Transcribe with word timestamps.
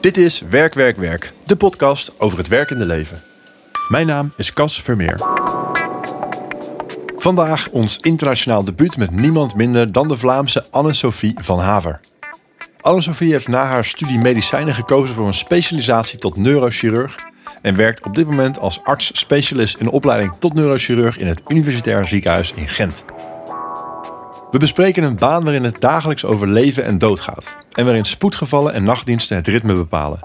Dit 0.00 0.16
is 0.16 0.40
Werk, 0.40 0.74
Werk, 0.74 0.96
Werk, 0.96 1.32
de 1.44 1.56
podcast 1.56 2.12
over 2.18 2.38
het 2.38 2.48
werkende 2.48 2.84
leven. 2.84 3.22
Mijn 3.88 4.06
naam 4.06 4.32
is 4.36 4.52
Cas 4.52 4.82
Vermeer. 4.82 5.20
Vandaag 7.16 7.68
ons 7.70 7.98
internationaal 7.98 8.64
debuut 8.64 8.96
met 8.96 9.10
niemand 9.10 9.54
minder 9.54 9.92
dan 9.92 10.08
de 10.08 10.16
Vlaamse 10.16 10.66
Anne-Sophie 10.70 11.34
van 11.40 11.58
Haver. 11.58 12.00
Anne-Sophie 12.80 13.32
heeft 13.32 13.48
na 13.48 13.64
haar 13.64 13.84
studie 13.84 14.18
medicijnen 14.18 14.74
gekozen 14.74 15.14
voor 15.14 15.26
een 15.26 15.34
specialisatie 15.34 16.18
tot 16.18 16.36
neurochirurg 16.36 17.16
en 17.62 17.76
werkt 17.76 18.06
op 18.06 18.14
dit 18.14 18.26
moment 18.26 18.58
als 18.58 18.80
arts-specialist 18.84 19.76
in 19.76 19.88
opleiding 19.88 20.32
tot 20.38 20.54
neurochirurg 20.54 21.18
in 21.18 21.26
het 21.26 21.42
Universitair 21.48 22.08
Ziekenhuis 22.08 22.52
in 22.52 22.68
Gent. 22.68 23.04
We 24.50 24.58
bespreken 24.58 25.02
een 25.02 25.18
baan 25.18 25.44
waarin 25.44 25.64
het 25.64 25.80
dagelijks 25.80 26.24
over 26.24 26.48
leven 26.48 26.84
en 26.84 26.98
dood 26.98 27.20
gaat 27.20 27.56
en 27.70 27.84
waarin 27.84 28.04
spoedgevallen 28.04 28.72
en 28.72 28.84
nachtdiensten 28.84 29.36
het 29.36 29.46
ritme 29.46 29.74
bepalen. 29.74 30.20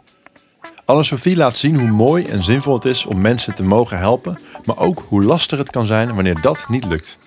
Anne-Sophie 0.85 1.35
laat 1.35 1.57
zien 1.57 1.79
hoe 1.79 1.89
mooi 1.89 2.25
en 2.25 2.43
zinvol 2.43 2.73
het 2.73 2.85
is 2.85 3.05
om 3.05 3.21
mensen 3.21 3.53
te 3.53 3.63
mogen 3.63 3.97
helpen, 3.97 4.39
maar 4.65 4.77
ook 4.77 5.05
hoe 5.07 5.23
lastig 5.23 5.57
het 5.57 5.69
kan 5.69 5.85
zijn 5.85 6.15
wanneer 6.15 6.41
dat 6.41 6.65
niet 6.69 6.85
lukt. 6.85 7.17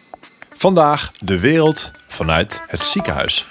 Vandaag 0.51 1.13
de 1.13 1.41
wereld 1.41 1.91
vanuit 2.09 2.63
het 2.67 2.83
ziekenhuis. 2.83 3.47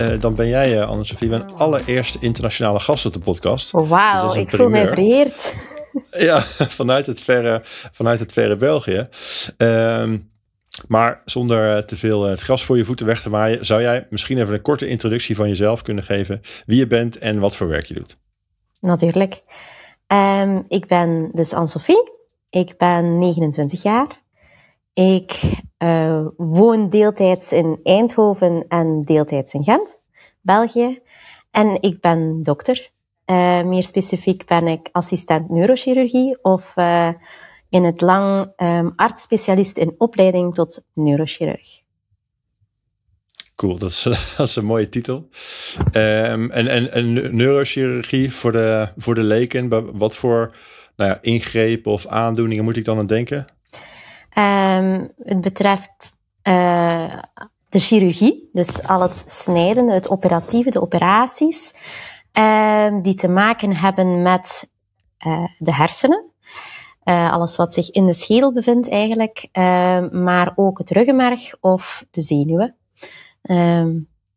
Uh, 0.00 0.20
dan 0.20 0.34
ben 0.34 0.48
jij, 0.48 0.76
uh, 0.76 0.88
Anne-Sophie, 0.88 1.28
mijn 1.28 1.54
allereerste 1.54 2.18
internationale 2.20 2.80
gast 2.80 3.06
op 3.06 3.12
de 3.12 3.18
podcast. 3.18 3.74
Oh, 3.74 3.88
Wauw, 3.88 4.26
dus 4.26 4.36
ik 4.36 4.50
voel 4.50 4.68
me 4.68 4.86
vereerd. 4.86 5.54
Ja, 6.10 6.40
vanuit 6.80 7.06
het 7.06 7.20
verre, 7.20 7.60
vanuit 7.90 8.18
het 8.18 8.32
verre 8.32 8.56
België. 8.56 9.08
Uh, 9.58 10.12
maar 10.88 11.22
zonder 11.24 11.86
te 11.86 11.96
veel 11.96 12.22
het 12.22 12.40
gras 12.40 12.64
voor 12.64 12.76
je 12.76 12.84
voeten 12.84 13.06
weg 13.06 13.22
te 13.22 13.30
maaien, 13.30 13.66
zou 13.66 13.80
jij 13.80 14.06
misschien 14.10 14.38
even 14.38 14.54
een 14.54 14.62
korte 14.62 14.88
introductie 14.88 15.36
van 15.36 15.48
jezelf 15.48 15.82
kunnen 15.82 16.04
geven? 16.04 16.40
Wie 16.66 16.78
je 16.78 16.86
bent 16.86 17.18
en 17.18 17.38
wat 17.38 17.56
voor 17.56 17.68
werk 17.68 17.86
je 17.86 17.94
doet? 17.94 18.16
Natuurlijk. 18.80 19.42
Um, 20.06 20.64
ik 20.68 20.86
ben 20.86 21.30
dus 21.32 21.52
Anne-Sophie. 21.52 22.10
Ik 22.50 22.76
ben 22.76 23.18
29 23.18 23.82
jaar. 23.82 24.24
Ik 24.96 25.40
uh, 25.78 26.26
woon 26.36 26.90
deeltijds 26.90 27.52
in 27.52 27.80
Eindhoven 27.82 28.64
en 28.68 29.02
deeltijds 29.04 29.54
in 29.54 29.64
Gent, 29.64 29.98
België. 30.40 31.00
En 31.50 31.82
ik 31.82 32.00
ben 32.00 32.42
dokter. 32.42 32.90
Uh, 33.26 33.62
meer 33.62 33.82
specifiek 33.82 34.46
ben 34.46 34.66
ik 34.66 34.88
assistent 34.92 35.50
neurochirurgie 35.50 36.38
of 36.42 36.72
uh, 36.76 37.08
in 37.68 37.84
het 37.84 38.00
lang 38.00 38.52
um, 38.56 38.92
arts-specialist 38.96 39.76
in 39.76 39.94
opleiding 39.98 40.54
tot 40.54 40.82
neurochirurg. 40.92 41.82
Cool, 43.54 43.78
dat 43.78 43.90
is, 43.90 44.02
dat 44.36 44.48
is 44.48 44.56
een 44.56 44.64
mooie 44.64 44.88
titel. 44.88 45.28
Um, 45.92 46.50
en, 46.50 46.66
en, 46.66 46.92
en 46.92 47.36
neurochirurgie 47.36 48.32
voor 48.32 48.52
de, 48.52 48.88
voor 48.96 49.14
de 49.14 49.24
leken, 49.24 49.96
wat 49.98 50.14
voor 50.16 50.54
nou 50.96 51.10
ja, 51.10 51.18
ingrepen 51.20 51.92
of 51.92 52.06
aandoeningen 52.06 52.64
moet 52.64 52.76
ik 52.76 52.84
dan 52.84 52.98
aan 52.98 53.06
denken? 53.06 53.46
Um, 54.38 55.12
het 55.24 55.40
betreft 55.40 56.14
uh, 56.42 57.22
de 57.68 57.78
chirurgie, 57.78 58.50
dus 58.52 58.82
al 58.82 59.00
het 59.00 59.24
snijden, 59.28 59.88
het 59.88 60.08
operatieve, 60.10 60.70
de 60.70 60.80
operaties, 60.80 61.74
uh, 62.32 63.02
die 63.02 63.14
te 63.14 63.28
maken 63.28 63.76
hebben 63.76 64.22
met 64.22 64.70
uh, 65.26 65.44
de 65.58 65.74
hersenen. 65.74 66.30
Uh, 67.04 67.32
alles 67.32 67.56
wat 67.56 67.74
zich 67.74 67.90
in 67.90 68.06
de 68.06 68.12
schedel 68.12 68.52
bevindt 68.52 68.90
eigenlijk, 68.90 69.48
maar 70.10 70.52
ook 70.54 70.78
het 70.78 70.90
ruggenmerg 70.90 71.60
of 71.60 72.04
de 72.10 72.20
zenuwen. 72.20 72.76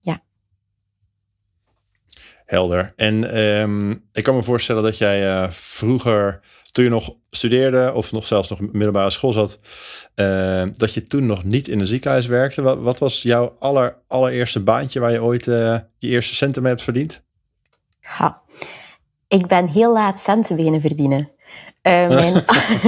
Ja. 0.01 0.21
Helder. 2.45 2.93
En 2.95 3.23
ik 4.11 4.23
kan 4.23 4.35
me 4.35 4.43
voorstellen 4.43 4.83
dat 4.83 4.97
jij 4.97 5.51
vroeger, 5.51 6.39
toen 6.71 6.83
je 6.83 6.89
nog 6.89 7.15
studeerde 7.29 7.93
of 7.93 8.11
nog 8.11 8.27
zelfs 8.27 8.49
nog 8.49 8.59
middelbare 8.59 9.09
school 9.09 9.33
zat, 9.33 9.59
uh, 10.15 10.63
dat 10.73 10.93
je 10.93 11.07
toen 11.07 11.25
nog 11.25 11.43
niet 11.43 11.67
in 11.67 11.79
een 11.79 11.85
ziekenhuis 11.85 12.25
werkte. 12.25 12.61
Wat, 12.61 12.79
wat 12.79 12.99
was 12.99 13.21
jouw 13.21 13.55
aller, 13.59 13.97
allereerste 14.07 14.63
baantje 14.63 14.99
waar 14.99 15.11
je 15.11 15.23
ooit 15.23 15.47
uh, 15.47 15.77
je 15.97 16.07
eerste 16.07 16.35
centen 16.35 16.61
mee 16.61 16.71
hebt 16.71 16.83
verdiend? 16.83 17.23
Ja, 18.01 18.41
ik 19.27 19.47
ben 19.47 19.67
heel 19.67 19.93
laat 19.93 20.19
centen 20.19 20.55
beginnen 20.55 20.81
verdienen. 20.81 21.31
Uh, 21.83 22.07
mijn, 22.19 22.43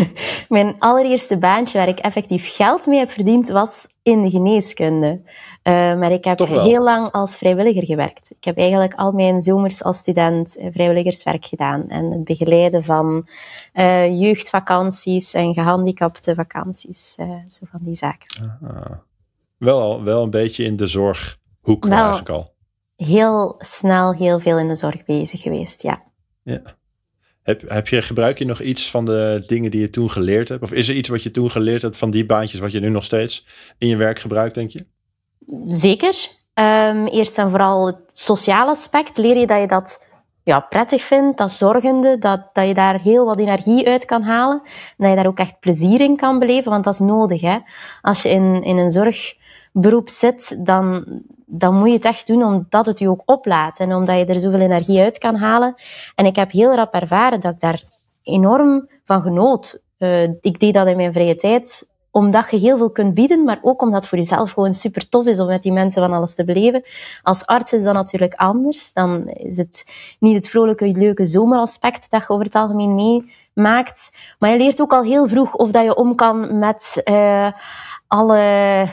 mijn 0.50 0.76
allereerste 0.80 1.38
baantje 1.38 1.78
waar 1.78 1.88
ik 1.88 2.00
effectief 2.00 2.56
geld 2.56 2.86
mee 2.86 3.00
heb 3.00 3.12
verdiend 3.12 3.50
was 3.50 3.88
in 4.04 4.24
de 4.24 4.30
geneeskunde. 4.30 5.22
Uh, 5.64 5.74
maar 5.74 6.12
ik 6.12 6.24
heb 6.24 6.40
heel 6.40 6.84
lang 6.84 7.12
als 7.12 7.38
vrijwilliger 7.38 7.86
gewerkt. 7.86 8.32
Ik 8.38 8.44
heb 8.44 8.58
eigenlijk 8.58 8.94
al 8.94 9.12
mijn 9.12 9.42
zomers 9.42 9.84
als 9.84 9.98
student 9.98 10.58
vrijwilligerswerk 10.72 11.46
gedaan. 11.46 11.90
En 11.90 12.12
het 12.12 12.24
begeleiden 12.24 12.84
van 12.84 13.28
uh, 13.74 14.20
jeugdvakanties 14.20 15.34
en 15.34 15.54
gehandicapte 15.54 16.36
vakanties. 16.36 17.16
Uh, 17.20 17.36
zo 17.48 17.66
van 17.72 17.80
die 17.84 17.96
zaken. 17.96 18.60
Wel, 19.58 20.04
wel 20.04 20.24
een 20.24 20.30
beetje 20.30 20.64
in 20.64 20.76
de 20.76 20.88
zorghoek 20.88 21.86
wel 21.86 21.98
eigenlijk 21.98 22.30
al. 22.30 22.50
Heel 22.96 23.56
snel 23.58 24.14
heel 24.14 24.40
veel 24.40 24.60
in 24.60 24.68
de 24.68 24.76
zorg 24.76 25.06
bezig 25.06 25.42
geweest, 25.42 25.82
ja. 25.82 26.02
Ja. 26.44 26.62
Heb, 27.42 27.70
heb 27.70 27.88
je, 27.88 28.02
gebruik 28.02 28.38
je 28.38 28.46
nog 28.46 28.62
iets 28.62 28.92
van 28.92 29.06
de 29.06 29.44
dingen 29.48 29.72
die 29.72 29.82
je 29.82 29.90
toen 29.90 30.12
geleerd 30.12 30.50
hebt? 30.50 30.64
Of 30.64 30.74
is 30.74 30.90
er 30.90 30.96
iets 30.96 31.10
wat 31.10 31.24
je 31.24 31.32
toen 31.32 31.52
geleerd 31.52 31.82
hebt 31.82 31.98
van 31.98 32.12
die 32.12 32.26
baantjes 32.26 32.60
wat 32.60 32.72
je 32.72 32.80
nu 32.80 32.90
nog 32.90 33.04
steeds 33.04 33.48
in 33.78 33.88
je 33.88 33.96
werk 33.96 34.20
gebruikt, 34.20 34.56
denk 34.56 34.70
je? 34.70 34.86
Zeker. 35.66 36.28
Um, 36.54 37.08
eerst 37.08 37.38
en 37.38 37.50
vooral 37.50 37.86
het 37.86 37.98
sociale 38.14 38.70
aspect. 38.70 39.18
Leer 39.18 39.38
je 39.38 39.48
dat 39.48 39.60
je 39.60 39.68
dat 39.68 40.04
ja, 40.44 40.60
prettig 40.60 41.04
vindt, 41.04 41.38
dat 41.38 41.52
zorgende, 41.52 42.18
dat, 42.18 42.50
dat 42.54 42.68
je 42.68 42.74
daar 42.74 43.00
heel 43.00 43.26
wat 43.26 43.40
energie 43.40 43.88
uit 43.88 44.06
kan 44.06 44.22
halen. 44.22 44.62
En 44.64 44.96
dat 44.98 45.10
je 45.10 45.16
daar 45.16 45.28
ook 45.28 45.40
echt 45.40 45.60
plezier 45.60 46.02
in 46.02 46.16
kan 46.16 46.40
beleven, 46.40 46.72
want 46.72 46.84
dat 46.84 46.94
is 46.94 47.00
nodig. 47.00 47.42
Hè? 47.42 47.58
Als 48.02 48.22
je 48.22 48.30
in, 48.30 48.64
in 48.64 48.78
een 48.78 48.90
zorgberoep 48.90 50.10
zit, 50.10 50.66
dan, 50.66 51.06
dan 51.46 51.76
moet 51.76 51.88
je 51.88 51.94
het 51.94 52.06
echt 52.06 52.28
doen 52.28 52.44
omdat 52.44 52.86
het 52.86 53.00
je 53.00 53.10
ook 53.10 53.22
oplaat 53.26 53.80
en 53.80 53.94
omdat 53.94 54.18
je 54.18 54.26
er 54.26 54.40
zoveel 54.40 54.60
energie 54.60 55.02
uit 55.02 55.18
kan 55.18 55.36
halen. 55.36 55.76
En 56.16 56.26
ik 56.26 56.36
heb 56.36 56.52
heel 56.52 56.76
rap 56.76 56.94
ervaren 56.94 57.40
dat 57.40 57.54
ik 57.54 57.60
daar 57.60 57.84
enorm 58.24 58.90
van 59.04 59.22
genoot. 59.22 59.80
Uh, 59.98 60.24
ik 60.24 60.60
deed 60.60 60.74
dat 60.74 60.88
in 60.88 60.96
mijn 60.96 61.14
vrije 61.14 61.36
tijd 61.36 61.90
omdat 62.12 62.50
je 62.50 62.58
heel 62.58 62.78
veel 62.78 62.90
kunt 62.90 63.14
bieden, 63.14 63.44
maar 63.44 63.60
ook 63.62 63.82
omdat 63.82 64.00
het 64.00 64.08
voor 64.08 64.18
jezelf 64.18 64.52
gewoon 64.52 64.74
super 64.74 65.10
tof 65.10 65.26
is 65.26 65.40
om 65.40 65.48
met 65.48 65.64
die 65.64 65.72
mensen 65.72 66.02
van 66.02 66.14
alles 66.14 66.36
te 66.36 66.44
beleven. 66.44 66.84
Als 67.24 67.46
arts 67.46 67.74
is 67.74 67.84
dat 67.84 67.94
natuurlijk 67.94 68.34
anders. 68.34 68.94
Dan 68.94 69.28
is 69.28 69.58
het 69.58 69.86
niet 70.20 70.36
het 70.36 70.50
vrolijke, 70.50 70.88
leuke 70.88 71.26
zomeraspect 71.26 72.10
dat 72.10 72.22
je 72.22 72.30
over 72.30 72.46
het 72.46 72.56
algemeen 72.56 73.24
meemaakt. 73.56 74.18
Maar 74.40 74.50
je 74.50 74.58
leert 74.58 74.82
ook 74.82 74.94
al 74.94 75.04
heel 75.04 75.28
vroeg 75.28 75.56
of 75.56 75.72
dat 75.72 75.84
je 75.84 75.96
om 75.96 76.16
kan 76.16 76.60
met 76.60 77.02
uh, 77.06 77.52
alle 78.08 78.88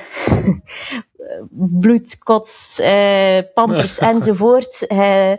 bloedkots, 1.80 2.80
uh, 2.80 3.38
pampers 3.54 3.98
enzovoort. 4.12 4.84
Uh, 4.88 5.32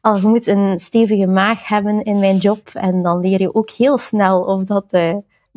al 0.00 0.16
je 0.16 0.26
moet 0.26 0.46
een 0.46 0.78
stevige 0.78 1.26
maag 1.26 1.68
hebben 1.68 2.02
in 2.02 2.18
mijn 2.18 2.36
job. 2.36 2.68
En 2.72 3.02
dan 3.02 3.20
leer 3.20 3.40
je 3.40 3.54
ook 3.54 3.70
heel 3.70 3.98
snel 3.98 4.40
of 4.42 4.64
dat 4.64 4.84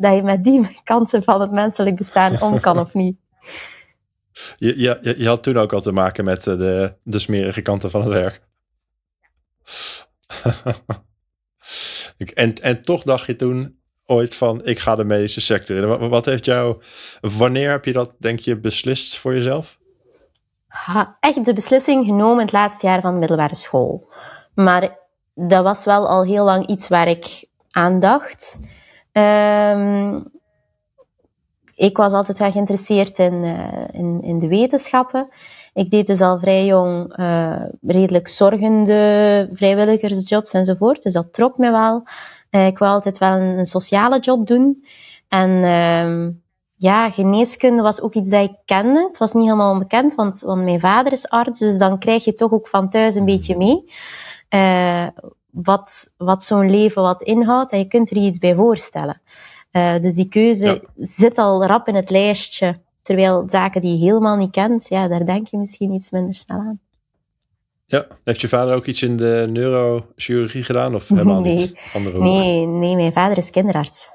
dat 0.00 0.14
je 0.14 0.22
met 0.22 0.44
die 0.44 0.80
kanten 0.84 1.22
van 1.22 1.40
het 1.40 1.50
menselijk 1.50 1.96
bestaan 1.96 2.40
om 2.40 2.60
kan 2.60 2.78
of 2.78 2.94
niet. 2.94 3.16
Je, 4.56 4.78
je, 4.78 5.14
je 5.18 5.26
had 5.26 5.42
toen 5.42 5.56
ook 5.56 5.72
al 5.72 5.80
te 5.80 5.92
maken 5.92 6.24
met 6.24 6.46
eh, 6.46 6.58
de, 6.58 6.94
de 7.02 7.18
smerige 7.18 7.60
kanten 7.60 7.90
van 7.90 8.00
het 8.00 8.12
werk. 8.12 8.40
en, 12.34 12.54
en 12.62 12.82
toch 12.82 13.02
dacht 13.02 13.26
je 13.26 13.36
toen 13.36 13.78
ooit 14.06 14.34
van, 14.34 14.64
ik 14.64 14.78
ga 14.78 14.94
de 14.94 15.04
medische 15.04 15.40
sector 15.40 15.76
in. 15.76 15.86
Wat, 15.86 16.00
wat 16.00 16.24
heeft 16.24 16.44
jou, 16.44 16.82
wanneer 17.20 17.70
heb 17.70 17.84
je 17.84 17.92
dat, 17.92 18.14
denk 18.18 18.38
je, 18.38 18.60
beslist 18.60 19.16
voor 19.16 19.34
jezelf? 19.34 19.78
Ja, 20.86 21.16
echt 21.20 21.44
de 21.44 21.52
beslissing 21.52 22.06
genomen 22.06 22.42
het 22.42 22.52
laatste 22.52 22.86
jaar 22.86 23.00
van 23.00 23.12
de 23.12 23.18
middelbare 23.18 23.56
school. 23.56 24.08
Maar 24.54 24.98
dat 25.34 25.62
was 25.62 25.84
wel 25.84 26.08
al 26.08 26.24
heel 26.24 26.44
lang 26.44 26.66
iets 26.66 26.88
waar 26.88 27.08
ik 27.08 27.44
aan 27.70 28.00
dacht. 28.00 28.58
Um, 29.12 30.24
ik 31.74 31.96
was 31.96 32.12
altijd 32.12 32.38
wel 32.38 32.50
geïnteresseerd 32.50 33.18
in, 33.18 33.32
uh, 33.32 33.84
in, 33.92 34.22
in, 34.22 34.38
de 34.38 34.48
wetenschappen. 34.48 35.28
Ik 35.74 35.90
deed 35.90 36.06
dus 36.06 36.20
al 36.20 36.38
vrij 36.38 36.66
jong 36.66 37.18
uh, 37.18 37.62
redelijk 37.82 38.28
zorgende 38.28 39.48
vrijwilligersjobs 39.52 40.52
enzovoort. 40.52 41.02
Dus 41.02 41.12
dat 41.12 41.32
trok 41.32 41.58
me 41.58 41.70
wel. 41.70 42.02
Uh, 42.50 42.66
ik 42.66 42.78
wou 42.78 42.92
altijd 42.92 43.18
wel 43.18 43.32
een, 43.32 43.58
een, 43.58 43.66
sociale 43.66 44.18
job 44.18 44.46
doen. 44.46 44.84
En 45.28 45.50
um, 45.50 46.42
ja, 46.74 47.10
geneeskunde 47.10 47.82
was 47.82 48.00
ook 48.00 48.14
iets 48.14 48.28
dat 48.28 48.42
ik 48.42 48.56
kende. 48.64 49.00
Het 49.06 49.18
was 49.18 49.32
niet 49.32 49.44
helemaal 49.44 49.72
onbekend, 49.72 50.14
want, 50.14 50.40
want 50.40 50.62
mijn 50.64 50.80
vader 50.80 51.12
is 51.12 51.28
arts. 51.28 51.58
Dus 51.58 51.78
dan 51.78 51.98
krijg 51.98 52.24
je 52.24 52.34
toch 52.34 52.52
ook 52.52 52.68
van 52.68 52.90
thuis 52.90 53.14
een 53.14 53.24
beetje 53.24 53.56
mee 53.56 53.84
wat, 55.52 56.12
wat 56.16 56.42
zo'n 56.42 56.70
leven 56.70 57.02
wat 57.02 57.22
inhoudt 57.22 57.72
en 57.72 57.78
je 57.78 57.88
kunt 57.88 58.10
er 58.10 58.16
je 58.16 58.26
iets 58.26 58.38
bij 58.38 58.54
voorstellen. 58.54 59.20
dus 60.00 60.14
die 60.14 60.28
keuze 60.28 60.82
zit 60.98 61.38
al 61.38 61.66
rap 61.66 61.88
in 61.88 61.94
het 61.94 62.10
lijstje. 62.10 62.76
Terwijl 63.02 63.42
zaken 63.46 63.80
die 63.80 63.98
je 63.98 64.04
helemaal 64.04 64.36
niet 64.36 64.50
kent, 64.50 64.88
ja, 64.88 65.08
daar 65.08 65.26
denk 65.26 65.46
je 65.46 65.56
misschien 65.56 65.92
iets 65.92 66.10
minder 66.10 66.34
snel 66.34 66.58
aan. 66.58 66.80
Ja, 67.90 68.06
heeft 68.24 68.40
je 68.40 68.48
vader 68.48 68.74
ook 68.74 68.86
iets 68.86 69.02
in 69.02 69.16
de 69.16 69.46
neurochirurgie 69.50 70.62
gedaan 70.62 70.94
of 70.94 71.08
helemaal 71.08 71.40
nee. 71.40 71.54
niet? 71.54 71.74
Andere 71.92 72.18
nee, 72.18 72.66
nee, 72.66 72.96
mijn 72.96 73.12
vader 73.12 73.36
is 73.36 73.50
kinderarts. 73.50 74.10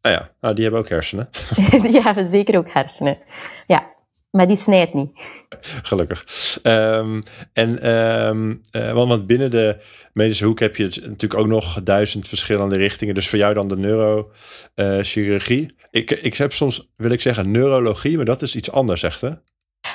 Ah 0.00 0.12
ja, 0.12 0.30
nou, 0.40 0.54
die 0.54 0.62
hebben 0.62 0.80
ook 0.80 0.88
hersenen. 0.88 1.28
die 1.90 2.02
hebben 2.02 2.26
zeker 2.26 2.58
ook 2.58 2.72
hersenen. 2.72 3.18
Ja, 3.66 3.93
maar 4.34 4.46
die 4.46 4.56
snijdt 4.56 4.94
niet. 4.94 5.10
Gelukkig. 5.82 6.24
Um, 6.62 7.22
en 7.52 7.90
um, 7.90 8.60
uh, 8.72 8.92
want 8.92 9.26
binnen 9.26 9.50
de 9.50 9.76
medische 10.12 10.44
hoek 10.44 10.60
heb 10.60 10.76
je 10.76 10.84
natuurlijk 10.84 11.40
ook 11.40 11.46
nog 11.46 11.82
duizend 11.82 12.28
verschillende 12.28 12.76
richtingen. 12.76 13.14
Dus 13.14 13.28
voor 13.28 13.38
jou 13.38 13.54
dan 13.54 13.68
de 13.68 13.76
neurochirurgie. 13.76 15.62
Uh, 15.62 15.68
ik, 15.90 16.10
ik 16.10 16.36
heb 16.36 16.52
soms, 16.52 16.92
wil 16.96 17.10
ik 17.10 17.20
zeggen, 17.20 17.50
neurologie, 17.50 18.16
maar 18.16 18.24
dat 18.24 18.42
is 18.42 18.56
iets 18.56 18.72
anders, 18.72 19.02
echt 19.02 19.20
hè? 19.20 19.30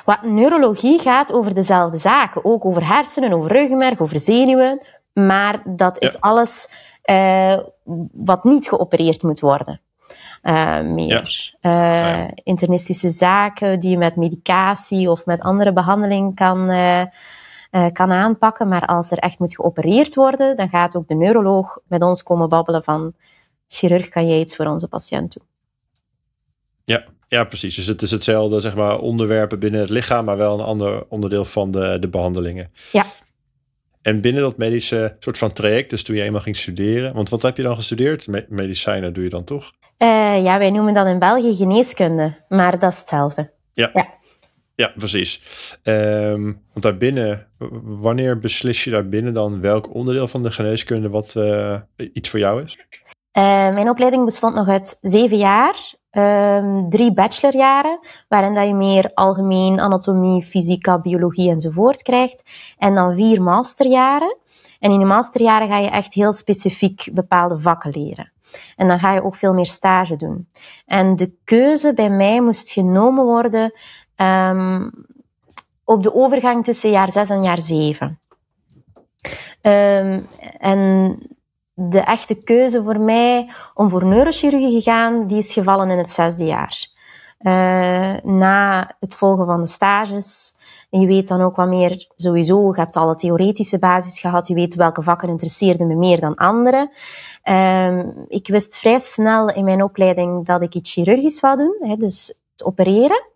Wat 0.06 0.24
neurologie 0.24 1.00
gaat 1.00 1.32
over 1.32 1.54
dezelfde 1.54 1.98
zaken. 1.98 2.46
Ook 2.46 2.66
over 2.66 2.88
hersenen, 2.88 3.34
over 3.34 3.52
ruggenmerg, 3.52 4.00
over 4.00 4.20
zenuwen. 4.20 4.82
Maar 5.14 5.62
dat 5.66 6.02
is 6.02 6.22
alles 6.22 6.70
uh, 7.10 7.58
wat 8.12 8.44
niet 8.44 8.68
geopereerd 8.68 9.24
moet 9.24 9.40
worden. 9.40 9.82
Uh, 10.44 10.82
meer 10.82 11.52
ja. 11.62 11.92
Uh, 11.92 11.96
ja. 11.96 12.32
internistische 12.44 13.10
zaken 13.10 13.80
die 13.80 13.90
je 13.90 13.98
met 13.98 14.16
medicatie 14.16 15.10
of 15.10 15.26
met 15.26 15.40
andere 15.40 15.74
behandeling 15.74 16.36
kan, 16.36 16.72
uh, 16.72 17.06
kan 17.94 18.12
aanpakken. 18.12 18.68
Maar 18.68 18.86
als 18.86 19.12
er 19.12 19.18
echt 19.18 19.40
moet 19.40 19.56
geopereerd 19.56 20.16
worden, 20.16 20.58
dan 20.58 20.70
gaat 20.70 20.96
ook 20.96 21.08
de 21.08 21.16
neuroloog 21.16 21.80
met 21.88 22.02
ons 22.02 22.24
komen 22.24 22.50
babbelen 22.50 22.84
van 22.84 23.14
chirurg, 23.68 24.10
kan 24.10 24.28
jij 24.28 24.40
iets 24.40 24.56
voor 24.56 24.66
onze 24.66 24.88
patiënt 24.88 25.34
doen? 25.34 25.48
Ja, 26.84 27.04
ja, 27.28 27.44
precies. 27.44 27.76
Dus 27.76 27.88
het 27.88 28.02
is 28.02 28.12
hetzelfde, 28.12 28.60
zeg 28.60 28.76
maar, 28.76 29.00
onderwerpen 29.00 29.60
binnen 29.60 29.80
het 29.80 29.90
lichaam, 29.90 30.26
maar 30.26 30.38
wel 30.38 30.60
een 30.60 30.66
ander 30.66 31.06
onderdeel 31.08 31.46
van 31.46 31.72
de, 31.72 31.98
de 32.00 32.10
behandelingen. 32.10 32.72
Ja. 32.92 33.06
En 34.02 34.22
binnen 34.22 34.42
dat 34.42 34.58
medische 34.58 35.16
soort 35.20 35.38
van 35.38 35.54
traject, 35.54 35.90
dus 35.90 36.04
toen 36.04 36.16
je 36.16 36.22
eenmaal 36.22 36.42
ging 36.42 36.56
studeren, 36.56 37.14
want 37.14 37.30
wat 37.30 37.42
heb 37.42 37.58
je 37.58 37.64
dan 37.64 37.76
gestudeerd? 37.76 38.28
Me 38.28 38.46
medicijnen 38.50 39.14
doe 39.14 39.24
je 39.24 39.30
dan 39.30 39.44
toch? 39.44 39.72
Uh, 40.00 40.44
ja, 40.44 40.58
wij 40.58 40.72
noemen 40.72 40.94
dat 40.94 41.08
in 41.08 41.20
België 41.20 41.56
geneeskunde, 41.56 42.46
maar 42.48 42.80
dat 42.80 42.92
is 42.92 43.00
hetzelfde. 43.00 43.52
Ja, 43.72 43.90
ja. 43.94 44.08
ja 44.76 44.92
precies. 44.98 45.42
Um, 45.84 46.44
want 46.44 46.82
daarbinnen, 46.82 47.48
wanneer 47.84 48.40
beslis 48.40 48.84
je 48.84 48.92
daarbinnen 48.92 49.34
dan 49.34 49.62
welk 49.62 49.94
onderdeel 49.94 50.28
van 50.28 50.42
de 50.42 50.52
geneeskunde 50.52 51.10
wat 51.10 51.34
uh, 51.38 51.76
iets 52.14 52.30
voor 52.30 52.40
jou 52.40 52.64
is? 52.64 52.78
Uh, 52.78 53.44
mijn 53.74 53.90
opleiding 53.90 54.26
bestond 54.26 54.56
nog 54.56 54.68
uit 54.68 54.98
zeven 55.02 55.38
jaar. 55.38 55.98
Um, 56.12 56.90
drie 56.90 57.14
bachelorjaren, 57.14 58.00
waarin 58.28 58.54
dat 58.54 58.68
je 58.68 58.74
meer 58.74 59.12
algemeen 59.14 59.80
anatomie, 59.80 60.44
fysica, 60.44 61.00
biologie 61.00 61.50
enzovoort 61.50 62.02
krijgt. 62.02 62.44
En 62.78 62.96
dan 62.96 63.16
vier 63.16 63.44
masterjaren. 63.44 64.38
En 64.80 64.92
in 64.92 65.00
de 65.00 65.06
masterjaren 65.06 65.68
ga 65.68 65.78
je 65.78 65.90
echt 65.90 66.14
heel 66.14 66.34
specifiek 66.34 67.10
bepaalde 67.14 67.60
vakken 67.60 67.92
leren. 67.92 68.32
En 68.76 68.88
dan 68.88 69.00
ga 69.00 69.14
je 69.14 69.24
ook 69.24 69.36
veel 69.36 69.54
meer 69.54 69.66
stage 69.66 70.16
doen. 70.16 70.48
En 70.86 71.16
de 71.16 71.32
keuze 71.44 71.94
bij 71.94 72.10
mij 72.10 72.42
moest 72.42 72.72
genomen 72.72 73.26
worden 73.26 73.74
um, 74.16 74.92
op 75.84 76.04
de 76.04 76.14
overgang 76.14 76.64
tussen 76.64 76.92
jaar 76.92 77.12
6 77.12 77.30
en 77.30 77.44
jaar 77.44 77.62
7. 77.62 78.20
Um, 79.62 80.28
en 80.60 81.18
de 81.74 82.00
echte 82.00 82.44
keuze 82.44 82.84
voor 82.84 83.00
mij 83.00 83.50
om 83.74 83.90
voor 83.90 84.06
neurochirurgie 84.06 84.78
te 84.78 84.90
gaan, 84.90 85.28
die 85.28 85.38
is 85.38 85.54
gevallen 85.54 85.90
in 85.90 85.98
het 85.98 86.10
zesde 86.10 86.46
jaar. 86.46 86.88
Uh, 87.40 88.16
na 88.24 88.92
het 89.00 89.16
volgen 89.16 89.46
van 89.46 89.62
de 89.62 89.68
stages. 89.68 90.54
Je 90.90 91.08
weet 91.08 91.28
dan 91.28 91.42
ook 91.42 91.56
wat 91.56 91.68
meer, 91.68 92.08
sowieso, 92.16 92.68
je 92.68 92.80
hebt 92.80 92.96
alle 92.96 93.16
theoretische 93.16 93.80
basis 93.80 94.20
gehad, 94.20 94.48
je 94.48 94.54
weet 94.54 94.76
welke 94.76 95.02
vakken 95.02 95.30
interesseerden 95.30 95.88
me 95.88 95.96
meer 95.96 96.20
dan 96.20 96.36
andere. 96.36 96.92
Um, 97.44 98.26
ik 98.28 98.48
wist 98.48 98.78
vrij 98.78 99.00
snel 99.00 99.50
in 99.50 99.64
mijn 99.64 99.84
opleiding 99.84 100.46
dat 100.46 100.62
ik 100.62 100.76
iets 100.76 100.94
chirurgisch 100.94 101.40
wou 101.40 101.58
doen, 101.58 101.78
hè, 101.80 101.96
dus 101.96 102.40
het 102.52 102.64
opereren. 102.64 103.28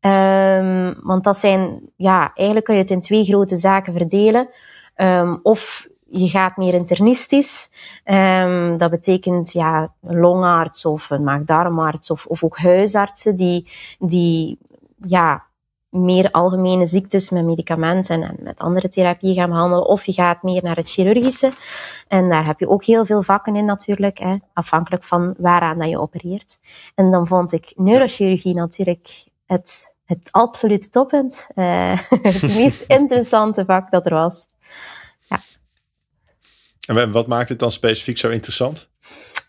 Um, 0.00 0.94
want 1.02 1.24
dat 1.24 1.38
zijn, 1.38 1.80
ja, 1.96 2.32
eigenlijk 2.34 2.66
kun 2.66 2.74
je 2.74 2.80
het 2.80 2.90
in 2.90 3.00
twee 3.00 3.24
grote 3.24 3.56
zaken 3.56 3.92
verdelen. 3.92 4.48
Um, 4.96 5.40
of 5.42 5.86
je 6.10 6.28
gaat 6.28 6.56
meer 6.56 6.74
internistisch. 6.74 7.70
Dat 8.76 8.90
betekent 8.90 9.52
ja, 9.52 9.92
een 10.02 10.18
longarts 10.18 10.84
of 10.84 11.10
een 11.10 11.24
maagdarmarts 11.24 12.10
of, 12.10 12.26
of 12.26 12.44
ook 12.44 12.58
huisartsen 12.58 13.36
die, 13.36 13.70
die 13.98 14.58
ja, 15.06 15.44
meer 15.90 16.30
algemene 16.30 16.86
ziektes 16.86 17.30
met 17.30 17.44
medicamenten 17.44 18.22
en 18.22 18.36
met 18.38 18.58
andere 18.58 18.88
therapieën 18.88 19.34
gaan 19.34 19.50
behandelen. 19.50 19.86
Of 19.86 20.04
je 20.04 20.12
gaat 20.12 20.42
meer 20.42 20.62
naar 20.62 20.76
het 20.76 20.90
chirurgische. 20.90 21.52
En 22.08 22.28
daar 22.28 22.46
heb 22.46 22.58
je 22.58 22.68
ook 22.68 22.84
heel 22.84 23.06
veel 23.06 23.22
vakken 23.22 23.56
in 23.56 23.64
natuurlijk, 23.64 24.18
hè, 24.18 24.36
afhankelijk 24.52 25.04
van 25.04 25.34
waaraan 25.38 25.78
dat 25.78 25.88
je 25.88 26.00
opereert. 26.00 26.58
En 26.94 27.10
dan 27.10 27.26
vond 27.26 27.52
ik 27.52 27.72
neurochirurgie 27.76 28.54
natuurlijk 28.54 29.26
het, 29.46 29.92
het 30.04 30.28
absolute 30.30 30.88
toppunt. 30.88 31.46
Uh, 31.54 31.98
het 32.22 32.42
meest 32.42 32.84
interessante 32.86 33.64
vak 33.64 33.90
dat 33.90 34.06
er 34.06 34.14
was. 34.14 34.46
Ja. 35.28 35.40
En 36.86 37.12
wat 37.12 37.26
maakt 37.26 37.48
het 37.48 37.58
dan 37.58 37.70
specifiek 37.70 38.18
zo 38.18 38.28
interessant? 38.28 38.88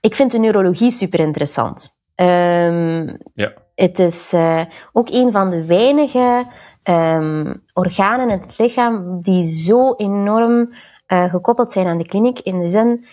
Ik 0.01 0.15
vind 0.15 0.31
de 0.31 0.39
neurologie 0.39 0.92
super 0.92 1.19
interessant. 1.19 1.97
Um, 2.15 3.18
ja. 3.33 3.53
Het 3.80 4.00
is 4.00 4.34
uh, 4.34 4.62
ook 4.94 5.10
een 5.10 5.31
van 5.31 5.50
de 5.50 5.66
weinige 5.66 6.46
um, 6.84 7.64
organen 7.74 8.30
in 8.30 8.40
het 8.40 8.58
lichaam 8.58 9.22
die 9.22 9.44
zo 9.44 9.94
enorm 9.94 10.74
uh, 11.08 11.30
gekoppeld 11.30 11.72
zijn 11.72 11.88
aan 11.88 11.98
de 11.98 12.06
kliniek. 12.06 12.40
In 12.40 12.60
de 12.60 12.70
zin, 12.70 13.06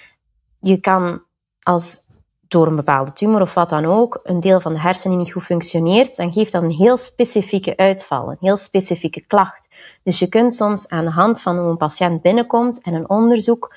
je 0.61 0.81
kan 0.81 1.23
als 1.63 2.05
door 2.49 2.67
een 2.67 2.77
bepaalde 2.77 3.13
tumor 3.13 3.41
of 3.41 3.55
wat 3.55 3.69
dan 3.69 3.85
ook, 3.85 4.21
een 4.23 4.41
deel 4.41 4.61
van 4.61 4.73
de 4.73 4.81
hersenen 4.81 5.19
niet 5.19 5.33
goed 5.33 5.45
functioneert, 5.45 6.17
dan 6.17 6.33
geeft 6.33 6.53
dat 6.53 6.63
een 6.63 6.71
heel 6.71 6.97
specifieke 6.97 7.77
uitval, 7.77 8.31
een 8.31 8.37
heel 8.41 8.57
specifieke 8.57 9.21
klacht. 9.21 9.69
Dus 10.03 10.19
je 10.19 10.29
kunt 10.29 10.55
soms 10.55 10.89
aan 10.89 11.05
de 11.05 11.11
hand 11.11 11.41
van 11.43 11.59
hoe 11.59 11.69
een 11.69 11.77
patiënt 11.77 12.23
binnenkomt 12.23 12.83
en 12.83 12.95
een 12.95 13.11
onderzoek 13.11 13.75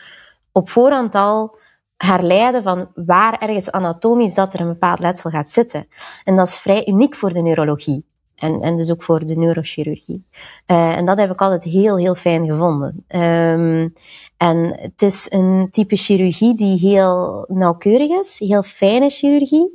op 0.51 0.69
voorhand 0.69 1.15
al 1.15 1.57
herleiden 2.05 2.63
van 2.63 2.87
waar 2.95 3.37
ergens 3.39 3.71
anatomisch 3.71 4.33
dat 4.33 4.53
er 4.53 4.59
een 4.59 4.67
bepaald 4.67 4.99
letsel 4.99 5.29
gaat 5.29 5.49
zitten. 5.49 5.87
En 6.23 6.35
dat 6.35 6.47
is 6.47 6.59
vrij 6.59 6.87
uniek 6.87 7.15
voor 7.15 7.33
de 7.33 7.41
neurologie. 7.41 8.05
En, 8.35 8.61
en 8.61 8.77
dus 8.77 8.91
ook 8.91 9.03
voor 9.03 9.25
de 9.25 9.35
neurochirurgie. 9.35 10.25
Uh, 10.67 10.97
en 10.97 11.05
dat 11.05 11.17
heb 11.17 11.31
ik 11.31 11.41
altijd 11.41 11.63
heel, 11.63 11.97
heel 11.97 12.15
fijn 12.15 12.45
gevonden. 12.45 13.05
Um, 13.07 13.93
en 14.37 14.77
het 14.79 15.01
is 15.01 15.31
een 15.31 15.67
type 15.71 15.95
chirurgie 15.95 16.55
die 16.55 16.79
heel 16.79 17.45
nauwkeurig 17.47 18.09
is, 18.09 18.39
heel 18.39 18.63
fijne 18.63 19.09
chirurgie. 19.09 19.73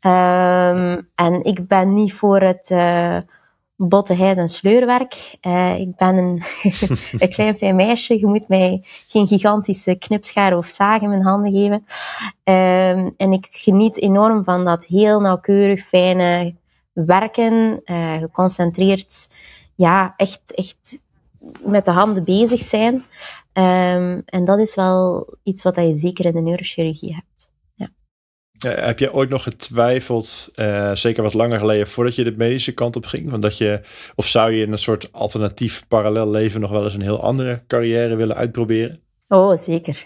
Um, 0.00 1.08
en 1.14 1.44
ik 1.44 1.68
ben 1.68 1.92
niet 1.92 2.12
voor 2.12 2.40
het 2.40 2.70
uh, 2.70 3.18
botte 3.76 4.14
hijs- 4.14 4.36
en 4.36 4.48
sleurwerk. 4.48 5.36
Uh, 5.42 5.78
ik 5.78 5.96
ben 5.96 6.16
een, 6.16 6.42
een 7.22 7.28
klein 7.28 7.56
fijn 7.56 7.76
meisje. 7.76 8.18
Je 8.18 8.26
moet 8.26 8.48
mij 8.48 8.80
geen 9.06 9.26
gigantische 9.26 9.94
knipschaar 9.94 10.56
of 10.56 10.66
zaag 10.66 11.00
in 11.00 11.08
mijn 11.08 11.22
handen 11.22 11.52
geven. 11.52 11.86
Um, 12.44 13.14
en 13.16 13.32
ik 13.32 13.46
geniet 13.50 14.00
enorm 14.00 14.44
van 14.44 14.64
dat 14.64 14.86
heel 14.86 15.20
nauwkeurig, 15.20 15.84
fijne 15.84 16.54
werken. 16.92 17.80
Uh, 17.84 18.16
geconcentreerd, 18.16 19.28
ja, 19.74 20.14
echt, 20.16 20.54
echt 20.54 21.02
met 21.64 21.84
de 21.84 21.90
handen 21.90 22.24
bezig 22.24 22.60
zijn. 22.60 22.94
Um, 22.94 24.22
en 24.26 24.44
dat 24.44 24.58
is 24.58 24.74
wel 24.74 25.26
iets 25.42 25.62
wat 25.62 25.76
je 25.76 25.94
zeker 25.94 26.24
in 26.24 26.32
de 26.32 26.40
neurochirurgie 26.40 27.14
hebt. 27.14 27.45
Uh, 28.64 28.72
heb 28.74 28.98
je 28.98 29.12
ooit 29.12 29.28
nog 29.28 29.42
getwijfeld, 29.42 30.48
uh, 30.56 30.90
zeker 30.94 31.22
wat 31.22 31.34
langer 31.34 31.58
geleden, 31.58 31.88
voordat 31.88 32.14
je 32.14 32.24
de 32.24 32.34
medische 32.36 32.74
kant 32.74 32.96
op 32.96 33.04
ging? 33.04 33.30
Want 33.30 33.42
dat 33.42 33.58
je, 33.58 33.80
of 34.14 34.26
zou 34.26 34.52
je 34.52 34.64
in 34.64 34.72
een 34.72 34.78
soort 34.78 35.12
alternatief 35.12 35.84
parallel 35.88 36.30
leven 36.30 36.60
nog 36.60 36.70
wel 36.70 36.84
eens 36.84 36.94
een 36.94 37.02
heel 37.02 37.22
andere 37.22 37.62
carrière 37.66 38.16
willen 38.16 38.36
uitproberen? 38.36 38.98
Oh, 39.28 39.56
zeker. 39.56 40.04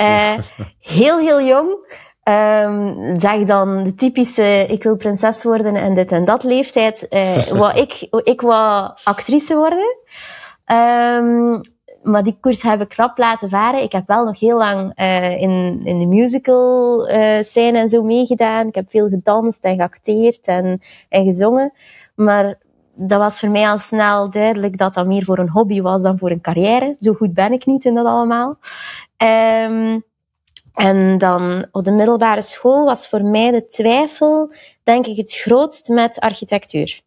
uh, 0.00 0.38
heel, 0.98 1.18
heel 1.18 1.42
jong. 1.42 1.92
Um, 2.28 3.20
zeg 3.20 3.44
dan 3.44 3.84
de 3.84 3.94
typische 3.94 4.66
ik 4.68 4.82
wil 4.82 4.96
prinses 4.96 5.42
worden 5.42 5.74
en 5.74 5.94
dit 5.94 6.12
en 6.12 6.24
dat 6.24 6.44
leeftijd. 6.44 7.08
wat 7.50 7.78
ik, 7.84 8.06
ik 8.22 8.40
wou 8.40 8.90
actrice 9.04 9.54
worden. 9.54 9.96
Um, 10.66 11.60
maar 12.04 12.22
die 12.22 12.36
koers 12.40 12.62
heb 12.62 12.80
ik 12.80 12.88
krap 12.88 13.18
laten 13.18 13.48
varen. 13.48 13.82
Ik 13.82 13.92
heb 13.92 14.06
wel 14.06 14.24
nog 14.24 14.40
heel 14.40 14.58
lang 14.58 15.00
uh, 15.00 15.40
in, 15.40 15.80
in 15.84 15.98
de 15.98 16.06
musical 16.06 17.10
uh, 17.10 17.42
scène 17.42 17.78
en 17.78 17.88
zo 17.88 18.02
meegedaan. 18.02 18.66
Ik 18.66 18.74
heb 18.74 18.90
veel 18.90 19.08
gedanst 19.08 19.64
en 19.64 19.76
geacteerd 19.76 20.46
en, 20.46 20.80
en 21.08 21.24
gezongen. 21.24 21.72
Maar 22.14 22.58
dat 22.94 23.18
was 23.18 23.40
voor 23.40 23.50
mij 23.50 23.68
al 23.68 23.78
snel 23.78 24.30
duidelijk 24.30 24.78
dat 24.78 24.94
dat 24.94 25.06
meer 25.06 25.24
voor 25.24 25.38
een 25.38 25.50
hobby 25.50 25.80
was 25.80 26.02
dan 26.02 26.18
voor 26.18 26.30
een 26.30 26.40
carrière. 26.40 26.94
Zo 26.98 27.12
goed 27.12 27.34
ben 27.34 27.52
ik 27.52 27.66
niet 27.66 27.84
in 27.84 27.94
dat 27.94 28.06
allemaal. 28.06 28.58
Um, 29.16 30.04
En 30.74 31.18
dan 31.18 31.66
op 31.72 31.84
de 31.84 31.90
middelbare 31.90 32.42
school 32.42 32.84
was 32.84 33.08
voor 33.08 33.24
mij 33.24 33.50
de 33.50 33.66
twijfel, 33.66 34.52
denk 34.82 35.06
ik, 35.06 35.16
het 35.16 35.32
grootst 35.32 35.88
met 35.88 36.20
architectuur. 36.20 37.02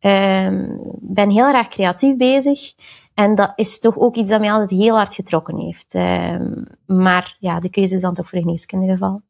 Ehm, 0.00 0.64
ik 0.74 1.14
ben 1.14 1.30
heel 1.30 1.46
erg 1.46 1.68
creatief 1.68 2.16
bezig. 2.16 2.74
En 3.16 3.34
dat 3.34 3.52
is 3.54 3.78
toch 3.78 3.98
ook 3.98 4.16
iets 4.16 4.30
dat 4.30 4.40
mij 4.40 4.50
altijd 4.50 4.80
heel 4.80 4.94
hard 4.94 5.14
getrokken 5.14 5.58
heeft. 5.58 5.94
Ehm, 5.94 6.62
maar 6.86 7.36
ja, 7.40 7.60
de 7.60 7.70
keuze 7.70 7.94
is 7.94 8.00
dan 8.00 8.14
toch 8.14 8.28
voor 8.28 8.38
geneeskunde 8.38 8.92
geval. 8.92 9.22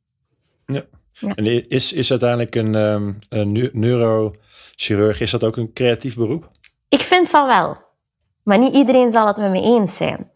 Ja. 0.66 0.82
ja. 1.12 1.34
En 1.34 1.68
is, 1.68 1.92
is 1.92 2.10
uiteindelijk 2.10 2.54
een, 2.54 2.74
um, 2.74 3.18
een 3.28 3.70
neurochirurg, 3.72 5.20
is 5.20 5.30
dat 5.30 5.44
ook 5.44 5.56
een 5.56 5.72
creatief 5.72 6.16
beroep? 6.16 6.48
Ik 6.88 7.00
vind 7.00 7.30
van 7.30 7.46
wel. 7.46 7.76
Maar 8.42 8.58
niet 8.58 8.74
iedereen 8.74 9.10
zal 9.10 9.26
het 9.26 9.36
met 9.36 9.50
me 9.50 9.62
eens 9.62 9.96
zijn. 9.96 10.30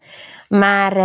Maar 0.49 0.95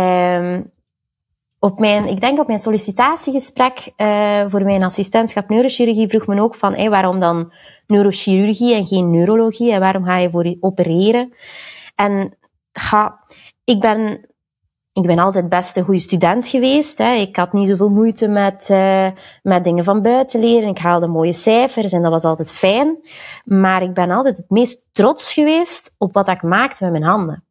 op 1.59 1.79
mijn, 1.79 2.05
ik 2.05 2.21
denk 2.21 2.39
op 2.39 2.47
mijn 2.47 2.59
sollicitatiegesprek 2.59 3.91
uh, 3.97 4.43
voor 4.47 4.63
mijn 4.63 4.83
assistentschap 4.83 5.49
neurochirurgie 5.49 6.07
vroeg 6.07 6.27
men 6.27 6.39
ook 6.39 6.55
van 6.55 6.73
hey, 6.73 6.89
waarom 6.89 7.19
dan 7.19 7.53
neurochirurgie 7.87 8.75
en 8.75 8.87
geen 8.87 9.11
neurologie 9.11 9.71
en 9.71 9.79
waarom 9.79 10.03
ga 10.03 10.17
je 10.17 10.29
voor 10.29 10.55
opereren? 10.59 11.33
En 11.95 12.36
ga, 12.79 13.19
ik, 13.63 13.79
ben, 13.79 14.25
ik 14.93 15.03
ben 15.03 15.19
altijd 15.19 15.49
best 15.49 15.77
een 15.77 15.83
goede 15.83 15.99
student 15.99 16.47
geweest. 16.47 16.97
Hè. 16.97 17.13
Ik 17.13 17.35
had 17.35 17.53
niet 17.53 17.67
zoveel 17.67 17.89
moeite 17.89 18.27
met, 18.27 18.69
uh, 18.71 19.07
met 19.43 19.63
dingen 19.63 19.83
van 19.83 20.01
buiten 20.01 20.39
leren. 20.39 20.69
Ik 20.69 20.77
haalde 20.77 21.07
mooie 21.07 21.33
cijfers 21.33 21.91
en 21.91 22.01
dat 22.01 22.11
was 22.11 22.23
altijd 22.23 22.51
fijn. 22.51 22.97
Maar 23.43 23.83
ik 23.83 23.93
ben 23.93 24.11
altijd 24.11 24.37
het 24.37 24.49
meest 24.49 24.87
trots 24.91 25.33
geweest 25.33 25.95
op 25.97 26.13
wat 26.13 26.27
ik 26.27 26.41
maakte 26.41 26.83
met 26.83 26.91
mijn 26.91 27.11
handen. 27.11 27.43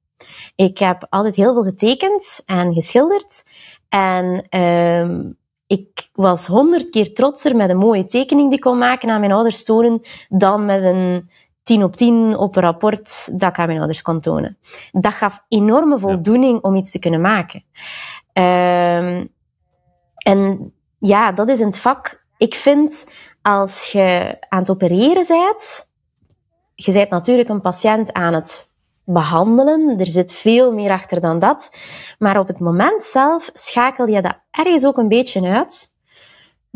Ik 0.55 0.79
heb 0.79 1.07
altijd 1.09 1.37
heel 1.37 1.53
veel 1.53 1.65
getekend 1.65 2.43
en 2.47 2.73
geschilderd. 2.73 3.45
En 3.89 4.47
um, 4.61 5.37
ik 5.67 6.09
was 6.13 6.47
honderd 6.47 6.91
keer 6.91 7.15
trotser 7.15 7.57
met 7.57 7.71
een 7.71 7.77
mooie 7.77 8.07
tekening 8.07 8.49
die 8.49 8.57
ik 8.57 8.65
kon 8.65 8.79
maken 8.79 9.11
aan 9.11 9.21
mijn 9.21 9.33
ouders 9.33 9.65
tonen, 9.65 10.01
dan 10.29 10.65
met 10.65 10.83
een 10.83 11.31
10 11.67 11.83
op 11.83 11.97
10 11.97 12.37
op 12.37 12.57
een 12.57 12.63
rapport 12.63 13.41
dat 13.41 13.49
ik 13.51 13.59
aan 13.59 13.67
mijn 13.67 13.79
ouders 13.79 14.03
kon 14.03 14.21
tonen. 14.21 14.59
Dat 14.93 15.15
gaf 15.15 15.45
enorme 15.49 15.99
voldoening 15.99 16.63
om 16.63 16.75
iets 16.75 16.91
te 16.91 16.99
kunnen 16.99 17.21
maken. 17.21 17.65
Um, 18.33 19.29
en 20.17 20.73
ja, 20.99 21.33
dat 21.33 21.49
is 21.49 21.61
in 21.61 21.67
het 21.67 21.79
vak. 21.79 22.25
Ik 22.37 22.55
vind, 22.55 23.07
als 23.43 23.93
je 23.93 24.37
aan 24.49 24.59
het 24.59 24.71
opereren 24.71 25.25
bent, 25.27 25.93
je 26.75 26.93
bent 26.93 27.11
natuurlijk 27.11 27.49
een 27.49 27.61
patiënt 27.61 28.13
aan 28.13 28.35
het 28.35 28.71
behandelen. 29.05 29.99
Er 29.99 30.07
zit 30.07 30.33
veel 30.33 30.73
meer 30.73 30.91
achter 30.91 31.21
dan 31.21 31.39
dat. 31.39 31.71
Maar 32.19 32.39
op 32.39 32.47
het 32.47 32.59
moment 32.59 33.03
zelf 33.03 33.51
schakel 33.53 34.07
je 34.07 34.23
dat 34.23 34.39
ergens 34.51 34.87
ook 34.87 34.97
een 34.97 35.09
beetje 35.09 35.43
uit. 35.43 35.95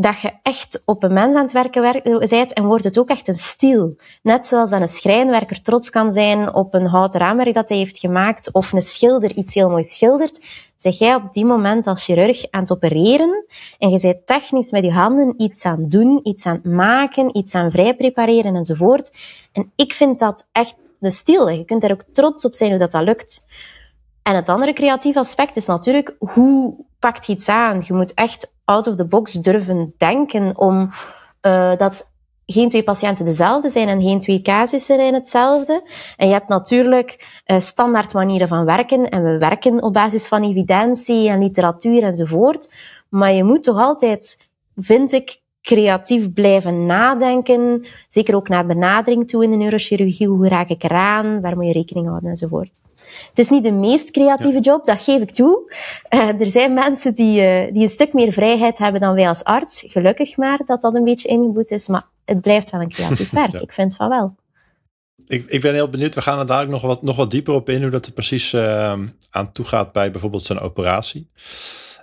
Dat 0.00 0.20
je 0.20 0.32
echt 0.42 0.82
op 0.84 1.02
een 1.02 1.12
mens 1.12 1.34
aan 1.34 1.42
het 1.42 1.52
werken 1.52 2.02
bent 2.28 2.52
en 2.52 2.64
wordt 2.64 2.84
het 2.84 2.98
ook 2.98 3.08
echt 3.08 3.28
een 3.28 3.34
stil. 3.34 3.96
Net 4.22 4.44
zoals 4.44 4.70
dat 4.70 4.80
een 4.80 4.88
schrijnwerker 4.88 5.62
trots 5.62 5.90
kan 5.90 6.12
zijn 6.12 6.54
op 6.54 6.74
een 6.74 6.86
houten 6.86 7.20
raamwerk 7.20 7.54
dat 7.54 7.68
hij 7.68 7.78
heeft 7.78 7.98
gemaakt 7.98 8.52
of 8.52 8.72
een 8.72 8.82
schilder 8.82 9.32
iets 9.32 9.54
heel 9.54 9.68
moois 9.68 9.94
schildert, 9.94 10.44
zeg 10.76 10.98
jij 10.98 11.14
op 11.14 11.32
die 11.32 11.44
moment 11.44 11.86
als 11.86 12.04
chirurg 12.04 12.50
aan 12.50 12.60
het 12.60 12.72
opereren 12.72 13.44
en 13.78 13.90
je 13.90 14.00
bent 14.00 14.26
technisch 14.26 14.70
met 14.70 14.84
je 14.84 14.92
handen 14.92 15.34
iets 15.36 15.64
aan 15.64 15.80
het 15.80 15.90
doen, 15.90 16.20
iets 16.22 16.46
aan 16.46 16.54
het 16.54 16.64
maken, 16.64 17.36
iets 17.36 17.54
aan 17.54 17.70
vrij 17.70 17.94
prepareren 17.94 18.56
enzovoort. 18.56 19.12
En 19.52 19.72
ik 19.76 19.92
vind 19.92 20.18
dat 20.18 20.48
echt 20.52 20.74
de 20.98 21.10
stil. 21.10 21.48
Je 21.48 21.64
kunt 21.64 21.84
er 21.84 21.92
ook 21.92 22.04
trots 22.12 22.44
op 22.44 22.54
zijn 22.54 22.70
hoe 22.70 22.78
dat, 22.78 22.90
dat 22.90 23.02
lukt. 23.02 23.46
En 24.22 24.36
het 24.36 24.48
andere 24.48 24.72
creatieve 24.72 25.18
aspect 25.18 25.56
is 25.56 25.66
natuurlijk, 25.66 26.16
hoe 26.18 26.76
pakt 26.98 27.26
je 27.26 27.32
iets 27.32 27.48
aan? 27.48 27.82
Je 27.86 27.92
moet 27.92 28.14
echt 28.14 28.52
out 28.70 28.86
of 28.86 28.94
the 28.94 29.06
box 29.06 29.32
durven 29.32 29.94
denken 29.98 30.58
om 30.58 30.90
uh, 31.42 31.76
dat 31.76 32.08
geen 32.46 32.68
twee 32.68 32.82
patiënten 32.82 33.24
dezelfde 33.24 33.70
zijn 33.70 33.88
en 33.88 34.00
geen 34.00 34.18
twee 34.18 34.42
casussen 34.42 34.96
zijn 34.96 35.14
hetzelfde. 35.14 35.82
En 36.16 36.26
je 36.26 36.32
hebt 36.32 36.48
natuurlijk 36.48 37.40
uh, 37.46 37.58
standaard 37.58 38.12
manieren 38.12 38.48
van 38.48 38.64
werken 38.64 39.08
en 39.08 39.22
we 39.22 39.38
werken 39.38 39.82
op 39.82 39.92
basis 39.92 40.28
van 40.28 40.42
evidentie 40.42 41.28
en 41.28 41.42
literatuur 41.42 42.02
enzovoort. 42.02 42.72
Maar 43.08 43.32
je 43.32 43.44
moet 43.44 43.62
toch 43.62 43.78
altijd, 43.78 44.48
vind 44.76 45.12
ik, 45.12 45.40
creatief 45.62 46.32
blijven 46.32 46.86
nadenken. 46.86 47.86
Zeker 48.08 48.34
ook 48.34 48.48
naar 48.48 48.66
benadering 48.66 49.28
toe 49.28 49.44
in 49.44 49.50
de 49.50 49.56
neurochirurgie. 49.56 50.28
Hoe 50.28 50.48
raak 50.48 50.68
ik 50.68 50.82
eraan? 50.82 51.40
Waar 51.40 51.56
moet 51.56 51.66
je 51.66 51.72
rekening 51.72 52.06
houden 52.06 52.30
enzovoort. 52.30 52.80
Het 53.28 53.38
is 53.38 53.48
niet 53.48 53.64
de 53.64 53.72
meest 53.72 54.10
creatieve 54.10 54.60
job, 54.60 54.86
dat 54.86 55.00
geef 55.00 55.20
ik 55.20 55.30
toe. 55.30 55.72
Uh, 56.10 56.40
er 56.40 56.46
zijn 56.46 56.74
mensen 56.74 57.14
die, 57.14 57.42
uh, 57.42 57.72
die 57.72 57.82
een 57.82 57.88
stuk 57.88 58.12
meer 58.12 58.32
vrijheid 58.32 58.78
hebben 58.78 59.00
dan 59.00 59.14
wij 59.14 59.28
als 59.28 59.44
arts. 59.44 59.84
Gelukkig 59.86 60.36
maar 60.36 60.60
dat 60.66 60.80
dat 60.80 60.94
een 60.94 61.04
beetje 61.04 61.28
ingeboet 61.28 61.70
is, 61.70 61.88
maar 61.88 62.04
het 62.24 62.40
blijft 62.40 62.70
wel 62.70 62.80
een 62.80 62.88
creatief 62.88 63.30
werk. 63.40 63.52
Ik 63.52 63.72
vind 63.72 63.96
van 63.96 64.08
wel. 64.08 64.34
Ik, 65.26 65.44
ik 65.46 65.60
ben 65.60 65.74
heel 65.74 65.88
benieuwd. 65.88 66.14
We 66.14 66.22
gaan 66.22 66.38
er 66.38 66.46
dadelijk 66.46 66.72
nog 66.72 66.82
wat, 66.82 67.02
nog 67.02 67.16
wat 67.16 67.30
dieper 67.30 67.54
op 67.54 67.68
in 67.68 67.82
hoe 67.82 67.90
dat 67.90 68.06
er 68.06 68.12
precies 68.12 68.52
uh, 68.52 68.92
aan 69.30 69.52
toe 69.52 69.64
gaat 69.64 69.92
bij 69.92 70.10
bijvoorbeeld 70.10 70.42
zo'n 70.42 70.60
operatie. 70.60 71.30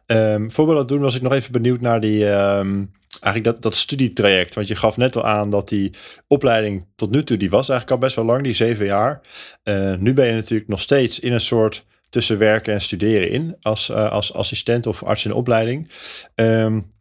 Um, 0.08 0.52
voor 0.52 0.68
we 0.68 0.74
dat 0.74 0.88
doen 0.88 1.02
was 1.02 1.16
ik 1.16 1.22
nog 1.22 1.34
even 1.34 1.52
benieuwd 1.52 1.82
naar 1.82 2.00
die, 2.00 2.32
um, 2.32 2.92
eigenlijk 3.34 3.56
dat, 3.56 3.64
dat 3.64 3.76
studietraject. 3.76 4.56
Want 4.56 4.68
je 4.68 4.76
gaf 4.76 4.98
net 4.98 5.16
al 5.16 5.26
aan 5.26 5.50
dat 5.50 5.70
die 5.70 5.94
opleiding 6.28 6.86
tot 6.96 7.12
nu 7.12 7.24
toe, 7.24 7.38
die 7.38 7.50
was 7.50 7.70
eigenlijk 7.70 7.92
al 7.92 8.08
best 8.08 8.16
wel 8.16 8.26
lang, 8.26 8.44
die 8.44 8.54
zeven 8.54 8.86
jaar. 8.86 9.22
Uh, 9.64 9.94
nu 9.96 10.14
ben 10.14 10.26
je 10.26 10.34
natuurlijk 10.34 10.70
nog 10.70 10.82
steeds 10.82 11.20
in 11.20 11.34
een 11.34 11.42
soort 11.42 11.86
tussen 12.10 12.38
werken 12.38 12.74
en 12.74 12.82
studeren 12.82 13.30
in 13.30 13.58
als, 13.62 13.90
uh, 13.90 14.12
als 14.12 14.34
assistent 14.34 14.88
of 14.88 15.04
arts 15.04 15.26
in 15.26 15.34
opleiding. 15.34 15.92
Um, 16.36 16.92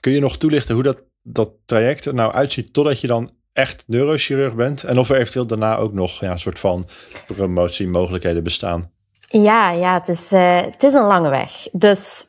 kun 0.00 0.12
je 0.12 0.20
nog 0.20 0.36
toelichten 0.36 0.74
hoe 0.74 0.82
dat, 0.82 1.02
dat 1.22 1.50
traject 1.64 2.04
er 2.04 2.14
nou 2.14 2.32
uitziet 2.32 2.72
totdat 2.72 3.00
je 3.00 3.06
dan 3.06 3.30
echt 3.52 3.84
neurochirurg 3.86 4.54
bent? 4.54 4.84
En 4.84 4.98
of 4.98 5.10
er 5.10 5.16
eventueel 5.16 5.46
daarna 5.46 5.76
ook 5.76 5.92
nog 5.92 6.20
ja, 6.20 6.30
een 6.30 6.38
soort 6.38 6.58
van 6.58 6.88
promotiemogelijkheden 7.26 8.44
bestaan? 8.44 8.90
Ja, 9.26 9.70
ja 9.70 9.98
het, 9.98 10.08
is, 10.08 10.32
uh, 10.32 10.62
het 10.62 10.82
is 10.82 10.94
een 10.94 11.06
lange 11.06 11.28
weg. 11.28 11.52
Dus 11.72 12.26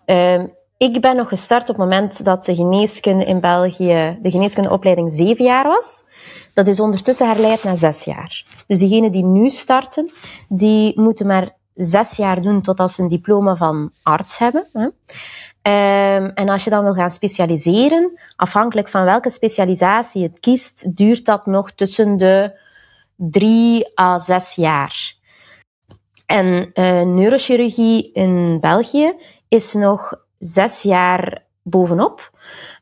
ik 0.80 1.02
ben 1.02 1.16
nog 1.16 1.28
gestart 1.28 1.62
op 1.62 1.68
het 1.68 1.78
moment 1.78 2.26
dat 2.26 2.46
de 2.46 2.56
geneeskunde 2.56 3.26
in 3.26 3.40
België, 3.40 4.18
de 4.22 4.32
geneeskundeopleiding 4.32 5.12
zeven 5.12 5.46
jaar 5.46 5.68
was. 5.68 6.04
Dat 6.54 6.68
is 6.68 6.80
ondertussen 6.80 7.28
herleid 7.28 7.64
naar 7.64 7.78
zes 7.78 8.04
jaar. 8.04 8.46
Dus 8.68 8.80
diegenen 8.80 9.12
die 9.12 9.24
nu 9.24 9.50
starten, 9.50 10.12
die 10.48 11.00
moeten 11.00 11.28
maar 11.28 11.56
zes 11.76 12.16
jaar 12.16 12.42
doen 12.42 12.62
totdat 12.62 12.92
ze 12.92 13.02
een 13.02 13.08
diploma 13.08 13.56
van 13.56 13.92
arts 14.04 14.38
hebben. 14.38 14.68
Um, 14.74 14.94
en 16.34 16.50
als 16.50 16.64
je 16.64 16.70
dan 16.70 16.84
wil 16.84 16.94
gaan 16.94 17.10
specialiseren, 17.10 18.20
afhankelijk 18.36 18.88
van 18.88 19.04
welke 19.04 19.30
specialisatie 19.30 20.24
het 20.24 20.40
kiest, 20.40 20.96
duurt 20.96 21.26
dat 21.26 21.46
nog 21.46 21.72
tussen 21.72 22.18
de 22.18 22.60
drie 23.16 24.00
à 24.00 24.20
zes 24.20 24.56
jaar. 24.56 25.14
En 26.26 26.72
uh, 26.74 27.02
neurochirurgie 27.02 28.12
in 28.14 28.60
België 28.60 29.14
is 29.48 29.74
nog 29.74 30.28
zes 30.40 30.82
jaar 30.82 31.44
bovenop, 31.62 32.32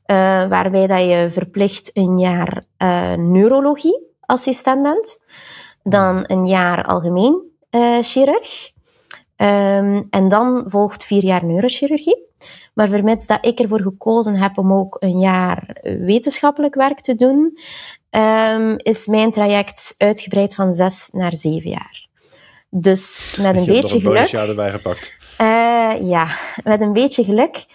uh, 0.05 0.15
waarbij 0.47 0.87
dat 0.87 1.01
je 1.01 1.27
verplicht 1.31 1.89
een 1.93 2.19
jaar 2.19 2.63
uh, 2.77 3.13
neurologie 3.13 4.05
assistent 4.19 4.83
bent, 4.83 5.23
dan 5.83 6.23
een 6.27 6.45
jaar 6.45 6.85
algemeen 6.85 7.41
uh, 7.71 7.97
chirurg, 8.01 8.71
um, 9.37 10.07
en 10.09 10.29
dan 10.29 10.63
volgt 10.67 11.05
vier 11.05 11.23
jaar 11.23 11.45
neurochirurgie. 11.45 12.25
Maar 12.73 12.87
vermits 12.87 13.27
dat 13.27 13.45
ik 13.45 13.59
ervoor 13.59 13.81
gekozen 13.81 14.35
heb 14.35 14.57
om 14.57 14.73
ook 14.73 14.95
een 14.99 15.19
jaar 15.19 15.77
wetenschappelijk 15.81 16.75
werk 16.75 17.01
te 17.01 17.15
doen, 17.15 17.57
um, 18.11 18.77
is 18.77 19.07
mijn 19.07 19.31
traject 19.31 19.95
uitgebreid 19.97 20.55
van 20.55 20.73
zes 20.73 21.09
naar 21.11 21.35
zeven 21.35 21.69
jaar. 21.69 22.07
Dus 22.69 23.35
met 23.41 23.55
een 23.55 23.65
beetje 23.65 23.95
een 23.95 24.01
geluk. 24.01 24.27
erbij 24.27 24.71
gepakt. 24.71 25.15
Uh, 25.41 26.09
ja, 26.09 26.37
met 26.63 26.81
een 26.81 26.93
beetje 26.93 27.23
geluk 27.23 27.65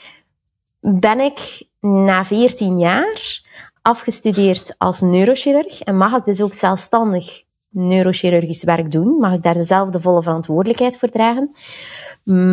ben 0.80 1.20
ik 1.20 1.62
na 1.80 2.24
14 2.24 2.78
jaar 2.78 3.40
afgestudeerd 3.82 4.74
als 4.78 5.00
neurochirurg 5.00 5.80
en 5.80 5.96
mag 5.96 6.16
ik 6.16 6.24
dus 6.24 6.40
ook 6.40 6.54
zelfstandig 6.54 7.42
neurochirurgisch 7.68 8.62
werk 8.64 8.90
doen. 8.90 9.18
Mag 9.18 9.34
ik 9.34 9.42
daar 9.42 9.54
dezelfde 9.54 10.00
volle 10.00 10.22
verantwoordelijkheid 10.22 10.98
voor 10.98 11.08
dragen. 11.08 11.56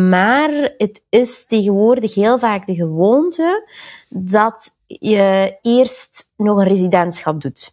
Maar 0.08 0.50
het 0.76 1.02
is 1.08 1.46
tegenwoordig 1.46 2.14
heel 2.14 2.38
vaak 2.38 2.66
de 2.66 2.74
gewoonte 2.74 3.70
dat 4.08 4.70
je 4.86 5.58
eerst 5.62 6.32
nog 6.36 6.58
een 6.58 6.68
residentschap 6.68 7.40
doet. 7.40 7.70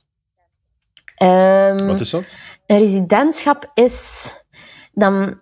Um, 1.24 1.88
Wat 1.88 2.00
is 2.00 2.10
dat? 2.10 2.36
Een 2.66 2.78
residentschap 2.78 3.72
is 3.74 4.30
dan 4.94 5.40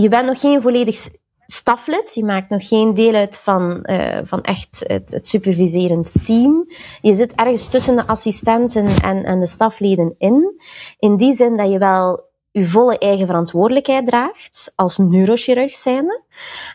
je 0.00 0.08
bent 0.08 0.26
nog 0.26 0.40
geen 0.40 0.62
volledig 0.62 1.08
staflid, 1.46 2.14
je 2.14 2.24
maakt 2.24 2.50
nog 2.50 2.68
geen 2.68 2.94
deel 2.94 3.14
uit 3.14 3.38
van, 3.38 3.86
uh, 3.90 4.18
van 4.24 4.42
echt 4.42 4.84
het, 4.86 5.12
het, 5.12 5.28
superviserend 5.28 6.12
team. 6.24 6.66
Je 7.00 7.14
zit 7.14 7.34
ergens 7.34 7.68
tussen 7.68 7.96
de 7.96 8.06
assistenten 8.06 8.86
en, 8.86 9.24
en 9.24 9.40
de 9.40 9.46
stafleden 9.46 10.14
in. 10.18 10.60
In 10.98 11.16
die 11.16 11.32
zin 11.32 11.56
dat 11.56 11.72
je 11.72 11.78
wel 11.78 12.32
je 12.50 12.66
volle 12.66 12.98
eigen 12.98 13.26
verantwoordelijkheid 13.26 14.06
draagt 14.06 14.72
als 14.76 14.98
neurochirurg 14.98 15.74
zijnde. 15.74 16.22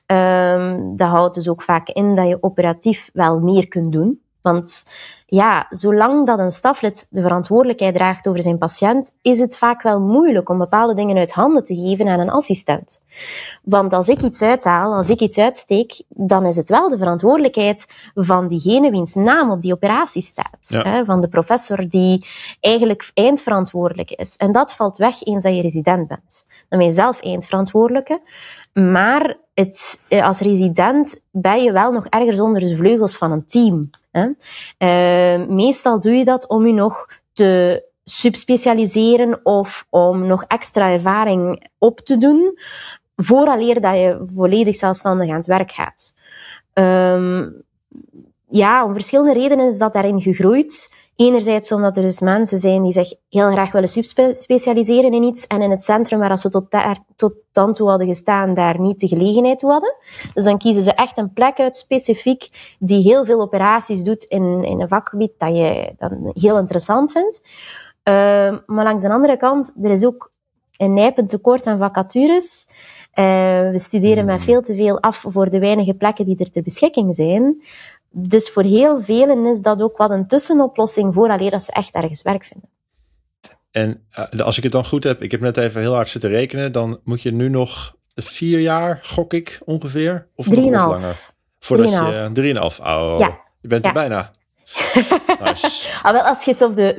Um, 0.05 0.95
dat 0.95 1.07
houdt 1.07 1.35
dus 1.35 1.49
ook 1.49 1.61
vaak 1.61 1.89
in 1.89 2.15
dat 2.15 2.27
je 2.27 2.43
operatief 2.43 3.09
wel 3.13 3.39
meer 3.39 3.67
kunt 3.67 3.91
doen. 3.91 4.21
Want 4.41 4.85
ja, 5.29 5.65
zolang 5.69 6.25
dat 6.25 6.39
een 6.39 6.51
staflid 6.51 7.07
de 7.09 7.21
verantwoordelijkheid 7.21 7.95
draagt 7.95 8.27
over 8.27 8.41
zijn 8.41 8.57
patiënt, 8.57 9.15
is 9.21 9.39
het 9.39 9.57
vaak 9.57 9.81
wel 9.81 9.99
moeilijk 9.99 10.49
om 10.49 10.57
bepaalde 10.57 10.93
dingen 10.93 11.17
uit 11.17 11.31
handen 11.31 11.63
te 11.63 11.75
geven 11.75 12.07
aan 12.07 12.19
een 12.19 12.29
assistent. 12.29 13.01
Want 13.63 13.93
als 13.93 14.07
ik 14.07 14.21
iets 14.21 14.41
uithaal, 14.41 14.93
als 14.93 15.09
ik 15.09 15.19
iets 15.19 15.37
uitsteek, 15.37 16.01
dan 16.07 16.45
is 16.45 16.55
het 16.55 16.69
wel 16.69 16.89
de 16.89 16.97
verantwoordelijkheid 16.97 17.87
van 18.15 18.47
diegene 18.47 18.91
wiens 18.91 19.15
naam 19.15 19.51
op 19.51 19.61
die 19.61 19.73
operatie 19.73 20.21
staat. 20.21 20.83
Hè, 20.83 21.05
van 21.05 21.21
de 21.21 21.27
professor 21.27 21.89
die 21.89 22.25
eigenlijk 22.59 23.11
eindverantwoordelijk 23.13 24.11
is. 24.11 24.35
En 24.35 24.51
dat 24.51 24.73
valt 24.73 24.97
weg 24.97 25.23
eens 25.23 25.43
dat 25.43 25.55
je 25.55 25.61
resident 25.61 26.07
bent. 26.07 26.45
Dan 26.69 26.79
ben 26.79 26.87
je 26.87 26.93
zelf 26.93 27.21
eindverantwoordelijke. 27.21 28.21
Maar 28.79 29.37
het, 29.53 30.05
eh, 30.09 30.25
als 30.25 30.39
resident 30.39 31.21
ben 31.31 31.63
je 31.63 31.71
wel 31.71 31.91
nog 31.91 32.05
ergens 32.05 32.39
onder 32.39 32.61
de 32.61 32.75
vleugels 32.75 33.17
van 33.17 33.31
een 33.31 33.45
team. 33.45 33.89
Hè? 34.11 34.25
Uh, 34.77 35.47
meestal 35.47 35.99
doe 35.99 36.13
je 36.13 36.25
dat 36.25 36.47
om 36.47 36.67
je 36.67 36.73
nog 36.73 37.07
te 37.33 37.83
subspecialiseren 38.03 39.39
of 39.43 39.85
om 39.89 40.27
nog 40.27 40.43
extra 40.43 40.91
ervaring 40.91 41.69
op 41.77 41.99
te 41.99 42.17
doen, 42.17 42.59
vooraleer 43.15 43.81
dat 43.81 43.95
je 43.95 44.25
volledig 44.35 44.75
zelfstandig 44.75 45.29
aan 45.29 45.35
het 45.35 45.45
werk 45.45 45.71
gaat. 45.71 46.15
Um, 46.73 47.63
ja, 48.49 48.85
om 48.85 48.93
verschillende 48.93 49.33
redenen 49.33 49.67
is 49.67 49.77
dat 49.77 49.93
daarin 49.93 50.21
gegroeid. 50.21 50.93
Enerzijds 51.19 51.71
omdat 51.71 51.97
er 51.97 52.03
dus 52.03 52.19
mensen 52.19 52.57
zijn 52.57 52.83
die 52.83 52.91
zich 52.91 53.13
heel 53.29 53.51
graag 53.51 53.71
willen 53.71 53.89
subspecialiseren 53.89 55.13
in 55.13 55.23
iets 55.23 55.47
en 55.47 55.61
in 55.61 55.71
het 55.71 55.83
centrum 55.83 56.19
waar 56.19 56.37
ze 56.37 56.49
tot, 56.49 56.71
daar, 56.71 56.99
tot 57.15 57.33
dan 57.51 57.73
toe 57.73 57.89
hadden 57.89 58.07
gestaan, 58.07 58.53
daar 58.53 58.79
niet 58.79 58.99
de 58.99 59.07
gelegenheid 59.07 59.59
toe 59.59 59.71
hadden. 59.71 59.95
Dus 60.33 60.43
dan 60.43 60.57
kiezen 60.57 60.83
ze 60.83 60.93
echt 60.93 61.17
een 61.17 61.33
plek 61.33 61.59
uit 61.59 61.77
specifiek 61.77 62.75
die 62.79 63.01
heel 63.01 63.25
veel 63.25 63.41
operaties 63.41 64.03
doet 64.03 64.23
in, 64.23 64.63
in 64.63 64.81
een 64.81 64.87
vakgebied 64.87 65.31
dat 65.37 65.55
je 65.55 65.93
dan 65.97 66.31
heel 66.33 66.57
interessant 66.57 67.11
vindt. 67.11 67.41
Uh, 68.03 68.57
maar 68.65 68.85
langs 68.85 69.03
de 69.03 69.09
andere 69.09 69.37
kant, 69.37 69.73
er 69.83 69.91
is 69.91 70.05
ook 70.05 70.31
een 70.77 70.93
nijpend 70.93 71.29
tekort 71.29 71.67
aan 71.67 71.77
vacatures. 71.77 72.67
Uh, 73.19 73.25
we 73.71 73.79
studeren 73.79 74.25
met 74.25 74.35
hmm. 74.35 74.45
veel 74.45 74.61
te 74.61 74.75
veel 74.75 74.99
af 74.99 75.25
voor 75.27 75.49
de 75.49 75.59
weinige 75.59 75.93
plekken 75.93 76.25
die 76.25 76.37
er 76.37 76.51
ter 76.51 76.63
beschikking 76.63 77.15
zijn. 77.15 77.61
Dus 78.09 78.49
voor 78.49 78.63
heel 78.63 79.03
velen 79.03 79.45
is 79.45 79.59
dat 79.59 79.81
ook 79.81 79.97
wat 79.97 80.09
een 80.09 80.27
tussenoplossing 80.27 81.13
voor 81.13 81.29
alleen 81.29 81.49
dat 81.49 81.63
ze 81.63 81.71
echt 81.71 81.93
ergens 81.93 82.21
werk 82.21 82.43
vinden. 82.43 82.69
En 83.71 84.03
uh, 84.33 84.45
als 84.45 84.57
ik 84.57 84.63
het 84.63 84.71
dan 84.71 84.85
goed 84.85 85.03
heb, 85.03 85.21
ik 85.21 85.31
heb 85.31 85.41
net 85.41 85.57
even 85.57 85.81
heel 85.81 85.93
hard 85.93 86.09
zitten 86.09 86.29
rekenen, 86.29 86.71
dan 86.71 86.99
moet 87.03 87.21
je 87.21 87.31
nu 87.31 87.49
nog 87.49 87.95
vier 88.15 88.59
jaar, 88.59 88.99
gok 89.03 89.33
ik 89.33 89.59
ongeveer, 89.65 90.27
of 90.35 90.49
nog 90.49 90.63
wat 90.63 90.71
langer? 90.71 91.31
Voordat 91.59 91.91
je 91.91 92.29
drieënhalf. 92.33 92.79
Oh, 92.79 93.15
ja. 93.19 93.39
je 93.61 93.67
bent 93.67 93.85
er 93.85 93.93
bijna. 93.93 94.31
nice. 95.43 95.89
ah, 96.03 96.11
wel, 96.11 96.21
als 96.21 96.45
je 96.45 96.51
het 96.51 96.61
op 96.61 96.75
de 96.75 96.95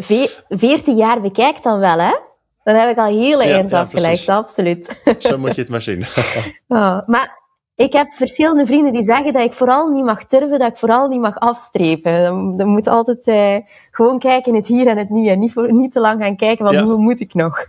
veertien 0.48 0.96
jaar 0.96 1.20
bekijkt, 1.20 1.62
dan 1.62 1.78
wel, 1.78 1.98
hè? 1.98 2.16
Dan 2.62 2.74
heb 2.74 2.90
ik 2.90 2.96
al 2.96 3.18
heel 3.18 3.40
eind 3.40 3.70
ja, 3.70 3.80
afgelegd, 3.80 4.28
absoluut. 4.28 5.00
Zo 5.18 5.38
moet 5.38 5.54
je 5.54 5.60
het 5.60 5.70
maar 5.70 5.82
zien. 5.82 6.04
oh, 6.68 6.98
maar 7.06 7.39
ik 7.80 7.92
heb 7.92 8.12
verschillende 8.12 8.66
vrienden 8.66 8.92
die 8.92 9.02
zeggen 9.02 9.32
dat 9.32 9.44
ik 9.44 9.52
vooral 9.52 9.88
niet 9.88 10.04
mag 10.04 10.24
turven, 10.24 10.58
dat 10.58 10.70
ik 10.70 10.76
vooral 10.76 11.08
niet 11.08 11.20
mag 11.20 11.38
afstrepen. 11.38 12.12
Je 12.56 12.64
moet 12.64 12.86
altijd 12.86 13.26
eh, 13.26 13.56
gewoon 13.90 14.18
kijken 14.18 14.52
in 14.52 14.58
het 14.58 14.68
hier 14.68 14.86
en 14.86 14.98
het 14.98 15.10
nu 15.10 15.28
en 15.28 15.38
niet, 15.38 15.52
voor, 15.52 15.72
niet 15.72 15.92
te 15.92 16.00
lang 16.00 16.20
gaan 16.20 16.36
kijken 16.36 16.66
van 16.66 16.76
hoe 16.76 16.96
moet 16.96 17.20
ik 17.20 17.34
nog. 17.34 17.68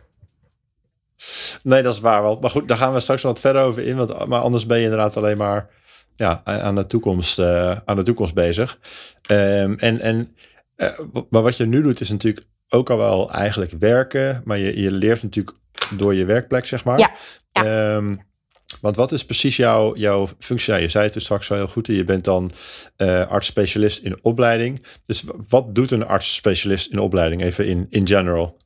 Nee, 1.64 1.82
dat 1.82 1.94
is 1.94 2.00
waar 2.00 2.22
wel. 2.22 2.38
Maar 2.42 2.50
goed, 2.50 2.68
daar 2.68 2.78
gaan 2.78 2.94
we 2.94 3.00
straks 3.00 3.24
wat 3.24 3.40
verder 3.40 3.62
over 3.62 3.86
in. 3.86 3.96
Want, 3.96 4.26
maar 4.28 4.40
anders 4.40 4.66
ben 4.66 4.78
je 4.78 4.84
inderdaad 4.84 5.18
alleen 5.18 5.38
maar 5.38 5.70
ja, 6.16 6.42
aan, 6.44 6.76
de 6.76 6.86
toekomst, 6.86 7.40
uh, 7.40 7.78
aan 7.86 7.96
de 7.96 8.04
toekomst 8.04 8.34
bezig. 8.34 8.80
Um, 9.32 9.78
en, 9.78 10.00
en, 10.00 10.36
uh, 10.78 10.88
maar 11.30 11.42
wat 11.42 11.58
je 11.58 11.66
nu 11.66 11.82
doet 11.82 12.02
is 12.02 12.10
natuurlijk 12.10 12.46
ook 12.70 12.90
al 12.90 12.98
wel 12.98 13.32
eigenlijk 13.32 13.72
werken. 13.80 14.42
Maar 14.46 14.58
je, 14.58 14.82
je 14.82 14.92
leert 14.92 15.24
natuurlijk 15.24 15.58
door 15.98 16.16
je 16.16 16.26
werkplek, 16.26 16.66
zeg 16.66 16.86
maar. 16.86 17.00
Ja. 17.00 17.12
ja. 17.52 17.96
Um, 17.96 18.30
want 18.82 18.96
wat 18.96 19.12
is 19.12 19.26
precies 19.26 19.56
jouw, 19.56 19.96
jouw 19.96 20.28
functie? 20.40 20.74
je 20.74 20.90
zei 20.90 21.04
het 21.04 21.14
dus 21.14 21.24
straks 21.24 21.52
al 21.52 21.58
heel 21.58 21.68
goed. 21.68 21.88
Je 21.88 22.04
bent 22.04 22.24
dan 22.24 22.52
uh, 22.98 23.28
arts-specialist 23.28 24.04
in 24.04 24.20
opleiding. 24.22 24.86
Dus 25.06 25.24
wat 25.48 25.76
doet 25.76 25.92
een 25.92 26.08
arts-specialist 26.08 26.92
in 26.92 27.00
opleiding? 27.00 27.44
Even 27.44 27.68
in, 27.68 27.88
in 27.90 28.08
general. 28.08 28.58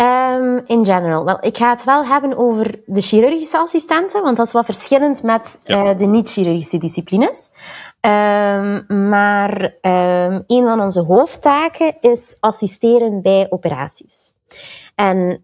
Um, 0.00 0.62
in 0.66 0.84
general. 0.84 1.24
Wel, 1.24 1.38
ik 1.40 1.56
ga 1.56 1.70
het 1.70 1.84
wel 1.84 2.06
hebben 2.06 2.36
over 2.36 2.80
de 2.86 3.02
chirurgische 3.02 3.58
assistenten, 3.58 4.22
want 4.22 4.36
dat 4.36 4.46
is 4.46 4.52
wat 4.52 4.64
verschillend 4.64 5.22
met 5.22 5.60
uh, 5.64 5.96
de 5.96 6.06
niet-chirurgische 6.06 6.78
disciplines. 6.78 7.50
Um, 8.00 9.08
maar 9.08 9.62
um, 9.62 10.44
een 10.46 10.64
van 10.64 10.80
onze 10.80 11.00
hoofdtaken 11.00 11.96
is 12.00 12.36
assisteren 12.40 13.22
bij 13.22 13.46
operaties. 13.50 14.36
En 14.94 15.40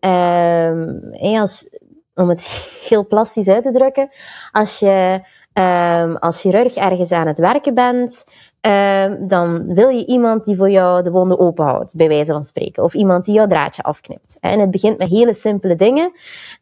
als 1.21 1.69
om 2.15 2.29
het 2.29 2.47
heel 2.89 3.07
plastisch 3.07 3.49
uit 3.49 3.63
te 3.63 3.73
drukken, 3.73 4.09
als 4.53 4.79
je 4.79 5.21
um, 5.55 6.17
als 6.17 6.41
chirurg 6.41 6.75
ergens 6.75 7.13
aan 7.13 7.27
het 7.27 7.39
werken 7.39 7.75
bent, 7.75 8.25
um, 8.61 9.29
dan 9.29 9.75
wil 9.75 9.89
je 9.89 10.07
iemand 10.07 10.45
die 10.45 10.57
voor 10.57 10.71
jou 10.71 11.03
de 11.03 11.11
wonden 11.11 11.39
openhoudt, 11.39 11.97
bij 11.97 12.09
wijze 12.09 12.33
van 12.33 12.45
spreken. 12.45 12.83
Of 12.83 12.95
iemand 12.95 13.25
die 13.25 13.35
jouw 13.35 13.47
draadje 13.47 13.83
afknipt. 13.83 14.39
En 14.41 14.61
het 14.61 14.71
begint 14.71 14.99
met 14.99 15.09
hele 15.09 15.35
simpele 15.35 15.75
dingen 15.75 16.13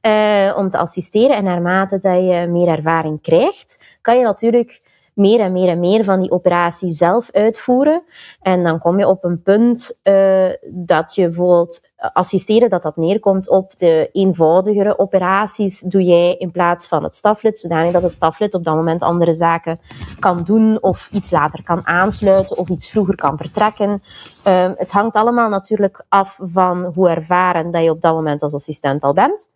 uh, 0.02 0.54
om 0.56 0.68
te 0.68 0.78
assisteren. 0.78 1.36
En 1.36 1.44
naarmate 1.44 1.98
dat 1.98 2.14
je 2.14 2.46
meer 2.48 2.68
ervaring 2.68 3.22
krijgt, 3.22 3.84
kan 4.00 4.18
je 4.18 4.24
natuurlijk 4.24 4.80
meer 5.14 5.40
en 5.40 5.52
meer 5.52 5.68
en 5.68 5.80
meer 5.80 6.04
van 6.04 6.20
die 6.20 6.30
operatie 6.30 6.90
zelf 6.90 7.30
uitvoeren. 7.30 8.02
En 8.40 8.62
dan 8.62 8.78
kom 8.78 8.98
je 8.98 9.08
op 9.08 9.24
een 9.24 9.42
punt 9.42 10.00
uh, 10.04 10.48
dat 10.70 11.14
je 11.14 11.22
bijvoorbeeld 11.22 11.90
assisteren, 11.96 12.70
dat 12.70 12.82
dat 12.82 12.96
neerkomt 12.96 13.48
op 13.48 13.76
de 13.76 14.08
eenvoudigere 14.12 14.98
operaties 14.98 15.80
doe 15.80 16.02
jij 16.02 16.36
in 16.36 16.50
plaats 16.50 16.86
van 16.86 17.02
het 17.02 17.14
staflid, 17.14 17.58
zodanig 17.58 17.92
dat 17.92 18.02
het 18.02 18.12
staflid 18.12 18.54
op 18.54 18.64
dat 18.64 18.74
moment 18.74 19.02
andere 19.02 19.34
zaken 19.34 19.78
kan 20.18 20.42
doen 20.42 20.82
of 20.82 21.08
iets 21.12 21.30
later 21.30 21.62
kan 21.62 21.86
aansluiten 21.86 22.56
of 22.56 22.68
iets 22.68 22.90
vroeger 22.90 23.14
kan 23.14 23.36
vertrekken. 23.38 24.02
Uh, 24.46 24.70
het 24.76 24.90
hangt 24.90 25.14
allemaal 25.14 25.48
natuurlijk 25.48 26.04
af 26.08 26.38
van 26.42 26.84
hoe 26.94 27.08
ervaren 27.08 27.70
dat 27.70 27.82
je 27.82 27.90
op 27.90 28.00
dat 28.00 28.14
moment 28.14 28.42
als 28.42 28.54
assistent 28.54 29.02
al 29.02 29.12
bent 29.12 29.48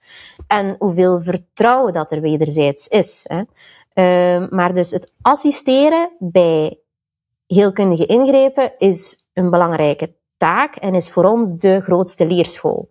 en 0.47 0.77
hoeveel 0.79 1.21
vertrouwen 1.21 1.92
dat 1.92 2.12
er 2.12 2.21
wederzijds 2.21 2.88
is. 2.88 3.25
Hè. 3.29 3.42
Uh, 3.99 4.49
maar 4.49 4.75
dus 4.75 4.91
het 4.91 5.13
assisteren 5.23 6.11
bij 6.19 6.79
heelkundige 7.47 8.07
ingrepen 8.07 8.73
is 8.79 9.29
een 9.33 9.51
belangrijke 9.51 10.15
taak 10.37 10.77
en 10.77 10.95
is 10.95 11.11
voor 11.11 11.25
ons 11.25 11.59
de 11.59 11.81
grootste 11.81 12.27
leerschool. 12.27 12.91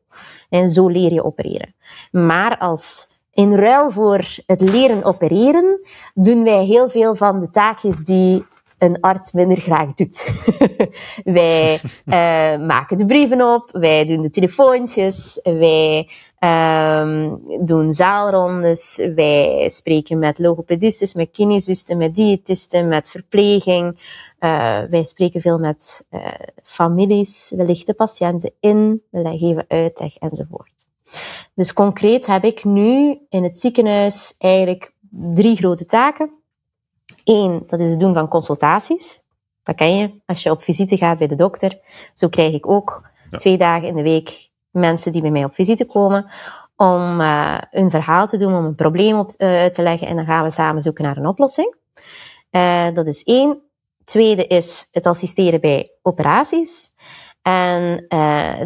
En 0.49 0.69
zo 0.69 0.87
leer 0.87 1.13
je 1.13 1.23
opereren. 1.23 1.75
Maar 2.11 2.57
als 2.57 3.09
in 3.31 3.55
ruil 3.55 3.91
voor 3.91 4.25
het 4.45 4.61
leren 4.61 5.03
opereren, 5.03 5.79
doen 6.13 6.43
wij 6.43 6.63
heel 6.63 6.89
veel 6.89 7.15
van 7.15 7.39
de 7.39 7.49
taakjes 7.49 7.97
die 7.97 8.45
een 8.77 8.99
arts 9.01 9.31
minder 9.31 9.57
graag 9.57 9.93
doet. 9.93 10.43
wij 11.23 11.79
uh, 12.05 12.65
maken 12.67 12.97
de 12.97 13.05
brieven 13.05 13.41
op, 13.41 13.69
wij 13.71 14.05
doen 14.05 14.21
de 14.21 14.29
telefoontjes, 14.29 15.39
wij 15.43 16.09
um, 16.39 17.41
doen 17.65 17.93
zaalrondes, 17.93 19.01
wij 19.15 19.69
spreken 19.69 20.19
met 20.19 20.39
logopedisten, 20.39 21.07
met 21.15 21.31
kinesisten, 21.31 21.97
met 21.97 22.15
diëtisten, 22.15 22.87
met 22.87 23.09
verpleging. 23.09 23.99
Uh, 24.39 24.79
wij 24.89 25.03
spreken 25.03 25.41
veel 25.41 25.59
met 25.59 26.07
uh, 26.11 26.27
families, 26.63 27.53
we 27.55 27.65
lichten 27.65 27.95
patiënten 27.95 28.51
in, 28.59 29.01
we 29.09 29.37
geven 29.37 29.65
uitleg 29.67 30.15
enzovoort. 30.15 30.85
Dus 31.53 31.73
concreet 31.73 32.25
heb 32.25 32.43
ik 32.43 32.63
nu 32.63 33.19
in 33.29 33.43
het 33.43 33.59
ziekenhuis 33.59 34.35
eigenlijk 34.37 34.93
drie 35.09 35.55
grote 35.55 35.85
taken. 35.85 36.29
Eén, 37.25 37.63
dat 37.67 37.79
is 37.79 37.89
het 37.89 37.99
doen 37.99 38.13
van 38.13 38.27
consultaties. 38.27 39.21
Dat 39.63 39.75
ken 39.75 39.95
je 39.95 40.21
als 40.25 40.43
je 40.43 40.51
op 40.51 40.63
visite 40.63 40.97
gaat 40.97 41.17
bij 41.17 41.27
de 41.27 41.35
dokter. 41.35 41.79
Zo 42.13 42.29
krijg 42.29 42.53
ik 42.53 42.69
ook 42.69 43.09
twee 43.29 43.57
dagen 43.57 43.87
in 43.87 43.95
de 43.95 44.03
week 44.03 44.49
mensen 44.69 45.11
die 45.11 45.21
bij 45.21 45.31
mij 45.31 45.43
op 45.43 45.55
visite 45.55 45.85
komen 45.85 46.25
om 46.75 47.21
uh, 47.21 47.57
een 47.71 47.89
verhaal 47.89 48.27
te 48.27 48.37
doen, 48.37 48.55
om 48.55 48.65
een 48.65 48.75
probleem 48.75 49.19
op, 49.19 49.31
uh, 49.37 49.47
uit 49.47 49.73
te 49.73 49.83
leggen 49.83 50.07
en 50.07 50.15
dan 50.15 50.25
gaan 50.25 50.43
we 50.43 50.49
samen 50.49 50.81
zoeken 50.81 51.03
naar 51.03 51.17
een 51.17 51.27
oplossing. 51.27 51.75
Uh, 52.51 52.87
dat 52.93 53.07
is 53.07 53.23
één. 53.23 53.59
Tweede 54.03 54.47
is 54.47 54.87
het 54.91 55.07
assisteren 55.07 55.61
bij 55.61 55.89
operaties. 56.01 56.93
En 57.41 58.05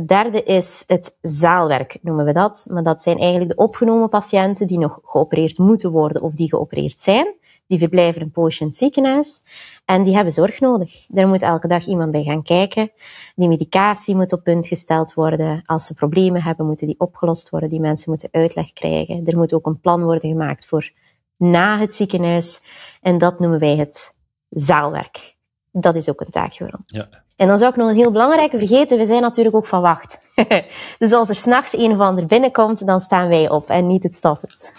derde 0.06 0.44
is 0.44 0.84
het 0.88 1.18
zaalwerk, 1.22 1.98
noemen 2.02 2.26
we 2.26 2.34
dat. 2.34 2.66
Maar 2.70 2.84
dat 2.84 3.02
zijn 3.02 3.18
eigenlijk 3.18 3.50
de 3.50 3.64
opgenomen 3.64 4.10
patiënten 4.10 4.68
die 4.68 4.80
nog 4.80 5.00
geopereerd 5.04 5.58
moeten 5.58 5.92
worden 5.92 6.22
of 6.22 6.34
die 6.34 6.50
geopereerd 6.50 7.00
zijn 7.00 7.34
die 7.70 7.80
verblijven 7.80 8.22
een 8.22 8.32
poosje 8.32 8.62
in 8.62 8.68
het 8.68 8.76
ziekenhuis 8.76 9.42
en 9.86 10.04
die 10.04 10.16
hebben 10.16 10.34
zorg 10.34 10.60
nodig. 10.60 11.06
Daar 11.08 11.28
moet 11.28 11.42
elke 11.42 11.68
dag 11.68 11.86
iemand 11.86 12.12
bij 12.12 12.24
gaan 12.24 12.44
kijken. 12.44 12.92
Die 13.36 13.48
medicatie 13.48 14.16
moet 14.16 14.34
op 14.34 14.44
punt 14.44 14.68
gesteld 14.68 15.14
worden. 15.14 15.64
Als 15.66 15.86
ze 15.86 15.94
problemen 15.94 16.44
hebben, 16.44 16.66
moeten 16.66 16.88
die 16.88 17.00
opgelost 17.00 17.50
worden. 17.50 17.70
Die 17.70 17.80
mensen 17.80 18.10
moeten 18.10 18.30
uitleg 18.32 18.74
krijgen. 18.74 19.26
Er 19.26 19.38
moet 19.38 19.54
ook 19.54 19.66
een 19.66 19.80
plan 19.80 20.04
worden 20.04 20.30
gemaakt 20.30 20.66
voor 20.66 20.92
na 21.38 21.80
het 21.80 21.94
ziekenhuis. 21.94 22.62
En 23.02 23.18
dat 23.18 23.40
noemen 23.40 23.60
wij 23.60 23.76
het 23.76 24.16
zaalwerk. 24.50 25.36
Dat 25.72 25.96
is 25.96 26.10
ook 26.10 26.22
een 26.22 26.30
taak 26.30 26.54
voor 26.54 26.72
ons. 26.78 26.84
Ja. 26.86 27.08
En 27.36 27.48
dan 27.48 27.58
zou 27.58 27.72
ik 27.72 27.78
nog 27.78 27.90
een 27.90 27.96
heel 27.96 28.12
belangrijke 28.12 28.58
vergeten. 28.58 28.98
We 28.98 29.06
zijn 29.06 29.22
natuurlijk 29.22 29.56
ook 29.56 29.68
van 29.68 29.82
wacht. 29.82 30.28
dus 31.00 31.12
als 31.12 31.30
er 31.30 31.36
s'nachts 31.36 31.78
een 31.78 31.92
of 31.92 32.00
ander 32.00 32.26
binnenkomt, 32.26 32.86
dan 32.86 33.02
staan 33.02 33.28
wij 33.28 33.50
op 33.50 33.70
en 33.70 33.88
niet 33.88 34.04
het 34.04 34.16
stoffert. 34.16 34.74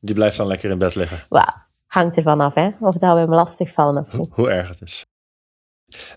Die 0.00 0.14
blijft 0.14 0.36
dan 0.36 0.46
lekker 0.46 0.70
in 0.70 0.78
bed 0.78 0.94
liggen. 0.94 1.18
Wow, 1.28 1.48
hangt 1.96 2.16
ervan 2.16 2.40
af, 2.40 2.54
hè? 2.54 2.70
Of 2.80 2.94
dat 2.94 3.14
we 3.14 3.20
hem 3.20 3.34
lastig 3.34 3.72
vallen 3.72 4.02
of 4.02 4.12
niet. 4.12 4.28
Hoe, 4.30 4.50
erg 4.50 4.68
het 4.68 4.80
is. 4.82 5.06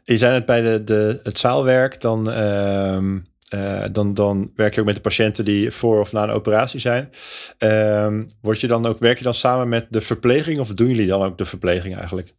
Je 0.03 0.17
zei 0.17 0.33
het 0.33 0.45
bij 0.45 0.61
de, 0.61 0.83
de, 0.83 1.19
het 1.23 1.39
zaalwerk, 1.39 2.01
dan, 2.01 2.29
uh, 2.29 3.83
dan, 3.91 4.13
dan 4.13 4.51
werk 4.55 4.73
je 4.73 4.79
ook 4.79 4.85
met 4.85 4.95
de 4.95 5.01
patiënten 5.01 5.45
die 5.45 5.71
voor 5.71 5.99
of 5.99 6.11
na 6.11 6.23
een 6.23 6.29
operatie 6.29 6.79
zijn. 6.79 7.09
Uh, 7.59 8.07
word 8.41 8.61
je 8.61 8.67
dan 8.67 8.85
ook, 8.85 8.99
werk 8.99 9.17
je 9.17 9.23
dan 9.23 9.33
samen 9.33 9.69
met 9.69 9.87
de 9.89 10.01
verpleging 10.01 10.59
of 10.59 10.73
doen 10.73 10.87
jullie 10.87 11.07
dan 11.07 11.21
ook 11.21 11.37
de 11.37 11.45
verpleging 11.45 11.95
eigenlijk? 11.95 12.33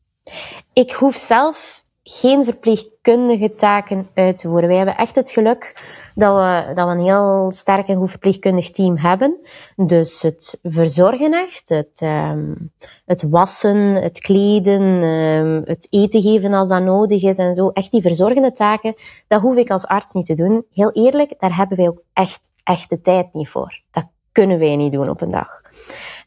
Ik 0.73 0.91
hoef 0.91 1.17
zelf 1.17 1.80
geen 2.13 2.45
verpleegkundige 2.45 3.55
taken 3.55 4.09
uit 4.15 4.39
te 4.39 4.49
voeren. 4.49 4.69
Wij 4.69 4.77
hebben 4.77 4.97
echt 4.97 5.17
het 5.17 5.31
geluk 5.31 5.83
dat 6.15 6.35
we, 6.35 6.75
dat 6.75 6.87
we 6.87 6.93
een 6.93 7.05
heel 7.05 7.53
sterk 7.53 7.89
en 7.89 7.97
goed 7.97 8.11
verpleegkundig 8.11 8.71
team 8.71 8.97
hebben. 8.97 9.37
Dus 9.77 10.23
het 10.23 10.59
verzorgen 10.63 11.33
echt, 11.33 11.69
het, 11.69 12.01
um, 12.01 12.73
het 13.07 13.23
wassen, 13.23 13.77
het 13.77 14.21
kleden, 14.21 14.83
um, 14.83 15.63
het 15.65 15.87
eten 15.91 16.23
geven 16.23 16.53
als 16.55 16.69
dat 16.69 16.83
nodig 16.83 17.23
is 17.23 17.39
en 17.39 17.55
zo. 17.55 17.69
Echt 17.69 17.91
die 17.91 18.03
verzorgende 18.03 18.53
taken, 18.53 18.95
dat 19.29 19.41
hoef 19.41 19.57
ik 19.57 19.71
als 19.71 19.87
arts 19.87 20.13
niet 20.13 20.27
te 20.27 20.35
doen. 20.35 20.65
Heel 20.73 20.93
eerlijk, 20.93 21.35
daar 21.39 21.57
hebben 21.57 21.77
wij 21.77 21.89
ook 21.89 22.03
echt, 22.13 22.51
echt 22.65 22.91
de 22.91 23.01
tijd 23.01 23.33
niet 23.33 23.49
voor. 23.49 23.81
Dat 23.91 24.05
kunnen 24.33 24.59
wij 24.59 24.77
niet 24.77 24.93
doen 24.93 25.09
op 25.09 25.21
een 25.21 25.31
dag. 25.31 25.61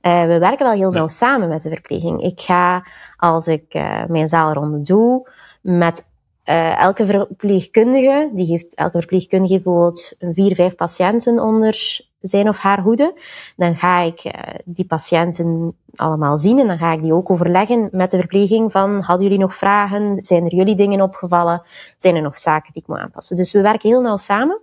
Uh, 0.02 0.22
we 0.22 0.38
werken 0.40 0.66
wel 0.66 0.76
heel 0.76 0.92
nauw 0.92 1.08
samen 1.08 1.50
met 1.50 1.62
de 1.62 1.70
verpleging. 1.70 2.22
Ik 2.22 2.42
ga, 2.42 2.86
als 3.18 3.48
ik 3.48 3.74
uh, 3.74 4.06
mijn 4.06 4.28
zaalronde 4.28 4.82
doe, 4.82 5.28
met 5.64 6.12
uh, 6.50 6.80
elke 6.80 7.06
verpleegkundige, 7.06 8.32
die 8.34 8.46
heeft, 8.46 8.76
elke 8.76 8.98
verpleegkundige 8.98 9.54
bijvoorbeeld 9.54 10.14
vier, 10.20 10.56
vijf 10.56 10.76
patiënten 10.76 11.40
onder 11.40 12.02
zijn 12.22 12.50
of 12.50 12.58
haar 12.58 12.82
hoede. 12.82 13.14
Dan 13.56 13.76
ga 13.76 14.00
ik 14.00 14.24
uh, 14.26 14.32
die 14.66 14.86
patiënten 14.86 15.76
allemaal 15.96 16.38
zien 16.38 16.60
en 16.60 16.68
dan 16.68 16.78
ga 16.78 16.92
ik 16.92 17.02
die 17.02 17.14
ook 17.14 17.30
overleggen 17.30 17.90
met 17.92 18.12
de 18.12 18.18
verpleging 18.18 18.72
van 18.72 19.00
hadden 19.00 19.24
jullie 19.24 19.42
nog 19.42 19.56
vragen? 19.56 20.26
Zijn 20.26 20.46
er 20.46 20.56
jullie 20.56 20.76
dingen 20.76 21.02
opgevallen? 21.02 21.62
Zijn 21.98 22.16
er 22.16 22.22
nog 22.22 22.38
zaken 22.38 22.74
die 22.74 22.82
ik 22.82 22.88
moet 22.88 22.98
aanpassen? 22.98 23.36
Dus 23.36 23.54
we 23.54 23.62
werken 23.62 23.90
heel 23.90 24.02
nauw 24.02 24.18
samen 24.18 24.62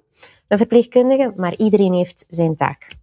met 0.49 0.59
verpleegkundigen, 0.59 1.33
maar 1.37 1.57
iedereen 1.57 1.93
heeft 1.93 2.27
zijn 2.29 2.57
taak. 2.57 3.00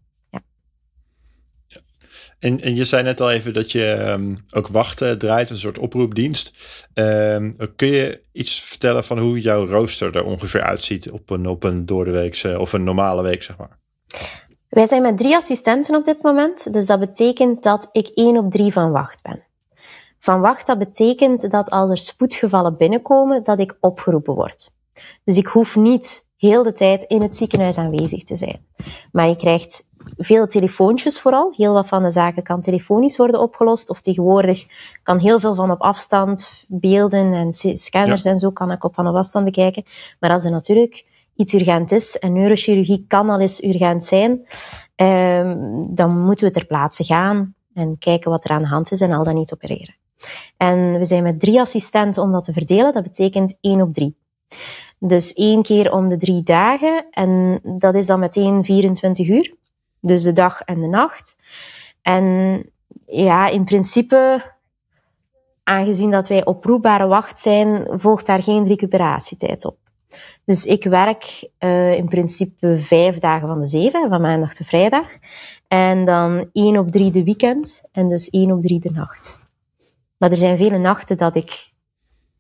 En, 2.40 2.62
en 2.62 2.76
je 2.76 2.86
zei 2.86 3.04
net 3.04 3.22
al 3.22 3.32
even 3.32 3.54
dat 3.54 3.72
je 3.72 3.92
ehm, 3.92 4.36
ook 4.52 4.68
wachten 4.68 5.18
draait, 5.18 5.50
een 5.50 5.58
soort 5.58 5.80
oproepdienst. 5.80 6.54
Um, 6.94 7.56
kun 7.76 7.88
je 7.88 8.22
iets 8.32 8.62
vertellen 8.62 9.04
van 9.04 9.20
hoe 9.20 9.42
jouw 9.42 9.68
rooster 9.68 10.16
er 10.16 10.24
ongeveer 10.24 10.62
uitziet 10.62 11.12
op 11.12 11.30
een, 11.30 11.48
op 11.48 11.64
een 11.64 11.86
doordeweekse 11.86 12.60
of 12.60 12.74
een 12.74 12.84
normale 12.84 13.22
week, 13.22 13.44
zeg 13.44 13.58
maar? 13.58 13.78
Wij 14.70 14.88
zijn 14.88 15.02
met 15.02 15.18
drie 15.18 15.36
assistenten 15.36 15.96
op 15.96 16.06
dit 16.06 16.22
moment, 16.22 16.74
dus 16.74 16.86
dat 16.86 17.00
betekent 17.00 17.64
dat 17.64 17.90
ik 17.92 18.08
één 18.08 18.38
op 18.38 18.52
drie 18.52 18.72
van 18.72 18.92
wacht 18.92 19.22
ben. 19.22 19.44
Van 20.20 20.42
wacht, 20.42 20.68
dat 20.68 20.78
betekent 20.78 21.52
dat 21.52 21.70
als 21.70 21.90
er 21.90 21.98
spoedgevallen 21.98 22.78
binnenkomen, 22.78 23.44
dat 23.44 23.60
ik 23.60 23.78
opgeroepen 23.80 24.34
word. 24.34 24.72
Dus 25.24 25.38
ik 25.38 25.48
hoef 25.48 25.76
niet 25.76 26.27
heel 26.38 26.64
de 26.64 26.74
tijd 26.74 27.04
in 27.04 27.22
het 27.22 27.36
ziekenhuis 27.36 27.78
aanwezig 27.78 28.24
te 28.24 28.36
zijn. 28.36 28.66
Maar 29.12 29.28
je 29.28 29.36
krijgt 29.36 29.90
veel 30.18 30.48
telefoontjes 30.48 31.20
vooral. 31.20 31.54
Heel 31.56 31.74
wat 31.74 31.88
van 31.88 32.04
de 32.04 32.12
zaken 32.12 32.44
kan 32.44 32.62
telefonisch 32.62 33.18
worden 33.18 33.40
opgelost. 33.40 33.90
Of 33.90 34.02
tegenwoordig 34.02 34.66
kan 35.04 35.18
heel 35.18 35.40
veel 35.40 35.56
van 35.56 35.72
op 35.72 35.82
afstand, 35.82 36.66
beelden 36.68 37.34
en 37.34 37.54
scanners 37.78 38.26
en 38.26 38.38
zo 38.38 38.52
kan 38.52 38.72
ik 38.72 38.84
op 38.84 38.94
van 38.94 39.08
op 39.08 39.16
afstand 39.16 39.46
bekijken. 39.46 39.84
Maar 40.20 40.30
als 40.30 40.46
er 40.46 40.52
natuurlijk 40.52 41.06
iets 41.36 41.54
urgent 41.54 41.92
is, 41.92 42.18
en 42.18 42.34
neurochirurgie 42.34 43.06
kan 43.08 43.30
al 43.30 43.40
eens 43.40 43.64
urgent 43.64 44.06
zijn, 44.06 44.32
um, 44.96 45.96
dan 45.96 46.20
moeten 46.20 46.48
we 46.48 46.54
ter 46.54 46.66
plaatse 46.66 47.04
gaan 47.04 47.56
en 47.74 47.98
kijken 47.98 48.32
wat 48.32 48.46
er 48.46 48.52
aan 48.52 48.62
de 48.62 48.68
hand 48.68 48.92
is 48.92 49.02
en 49.02 49.12
al 49.12 49.24
dan 49.24 49.36
niet 49.36 49.54
opereren. 49.54 49.96
En 50.58 51.00
we 51.00 51.06
zijn 51.06 51.24
met 51.24 51.40
drie 51.40 51.60
assistenten 51.60 52.24
om 52.24 52.32
dat 52.32 52.44
te 52.44 52.54
verdelen. 52.54 52.94
Dat 52.94 53.04
betekent 53.04 53.58
één 53.62 53.82
op 53.82 53.94
drie. 53.94 54.18
Dus 55.00 55.34
één 55.34 55.62
keer 55.62 55.92
om 55.92 56.10
de 56.10 56.18
drie 56.18 56.44
dagen. 56.44 57.06
En 57.12 57.60
dat 57.64 57.96
is 57.96 58.06
dan 58.06 58.20
meteen 58.20 58.64
24 58.64 59.28
uur. 59.28 59.54
Dus 60.00 60.24
de 60.24 60.34
dag 60.34 60.62
en 60.62 60.82
de 60.82 60.88
nacht. 60.88 61.36
En 62.02 62.64
ja, 63.06 63.48
in 63.48 63.64
principe, 63.64 64.44
aangezien 65.64 66.12
dat 66.12 66.28
wij 66.28 66.46
oproepbare 66.46 67.08
wacht 67.08 67.40
zijn, 67.40 67.88
volgt 68.00 68.26
daar 68.26 68.44
geen 68.44 68.68
recuperatietijd 68.68 69.66
op. 69.66 69.78
Dus 70.46 70.66
ik 70.66 70.84
werk 70.84 71.50
uh, 71.60 71.94
in 71.94 72.08
principe 72.08 72.78
vijf 72.80 73.20
dagen 73.20 73.48
van 73.48 73.60
de 73.60 73.66
zeven, 73.66 74.10
van 74.10 74.22
maandag 74.22 74.54
tot 74.54 74.68
vrijdag. 74.68 75.10
En 75.68 76.06
dan 76.06 76.50
één 76.54 76.78
op 76.78 76.92
drie 76.92 77.12
de 77.12 77.24
weekend 77.24 77.84
en 77.92 78.10
dus 78.10 78.30
één 78.30 78.52
op 78.52 78.62
drie 78.62 78.80
de 78.80 78.92
nacht. 78.94 79.38
Maar 80.18 80.30
er 80.30 80.36
zijn 80.36 80.58
vele 80.58 80.78
nachten 80.78 81.18
dat 81.18 81.36
ik 81.36 81.72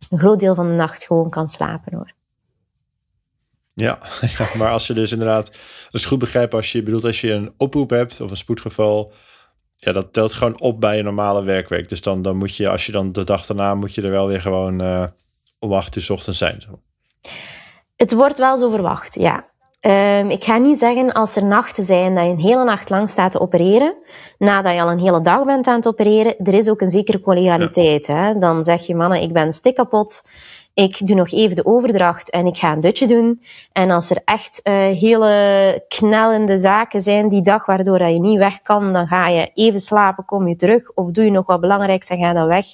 een 0.10 0.20
groot 0.20 0.40
deel 0.40 0.56
van 0.56 0.68
de 0.68 0.74
nacht 0.74 1.06
gewoon 1.06 1.30
kan 1.30 1.48
slapen 1.48 1.94
hoor. 1.96 2.14
Ja, 3.80 4.00
ja, 4.38 4.48
maar 4.56 4.72
als 4.72 4.88
je 4.88 4.94
dus 4.94 5.12
inderdaad, 5.12 5.52
als 5.92 6.02
ik 6.02 6.08
goed 6.08 6.20
begrijp, 6.20 6.54
als 6.54 6.72
je 6.72 6.84
bedoelt 6.84 7.04
als 7.04 7.22
je 7.22 7.32
een 7.32 7.54
oproep 7.58 7.90
hebt 7.90 8.22
of 8.22 8.32
een 8.32 8.38
spoedgeval, 8.38 9.14
ja, 9.76 9.92
dat 9.92 10.14
telt 10.14 10.34
gewoon 10.34 10.62
op 10.62 10.82
bij 10.82 10.98
je 10.98 11.04
normale 11.04 11.44
werkweek. 11.44 11.90
Dus 11.90 12.02
dan, 12.02 12.22
dan 12.22 12.38
moet 12.38 12.56
je, 12.56 12.70
als 12.70 12.86
je 12.86 12.92
dan 12.92 13.12
de 13.12 13.24
dag 13.24 13.46
daarna, 13.46 13.76
moet 13.76 13.96
je 13.96 14.02
er 14.02 14.10
wel 14.10 14.28
weer 14.28 14.42
gewoon 14.42 14.82
uh, 14.82 15.04
om 15.60 15.74
acht 15.74 15.96
uur 15.96 16.04
s 16.04 16.10
ochtends 16.10 16.38
zijn. 16.38 16.64
Het 17.96 18.14
wordt 18.14 18.38
wel 18.38 18.58
zo 18.58 18.70
verwacht, 18.70 19.16
ja. 19.16 19.46
Um, 19.82 20.30
ik 20.30 20.44
ga 20.44 20.58
niet 20.58 20.78
zeggen 20.78 21.14
als 21.14 21.36
er 21.36 21.46
nachten 21.46 21.84
zijn 21.84 22.16
dat 22.16 22.24
je 22.24 22.30
een 22.30 22.40
hele 22.40 22.64
nacht 22.64 22.90
lang 22.90 23.10
staat 23.10 23.32
te 23.32 23.40
opereren, 23.40 23.96
nadat 24.38 24.74
je 24.74 24.82
al 24.82 24.92
een 24.92 25.00
hele 25.00 25.22
dag 25.22 25.46
bent 25.46 25.68
aan 25.68 25.76
het 25.76 25.88
opereren, 25.88 26.36
er 26.38 26.54
is 26.54 26.70
ook 26.70 26.82
een 26.82 26.90
zekere 26.90 27.22
collegialiteit. 27.22 28.08
Hè? 28.08 28.38
Dan 28.38 28.64
zeg 28.64 28.86
je, 28.86 28.96
mannen, 28.96 29.22
ik 29.22 29.34
ben 29.34 29.54
stik 29.54 29.76
kapot 29.76 30.22
ik 30.78 31.08
doe 31.08 31.16
nog 31.16 31.32
even 31.32 31.56
de 31.56 31.66
overdracht 31.66 32.30
en 32.30 32.46
ik 32.46 32.58
ga 32.58 32.72
een 32.72 32.82
dutje 32.82 33.08
doen. 33.08 33.42
En 33.72 33.92
als 33.92 34.10
er 34.10 34.22
echt 34.26 34.62
uh, 34.64 34.74
hele 34.74 35.86
knellende 35.88 36.58
zaken 36.58 37.02
zijn 37.02 37.30
die 37.30 37.42
dag 37.42 37.66
waardoor 37.66 38.04
je 38.04 38.20
niet 38.20 38.38
weg 38.38 38.62
kan, 38.62 38.94
dan 38.94 39.08
ga 39.08 39.28
je 39.28 39.52
even 39.54 39.80
slapen, 39.80 40.26
kom 40.26 40.48
je 40.48 40.56
terug 40.56 40.92
of 40.94 41.12
doe 41.12 41.24
je 41.24 41.32
nog 41.32 41.46
wat 41.46 41.62
belangrijks 41.62 42.10
en 42.10 42.18
ga 42.18 42.34
dan 42.34 42.48
weg. 42.48 42.66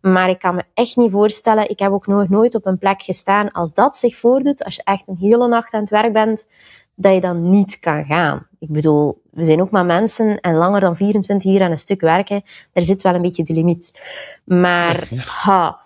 Maar 0.00 0.28
ik 0.28 0.38
kan 0.38 0.54
me 0.54 0.64
echt 0.74 0.96
niet 0.96 1.10
voorstellen, 1.10 1.70
ik 1.70 1.78
heb 1.78 1.90
ook 1.92 2.06
nog 2.06 2.28
nooit 2.28 2.54
op 2.54 2.66
een 2.66 2.78
plek 2.78 3.02
gestaan 3.02 3.50
als 3.50 3.74
dat 3.74 3.96
zich 3.96 4.16
voordoet, 4.16 4.64
als 4.64 4.74
je 4.74 4.82
echt 4.84 5.08
een 5.08 5.18
hele 5.20 5.48
nacht 5.48 5.74
aan 5.74 5.80
het 5.80 5.90
werk 5.90 6.12
bent, 6.12 6.46
dat 6.94 7.14
je 7.14 7.20
dan 7.20 7.50
niet 7.50 7.78
kan 7.78 8.04
gaan. 8.04 8.46
Ik 8.58 8.68
bedoel, 8.68 9.22
we 9.30 9.44
zijn 9.44 9.60
ook 9.60 9.70
maar 9.70 9.86
mensen 9.86 10.40
en 10.40 10.54
langer 10.54 10.80
dan 10.80 10.96
24 10.96 11.52
uur 11.52 11.62
aan 11.62 11.70
een 11.70 11.78
stuk 11.78 12.00
werken, 12.00 12.42
daar 12.72 12.84
zit 12.84 13.02
wel 13.02 13.14
een 13.14 13.22
beetje 13.22 13.44
de 13.44 13.54
limiet. 13.54 14.00
Maar 14.44 15.08
ha, 15.44 15.80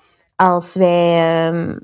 als 0.51 0.75
wij 0.75 1.47
um, 1.47 1.79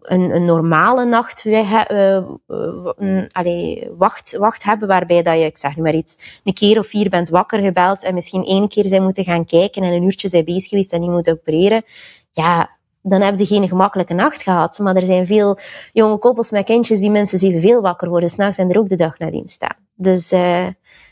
een, 0.00 0.34
een, 0.34 0.44
normale 0.44 1.04
nacht 1.04 1.44
uh, 1.44 1.84
uh, 1.88 3.24
allee, 3.32 3.88
wacht, 3.96 4.36
wacht 4.36 4.64
hebben, 4.64 4.88
waarbij 4.88 5.22
dat 5.22 5.38
je, 5.38 5.44
ik 5.44 5.58
zeg 5.58 5.76
nu 5.76 5.82
maar 5.82 5.94
iets, 5.94 6.40
een 6.44 6.54
keer 6.54 6.78
of 6.78 6.86
vier 6.86 7.08
bent 7.08 7.28
wakker 7.28 7.60
gebeld 7.60 8.04
en 8.04 8.14
misschien 8.14 8.44
één 8.44 8.68
keer 8.68 8.86
zijn 8.86 9.02
moeten 9.02 9.24
gaan 9.24 9.44
kijken 9.44 9.82
en 9.82 9.92
een 9.92 10.02
uurtje 10.02 10.28
zijn 10.28 10.44
bezig 10.44 10.68
geweest 10.68 10.92
en 10.92 11.00
niet 11.00 11.10
moeten 11.10 11.32
opereren, 11.32 11.84
ja, 12.30 12.70
dan 13.02 13.20
heb 13.20 13.38
je 13.38 13.46
geen 13.46 13.68
gemakkelijke 13.68 14.14
nacht 14.14 14.42
gehad. 14.42 14.78
Maar 14.78 14.94
er 14.94 15.06
zijn 15.06 15.26
veel 15.26 15.58
jonge 15.92 16.18
koppels 16.18 16.50
met 16.50 16.64
kindjes 16.64 17.00
die 17.00 17.10
mensen 17.10 17.48
evenveel 17.48 17.80
wakker 17.80 18.08
worden 18.08 18.28
s'nachts 18.28 18.58
en 18.58 18.70
er 18.70 18.78
ook 18.78 18.88
de 18.88 18.96
dag 18.96 19.18
nadien 19.18 19.48
staan. 19.48 19.76
Dus... 19.94 20.32
Uh, 20.32 20.66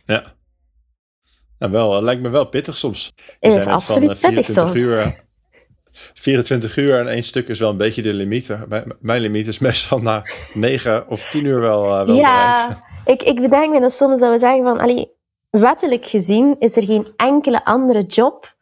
ja. 0.04 0.36
Ja, 1.58 1.70
wel, 1.70 1.94
het 1.94 2.02
lijkt 2.02 2.22
me 2.22 2.28
wel 2.28 2.44
pittig 2.44 2.76
soms. 2.76 3.12
Het 3.38 3.54
is 3.54 3.66
absoluut 3.66 4.20
pittig 4.20 4.44
soms. 4.44 4.74
Uur, 4.74 5.24
24 6.14 6.76
uur 6.76 6.98
en 6.98 7.08
één 7.08 7.22
stuk 7.22 7.48
is 7.48 7.58
wel 7.58 7.70
een 7.70 7.76
beetje 7.76 8.02
de 8.02 8.14
limiet. 8.14 8.58
Mijn 9.00 9.20
limiet 9.20 9.46
is 9.46 9.58
meestal 9.58 9.98
na 9.98 10.22
9 10.54 11.08
of 11.08 11.30
10 11.30 11.44
uur 11.44 11.60
wel, 11.60 11.84
uh, 11.84 12.06
wel 12.06 12.16
ja, 12.16 12.82
Ik, 13.04 13.22
ik 13.22 13.40
bedenk 13.40 13.72
me 13.74 13.80
dat 13.80 13.92
soms 13.92 14.20
dat 14.20 14.32
we 14.32 14.38
zeggen 14.38 14.62
van, 14.62 14.80
allee, 14.80 15.12
wettelijk 15.50 16.06
gezien 16.06 16.56
is 16.58 16.76
er 16.76 16.84
geen 16.84 17.12
enkele 17.16 17.64
andere 17.64 18.02
job, 18.02 18.54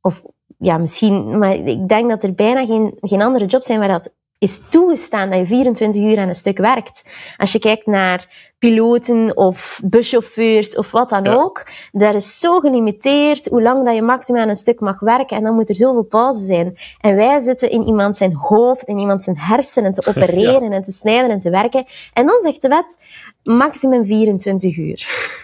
of 0.00 0.22
ja, 0.58 0.78
misschien, 0.78 1.38
maar 1.38 1.54
ik 1.54 1.88
denk 1.88 2.08
dat 2.08 2.22
er 2.22 2.34
bijna 2.34 2.66
geen, 2.66 2.96
geen 3.00 3.22
andere 3.22 3.44
jobs 3.44 3.66
zijn 3.66 3.78
waar 3.78 3.88
dat 3.88 4.14
is 4.42 4.60
toegestaan 4.68 5.30
dat 5.30 5.38
je 5.38 5.46
24 5.46 6.02
uur 6.02 6.18
aan 6.18 6.28
een 6.28 6.34
stuk 6.34 6.58
werkt. 6.58 7.04
Als 7.36 7.52
je 7.52 7.58
kijkt 7.58 7.86
naar 7.86 8.50
piloten 8.58 9.36
of 9.36 9.80
buschauffeurs 9.84 10.76
of 10.76 10.90
wat 10.90 11.08
dan 11.08 11.26
ook, 11.26 11.70
daar 11.92 12.14
is 12.14 12.38
zo 12.38 12.58
gelimiteerd 12.58 13.46
hoe 13.46 13.62
lang 13.62 13.84
dat 13.84 13.94
je 13.94 14.02
maximaal 14.02 14.42
aan 14.42 14.48
een 14.48 14.56
stuk 14.56 14.80
mag 14.80 15.00
werken 15.00 15.36
en 15.36 15.42
dan 15.42 15.54
moet 15.54 15.68
er 15.68 15.76
zoveel 15.76 16.02
pauze 16.02 16.44
zijn. 16.44 16.76
En 17.00 17.16
wij 17.16 17.40
zitten 17.40 17.70
in 17.70 17.82
iemand 17.82 18.16
zijn 18.16 18.34
hoofd, 18.34 18.88
in 18.88 18.98
iemand 18.98 19.22
zijn 19.22 19.38
hersenen 19.38 19.92
te 19.92 20.06
opereren 20.14 20.72
en 20.72 20.82
te 20.82 20.92
snijden 20.92 21.30
en 21.30 21.38
te 21.38 21.50
werken. 21.50 21.84
En 22.12 22.26
dan 22.26 22.40
zegt 22.40 22.62
de 22.62 22.68
wet 22.68 22.98
maximum 23.42 24.06
24 24.06 24.76
uur. 24.76 25.06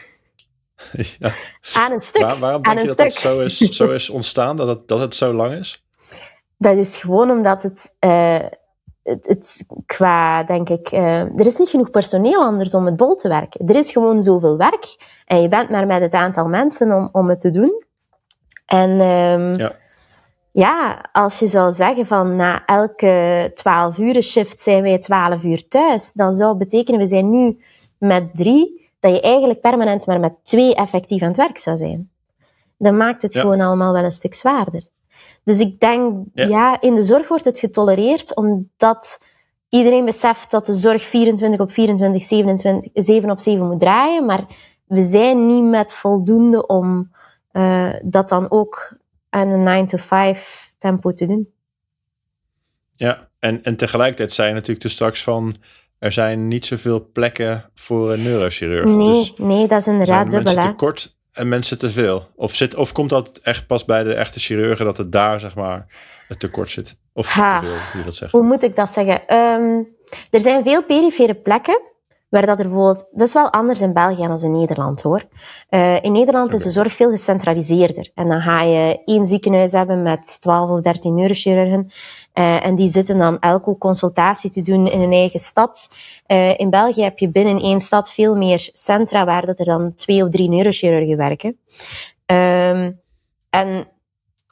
Ja. 1.19 1.33
Aan 1.75 1.93
een 1.93 2.01
stuk. 2.01 2.23
waarom 2.23 2.63
denk 2.63 2.79
je 2.79 2.87
dat 2.87 2.99
het 2.99 3.15
zo 3.15 3.41
is, 3.41 3.59
zo 3.77 3.91
is 3.91 4.11
ontstaan, 4.11 4.57
dat 4.57 4.69
het, 4.69 4.89
dat 4.89 5.01
het 5.01 5.15
zo 5.15 5.33
lang 5.33 5.55
is? 5.55 5.85
Dat 6.59 6.77
is 6.77 6.97
gewoon 6.97 7.31
omdat 7.31 7.63
het, 7.63 7.95
uh, 8.01 8.39
het, 9.09 9.27
het, 9.27 9.67
qua, 9.87 10.43
denk 10.43 10.69
ik, 10.69 10.93
uh, 10.93 11.21
er 11.21 11.47
is 11.47 11.57
niet 11.57 11.69
genoeg 11.69 11.91
personeel 11.91 12.41
anders 12.41 12.75
om 12.75 12.87
het 12.87 12.97
bol 12.97 13.15
te 13.15 13.29
werken. 13.29 13.69
Er 13.69 13.77
is 13.77 13.93
gewoon 13.93 14.23
zoveel 14.23 14.57
werk 14.57 14.97
en 15.27 15.43
je 15.43 15.49
bent 15.49 15.71
maar 15.71 15.87
met 15.87 16.01
het 16.01 16.13
aantal 16.13 16.49
mensen 16.49 16.93
om, 16.93 17.09
om 17.13 17.29
het 17.29 17.41
te 17.41 17.51
doen. 17.51 17.83
En 18.67 18.91
um, 18.91 19.55
ja. 19.55 19.73
ja, 20.53 21.09
als 21.13 21.39
je 21.39 21.47
zou 21.47 21.73
zeggen 21.73 22.07
van 22.07 22.37
na 22.37 22.65
elke 22.65 23.51
12 23.55 23.99
uur 23.99 24.23
shift 24.23 24.61
zijn 24.61 24.83
wij 24.83 24.99
12 24.99 25.45
uur 25.45 25.69
thuis, 25.69 26.13
dan 26.13 26.33
zou 26.33 26.57
betekenen 26.57 27.01
we 27.01 27.07
zijn 27.07 27.31
nu 27.31 27.61
met 27.99 28.37
drie, 28.37 28.91
dat 29.01 29.15
je 29.15 29.21
eigenlijk 29.21 29.61
permanent 29.61 30.07
maar 30.07 30.21
met 30.21 30.35
twee 30.43 30.75
effectief 30.75 31.23
aan 31.23 31.29
het 31.29 31.37
werk 31.37 31.59
zou 31.59 31.77
zijn. 31.77 32.11
Dan 32.77 32.97
maakt 32.97 33.23
het 33.23 33.37
gewoon 33.37 33.61
allemaal 33.61 33.93
wel 33.93 34.05
een 34.05 34.11
stuk 34.11 34.35
zwaarder. 34.35 34.87
Dus 35.49 35.61
ik 35.61 35.81
denk, 35.81 36.27
ja. 36.35 36.81
in 36.81 36.95
de 36.95 37.03
zorg 37.03 37.29
wordt 37.29 37.45
het 37.45 37.59
getolereerd 37.59 38.37
omdat 38.37 39.23
iedereen 39.69 40.05
beseft 40.05 40.51
dat 40.51 40.67
de 40.67 40.73
zorg 40.73 41.03
24 41.03 41.61
op 41.61 41.73
24, 41.73 42.23
27, 42.23 42.91
7 42.95 43.31
op 43.31 43.41
7 43.41 43.67
moet 43.67 43.81
draaien. 43.81 44.27
Maar 44.27 44.47
we 44.87 45.01
zijn 45.01 45.47
niet 45.47 45.65
met 45.65 45.93
voldoende 45.93 46.67
om 46.67 47.13
uh, 47.53 47.95
dat 48.03 48.29
dan 48.29 48.51
ook 48.51 48.97
aan 49.29 49.49
een 49.49 49.63
9 49.63 49.87
to 49.87 49.97
5 49.97 50.73
tempo 50.79 51.13
te 51.13 51.27
doen. 51.27 51.49
Ja, 52.93 53.29
en, 53.39 53.63
en 53.63 53.77
tegelijkertijd 53.77 54.33
zei 54.33 54.49
je 54.49 54.55
natuurlijk 54.55 54.81
dus 54.81 54.93
straks 54.93 55.23
van 55.23 55.55
er 55.99 56.13
zijn 56.13 56.49
niet 56.49 56.67
zoveel 56.67 57.11
plekken 57.13 57.71
voor 57.75 58.13
een 58.13 58.23
neurochirurg. 58.23 58.85
Nee, 58.85 59.07
dus 59.07 59.33
nee 59.37 59.67
dat 59.67 59.81
is 59.81 59.87
inderdaad 59.87 60.31
dubbel. 60.31 60.55
Mensen 60.55 60.71
tekort 60.71 61.18
en 61.39 61.49
mensen 61.49 61.79
te 61.79 61.91
veel? 61.91 62.27
Of, 62.37 62.55
zit, 62.55 62.75
of 62.75 62.93
komt 62.93 63.11
dat 63.11 63.39
echt 63.43 63.67
pas 63.67 63.85
bij 63.85 64.03
de 64.03 64.15
echte 64.15 64.41
chirurgen 64.41 64.85
dat 64.85 64.97
het 64.97 65.13
daar 65.13 65.41
zeg 65.41 65.55
maar 65.55 65.87
het 66.29 66.41
tekort 66.41 66.71
zit? 66.71 66.97
Of 67.13 67.27
te 67.27 67.59
veel, 67.61 67.77
hoe 67.93 68.03
dat 68.03 68.15
zegt? 68.15 68.33
Hoe 68.33 68.43
moet 68.43 68.63
ik 68.63 68.77
dat 68.77 68.91
zeggen? 68.91 69.37
Um, 69.37 69.89
er 70.31 70.41
zijn 70.41 70.63
veel 70.63 70.85
perifere 70.85 71.35
plekken 71.35 71.81
waar 72.29 72.47
dat 72.47 72.59
er 72.59 72.69
bijvoorbeeld... 72.69 73.09
Dat 73.11 73.27
is 73.27 73.35
wel 73.35 73.53
anders 73.53 73.81
in 73.81 73.93
België 73.93 74.27
dan 74.27 74.43
in 74.43 74.53
Nederland, 74.53 75.03
hoor. 75.03 75.23
Uh, 75.71 76.03
in 76.03 76.13
Nederland 76.13 76.53
is 76.53 76.63
de 76.63 76.71
zorg 76.71 76.93
veel 76.93 77.11
gecentraliseerder. 77.11 78.11
En 78.15 78.29
dan 78.29 78.41
ga 78.41 78.63
je 78.63 79.03
één 79.05 79.27
ziekenhuis 79.27 79.73
hebben 79.73 80.03
met 80.03 80.41
12 80.41 80.71
of 80.71 80.81
13 80.81 81.15
neurochirurgen. 81.15 81.91
Uh, 82.39 82.65
en 82.65 82.75
die 82.75 82.89
zitten 82.89 83.19
dan 83.19 83.39
elke 83.39 83.79
consultatie 83.79 84.51
te 84.51 84.63
doen 84.63 84.87
in 84.87 85.01
hun 85.01 85.13
eigen 85.13 85.41
stad. 85.41 85.91
Uh, 86.27 86.59
in 86.59 86.71
België 86.71 87.03
heb 87.03 87.19
je 87.19 87.29
binnen 87.29 87.61
één 87.61 87.81
stad 87.81 88.13
veel 88.13 88.37
meer 88.37 88.71
centra 88.73 89.25
waar 89.25 89.47
dat 89.47 89.59
er 89.59 89.65
dan 89.65 89.95
twee 89.95 90.25
of 90.25 90.31
drie 90.31 90.49
neurochirurgen 90.49 91.17
werken. 91.17 91.59
Um, 92.27 93.01
en 93.51 93.89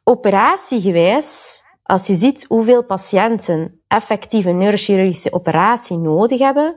operatiegewijs, 0.04 1.62
als 1.82 2.06
je 2.06 2.14
ziet 2.14 2.44
hoeveel 2.48 2.84
patiënten 2.84 3.80
effectief 3.88 4.44
een 4.44 4.58
neurochirurgische 4.58 5.32
operatie 5.32 5.98
nodig 5.98 6.38
hebben, 6.38 6.76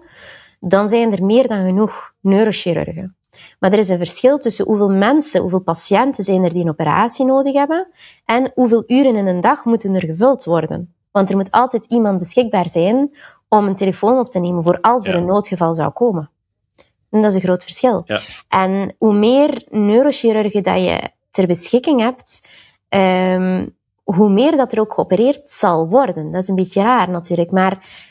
dan 0.59 0.89
zijn 0.89 1.11
er 1.11 1.25
meer 1.25 1.47
dan 1.47 1.65
genoeg 1.65 2.13
neurochirurgen. 2.19 3.15
Maar 3.59 3.71
er 3.71 3.79
is 3.79 3.89
een 3.89 3.97
verschil 3.97 4.37
tussen 4.37 4.65
hoeveel 4.65 4.91
mensen, 4.91 5.41
hoeveel 5.41 5.59
patiënten 5.61 6.23
zijn 6.23 6.43
er 6.43 6.53
die 6.53 6.63
een 6.63 6.69
operatie 6.69 7.25
nodig 7.25 7.53
hebben 7.53 7.87
en 8.25 8.51
hoeveel 8.55 8.83
uren 8.87 9.15
in 9.15 9.27
een 9.27 9.41
dag 9.41 9.65
moeten 9.65 9.95
er 9.95 10.05
gevuld 10.05 10.43
worden. 10.43 10.93
Want 11.11 11.29
er 11.29 11.37
moet 11.37 11.51
altijd 11.51 11.85
iemand 11.85 12.19
beschikbaar 12.19 12.69
zijn 12.69 13.17
om 13.47 13.67
een 13.67 13.75
telefoon 13.75 14.19
op 14.19 14.29
te 14.29 14.39
nemen 14.39 14.63
voor 14.63 14.81
als 14.81 15.07
er 15.07 15.15
een 15.15 15.25
noodgeval 15.25 15.73
zou 15.73 15.91
komen. 15.91 16.29
En 17.09 17.21
dat 17.21 17.29
is 17.31 17.35
een 17.35 17.41
groot 17.41 17.63
verschil. 17.63 18.01
Ja. 18.05 18.19
En 18.47 18.95
hoe 18.97 19.13
meer 19.13 19.63
neurochirurgen 19.69 20.63
dat 20.63 20.79
je 20.79 20.99
ter 21.31 21.47
beschikking 21.47 21.99
hebt, 21.99 22.47
um, 22.89 23.75
hoe 24.03 24.29
meer 24.29 24.55
dat 24.55 24.71
er 24.71 24.79
ook 24.79 24.93
geopereerd 24.93 25.51
zal 25.51 25.87
worden. 25.87 26.31
Dat 26.31 26.41
is 26.41 26.47
een 26.47 26.55
beetje 26.55 26.81
raar 26.81 27.09
natuurlijk, 27.09 27.51
maar 27.51 28.07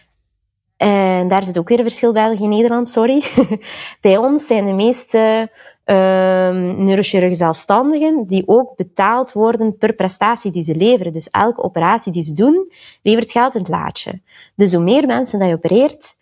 en 0.76 1.28
daar 1.28 1.44
zit 1.44 1.58
ook 1.58 1.68
weer 1.68 1.78
een 1.78 1.84
verschil 1.84 2.12
België-Nederland, 2.12 2.90
sorry. 2.90 3.24
Bij 4.00 4.16
ons 4.16 4.46
zijn 4.46 4.66
de 4.66 4.72
meeste 4.72 5.50
neurochirurgen 5.92 7.36
zelfstandigen 7.36 8.26
die 8.26 8.48
ook 8.48 8.76
betaald 8.76 9.32
worden 9.32 9.76
per 9.76 9.92
prestatie 9.92 10.50
die 10.50 10.62
ze 10.62 10.76
leveren. 10.76 11.12
Dus 11.12 11.30
elke 11.30 11.62
operatie 11.62 12.12
die 12.12 12.22
ze 12.22 12.32
doen, 12.32 12.72
levert 13.02 13.30
geld 13.30 13.54
in 13.54 13.60
het 13.60 13.70
laadje. 13.70 14.20
Dus 14.54 14.74
hoe 14.74 14.84
meer 14.84 15.06
mensen 15.06 15.38
dat 15.38 15.48
je 15.48 15.54
opereert, 15.54 16.16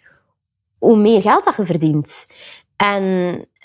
hoe 0.79 0.97
meer 0.97 1.23
geld 1.23 1.45
dat 1.45 1.57
je 1.57 1.65
verdient. 1.65 2.27
En 2.77 3.05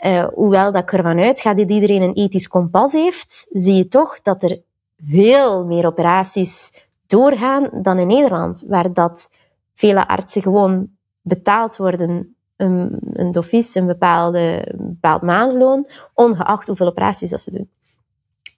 uh, 0.05 0.27
hoewel 0.33 0.71
dat 0.71 0.81
ik 0.81 0.93
ervan 0.93 1.19
uitga 1.19 1.53
dat 1.53 1.71
iedereen 1.71 2.01
een 2.01 2.13
ethisch 2.13 2.47
kompas 2.47 2.93
heeft, 2.93 3.47
zie 3.49 3.75
je 3.75 3.87
toch 3.87 4.21
dat 4.21 4.43
er 4.43 4.61
veel 5.07 5.63
meer 5.65 5.85
operaties 5.85 6.83
doorgaan 7.07 7.69
dan 7.81 7.97
in 7.99 8.07
Nederland, 8.07 8.65
waar 8.67 8.93
dat 8.93 9.29
vele 9.75 10.07
artsen 10.07 10.41
gewoon 10.41 10.89
betaald 11.21 11.77
worden 11.77 12.35
een, 12.61 12.97
een 13.13 13.31
dofies, 13.31 13.75
een, 13.75 13.85
bepaalde, 13.85 14.73
bepaald 14.77 15.21
maandloon, 15.21 15.87
ongeacht 16.13 16.67
hoeveel 16.67 16.87
operaties 16.87 17.29
dat 17.29 17.41
ze 17.41 17.51
doen. 17.51 17.69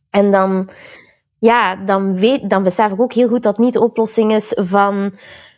En 0.09 0.31
dan, 0.31 0.69
ja, 1.39 1.75
dan, 1.75 2.15
weet, 2.15 2.49
dan 2.49 2.63
besef 2.63 2.91
ik 2.91 3.01
ook 3.01 3.13
heel 3.13 3.27
goed 3.27 3.43
dat 3.43 3.57
niet 3.57 3.73
de 3.73 3.83
oplossing 3.83 4.33
is 4.33 4.57
van 4.59 5.13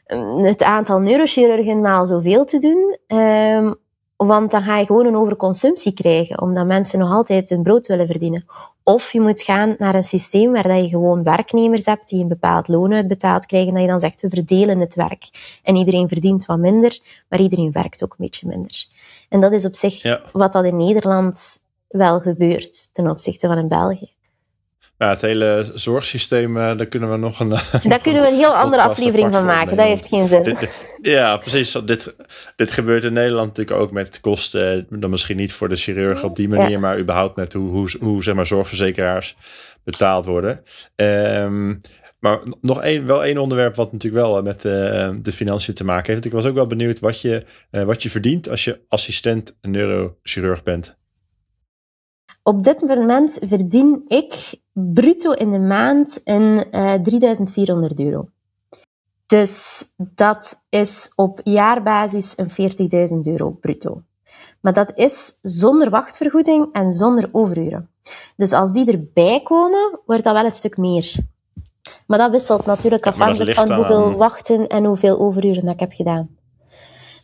mm, 0.08 0.44
het 0.44 0.64
aantal 0.64 1.00
neurochirurgen 1.00 1.82
maal 1.82 2.06
zoveel 2.06 2.46
te 2.46 2.58
doen. 2.58 2.98
Um, 3.20 3.76
want 4.16 4.52
dan 4.52 4.62
ga 4.62 4.78
je 4.78 4.86
gewoon 4.86 5.06
een 5.06 5.18
overconsumptie 5.18 5.94
krijgen, 5.94 6.42
omdat 6.42 6.66
mensen 6.66 7.00
nog 7.00 7.12
altijd 7.12 7.50
hun 7.50 7.64
brood 7.64 7.88
willen 7.88 8.08
verdienen. 8.08 8.46
Of 8.88 9.12
je 9.12 9.22
moet 9.22 9.42
gaan 9.42 9.76
naar 9.78 9.96
een 9.96 10.04
systeem 10.04 10.52
waar 10.52 10.78
je 10.78 10.88
gewoon 10.88 11.24
werknemers 11.24 11.86
hebt 11.86 12.10
die 12.10 12.22
een 12.22 12.28
bepaald 12.28 12.68
loon 12.68 12.94
uitbetaald 12.94 13.46
krijgen, 13.46 13.74
dat 13.74 13.82
je 13.82 13.88
dan 13.88 14.00
zegt, 14.00 14.22
we 14.22 14.30
verdelen 14.30 14.80
het 14.80 14.96
werk. 14.96 15.24
En 15.64 15.76
iedereen 15.76 16.08
verdient 16.08 16.46
wat 16.46 16.58
minder, 16.58 17.00
maar 17.30 17.40
iedereen 17.40 17.72
werkt 17.72 18.04
ook 18.04 18.12
een 18.12 18.26
beetje 18.26 18.48
minder. 18.48 18.86
En 19.30 19.40
dat 19.40 19.52
is 19.52 19.66
op 19.66 19.76
zich 19.76 20.22
wat 20.32 20.54
dat 20.54 20.66
in 20.66 20.78
Nederland 20.78 21.64
wel 21.88 22.20
gebeurt 22.20 22.94
ten 22.94 23.10
opzichte 23.10 23.48
van 23.48 23.58
in 23.58 23.68
België. 23.68 24.15
Ja, 24.98 25.10
het 25.10 25.22
hele 25.22 25.72
zorgsysteem, 25.74 26.58
uh, 26.58 26.78
daar 26.78 26.86
kunnen 26.86 27.12
we 27.12 27.18
nog 27.18 27.40
een. 27.40 27.50
Daar 27.84 28.02
kunnen 28.02 28.22
we 28.22 28.28
een 28.28 28.36
heel 28.36 28.56
andere 28.56 28.82
aflevering 28.82 29.34
van 29.34 29.46
maken. 29.46 29.78
Dat 29.78 29.86
heeft 29.86 30.08
geen 30.08 30.28
zin. 30.28 30.58
ja, 31.02 31.38
precies. 31.38 31.72
Dit, 31.72 32.16
dit 32.56 32.72
gebeurt 32.72 33.04
in 33.04 33.14
Nederland 33.14 33.48
natuurlijk 33.48 33.80
ook 33.80 33.92
met 33.92 34.20
kosten. 34.20 34.88
Dan 34.90 35.10
misschien 35.10 35.38
niet 35.38 35.54
voor 35.54 35.70
de 35.70 35.76
chirurg 35.76 36.24
op 36.24 36.36
die 36.36 36.50
manier, 36.50 36.80
maar 36.80 37.00
überhaupt 37.00 37.36
met 37.36 37.54
hoe, 37.54 37.70
hoe, 37.70 37.90
hoe 38.00 38.24
zeg 38.24 38.36
maar, 38.36 38.46
zorgverzekeraars 38.46 39.36
betaald 39.84 40.26
worden. 40.26 40.64
Um, 40.96 41.82
maar 42.20 42.40
nog 42.62 42.82
één, 42.82 43.06
wel 43.06 43.24
één 43.24 43.38
onderwerp 43.38 43.76
wat 43.76 43.92
natuurlijk 43.92 44.24
wel 44.24 44.42
met 44.42 44.66
uh, 44.66 45.10
de 45.22 45.32
financiën 45.32 45.74
te 45.74 45.84
maken 45.84 46.14
heeft. 46.14 46.26
Ik 46.26 46.32
was 46.32 46.46
ook 46.46 46.56
wel 46.56 46.68
benieuwd 46.68 47.00
wat 47.00 47.22
je, 47.22 47.44
uh, 47.72 47.84
wat 47.84 48.04
je 48.04 48.10
verdient 48.10 48.50
als 48.50 48.64
je 48.64 48.80
assistent 48.88 49.58
neurochirurg 49.62 50.64
bent. 50.64 50.98
Op 52.48 52.64
dit 52.64 52.82
moment 52.82 53.40
verdien 53.42 54.04
ik 54.08 54.60
bruto 54.72 55.32
in 55.32 55.52
de 55.52 55.60
maand 55.60 56.22
een 56.24 56.64
uh, 56.72 56.94
3400 56.94 58.00
euro. 58.00 58.28
Dus 59.26 59.86
dat 59.98 60.64
is 60.70 61.12
op 61.16 61.40
jaarbasis 61.44 62.34
een 62.38 62.50
40.000 63.26 63.32
euro 63.32 63.50
bruto. 63.50 64.02
Maar 64.60 64.74
dat 64.74 64.92
is 64.96 65.40
zonder 65.42 65.90
wachtvergoeding 65.90 66.74
en 66.74 66.92
zonder 66.92 67.30
overuren. 67.32 67.90
Dus 68.36 68.52
als 68.52 68.72
die 68.72 68.92
erbij 68.92 69.42
komen, 69.44 70.00
wordt 70.06 70.24
dat 70.24 70.34
wel 70.34 70.44
een 70.44 70.52
stuk 70.52 70.78
meer. 70.78 71.16
Maar 72.08 72.18
dat 72.18 72.32
wisselt 72.32 72.66
natuurlijk 72.66 73.08
afhankelijk 73.08 73.54
van 73.58 73.74
hoeveel 73.74 74.12
wachten 74.12 74.68
en 74.68 74.86
hoeveel 74.86 75.20
overuren 75.20 75.66
dat 75.66 75.74
ik 75.74 75.80
heb 75.80 75.94
gedaan. 75.94 76.30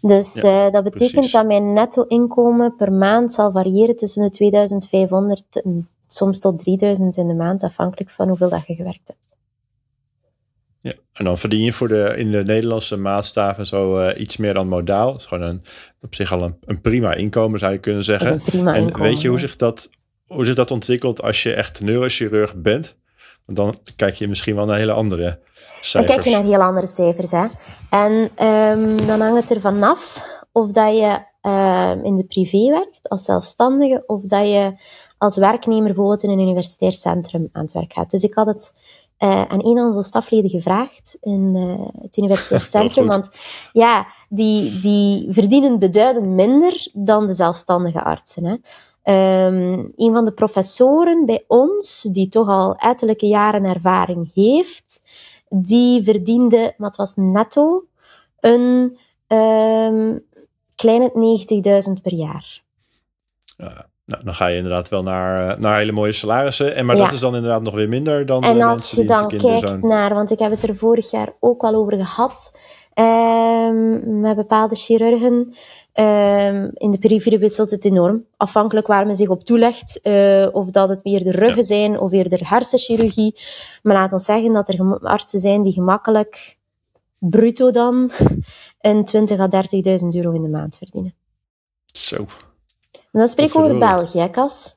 Dus 0.02 0.36
uh, 0.36 0.72
dat 0.72 0.84
betekent 0.84 1.32
dat 1.32 1.46
mijn 1.46 1.74
netto-inkomen 1.74 2.76
per 2.76 2.92
maand 2.92 3.34
zal 3.34 3.52
variëren 3.52 3.96
tussen 3.96 4.24
de 4.24 4.30
2500 4.30 5.62
en 5.64 5.88
soms 6.08 6.40
tot 6.40 6.60
3000 6.60 7.18
in 7.18 7.28
de 7.28 7.34
maand, 7.34 7.64
afhankelijk 7.64 8.10
van 8.10 8.28
hoeveel 8.28 8.50
dat 8.50 8.68
je 8.68 8.76
gewerkt 8.76 9.08
hebt. 9.08 9.36
Ja, 10.82 10.94
en 11.14 11.26
dan 11.26 11.38
verdien 11.38 11.64
je 11.64 11.74
voor 11.74 11.88
de, 11.88 12.14
in 12.18 12.32
de 12.32 12.44
Nederlandse 12.44 12.98
maatstaven 12.98 13.66
zo 13.66 14.00
uh, 14.00 14.20
iets 14.22 14.38
meer 14.38 14.54
dan 14.54 14.68
modaal. 14.68 15.12
Dat 15.12 15.20
is 15.20 15.26
gewoon 15.26 15.48
een, 15.48 15.62
op 16.02 16.16
zich 16.16 16.32
al 16.32 16.42
een, 16.42 16.56
een 16.66 16.82
prima 16.82 17.14
inkomen, 17.14 17.60
zou 17.60 17.72
je 17.72 17.78
kunnen 17.78 18.04
zeggen. 18.04 18.42
en 18.66 19.00
weet 19.00 19.22
je 19.22 19.28
hoe 19.28 19.40
zich, 19.40 19.56
dat, 19.56 19.90
hoe 20.28 20.46
zich 20.46 20.56
dat 20.56 20.72
ontwikkelt 20.72 21.22
als 21.22 21.44
je 21.44 21.54
echt 21.54 21.82
neurochirurg 21.82 22.56
bent? 22.56 22.98
Dan 23.46 23.76
kijk 23.96 24.16
je 24.16 24.28
misschien 24.28 24.56
wel 24.56 24.66
naar 24.66 24.78
hele 24.78 24.92
andere 24.92 25.40
cijfers. 25.82 25.92
Dan 25.92 26.06
kijk 26.06 26.24
je 26.24 26.32
naar 26.32 26.44
heel 26.44 26.68
andere 26.68 26.88
cijfers. 26.88 27.32
Hè? 27.32 27.46
En 27.90 28.30
ehm, 28.36 29.08
dan 29.08 29.22
hangt 29.22 29.42
het 29.42 29.50
er 29.50 29.62
vanaf 29.62 30.30
of 30.52 30.72
dat 30.72 30.98
je 30.98 31.20
ehm, 31.42 32.06
in 32.06 32.18
de 32.18 32.24
privé 32.24 32.70
werkt 32.70 33.10
als 33.10 33.24
zelfstandige 33.24 34.04
of 34.08 34.22
dat 34.24 34.48
je 34.48 34.74
als 35.18 35.38
werknemer 35.38 35.86
bijvoorbeeld 35.86 36.24
in 36.24 36.30
een 36.30 36.40
universitair 36.40 36.94
centrum 36.94 37.50
aan 37.52 37.64
het 37.64 37.74
werk 37.74 37.94
gaat. 37.94 38.12
Dus 38.12 38.24
ik 38.24 38.34
had 38.34 38.48
het 38.48 38.74
uh, 39.20 39.42
aan 39.42 39.66
een 39.66 39.76
van 39.76 39.86
onze 39.86 40.02
stafleden 40.02 40.50
gevraagd 40.50 41.18
in 41.22 41.56
uh, 41.56 42.02
het 42.02 42.18
universitair 42.18 42.62
centrum. 42.62 43.08
Want 43.16 43.30
ja, 43.74 44.08
die, 44.30 44.80
die 44.80 45.28
verdienen 45.30 45.80
beduidend 45.80 46.28
minder 46.28 46.88
dan 46.94 47.28
de 47.28 47.34
zelfstandige 47.34 48.04
artsen. 48.04 48.46
Hè. 48.46 48.56
Um, 49.04 49.94
een 49.96 50.14
van 50.14 50.26
de 50.26 50.32
professoren 50.32 51.26
bij 51.26 51.44
ons, 51.48 52.02
die 52.02 52.30
toch 52.30 52.48
al 52.48 52.76
ettelijke 52.76 53.28
jaren 53.28 53.64
ervaring 53.64 54.32
heeft, 54.34 55.02
die 55.50 56.04
verdiende, 56.04 56.74
wat 56.78 56.96
was 56.96 57.14
netto, 57.16 57.84
een 58.40 58.98
um, 59.28 60.24
kleine 60.76 61.12
90.000 61.88 62.02
per 62.02 62.14
jaar. 62.14 62.62
Ja. 63.58 63.90
Nou, 64.06 64.24
dan 64.24 64.34
ga 64.34 64.48
je 64.48 64.58
inderdaad 64.58 64.90
wel 64.90 65.04
naar, 65.04 65.50
eh, 65.50 65.58
naar 65.58 65.78
hele 65.78 65.92
mooie 65.92 66.12
salarissen. 66.12 66.76
En, 66.76 66.86
maar 66.86 66.96
dat 66.96 67.12
is 67.12 67.20
dan 67.20 67.36
inderdaad 67.36 67.62
nog 67.62 67.74
weer 67.74 67.90
minder 67.90 68.26
dan 68.26 68.44
en 68.44 68.58
de 68.58 68.64
als 68.64 68.96
mensen 68.96 69.02
je 69.02 69.08
dan 69.08 69.28
kijkt 69.28 69.84
naar, 69.84 70.14
want 70.14 70.32
ik 70.32 70.40
heb 70.40 70.52
het 70.52 70.64
er 70.64 70.76
vorig 70.76 71.12
jaar 71.12 71.34
ook 71.40 71.62
al 71.62 71.76
over 71.76 71.98
gehad, 71.98 72.52
um, 72.96 74.20
met 74.20 74.36
bepaalde 74.36 74.76
chirurgen. 74.76 75.54
Um, 75.94 76.72
in 76.74 76.92
de 76.92 76.98
periferie 77.00 77.40
wisselt 77.40 77.72
het 77.72 77.86
enorm. 77.86 78.26
Afhankelijk 78.38 78.88
waar 78.88 79.06
men 79.06 79.16
zich 79.16 79.28
op 79.28 79.44
toelegt. 79.44 80.00
Uh, 80.04 80.48
of 80.52 80.70
dat 80.70 80.90
het 80.90 81.04
meer 81.04 81.24
de 81.24 81.32
ruggen 81.32 81.64
zijn 81.64 82.00
of 82.00 82.12
eerder 82.12 82.50
hersenchirurgie. 82.50 83.40
Maar 83.84 83.96
laat 83.96 84.14
ons 84.14 84.26
zeggen 84.26 84.54
dat 84.54 84.70
er 84.70 85.00
artsen 85.00 85.40
zijn 85.40 85.62
die 85.62 85.74
gemakkelijk, 85.74 86.58
bruto 87.18 87.72
dan, 87.72 88.12
een 88.82 89.06
20 89.06 89.40
à 89.40 89.48
30.000 89.48 90.08
euro 90.10 90.32
in 90.32 90.42
de 90.42 90.50
maand 90.50 90.78
verdienen. 90.78 91.14
Zo. 91.86 92.16
En 92.92 93.20
dan 93.20 93.28
spreek 93.28 93.48
ik 93.48 93.58
over 93.58 93.80
België, 93.80 94.20
hè, 94.20 94.30
Cas. 94.30 94.76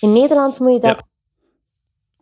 In 0.00 0.12
Nederland 0.12 0.58
moet 0.58 0.72
je 0.72 0.78
dat 0.78 1.02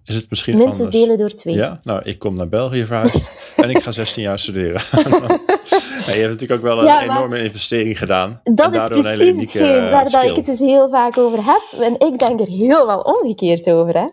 Is 0.04 0.14
het 0.14 0.30
misschien 0.30 0.56
minstens 0.56 0.86
anders? 0.86 1.02
delen 1.02 1.18
door 1.18 1.30
twee. 1.30 1.54
Ja, 1.54 1.80
nou, 1.82 2.02
ik 2.02 2.18
kom 2.18 2.34
naar 2.34 2.48
België 2.48 2.84
verhuisd 2.84 3.30
en 3.56 3.70
ik 3.70 3.82
ga 3.82 3.90
16 3.90 4.22
jaar 4.22 4.38
studeren. 4.38 4.80
je 6.14 6.20
hebt 6.20 6.32
natuurlijk 6.32 6.60
ook 6.60 6.66
wel 6.66 6.78
een 6.78 6.84
Ja, 6.84 7.02
enorme 7.02 7.42
investering 7.42 7.98
gedaan. 7.98 8.40
Dat 8.44 8.74
is 8.74 8.86
precies 8.86 9.36
hetgeen 9.40 9.84
eh, 9.84 9.90
waar 9.92 10.10
dat 10.10 10.22
ik 10.24 10.36
het 10.36 10.46
dus 10.46 10.58
heel 10.58 10.88
vaak 10.88 11.18
over 11.18 11.38
heb. 11.44 11.80
En 11.80 12.08
ik 12.12 12.18
denk 12.18 12.40
er 12.40 12.46
heel 12.46 12.86
wel 12.86 13.00
omgekeerd 13.00 13.70
over. 13.70 13.94
Hè. 13.98 14.06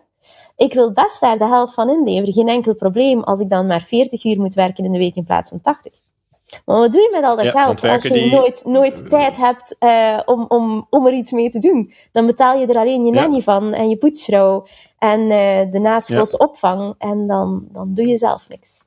Ik 0.56 0.72
wil 0.74 0.92
best 0.92 1.20
daar 1.20 1.38
de 1.38 1.46
helft 1.46 1.74
van 1.74 1.88
inleveren. 1.90 2.32
Geen 2.34 2.48
enkel 2.48 2.74
probleem 2.74 3.22
als 3.22 3.40
ik 3.40 3.50
dan 3.50 3.66
maar 3.66 3.82
40 3.82 4.24
uur 4.24 4.40
moet 4.40 4.54
werken 4.54 4.84
in 4.84 4.92
de 4.92 4.98
week 4.98 5.14
in 5.16 5.24
plaats 5.24 5.50
van 5.50 5.60
80. 5.60 5.92
Maar 6.64 6.78
wat 6.78 6.92
doe 6.92 7.00
je 7.00 7.08
met 7.12 7.22
al 7.24 7.36
dat 7.36 7.44
Ja, 7.44 7.50
geld 7.50 7.84
als 7.84 8.02
je 8.02 8.12
die- 8.12 8.30
nooit, 8.30 8.62
nooit 8.66 9.10
tijd 9.10 9.36
hebt 9.36 9.76
eh, 9.78 10.20
om, 10.24 10.44
om, 10.48 10.86
om 10.90 11.06
er 11.06 11.12
iets 11.12 11.32
mee 11.32 11.48
te 11.50 11.58
doen? 11.58 11.92
Dan 12.12 12.26
betaal 12.26 12.58
je 12.58 12.66
er 12.66 12.76
alleen 12.76 13.04
je 13.04 13.12
Ja. 13.14 13.20
nanny 13.20 13.40
van 13.40 13.72
en 13.72 13.88
je 13.88 13.96
poetsvrouw 13.96 14.66
en 14.98 15.20
eh, 15.30 15.70
de 15.70 15.78
naschoolse 15.78 16.38
opvang. 16.38 16.94
En 16.98 17.26
dan, 17.26 17.64
dan 17.72 17.94
doe 17.94 18.06
je 18.06 18.16
zelf 18.16 18.42
niks. 18.48 18.82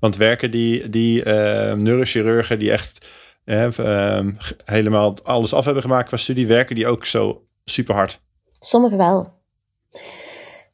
Want 0.00 0.16
werken 0.16 0.50
die, 0.50 0.88
die 0.88 1.22
eh, 1.22 1.74
neurochirurgen 1.74 2.58
die 2.58 2.70
echt 2.70 3.06
eh, 3.44 3.78
ehm, 3.78 4.32
helemaal 4.64 5.14
alles 5.22 5.54
af 5.54 5.64
hebben 5.64 5.82
gemaakt 5.82 6.08
qua 6.08 6.16
studie, 6.16 6.46
werken 6.46 6.74
die 6.74 6.86
ook 6.88 7.04
zo 7.04 7.42
super 7.64 7.94
hard? 7.94 8.20
Sommigen 8.58 8.98
wel. 8.98 9.32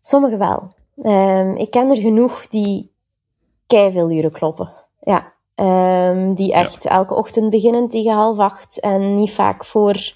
Sommigen 0.00 0.38
wel. 0.38 0.74
Ehm, 1.02 1.56
ik 1.56 1.70
ken 1.70 1.90
er 1.90 1.96
genoeg 1.96 2.46
die 2.46 2.94
veel 3.66 4.10
uren 4.10 4.32
kloppen. 4.32 4.72
Ja. 5.00 5.34
Ehm, 5.54 6.34
die 6.34 6.52
echt 6.52 6.86
elke 6.86 7.14
ochtend 7.14 7.50
beginnen 7.50 7.88
tegen 7.88 8.12
half 8.12 8.38
acht 8.38 8.80
en 8.80 9.16
niet 9.16 9.32
vaak 9.32 9.64
voor 9.64 10.14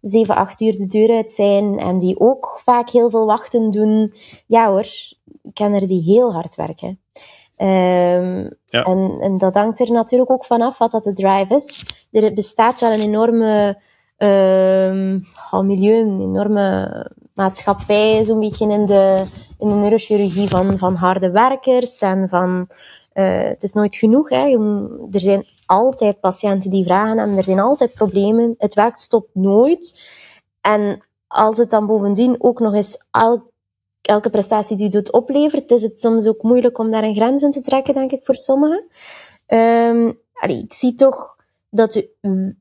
zeven, 0.00 0.36
acht 0.36 0.60
uur 0.60 0.72
de 0.72 0.86
deur 0.86 1.16
uit 1.16 1.32
zijn. 1.32 1.78
En 1.78 1.98
die 1.98 2.20
ook 2.20 2.60
vaak 2.64 2.90
heel 2.90 3.10
veel 3.10 3.26
wachten 3.26 3.70
doen. 3.70 4.14
Ja 4.46 4.68
hoor, 4.68 4.86
ik 5.42 5.54
ken 5.54 5.74
er 5.74 5.86
die 5.86 6.02
heel 6.02 6.32
hard 6.32 6.54
werken. 6.54 7.00
Ehm, 7.58 8.50
Ja. 8.64 8.82
en, 8.82 9.16
en 9.20 9.38
dat 9.38 9.54
hangt 9.54 9.80
er 9.80 9.92
natuurlijk 9.92 10.30
ook 10.30 10.44
vanaf 10.44 10.78
wat 10.78 10.90
dat 10.90 11.04
de 11.04 11.12
drive 11.12 11.54
is. 11.54 11.84
Er 12.10 12.34
bestaat 12.34 12.80
wel 12.80 12.92
een 12.92 13.00
enorme 13.00 13.80
ehm, 14.16 15.18
oh, 15.50 15.60
milieu, 15.60 16.00
een 16.00 16.20
enorme 16.20 17.06
maatschappij, 17.34 18.24
zo'n 18.24 18.40
beetje 18.40 18.68
in 18.70 18.86
de, 18.86 19.24
in 19.58 19.68
de 19.68 19.74
neurochirurgie 19.74 20.48
van, 20.48 20.78
van 20.78 20.94
harde 20.94 21.30
werkers 21.30 22.00
en 22.00 22.28
van 22.28 22.68
eh, 23.12 23.42
het 23.42 23.62
is 23.62 23.72
nooit 23.72 23.96
genoeg. 23.96 24.28
Hè. 24.28 24.48
Er 25.10 25.20
zijn 25.20 25.44
altijd 25.66 26.20
patiënten 26.20 26.70
die 26.70 26.84
vragen 26.84 27.18
en 27.18 27.36
er 27.36 27.44
zijn 27.44 27.60
altijd 27.60 27.94
problemen. 27.94 28.54
Het 28.58 28.74
werk 28.74 28.96
stopt 28.96 29.34
nooit. 29.34 30.00
En 30.60 31.02
als 31.26 31.58
het 31.58 31.70
dan 31.70 31.86
bovendien 31.86 32.36
ook 32.38 32.60
nog 32.60 32.74
eens 32.74 33.06
el- 33.10 33.50
elke 34.08 34.30
prestatie 34.30 34.76
die 34.76 34.84
je 34.84 34.90
doet 34.90 35.12
oplevert, 35.12 35.70
is 35.70 35.82
het 35.82 36.00
soms 36.00 36.26
ook 36.26 36.42
moeilijk 36.42 36.78
om 36.78 36.90
daar 36.90 37.02
een 37.02 37.14
grens 37.14 37.42
in 37.42 37.50
te 37.50 37.60
trekken, 37.60 37.94
denk 37.94 38.12
ik, 38.12 38.24
voor 38.24 38.36
sommigen. 38.36 38.84
Ehm, 39.46 40.12
allee, 40.32 40.62
ik 40.62 40.72
zie 40.72 40.94
toch 40.94 41.36
dat 41.70 41.92
de 41.92 42.10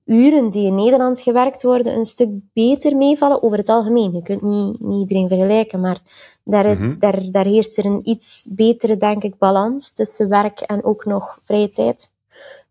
uren 0.06 0.50
die 0.50 0.66
in 0.66 0.76
Nederland 0.76 1.22
gewerkt 1.22 1.64
worden 1.64 1.96
een 1.96 2.06
stuk 2.06 2.30
beter 2.54 2.98
meevallen 2.98 3.44
over 3.44 3.58
het 3.58 3.70
algemeen. 3.70 4.12
Je 4.12 4.22
kunt 4.22 4.42
niet, 4.42 4.80
niet 4.80 5.00
iedereen 5.00 5.28
vergelijken, 5.28 5.80
maar 5.80 6.02
daar, 6.44 6.66
Mhm. 6.66 7.00
daar, 7.00 7.32
daar 7.32 7.46
heerst 7.46 7.78
er 7.78 7.86
een 7.86 8.10
iets 8.10 8.48
betere, 8.50 8.98
denk 8.98 9.24
ik, 9.24 9.38
balans 9.38 9.94
tussen 9.94 10.30
werk 10.30 10.60
en 10.60 10.84
ook 10.84 11.06
nog 11.06 11.40
vrije 11.44 11.70
tijd. 11.70 12.12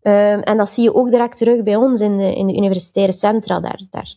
Ehm, 0.03 0.41
en 0.41 0.57
dat 0.57 0.69
zie 0.69 0.85
je 0.85 0.95
ook 0.95 1.11
direct 1.11 1.37
terug 1.37 1.63
bij 1.63 1.77
ons 1.77 2.01
in 2.01 2.19
de, 2.19 2.35
in 2.35 2.47
de 2.47 2.57
universitaire 2.57 3.13
centra. 3.13 3.61
Daar, 3.61 3.81
daar 3.91 4.15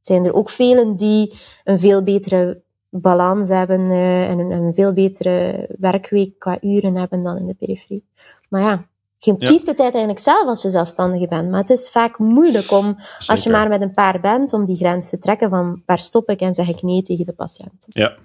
zijn 0.00 0.24
er 0.24 0.34
ook 0.34 0.50
velen 0.50 0.96
die 0.96 1.34
een 1.64 1.80
veel 1.80 2.02
betere 2.02 2.64
balans 3.00 3.48
hebben 3.48 3.90
eh, 3.90 4.28
en 4.28 4.38
een, 4.38 4.50
een 4.50 4.74
veel 4.74 4.92
betere 4.92 5.66
werkweek 5.78 6.38
qua 6.38 6.58
uren 6.60 6.96
hebben 6.96 7.22
dan 7.22 7.36
in 7.36 7.46
de 7.46 7.54
periferie. 7.54 8.04
Maar 8.48 8.60
ja, 8.62 8.86
je 9.18 9.34
Ja. 9.38 9.48
kiest 9.48 9.66
het 9.66 9.80
uiteindelijk 9.80 10.20
zelf 10.22 10.46
als 10.46 10.62
je 10.62 10.70
zelfstandige 10.70 11.28
bent. 11.28 11.50
Maar 11.50 11.60
het 11.60 11.70
is 11.70 11.88
vaak 11.90 12.18
moeilijk 12.18 12.70
om, 12.72 12.96
als 13.26 13.42
je 13.42 13.50
maar 13.50 13.68
met 13.68 13.80
een 13.80 13.94
paar 13.94 14.20
bent, 14.20 14.52
om 14.52 14.64
die 14.64 14.76
grens 14.76 15.08
te 15.08 15.18
trekken 15.18 15.50
van 15.50 15.82
waar 15.86 15.98
stop 15.98 16.28
ik 16.30 16.40
en 16.40 16.54
zeg 16.54 16.68
ik 16.68 16.82
nee 16.82 17.02
tegen 17.02 17.26
de 17.26 17.32
patiënt. 17.32 17.84
Ja. 17.88 18.16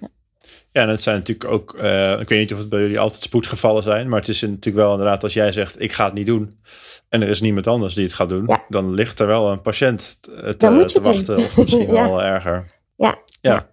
Ja, 0.70 0.82
en 0.82 0.88
het 0.88 1.02
zijn 1.02 1.16
natuurlijk 1.16 1.50
ook, 1.50 1.74
eh, 1.74 2.20
ik 2.20 2.28
weet 2.28 2.38
niet 2.40 2.52
of 2.52 2.58
het 2.58 2.68
bij 2.68 2.80
jullie 2.80 2.98
altijd 3.00 3.22
spoedgevallen 3.22 3.82
zijn, 3.82 4.08
maar 4.08 4.18
het 4.18 4.28
is 4.28 4.40
natuurlijk 4.40 4.76
wel 4.76 4.90
inderdaad 4.90 5.22
als 5.22 5.32
jij 5.34 5.52
zegt, 5.52 5.80
ik 5.80 5.92
ga 5.92 6.04
het 6.04 6.14
niet 6.14 6.26
doen 6.26 6.58
en 7.08 7.22
er 7.22 7.28
is 7.28 7.40
niemand 7.40 7.66
anders 7.66 7.94
die 7.94 8.04
het 8.04 8.12
gaat 8.12 8.28
doen, 8.28 8.44
Ja. 8.46 8.62
dan 8.68 8.90
ligt 8.94 9.18
er 9.20 9.26
wel 9.26 9.50
een 9.50 9.60
patiënt 9.60 10.18
te, 10.22 10.70
wachten 11.02 11.24
doen. 11.36 11.44
of 11.44 11.56
misschien 11.56 11.86
Ja. 11.94 12.08
wel 12.08 12.22
erger. 12.22 12.72
Ja, 12.96 13.18
Ja. 13.40 13.68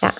Ja. 0.00 0.12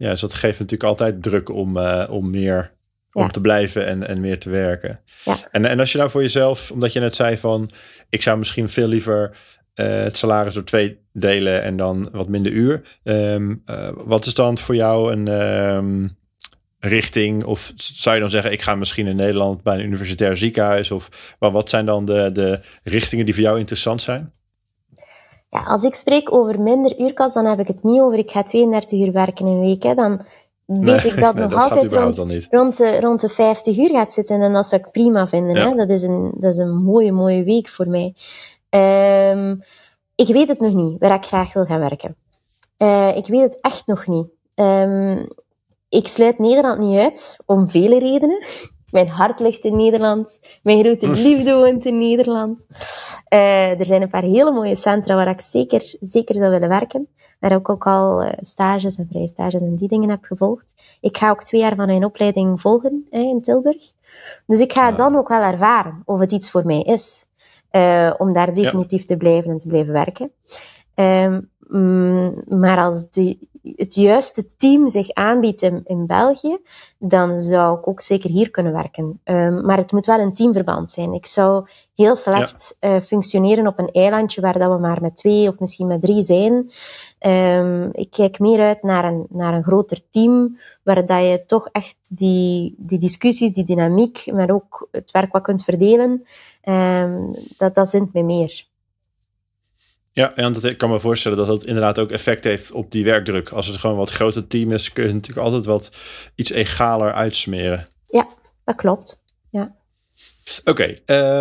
Ja, 0.00 0.10
dus 0.10 0.20
dat 0.20 0.34
geeft 0.34 0.58
natuurlijk 0.58 0.88
altijd 0.90 1.22
druk 1.22 1.48
om, 1.48 1.76
eh, 1.76 2.06
om 2.10 2.30
meer 2.30 2.72
om 3.12 3.22
Ja. 3.22 3.28
te 3.28 3.40
blijven 3.40 3.86
en, 3.86 4.06
en 4.08 4.20
meer 4.20 4.38
te 4.38 4.50
werken. 4.50 5.00
Ja. 5.24 5.36
En, 5.50 5.64
en 5.64 5.80
als 5.80 5.92
je 5.92 5.98
nou 5.98 6.10
voor 6.10 6.20
jezelf, 6.20 6.70
omdat 6.70 6.92
je 6.92 7.00
net 7.00 7.16
zei 7.16 7.36
van, 7.36 7.70
ik 8.08 8.22
zou 8.22 8.38
misschien 8.38 8.68
veel 8.68 8.88
liever 8.88 9.30
eh, 9.74 9.86
het 9.86 10.16
salaris 10.16 10.54
door 10.54 10.64
twee 10.64 10.98
delen 11.12 11.62
en 11.62 11.76
dan 11.76 12.08
wat 12.12 12.28
minder 12.28 12.52
uur. 12.52 12.82
Ehm, 13.02 13.54
eh, 13.64 13.88
wat 13.94 14.26
is 14.26 14.34
dan 14.34 14.58
voor 14.58 14.74
jou 14.74 15.12
een 15.12 15.28
ehm, 15.28 16.08
richting? 16.78 17.44
Of 17.44 17.72
zou 17.76 18.14
je 18.14 18.20
dan 18.20 18.30
zeggen, 18.30 18.52
ik 18.52 18.62
ga 18.62 18.74
misschien 18.74 19.06
in 19.06 19.16
Nederland 19.16 19.62
bij 19.62 19.74
een 19.74 19.84
universitair 19.84 20.36
ziekenhuis? 20.36 20.90
Of 20.90 21.34
maar 21.38 21.50
wat 21.50 21.68
zijn 21.70 21.86
dan 21.86 22.04
de, 22.04 22.30
de 22.32 22.60
richtingen 22.82 23.24
die 23.24 23.34
voor 23.34 23.42
jou 23.44 23.58
interessant 23.58 24.02
zijn? 24.02 24.32
Ja, 25.50 25.62
als 25.62 25.82
ik 25.82 25.94
spreek 25.94 26.34
over 26.34 26.60
minder 26.60 27.00
uurkast, 27.00 27.34
dan 27.34 27.46
heb 27.46 27.58
ik 27.58 27.66
het 27.66 27.82
niet 27.82 28.00
over 28.00 28.18
ik 28.18 28.30
ga 28.30 28.42
32 28.42 29.00
uur 29.00 29.12
werken 29.12 29.46
in 29.46 29.52
een 29.52 29.60
week. 29.60 29.82
Hè. 29.82 29.94
Dan 29.94 30.24
weet 30.64 31.04
ik 31.04 31.20
dat 31.20 31.34
nee, 31.34 31.42
nog 31.42 31.52
dat 31.52 31.70
altijd 31.70 31.92
rond, 31.92 32.18
rond, 32.50 32.76
de, 32.76 33.00
rond 33.00 33.20
de 33.20 33.28
50 33.28 33.78
uur 33.78 33.88
gaat 33.88 34.12
zitten. 34.12 34.40
En 34.40 34.52
dat 34.52 34.66
zou 34.66 34.82
ik 34.82 34.92
prima 34.92 35.28
vinden. 35.28 35.54
Ja. 35.54 35.68
Hè. 35.68 35.74
Dat, 35.74 35.90
is 35.90 36.02
een, 36.02 36.32
dat 36.34 36.52
is 36.52 36.58
een 36.58 36.76
mooie, 36.82 37.12
mooie 37.12 37.44
week 37.44 37.68
voor 37.68 37.88
mij. 37.88 38.14
Ehm, 38.68 39.56
ik 40.14 40.26
weet 40.26 40.48
het 40.48 40.60
nog 40.60 40.74
niet, 40.74 40.98
waar 40.98 41.14
ik 41.14 41.24
graag 41.24 41.52
wil 41.52 41.64
gaan 41.64 41.80
werken. 41.80 42.16
Eh, 42.76 43.16
ik 43.16 43.26
weet 43.26 43.42
het 43.42 43.58
echt 43.60 43.86
nog 43.86 44.06
niet. 44.06 44.26
Ehm, 44.54 45.26
ik 45.88 46.08
sluit 46.08 46.38
Nederland 46.38 46.78
niet 46.78 46.98
uit, 46.98 47.36
om 47.46 47.70
vele 47.70 47.98
redenen. 47.98 48.44
Mijn 48.90 49.08
hart 49.08 49.40
ligt 49.40 49.64
in 49.64 49.76
Nederland. 49.76 50.40
Mijn 50.62 50.78
grote 50.84 51.08
liefde 51.22 51.54
woont 51.54 51.84
in 51.84 51.98
Nederland. 51.98 52.66
Eh, 53.28 53.78
er 53.78 53.86
zijn 53.86 54.02
een 54.02 54.10
paar 54.10 54.22
hele 54.22 54.50
mooie 54.52 54.74
centra 54.74 55.14
waar 55.14 55.28
ik 55.28 55.40
zeker, 55.40 55.96
zeker 56.00 56.34
zou 56.34 56.50
willen 56.50 56.68
werken. 56.68 57.08
Waar 57.40 57.52
ik 57.52 57.68
ook 57.68 57.86
al 57.86 58.22
eh, 58.22 58.32
stages 58.40 58.96
en 58.96 59.06
vrije 59.10 59.28
stages 59.28 59.60
en 59.62 59.76
die 59.76 59.88
dingen 59.88 60.10
heb 60.10 60.24
gevolgd. 60.24 60.96
Ik 61.00 61.16
ga 61.16 61.30
ook 61.30 61.42
twee 61.42 61.60
jaar 61.60 61.76
van 61.76 61.86
mijn 61.86 62.04
opleiding 62.04 62.60
volgen 62.60 63.06
hè, 63.10 63.18
in 63.20 63.42
Tilburg. 63.42 63.82
Dus 64.46 64.60
ik 64.60 64.72
ga 64.72 64.88
Ah. 64.90 64.96
dan 64.96 65.16
ook 65.16 65.28
wel 65.28 65.40
ervaren 65.42 66.02
of 66.04 66.20
het 66.20 66.32
iets 66.32 66.50
voor 66.50 66.66
mij 66.66 66.82
is. 66.82 67.28
eh, 67.70 68.14
om 68.18 68.32
daar 68.32 68.54
definitief 68.54 69.04
te 69.04 69.16
blijven 69.16 69.50
en 69.50 69.58
te 69.58 69.66
blijven 69.68 69.92
werken. 69.92 70.30
Ehm, 70.94 71.40
mm, 71.68 72.42
maar 72.48 72.78
als 72.78 73.10
de 73.10 73.38
het 73.76 73.94
juiste 73.94 74.56
team 74.56 74.88
zich 74.88 75.12
aanbiedt 75.12 75.62
in, 75.62 75.80
in 75.84 76.06
België, 76.06 76.58
dan 76.98 77.40
zou 77.40 77.78
ik 77.78 77.88
ook 77.88 78.00
zeker 78.00 78.30
hier 78.30 78.50
kunnen 78.50 78.72
werken. 78.72 79.20
Um, 79.24 79.64
maar 79.64 79.76
het 79.76 79.92
moet 79.92 80.06
wel 80.06 80.18
een 80.18 80.34
teamverband 80.34 80.90
zijn. 80.90 81.12
Ik 81.12 81.26
zou 81.26 81.66
heel 81.94 82.16
slecht 82.16 82.76
ja. 82.80 82.94
uh, 82.94 83.02
functioneren 83.02 83.66
op 83.66 83.78
een 83.78 83.90
eilandje 83.90 84.40
waar 84.40 84.58
dat 84.58 84.72
we 84.72 84.78
maar 84.78 85.02
met 85.02 85.16
twee 85.16 85.48
of 85.48 85.58
misschien 85.58 85.86
met 85.86 86.00
drie 86.00 86.22
zijn. 86.22 86.70
Um, 87.20 87.88
ik 87.92 88.10
kijk 88.10 88.38
meer 88.38 88.60
uit 88.60 88.82
naar 88.82 89.04
een, 89.04 89.26
naar 89.28 89.54
een 89.54 89.62
groter 89.62 90.00
team, 90.10 90.58
waar 90.82 91.06
dat 91.06 91.22
je 91.22 91.42
toch 91.46 91.68
echt 91.72 92.16
die, 92.16 92.74
die 92.78 92.98
discussies, 92.98 93.52
die 93.52 93.64
dynamiek, 93.64 94.32
maar 94.32 94.50
ook 94.50 94.88
het 94.90 95.10
werk 95.10 95.32
wat 95.32 95.42
kunt 95.42 95.64
verdelen, 95.64 96.24
um, 96.64 97.34
dat, 97.56 97.74
dat 97.74 97.88
zint 97.88 98.12
me 98.12 98.22
meer. 98.22 98.68
Ja, 100.12 100.34
en 100.34 100.52
dat, 100.52 100.64
ik 100.64 100.78
kan 100.78 100.90
me 100.90 101.00
voorstellen 101.00 101.38
dat 101.38 101.46
dat 101.46 101.64
inderdaad 101.64 101.98
ook 101.98 102.10
effect 102.10 102.44
heeft 102.44 102.72
op 102.72 102.90
die 102.90 103.04
werkdruk. 103.04 103.48
Als 103.48 103.66
het 103.66 103.76
gewoon 103.76 103.96
wat 103.96 104.10
groter 104.10 104.46
team 104.46 104.72
is, 104.72 104.92
kun 104.92 105.06
je 105.06 105.12
natuurlijk 105.12 105.46
altijd 105.46 105.66
wat 105.66 105.96
iets 106.34 106.50
egaler 106.50 107.12
uitsmeren. 107.12 107.86
Ja, 108.04 108.28
dat 108.64 108.76
klopt. 108.76 109.22
Ja. 109.50 109.78
Oké, 110.64 110.70
okay, 110.70 110.90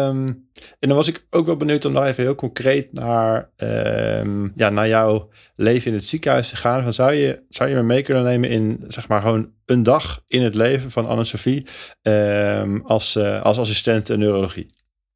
um, 0.07 0.49
en 0.79 0.87
dan 0.87 0.97
was 0.97 1.07
ik 1.07 1.25
ook 1.29 1.45
wel 1.45 1.57
benieuwd 1.57 1.85
om 1.85 1.91
nog 1.91 2.05
even 2.05 2.23
heel 2.23 2.35
concreet 2.35 2.93
naar, 2.93 3.49
um, 3.57 4.51
ja, 4.55 4.69
naar 4.69 4.87
jouw 4.87 5.29
leven 5.55 5.91
in 5.91 5.97
het 5.97 6.05
ziekenhuis 6.05 6.49
te 6.49 6.55
gaan. 6.55 6.83
Van 6.83 6.93
zou, 6.93 7.13
je, 7.13 7.43
zou 7.49 7.69
je 7.69 7.75
me 7.75 7.83
mee 7.83 8.01
kunnen 8.01 8.23
nemen 8.23 8.49
in 8.49 8.83
zeg 8.87 9.07
maar 9.07 9.21
gewoon 9.21 9.51
een 9.65 9.83
dag 9.83 10.23
in 10.27 10.41
het 10.41 10.55
leven 10.55 10.91
van 10.91 11.07
Anne-Sophie 11.07 11.67
um, 12.01 12.83
als, 12.85 13.15
uh, 13.15 13.41
als 13.41 13.59
assistent 13.59 14.09
in 14.09 14.19
neurologie? 14.19 14.73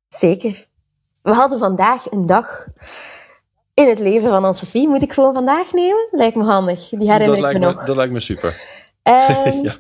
Zeker. 0.08 0.68
We 1.22 1.34
hadden 1.34 1.60
vandaag 1.60 2.12
een 2.12 2.26
dag 2.26 2.68
in 3.74 3.88
het 3.88 4.00
leven 4.00 4.30
van 4.30 4.44
Anne-Sophie. 4.44 4.88
Moet 4.88 5.04
ik 5.04 5.14
gewoon 5.14 5.34
vandaag 5.34 5.74
nemen? 5.74 6.08
Lijkt 6.12 6.36
me 6.36 6.44
handig. 6.44 6.90
Die 6.90 7.12
herinner 7.12 7.42
dat 7.42 7.52
ik 7.52 7.60
me, 7.60 7.66
nog. 7.66 7.86
Dat 7.86 7.96
lijkt 7.96 8.14
me 8.14 8.20
super. 8.20 8.82
Um, 9.04 9.64
ja. 9.64 9.76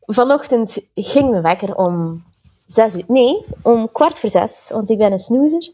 Vanochtend 0.00 0.88
ging 0.94 1.30
mijn 1.30 1.42
wekker 1.42 1.76
om 1.76 2.24
zes 2.66 2.94
uur. 2.94 3.04
Nee, 3.06 3.44
om 3.62 3.92
kwart 3.92 4.18
voor 4.18 4.30
zes, 4.30 4.70
want 4.72 4.90
ik 4.90 4.98
ben 4.98 5.12
een 5.12 5.18
snoezer. 5.18 5.72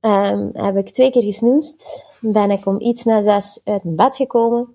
Um, 0.00 0.50
heb 0.52 0.76
ik 0.76 0.90
twee 0.90 1.10
keer 1.10 1.22
gesnoest. 1.22 2.06
Ben 2.20 2.50
ik 2.50 2.66
om 2.66 2.80
iets 2.80 3.04
na 3.04 3.22
zes 3.22 3.60
uit 3.64 3.84
mijn 3.84 3.96
bed 3.96 4.16
gekomen. 4.16 4.74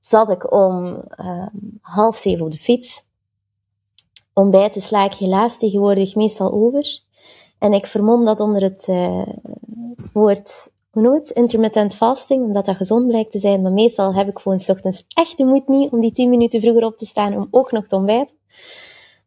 Zat 0.00 0.30
ik 0.30 0.52
om 0.52 1.04
um, 1.20 1.78
half 1.80 2.16
zeven 2.16 2.44
op 2.44 2.50
de 2.50 2.58
fiets. 2.58 3.04
Ontbijten 4.32 4.80
sla 4.80 5.04
ik 5.04 5.14
helaas 5.14 5.58
tegenwoordig 5.58 6.14
meestal 6.14 6.52
over. 6.52 7.00
En 7.58 7.72
ik 7.72 7.86
vermom 7.86 8.24
dat 8.24 8.40
onder 8.40 8.62
het 8.62 8.86
uh, 8.90 9.26
woord 10.12 10.71
hoe 10.92 11.02
noem? 11.02 11.20
Intermittent 11.32 11.94
fasting, 11.94 12.44
omdat 12.44 12.64
dat 12.64 12.76
gezond 12.76 13.06
blijkt 13.06 13.30
te 13.30 13.38
zijn. 13.38 13.62
Maar 13.62 13.72
meestal 13.72 14.14
heb 14.14 14.28
ik 14.28 14.38
gewoon 14.38 14.58
s 14.58 14.68
ochtends 14.68 15.04
echt 15.08 15.36
de 15.36 15.44
moed 15.44 15.68
niet 15.68 15.92
om 15.92 16.00
die 16.00 16.12
10 16.12 16.30
minuten 16.30 16.60
vroeger 16.60 16.84
op 16.84 16.96
te 16.96 17.06
staan 17.06 17.36
om 17.36 17.48
ook 17.50 17.72
nog 17.72 17.86
te 17.86 17.96
ontbijten. 17.96 18.36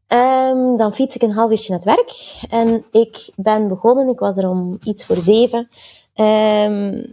Um, 0.07 0.77
dan 0.77 0.93
fiets 0.93 1.15
ik 1.15 1.21
een 1.21 1.31
half 1.31 1.51
uurtje 1.51 1.69
naar 1.69 1.79
het 1.79 1.95
werk. 1.95 2.41
En 2.49 2.85
ik 2.91 3.29
ben 3.35 3.67
begonnen, 3.67 4.07
ik 4.07 4.19
was 4.19 4.37
er 4.37 4.49
om 4.49 4.77
iets 4.83 5.05
voor 5.05 5.21
zeven. 5.21 5.69
Um, 6.15 7.03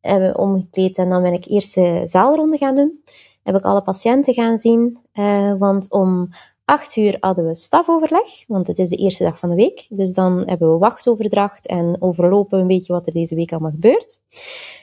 hebben 0.00 0.38
omgekleed 0.38 0.98
en 0.98 1.08
dan 1.08 1.22
ben 1.22 1.32
ik 1.32 1.46
eerst 1.46 1.74
de 1.74 2.02
zaalronde 2.04 2.56
gaan 2.56 2.74
doen. 2.74 3.02
Heb 3.42 3.56
ik 3.56 3.64
alle 3.64 3.82
patiënten 3.82 4.34
gaan 4.34 4.58
zien. 4.58 4.98
Uh, 5.14 5.54
want 5.58 5.90
om 5.90 6.30
acht 6.72 6.96
uur 6.96 7.16
hadden 7.20 7.46
we 7.46 7.54
stafoverleg, 7.54 8.46
want 8.46 8.66
het 8.66 8.78
is 8.78 8.88
de 8.88 8.96
eerste 8.96 9.24
dag 9.24 9.38
van 9.38 9.48
de 9.48 9.54
week. 9.54 9.86
Dus 9.88 10.14
dan 10.14 10.42
hebben 10.46 10.72
we 10.72 10.78
wachtoverdracht 10.78 11.66
en 11.66 11.96
overlopen 11.98 12.58
een 12.58 12.66
beetje 12.66 12.92
wat 12.92 13.06
er 13.06 13.12
deze 13.12 13.34
week 13.34 13.52
allemaal 13.52 13.70
gebeurt. 13.70 14.20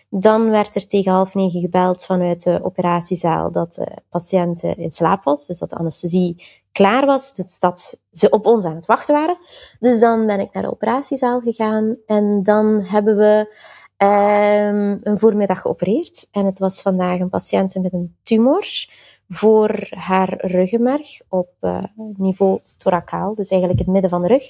Dan 0.10 0.50
werd 0.50 0.76
er 0.76 0.88
tegen 0.88 1.12
half 1.12 1.34
negen 1.34 1.62
gebeld 1.62 2.06
vanuit 2.06 2.44
de 2.44 2.60
operatiezaal 2.64 3.52
dat 3.52 3.74
de 3.74 3.88
patiënt 4.10 4.64
in 4.64 4.92
slaap 4.92 5.24
was, 5.24 5.48
dus 5.48 5.60
dat 5.60 5.70
de 5.70 5.76
anesthesie 5.76 6.44
klaar 6.72 7.06
was, 7.06 7.34
dus 7.34 7.60
dat 7.60 8.02
ze 8.12 8.30
op 8.30 8.46
ons 8.46 8.66
aan 8.66 8.76
het 8.76 8.86
wachten 8.86 9.16
waren. 9.16 9.38
Dus 9.80 10.00
dan 10.00 10.26
ben 10.26 10.40
ik 10.40 10.54
naar 10.54 10.64
de 10.64 10.72
operatiezaal 10.72 11.40
gegaan 11.40 11.98
en 12.06 12.44
dan 12.44 12.82
hebben 12.82 13.18
we 13.18 13.54
um, 13.98 15.00
een 15.04 15.20
voormiddag 15.20 15.62
geopereerd. 15.62 16.28
En 16.32 16.46
het 16.46 16.60
was 16.60 16.82
vandaag 16.82 17.20
een 17.20 17.30
patiënt 17.30 17.82
met 17.82 17.94
een 17.94 18.16
tumor 18.24 18.88
voor 19.30 19.88
haar 19.90 20.46
ruggenmerg 20.46 21.22
op 21.30 21.50
uh, 21.62 21.84
niveau 21.96 22.60
thoracaal, 22.78 23.36
dus 23.36 23.50
eigenlijk 23.50 23.82
het 23.82 23.90
midden 23.90 24.10
van 24.10 24.22
de 24.22 24.28
rug. 24.28 24.48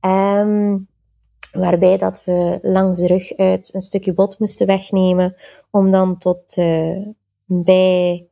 Um, 0.00 0.88
waarbij 1.52 1.98
dat 1.98 2.24
we 2.24 2.58
langs 2.62 2.98
de 2.98 3.06
rug 3.06 3.36
uit 3.36 3.74
een 3.74 3.80
stukje 3.80 4.14
bot 4.14 4.38
moesten 4.38 4.66
wegnemen 4.66 5.36
om 5.70 5.90
dan 5.90 6.18
tot 6.18 6.56
uh, 6.56 7.06
bij 7.44 8.26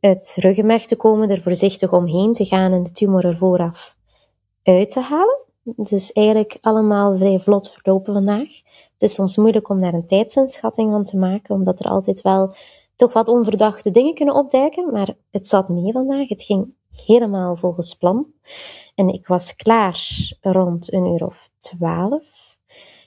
het 0.00 0.36
ruggenmerg 0.40 0.84
te 0.86 0.96
komen, 0.96 1.30
er 1.30 1.42
voorzichtig 1.42 1.92
omheen 1.92 2.32
te 2.32 2.44
gaan 2.44 2.72
en 2.72 2.82
de 2.82 2.92
tumor 2.92 3.24
er 3.24 3.36
vooraf 3.36 3.96
uit 4.62 4.90
te 4.90 5.00
halen. 5.00 5.38
Het 5.76 5.92
is 5.92 6.12
eigenlijk 6.12 6.58
allemaal 6.60 7.16
vrij 7.16 7.38
vlot 7.38 7.70
verlopen 7.70 8.12
vandaag. 8.12 8.48
Het 8.92 9.02
is 9.02 9.14
soms 9.14 9.36
moeilijk 9.36 9.68
om 9.68 9.80
daar 9.80 9.94
een 9.94 10.06
tijdsinschatting 10.06 10.90
van 10.90 11.04
te 11.04 11.16
maken, 11.16 11.54
omdat 11.54 11.78
er 11.78 11.86
altijd 11.86 12.22
wel 12.22 12.54
toch 12.98 13.12
wat 13.12 13.28
onverdachte 13.28 13.90
dingen 13.90 14.14
kunnen 14.14 14.34
opduiken, 14.34 14.92
maar 14.92 15.14
het 15.30 15.48
zat 15.48 15.68
mee 15.68 15.92
vandaag. 15.92 16.28
Het 16.28 16.42
ging 16.42 16.74
helemaal 16.90 17.56
volgens 17.56 17.94
plan. 17.94 18.26
En 18.94 19.08
ik 19.08 19.26
was 19.26 19.56
klaar 19.56 20.00
rond 20.40 20.92
een 20.92 21.06
uur 21.06 21.24
of 21.24 21.50
twaalf. 21.58 22.26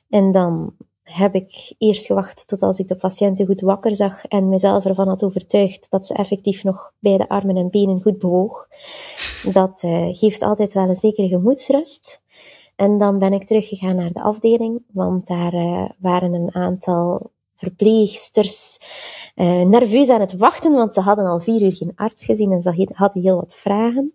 En 0.09 0.31
dan 0.31 0.75
heb 1.03 1.35
ik 1.35 1.75
eerst 1.77 2.05
gewacht 2.05 2.47
tot 2.47 2.61
als 2.61 2.79
ik 2.79 2.87
de 2.87 2.95
patiënten 2.95 3.45
goed 3.45 3.61
wakker 3.61 3.95
zag 3.95 4.25
en 4.25 4.49
mezelf 4.49 4.85
ervan 4.85 5.07
had 5.07 5.23
overtuigd 5.23 5.87
dat 5.89 6.07
ze 6.07 6.13
effectief 6.13 6.63
nog 6.63 6.93
beide 6.99 7.29
armen 7.29 7.57
en 7.57 7.69
benen 7.69 8.01
goed 8.01 8.19
bewoog. 8.19 8.67
Dat 9.53 9.83
uh, 9.83 10.07
geeft 10.11 10.41
altijd 10.41 10.73
wel 10.73 10.89
een 10.89 10.95
zekere 10.95 11.27
gemoedsrust. 11.27 12.21
En 12.75 12.97
dan 12.97 13.19
ben 13.19 13.33
ik 13.33 13.47
teruggegaan 13.47 13.95
naar 13.95 14.11
de 14.11 14.21
afdeling, 14.21 14.83
want 14.93 15.27
daar 15.27 15.53
uh, 15.53 15.89
waren 15.97 16.33
een 16.33 16.55
aantal 16.55 17.31
verpleegsters 17.61 18.79
uh, 19.35 19.61
nerveus 19.61 20.09
aan 20.09 20.19
het 20.19 20.37
wachten, 20.37 20.73
want 20.73 20.93
ze 20.93 21.01
hadden 21.01 21.25
al 21.25 21.39
vier 21.39 21.61
uur 21.61 21.75
geen 21.75 21.91
arts 21.95 22.25
gezien 22.25 22.51
en 22.51 22.61
ze 22.61 22.87
hadden 22.93 23.21
heel 23.21 23.35
wat 23.35 23.55
vragen. 23.55 24.13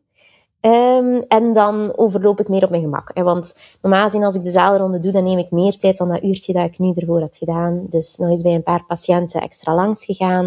Um, 0.61 1.25
en 1.29 1.53
dan 1.53 1.97
overloop 1.97 2.41
ik 2.41 2.49
meer 2.49 2.65
op 2.65 2.71
mijn 2.71 2.83
gemak. 2.83 3.11
Want 3.15 3.77
normaal 3.83 4.05
gezien 4.05 4.25
als 4.25 4.35
ik 4.35 4.45
de 4.45 4.51
zaalronde 4.51 4.99
doe, 4.99 5.13
dan 5.13 5.25
neem 5.25 5.39
ik 5.39 5.51
meer 5.51 5.77
tijd 5.77 5.97
dan 5.97 6.09
dat 6.09 6.23
uurtje 6.23 6.53
dat 6.53 6.65
ik 6.65 6.79
nu 6.79 6.93
ervoor 6.95 7.21
had 7.21 7.37
gedaan. 7.37 7.87
Dus 7.91 8.17
nog 8.17 8.31
eens 8.31 8.43
bij 8.43 8.55
een 8.55 8.63
paar 8.63 8.85
patiënten 8.85 9.41
extra 9.41 9.75
langs 9.75 10.05
gegaan. 10.05 10.45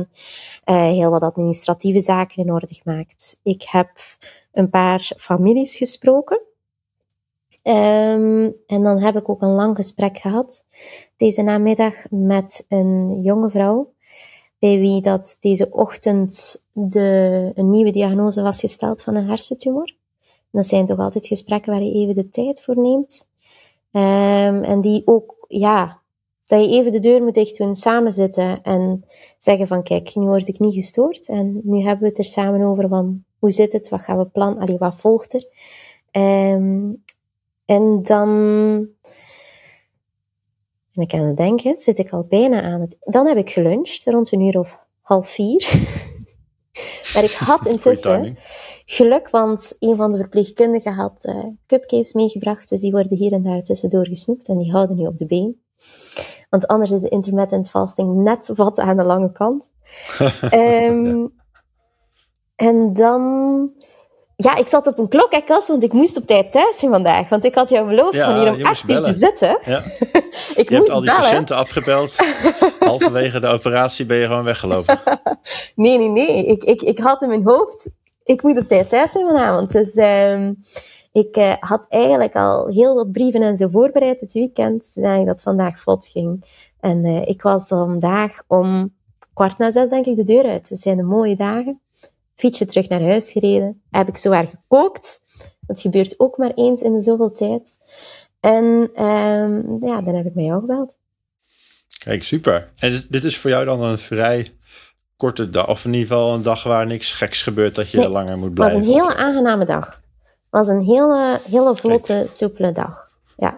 Uh, 0.66 0.76
heel 0.76 1.10
wat 1.10 1.22
administratieve 1.22 2.00
zaken 2.00 2.44
in 2.44 2.54
orde 2.54 2.74
gemaakt. 2.84 3.40
Ik 3.44 3.64
heb 3.70 3.90
een 4.52 4.70
paar 4.70 5.12
families 5.18 5.78
gesproken. 5.78 6.42
Um, 7.64 8.56
en 8.68 8.84
dan 8.84 9.02
heb 9.02 9.16
ik 9.16 9.30
ook 9.30 9.42
een 9.42 9.56
lang 9.56 9.76
gesprek 9.76 10.18
gehad 10.18 10.66
deze 11.18 11.42
namiddag 11.42 11.96
met 12.10 12.66
een 12.70 13.22
jonge 13.22 13.50
vrouw, 13.50 13.94
bij 14.60 14.80
wie 14.80 15.02
dat 15.02 15.38
deze 15.40 15.72
ochtend 15.72 16.64
de, 16.72 17.52
een 17.56 17.70
nieuwe 17.70 17.92
diagnose 17.92 18.42
was 18.42 18.60
gesteld 18.60 19.04
van 19.04 19.16
een 19.16 19.28
hersentumor. 19.28 19.94
Dat 20.52 20.68
zijn 20.68 20.86
toch 20.86 21.00
altijd 21.00 21.28
gesprekken 21.28 21.72
waar 21.72 21.84
je 21.84 21.94
even 21.94 22.16
de 22.16 22.30
tijd 22.30 22.62
voor 22.62 22.78
neemt. 22.78 23.28
Um, 23.92 24.64
en 24.64 24.82
die 24.82 25.02
ook, 25.06 25.46
ja, 25.48 26.00
dat 26.46 26.66
je 26.66 26.70
even 26.70 26.92
de 26.92 27.00
deur 27.00 27.24
moet 27.24 27.34
dicht 27.34 27.58
doen, 27.58 27.76
samen 27.76 28.12
zitten 28.12 28.62
en 28.64 29.06
zeggen 29.38 29.68
van 29.68 29.84
kijk, 29.84 30.16
nu 30.16 30.26
word 30.26 30.48
ik 30.48 30.60
niet 30.60 30.74
gestoord 30.74 31.28
en 31.28 31.62
nu 31.64 31.82
hebben 31.82 32.04
we 32.04 32.08
het 32.08 32.18
er 32.18 32.24
samen 32.24 32.62
over 32.62 32.88
van 32.88 33.24
hoe 33.40 33.52
zit 33.52 33.74
het, 33.74 33.90
wat 33.90 34.02
gaan 34.02 34.18
we 34.18 34.26
plannen, 34.26 34.62
allee, 34.62 34.78
wat 34.78 34.96
volgt 34.98 35.34
er. 35.34 35.46
Um, 36.52 37.04
en 37.70 38.04
dan 38.04 38.30
en 40.94 41.02
ik 41.02 41.14
aan 41.14 41.28
het 41.28 41.38
denken, 41.38 41.80
zit 41.80 41.98
ik 41.98 42.10
al 42.10 42.26
bijna 42.30 42.62
aan 42.62 42.82
het... 42.82 42.98
Dan 43.00 43.28
heb 43.28 43.38
ik 43.38 43.50
geluncht, 43.50 44.06
rond 44.06 44.32
een 44.32 44.42
uur 44.42 44.60
of 44.60 44.86
half 45.02 45.30
vier. 45.30 45.70
maar 47.14 47.24
ik 47.24 47.32
had 47.32 47.66
intussen 47.74 48.38
geluk, 48.86 49.30
want 49.30 49.76
een 49.80 49.96
van 49.96 50.12
de 50.12 50.18
verpleegkundigen 50.18 50.94
had 50.94 51.26
uh, 51.26 51.46
cupcakes 51.68 52.14
meegebracht, 52.14 52.70
dus 52.70 52.82
die 52.82 52.92
worden 52.92 53.18
hier 53.18 53.32
en 53.32 53.44
daar 53.44 53.64
tussendoor 53.64 54.08
gesnoept 54.08 54.48
en 54.48 54.58
die 54.58 54.72
houden 54.72 54.96
nu 54.96 55.06
op 55.06 55.18
de 55.18 55.26
been. 55.26 55.62
Want 56.50 56.68
anders 56.68 56.92
is 56.92 57.02
de 57.02 57.10
intermittent 57.10 57.70
fasting 57.70 58.16
net 58.16 58.52
wat 58.56 58.80
aan 58.80 58.98
de 58.98 59.04
lange 59.04 59.32
kant. 59.32 59.72
um, 60.54 61.34
en 62.56 62.94
dan 62.94 63.72
ja, 64.42 64.56
ik 64.56 64.68
zat 64.68 64.88
op 64.88 64.98
een 64.98 65.08
klok, 65.08 65.32
hè, 65.32 65.42
Kas, 65.42 65.68
want 65.68 65.84
ik 65.84 65.94
moest 65.94 66.18
op 66.18 66.28
tijd 66.28 66.52
thuis 66.52 66.80
zijn 66.80 66.92
vandaag. 66.92 67.30
Want 67.30 67.44
ik 67.44 67.56
had 67.56 67.70
jou 67.70 67.88
beloofd 67.88 68.14
ja, 68.14 68.26
van 68.26 68.40
hier 68.40 68.54
om 68.54 68.66
acht 68.66 68.90
uur 68.90 69.02
te 69.02 69.14
zitten. 69.14 69.60
Ja. 69.62 69.84
ik 70.62 70.70
je 70.70 70.76
hebt 70.76 70.90
al 70.90 71.00
die 71.00 71.10
bellen. 71.10 71.22
patiënten 71.22 71.56
afgebeld. 71.56 72.18
Halverwege 72.80 73.40
de 73.40 73.48
operatie 73.48 74.06
ben 74.06 74.18
je 74.18 74.26
gewoon 74.26 74.44
weggelopen. 74.44 75.00
nee, 75.76 75.98
nee, 75.98 76.10
nee. 76.10 76.46
Ik, 76.46 76.64
ik, 76.64 76.82
ik 76.82 77.00
had 77.00 77.22
in 77.22 77.28
mijn 77.28 77.44
hoofd, 77.44 77.90
ik 78.24 78.44
moet 78.44 78.58
op 78.58 78.68
tijd 78.68 78.90
thuis 78.90 79.12
zijn 79.12 79.26
vanavond. 79.26 79.72
Dus 79.72 79.96
uh, 79.96 80.48
ik 81.12 81.38
uh, 81.38 81.54
had 81.60 81.86
eigenlijk 81.90 82.36
al 82.36 82.68
heel 82.68 82.96
wat 82.96 83.12
brieven 83.12 83.42
en 83.42 83.58
zo 83.58 83.68
voorbereid 83.72 84.22
het 84.22 84.34
weekend, 84.34 84.86
zodat 84.86 85.26
dat 85.26 85.42
vandaag 85.42 85.82
vlot 85.82 86.08
ging. 86.08 86.46
En 86.80 87.06
uh, 87.06 87.28
ik 87.28 87.42
was 87.42 87.68
vandaag 87.68 88.42
om 88.48 88.94
kwart 89.34 89.58
na 89.58 89.72
zes 89.72 89.90
denk 89.90 90.06
ik 90.06 90.16
de 90.16 90.24
deur 90.24 90.46
uit. 90.46 90.70
Het 90.70 90.80
zijn 90.80 90.98
de 90.98 91.04
mooie 91.04 91.36
dagen. 91.36 91.82
Fietsje 92.40 92.66
terug 92.66 92.90
naar 92.90 93.02
huis 93.02 93.32
gereden. 93.32 93.82
Heb 93.92 94.08
ik 94.08 94.18
zo 94.18 94.32
erg 94.32 94.50
gekookt. 94.50 95.22
Dat 95.60 95.82
gebeurt 95.82 96.20
ook 96.20 96.38
maar 96.38 96.52
eens 96.56 96.82
in 96.82 96.94
de 96.94 97.00
zoveel 97.00 97.32
tijd. 97.32 97.80
En 98.40 98.90
ehm, 98.96 99.86
ja, 99.86 100.02
dan 100.02 100.16
heb 100.16 100.26
ik 100.26 100.36
met 100.36 100.46
jou 100.46 100.60
gebeld. 100.60 100.98
Kijk, 102.04 102.24
super. 102.24 102.72
En 102.80 103.02
dit 103.10 103.24
is 103.24 103.38
voor 103.38 103.50
jou 103.50 103.66
dan 103.66 103.84
een 103.84 103.98
vrij 103.98 104.48
korte 105.18 105.50
dag, 105.50 105.68
of 105.68 105.86
in 105.86 105.94
ieder 105.94 106.08
geval 106.08 106.34
een 106.34 106.42
dag 106.42 106.64
waar 106.64 106.86
niks 106.86 107.14
geks 107.14 107.44
gebeurt 107.44 107.76
dat 107.76 107.90
je 107.90 108.10
langer 108.10 108.38
moet 108.38 108.54
blijven? 108.54 108.80
Het 108.80 108.88
was 108.88 108.96
een 108.96 109.02
hele 109.02 109.16
aangename 109.16 109.66
dag. 109.66 109.86
Het 109.86 110.50
was 110.50 110.68
een 110.68 110.84
hele, 110.84 111.40
hele 111.50 111.76
vlotte, 111.76 112.26
soepele 112.28 112.72
dag. 112.72 113.08
Ja. 113.38 113.58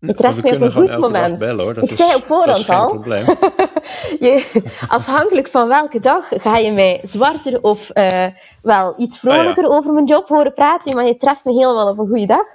Je 0.00 0.14
treft 0.14 0.42
me 0.42 0.54
op 0.54 0.60
een 0.60 0.72
goed 0.72 0.98
moment. 0.98 1.38
Bellen, 1.38 1.64
hoor. 1.64 1.74
Dat 1.74 1.90
ik 1.90 1.96
zei 1.96 2.14
op 2.14 2.24
voorhand 2.26 2.68
al. 2.68 3.04
je, 4.20 4.62
afhankelijk 4.88 5.48
van 5.48 5.68
welke 5.68 6.00
dag 6.00 6.28
ga 6.28 6.56
je 6.56 6.72
mij 6.72 7.00
zwarter 7.02 7.62
of 7.62 7.90
uh, 7.94 8.26
wel 8.62 8.94
iets 8.98 9.18
vrolijker 9.18 9.62
ja. 9.62 9.68
over 9.68 9.92
mijn 9.92 10.06
job 10.06 10.28
horen 10.28 10.52
praten, 10.52 10.94
maar 10.94 11.06
je 11.06 11.16
treft 11.16 11.44
me 11.44 11.52
helemaal 11.52 11.88
op 11.88 11.98
een 11.98 12.06
goede 12.06 12.26
dag. 12.26 12.46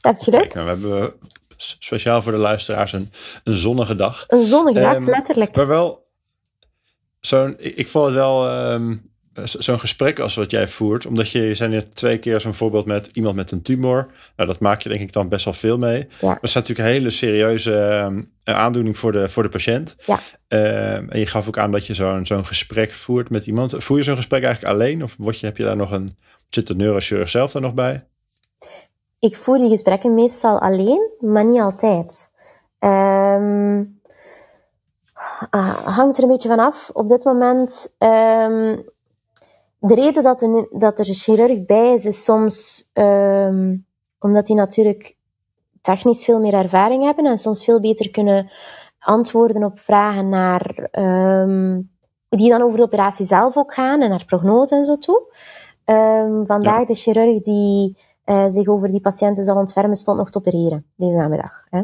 Dat 0.00 0.16
is 0.16 0.24
gelukt. 0.24 0.54
nou, 0.54 0.64
we 0.66 0.72
hebben 0.72 1.14
speciaal 1.56 2.22
voor 2.22 2.32
de 2.32 2.38
luisteraars 2.38 2.92
een, 2.92 3.10
een 3.44 3.56
zonnige 3.56 3.96
dag. 3.96 4.24
Een 4.28 4.44
zonnige 4.44 4.80
dag, 4.80 4.94
um, 4.94 5.08
letterlijk. 5.08 5.56
Maar 5.56 5.66
wel, 5.66 6.02
zo'n, 7.20 7.54
ik, 7.58 7.76
ik 7.76 7.88
vond 7.88 8.04
het 8.04 8.14
wel 8.14 8.70
um, 8.72 9.13
zo'n 9.42 9.80
gesprek 9.80 10.18
als 10.18 10.34
wat 10.34 10.50
jij 10.50 10.68
voert, 10.68 11.06
omdat 11.06 11.30
je, 11.30 11.42
je 11.42 11.54
zijn 11.54 11.70
net 11.70 11.96
twee 11.96 12.18
keer 12.18 12.40
zo'n 12.40 12.54
voorbeeld 12.54 12.86
met 12.86 13.06
iemand 13.12 13.36
met 13.36 13.50
een 13.50 13.62
tumor. 13.62 14.10
Nou, 14.36 14.48
dat 14.48 14.60
maak 14.60 14.82
je 14.82 14.88
denk 14.88 15.00
ik 15.00 15.12
dan 15.12 15.28
best 15.28 15.44
wel 15.44 15.54
veel 15.54 15.78
mee. 15.78 16.08
Ja. 16.20 16.28
Dat 16.28 16.42
is 16.42 16.54
natuurlijk 16.54 16.88
een 16.88 16.94
hele 16.94 17.10
serieuze 17.10 17.72
um, 17.72 18.32
aandoening 18.44 18.98
voor 18.98 19.12
de, 19.12 19.28
voor 19.28 19.42
de 19.42 19.48
patiënt. 19.48 19.96
Ja. 20.06 20.18
Um, 20.96 21.10
en 21.10 21.18
je 21.18 21.26
gaf 21.26 21.48
ook 21.48 21.58
aan 21.58 21.70
dat 21.70 21.86
je 21.86 21.94
zo'n 21.94 22.26
zo'n 22.26 22.46
gesprek 22.46 22.92
voert 22.92 23.30
met 23.30 23.46
iemand. 23.46 23.74
Voer 23.76 23.96
je 23.96 24.02
zo'n 24.02 24.16
gesprek 24.16 24.44
eigenlijk 24.44 24.74
alleen? 24.74 25.02
Of 25.02 25.14
word 25.18 25.40
je, 25.40 25.46
heb 25.46 25.56
je 25.56 25.64
daar 25.64 25.76
nog 25.76 25.90
een, 25.90 26.08
zit 26.48 26.66
de 26.66 26.76
neurochirurg 26.76 27.28
zelf 27.28 27.52
daar 27.52 27.62
nog 27.62 27.74
bij? 27.74 28.06
Ik 29.18 29.36
voer 29.36 29.58
die 29.58 29.68
gesprekken 29.68 30.14
meestal 30.14 30.60
alleen, 30.60 31.10
maar 31.20 31.44
niet 31.44 31.60
altijd. 31.60 32.30
Um, 32.78 34.00
hangt 35.84 36.16
er 36.16 36.22
een 36.22 36.28
beetje 36.28 36.48
van 36.48 36.58
af. 36.58 36.90
Op 36.92 37.08
dit 37.08 37.24
moment, 37.24 37.94
um, 37.98 38.92
de 39.86 39.94
reden 39.94 40.22
dat, 40.22 40.42
er, 40.42 40.66
dat 40.70 40.98
er 40.98 41.08
een 41.08 41.14
chirurg 41.14 41.64
bij 41.64 41.94
is, 41.94 42.04
is 42.04 42.24
soms 42.24 42.90
um, 42.94 43.86
omdat 44.18 44.46
die 44.46 44.56
natuurlijk 44.56 45.16
technisch 45.80 46.24
veel 46.24 46.40
meer 46.40 46.54
ervaring 46.54 47.04
hebben 47.04 47.24
en 47.24 47.38
soms 47.38 47.64
veel 47.64 47.80
beter 47.80 48.10
kunnen 48.10 48.50
antwoorden 48.98 49.64
op 49.64 49.78
vragen 49.78 50.28
naar, 50.28 50.88
die 52.28 52.50
dan 52.50 52.62
over 52.62 52.76
de 52.76 52.82
operatie 52.82 53.26
zelf 53.26 53.56
ook 53.56 53.74
gaan 53.74 54.00
en 54.00 54.08
naar 54.08 54.24
prognose 54.24 54.74
en 54.76 54.84
zo 54.84 54.96
toe. 54.96 55.22
vandaag 56.44 56.78
ja. 56.78 56.84
de 56.84 56.94
chirurg 56.94 57.40
die 57.40 57.96
uh, 58.26 58.44
zich 58.48 58.68
over 58.68 58.88
die 58.88 59.00
patiënten 59.00 59.44
zal 59.44 59.56
ontfermen, 59.56 59.96
stond 59.96 60.18
nog 60.18 60.30
te 60.30 60.38
opereren 60.38 60.84
deze 60.96 61.16
namiddag. 61.16 61.66
Hè. 61.70 61.82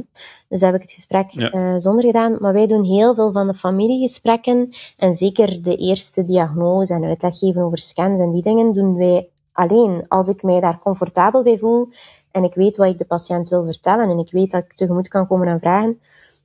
Dus 0.49 0.61
heb 0.61 0.75
ik 0.75 0.83
het 0.83 0.93
gesprek 0.93 1.31
ja. 1.31 1.55
uh, 1.55 1.75
zonder 1.77 2.05
gedaan. 2.05 2.37
Maar 2.41 2.53
wij 2.53 2.67
doen 2.67 2.85
heel 2.85 3.15
veel 3.15 3.33
van 3.33 3.47
de 3.47 3.55
familiegesprekken. 3.55 4.69
En 4.97 5.15
zeker 5.15 5.63
de 5.63 5.77
eerste 5.77 6.23
diagnose 6.23 6.95
en 6.95 7.05
uitleg 7.05 7.39
geven 7.39 7.63
over 7.63 7.79
scans 7.79 8.21
en 8.21 8.31
die 8.31 8.43
dingen 8.43 8.73
doen 8.73 8.97
wij 8.97 9.29
alleen. 9.53 10.05
Als 10.09 10.29
ik 10.29 10.43
mij 10.43 10.61
daar 10.61 10.79
comfortabel 10.79 11.43
bij 11.43 11.59
voel 11.59 11.89
en 12.31 12.45
ik 12.45 12.55
weet 12.55 12.77
wat 12.77 12.89
ik 12.89 12.99
de 12.99 13.05
patiënt 13.05 13.49
wil 13.49 13.65
vertellen 13.65 14.09
en 14.09 14.19
ik 14.19 14.31
weet 14.31 14.51
dat 14.51 14.65
ik 14.65 14.73
tegemoet 14.73 15.09
kan 15.09 15.27
komen 15.27 15.49
aan 15.49 15.61
vragen, 15.61 16.01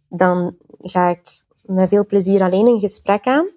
dan 0.10 0.56
ga 0.80 1.10
ik 1.10 1.44
met 1.62 1.90
veel 1.90 2.06
plezier 2.06 2.42
alleen 2.42 2.68
een 2.68 2.80
gesprek 2.80 3.26
aan. 3.26 3.48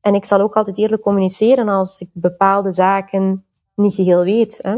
En 0.00 0.14
ik 0.14 0.24
zal 0.24 0.40
ook 0.40 0.54
altijd 0.54 0.78
eerlijk 0.78 1.02
communiceren 1.02 1.68
als 1.68 2.00
ik 2.00 2.08
bepaalde 2.12 2.72
zaken 2.72 3.44
niet 3.74 3.94
geheel 3.94 4.24
weet. 4.24 4.58
Hè. 4.62 4.76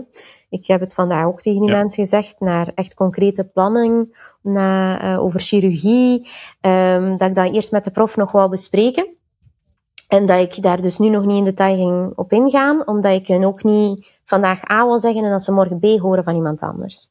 Ik 0.51 0.67
heb 0.67 0.81
het 0.81 0.95
vandaag 0.95 1.25
ook 1.25 1.41
tegen 1.41 1.61
die 1.61 1.71
mensen 1.71 2.03
gezegd, 2.03 2.41
naar 2.41 2.73
echt 2.75 2.95
concrete 2.95 3.45
planning, 3.45 4.17
naar, 4.43 5.05
uh, 5.05 5.23
over 5.23 5.41
chirurgie, 5.41 6.29
um, 6.61 7.17
dat 7.17 7.29
ik 7.29 7.35
dat 7.35 7.53
eerst 7.53 7.73
met 7.73 7.85
de 7.85 7.91
prof 7.91 8.17
nog 8.17 8.33
wou 8.33 8.49
bespreken. 8.51 9.17
En 10.09 10.27
dat 10.27 10.39
ik 10.39 10.63
daar 10.63 10.81
dus 10.81 10.99
nu 10.99 11.09
nog 11.09 11.25
niet 11.25 11.39
in 11.39 11.45
detail 11.45 11.77
ging 11.77 12.13
op 12.17 12.33
ingaan, 12.33 12.87
omdat 12.87 13.13
ik 13.13 13.27
hun 13.27 13.47
ook 13.47 13.63
niet 13.63 14.19
vandaag 14.25 14.71
A 14.71 14.87
wil 14.87 14.99
zeggen 14.99 15.25
en 15.25 15.31
dat 15.31 15.45
ze 15.45 15.53
morgen 15.53 15.79
B 15.79 15.85
horen 15.85 16.25
van 16.25 16.35
iemand 16.35 16.61
anders. 16.61 17.09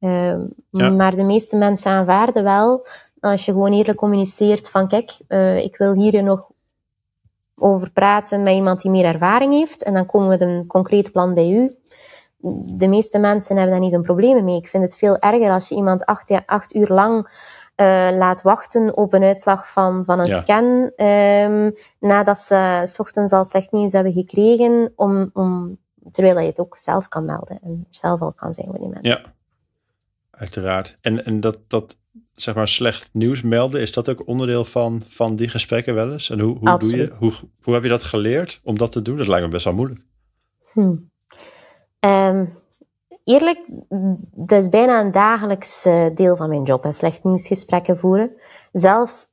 Um, 0.00 0.54
ja. 0.70 0.90
Maar 0.90 1.16
de 1.16 1.24
meeste 1.24 1.56
mensen 1.56 1.90
aanvaarden 1.90 2.44
wel, 2.44 2.86
als 3.20 3.44
je 3.44 3.52
gewoon 3.52 3.72
eerlijk 3.72 3.98
communiceert 3.98 4.70
van 4.70 4.88
kijk, 4.88 5.20
uh, 5.28 5.64
ik 5.64 5.76
wil 5.76 5.94
hier 5.94 6.22
nog 6.22 6.50
over 7.56 7.90
praten 7.90 8.42
met 8.42 8.54
iemand 8.54 8.80
die 8.80 8.90
meer 8.90 9.04
ervaring 9.04 9.52
heeft 9.52 9.82
en 9.84 9.94
dan 9.94 10.06
komen 10.06 10.28
we 10.28 10.36
met 10.36 10.48
een 10.48 10.66
concreet 10.66 11.12
plan 11.12 11.34
bij 11.34 11.50
u 11.50 11.76
de 12.66 12.88
meeste 12.88 13.18
mensen 13.18 13.56
hebben 13.56 13.72
daar 13.72 13.82
niet 13.82 13.92
zo'n 13.92 14.02
probleem 14.02 14.44
mee. 14.44 14.56
Ik 14.56 14.68
vind 14.68 14.82
het 14.82 14.96
veel 14.96 15.18
erger 15.18 15.50
als 15.50 15.68
je 15.68 15.74
iemand 15.74 16.04
acht, 16.04 16.40
acht 16.46 16.74
uur 16.74 16.88
lang 16.88 17.26
uh, 17.76 18.08
laat 18.18 18.42
wachten 18.42 18.96
op 18.96 19.12
een 19.12 19.22
uitslag 19.22 19.72
van, 19.72 20.04
van 20.04 20.18
een 20.18 20.26
ja. 20.26 20.38
scan, 20.38 20.92
um, 21.06 21.74
nadat 22.00 22.38
ze 22.38 22.80
s 22.84 22.98
ochtends 22.98 23.32
al 23.32 23.44
slecht 23.44 23.72
nieuws 23.72 23.92
hebben 23.92 24.12
gekregen, 24.12 24.92
om, 24.96 25.30
om, 25.32 25.78
terwijl 26.10 26.38
je 26.38 26.46
het 26.46 26.60
ook 26.60 26.78
zelf 26.78 27.08
kan 27.08 27.24
melden 27.24 27.58
en 27.62 27.86
zelf 27.90 28.20
al 28.20 28.32
kan 28.32 28.54
zijn 28.54 28.66
voor 28.66 28.78
die 28.78 28.88
mensen. 28.88 29.10
Ja, 29.10 29.34
uiteraard. 30.30 30.96
En, 31.00 31.24
en 31.24 31.40
dat, 31.40 31.58
dat 31.66 31.96
zeg 32.32 32.54
maar 32.54 32.68
slecht 32.68 33.08
nieuws 33.12 33.42
melden, 33.42 33.80
is 33.80 33.92
dat 33.92 34.08
ook 34.08 34.26
onderdeel 34.26 34.64
van, 34.64 35.02
van 35.06 35.36
die 35.36 35.48
gesprekken 35.48 35.94
wel 35.94 36.12
eens? 36.12 36.30
En 36.30 36.40
hoe, 36.40 36.58
hoe, 36.58 36.78
doe 36.78 36.96
je, 36.96 37.14
hoe, 37.18 37.32
hoe 37.62 37.74
heb 37.74 37.82
je 37.82 37.88
dat 37.88 38.02
geleerd 38.02 38.60
om 38.64 38.78
dat 38.78 38.92
te 38.92 39.02
doen? 39.02 39.16
Dat 39.16 39.28
lijkt 39.28 39.44
me 39.44 39.50
best 39.50 39.64
wel 39.64 39.74
moeilijk. 39.74 40.00
Hm. 40.72 40.94
Um, 42.04 42.58
eerlijk, 43.24 43.60
dat 44.34 44.62
is 44.62 44.68
bijna 44.68 45.00
een 45.00 45.12
dagelijks 45.12 45.86
uh, 45.86 46.06
deel 46.14 46.36
van 46.36 46.48
mijn 46.48 46.62
job, 46.62 46.86
slecht 46.88 47.24
nieuwsgesprekken 47.24 47.98
voeren. 47.98 48.32
Zelfs 48.72 49.26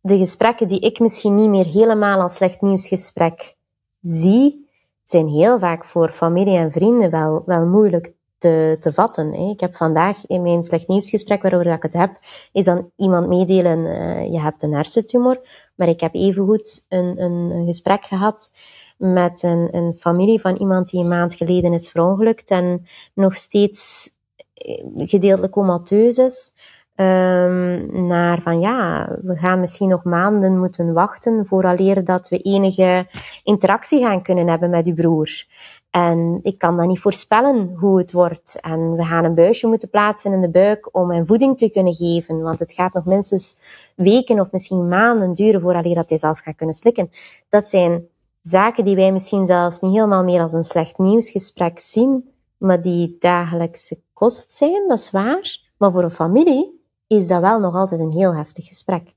de 0.00 0.18
gesprekken 0.18 0.68
die 0.68 0.80
ik 0.80 0.98
misschien 0.98 1.36
niet 1.36 1.48
meer 1.48 1.66
helemaal 1.66 2.20
als 2.20 2.34
slecht 2.34 2.60
nieuwsgesprek 2.60 3.54
zie, 4.00 4.70
zijn 5.04 5.28
heel 5.28 5.58
vaak 5.58 5.84
voor 5.84 6.12
familie 6.12 6.56
en 6.56 6.72
vrienden 6.72 7.10
wel, 7.10 7.42
wel 7.46 7.66
moeilijk 7.66 8.12
te, 8.42 8.76
te 8.80 8.92
vatten. 8.92 9.32
Hè. 9.32 9.50
Ik 9.50 9.60
heb 9.60 9.76
vandaag 9.76 10.26
in 10.26 10.42
mijn 10.42 10.62
slecht 10.62 10.88
nieuwsgesprek 10.88 11.42
waarover 11.42 11.72
ik 11.72 11.82
het 11.82 11.92
heb, 11.92 12.18
is 12.52 12.64
dan 12.64 12.90
iemand 12.96 13.28
meedelen, 13.28 13.78
uh, 13.78 14.32
je 14.32 14.40
hebt 14.40 14.62
een 14.62 14.74
hersentumor, 14.74 15.40
maar 15.74 15.88
ik 15.88 16.00
heb 16.00 16.14
evengoed 16.14 16.86
een, 16.88 17.22
een, 17.22 17.50
een 17.50 17.66
gesprek 17.66 18.04
gehad 18.04 18.50
met 18.96 19.42
een, 19.42 19.68
een 19.70 19.94
familie 19.98 20.40
van 20.40 20.56
iemand 20.56 20.90
die 20.90 21.00
een 21.00 21.08
maand 21.08 21.34
geleden 21.34 21.72
is 21.72 21.88
verongelukt 21.88 22.50
en 22.50 22.86
nog 23.14 23.36
steeds 23.36 24.10
eh, 24.54 24.84
gedeeltelijk 24.96 25.52
comateus 25.52 26.18
is. 26.18 26.52
Um, 26.96 28.06
naar 28.06 28.40
van 28.40 28.60
ja, 28.60 29.08
we 29.22 29.36
gaan 29.36 29.60
misschien 29.60 29.88
nog 29.88 30.04
maanden 30.04 30.58
moeten 30.58 30.92
wachten 30.92 31.46
vooraleer 31.46 32.04
dat 32.04 32.28
we 32.28 32.38
enige 32.38 33.06
interactie 33.42 34.02
gaan 34.02 34.22
kunnen 34.22 34.48
hebben 34.48 34.70
met 34.70 34.86
uw 34.86 34.94
broer. 34.94 35.44
En 35.92 36.40
ik 36.42 36.58
kan 36.58 36.76
dan 36.76 36.88
niet 36.88 37.00
voorspellen 37.00 37.74
hoe 37.76 37.98
het 37.98 38.12
wordt. 38.12 38.58
En 38.60 38.96
we 38.96 39.04
gaan 39.04 39.24
een 39.24 39.34
buisje 39.34 39.66
moeten 39.66 39.90
plaatsen 39.90 40.32
in 40.32 40.40
de 40.40 40.50
buik 40.50 40.88
om 40.92 41.10
hem 41.10 41.26
voeding 41.26 41.58
te 41.58 41.70
kunnen 41.70 41.94
geven. 41.94 42.42
Want 42.42 42.58
het 42.58 42.72
gaat 42.72 42.92
nog 42.92 43.04
minstens 43.04 43.60
weken 43.96 44.40
of 44.40 44.52
misschien 44.52 44.88
maanden 44.88 45.34
duren 45.34 45.60
vooraleer 45.60 45.94
dat 45.94 46.08
hij 46.08 46.18
zelf 46.18 46.38
gaat 46.38 46.56
kunnen 46.56 46.74
slikken. 46.74 47.10
Dat 47.48 47.66
zijn 47.66 48.06
zaken 48.40 48.84
die 48.84 48.96
wij 48.96 49.12
misschien 49.12 49.46
zelfs 49.46 49.80
niet 49.80 49.92
helemaal 49.92 50.24
meer 50.24 50.40
als 50.40 50.52
een 50.52 50.64
slecht 50.64 50.98
nieuwsgesprek 50.98 51.80
zien, 51.80 52.30
maar 52.56 52.82
die 52.82 53.16
dagelijkse 53.18 53.98
kost 54.12 54.52
zijn, 54.52 54.88
dat 54.88 54.98
is 54.98 55.10
waar. 55.10 55.60
Maar 55.76 55.92
voor 55.92 56.02
een 56.02 56.10
familie 56.10 56.80
is 57.06 57.28
dat 57.28 57.40
wel 57.40 57.60
nog 57.60 57.74
altijd 57.74 58.00
een 58.00 58.12
heel 58.12 58.34
heftig 58.34 58.66
gesprek. 58.66 59.14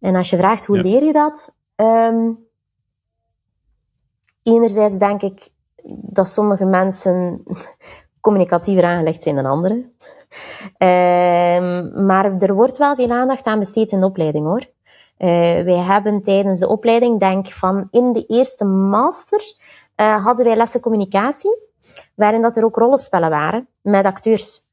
En 0.00 0.14
als 0.14 0.30
je 0.30 0.36
vraagt 0.36 0.66
hoe 0.66 0.76
ja. 0.76 0.82
leer 0.82 1.04
je 1.04 1.12
dat? 1.12 1.54
Um, 1.76 2.46
enerzijds 4.42 4.98
denk 4.98 5.22
ik 5.22 5.56
dat 5.84 6.28
sommige 6.28 6.64
mensen 6.64 7.42
communicatiever 8.20 8.84
aangelegd 8.84 9.22
zijn 9.22 9.34
dan 9.34 9.46
anderen. 9.46 9.92
Um, 10.78 12.06
maar 12.06 12.36
er 12.38 12.54
wordt 12.54 12.78
wel 12.78 12.94
veel 12.94 13.10
aandacht 13.10 13.46
aan 13.46 13.58
besteed 13.58 13.92
in 13.92 14.00
de 14.00 14.06
opleiding 14.06 14.46
hoor. 14.46 14.66
Uh, 15.18 15.28
wij 15.64 15.78
hebben 15.78 16.22
tijdens 16.22 16.58
de 16.58 16.68
opleiding, 16.68 17.20
denk 17.20 17.48
van 17.48 17.88
in 17.90 18.12
de 18.12 18.26
eerste 18.26 18.64
master, 18.64 19.40
uh, 19.96 20.24
hadden 20.24 20.44
wij 20.44 20.56
lessen 20.56 20.80
communicatie, 20.80 21.62
waarin 22.14 22.42
dat 22.42 22.56
er 22.56 22.64
ook 22.64 22.76
rollenspellen 22.76 23.30
waren 23.30 23.68
met 23.80 24.04
acteurs. 24.04 24.67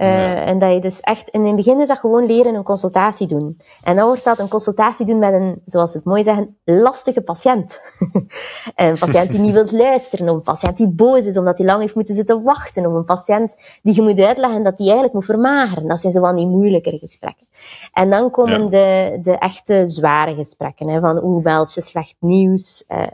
Uh, 0.00 0.48
En 0.48 0.58
dat 0.58 0.74
je 0.74 0.80
dus 0.80 1.00
echt, 1.00 1.28
in 1.28 1.44
het 1.46 1.56
begin 1.56 1.80
is 1.80 1.88
dat 1.88 1.98
gewoon 1.98 2.26
leren 2.26 2.54
een 2.54 2.62
consultatie 2.62 3.26
doen. 3.26 3.60
En 3.82 3.96
dan 3.96 4.06
wordt 4.06 4.24
dat 4.24 4.38
een 4.38 4.48
consultatie 4.48 5.06
doen 5.06 5.18
met 5.18 5.32
een, 5.32 5.62
zoals 5.64 5.94
het 5.94 6.04
mooi 6.04 6.22
zeggen, 6.22 6.56
lastige 6.64 7.20
patiënt. 7.20 7.82
een 8.76 8.98
patiënt 8.98 9.30
die 9.30 9.40
niet 9.40 9.54
wilt 9.60 9.72
luisteren, 9.72 10.28
of 10.28 10.34
een 10.34 10.42
patiënt 10.42 10.76
die 10.76 10.88
boos 10.88 11.26
is 11.26 11.36
omdat 11.36 11.58
hij 11.58 11.66
lang 11.66 11.80
heeft 11.80 11.94
moeten 11.94 12.14
zitten 12.14 12.42
wachten, 12.42 12.86
of 12.86 12.92
een 12.92 13.04
patiënt 13.04 13.56
die 13.82 13.94
je 13.94 14.02
moet 14.02 14.20
uitleggen 14.20 14.62
dat 14.62 14.78
hij 14.78 14.86
eigenlijk 14.86 15.14
moet 15.14 15.24
vermageren. 15.24 15.88
Dat 15.88 16.00
zijn 16.00 16.12
zo 16.12 16.20
van 16.20 16.36
die 16.36 16.46
moeilijkere 16.46 16.98
gesprekken. 16.98 17.46
En 17.92 18.10
dan 18.10 18.30
komen 18.30 18.62
ja. 18.62 18.68
de, 18.68 19.18
de 19.22 19.38
echte 19.38 19.86
zware 19.86 20.34
gesprekken, 20.34 20.88
hè, 20.88 21.00
van 21.00 21.18
hoe 21.18 21.42
belt 21.42 21.74
je 21.74 21.80
slecht 21.80 22.16
nieuws. 22.18 22.84
Uh, 22.88 23.06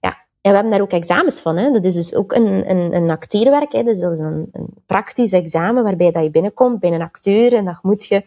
ja, 0.00 0.16
en 0.42 0.50
we 0.50 0.56
hebben 0.56 0.70
daar 0.70 0.80
ook 0.80 0.92
examens 0.92 1.40
van. 1.40 1.56
Hè. 1.56 1.72
Dat 1.72 1.84
is 1.84 1.94
dus 1.94 2.14
ook 2.14 2.32
een, 2.32 2.70
een, 2.70 2.94
een 2.94 3.10
acteerwerk. 3.10 3.72
Hè. 3.72 3.82
Dus 3.82 4.00
dat 4.00 4.12
is 4.12 4.18
een, 4.18 4.48
een 4.52 4.68
praktisch 4.86 5.32
examen 5.32 5.82
waarbij 5.82 6.10
dat 6.10 6.22
je 6.22 6.30
binnenkomt 6.30 6.80
bij 6.80 6.92
een 6.92 7.02
acteur 7.02 7.52
en 7.52 7.64
dat 7.64 7.78
moet 7.82 8.06
je... 8.06 8.24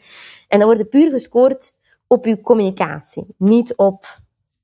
En 0.48 0.60
dan 0.60 0.68
wordt 0.68 0.90
puur 0.90 1.12
gescoord 1.12 1.74
op 2.08 2.26
je 2.26 2.42
communicatie, 2.42 3.26
niet 3.38 3.76
op 3.76 4.20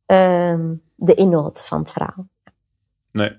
uh, 0.07 0.59
de 0.95 1.13
inhoud 1.13 1.61
van 1.61 1.79
het 1.79 1.91
verhaal. 1.91 2.27
Nee. 3.11 3.37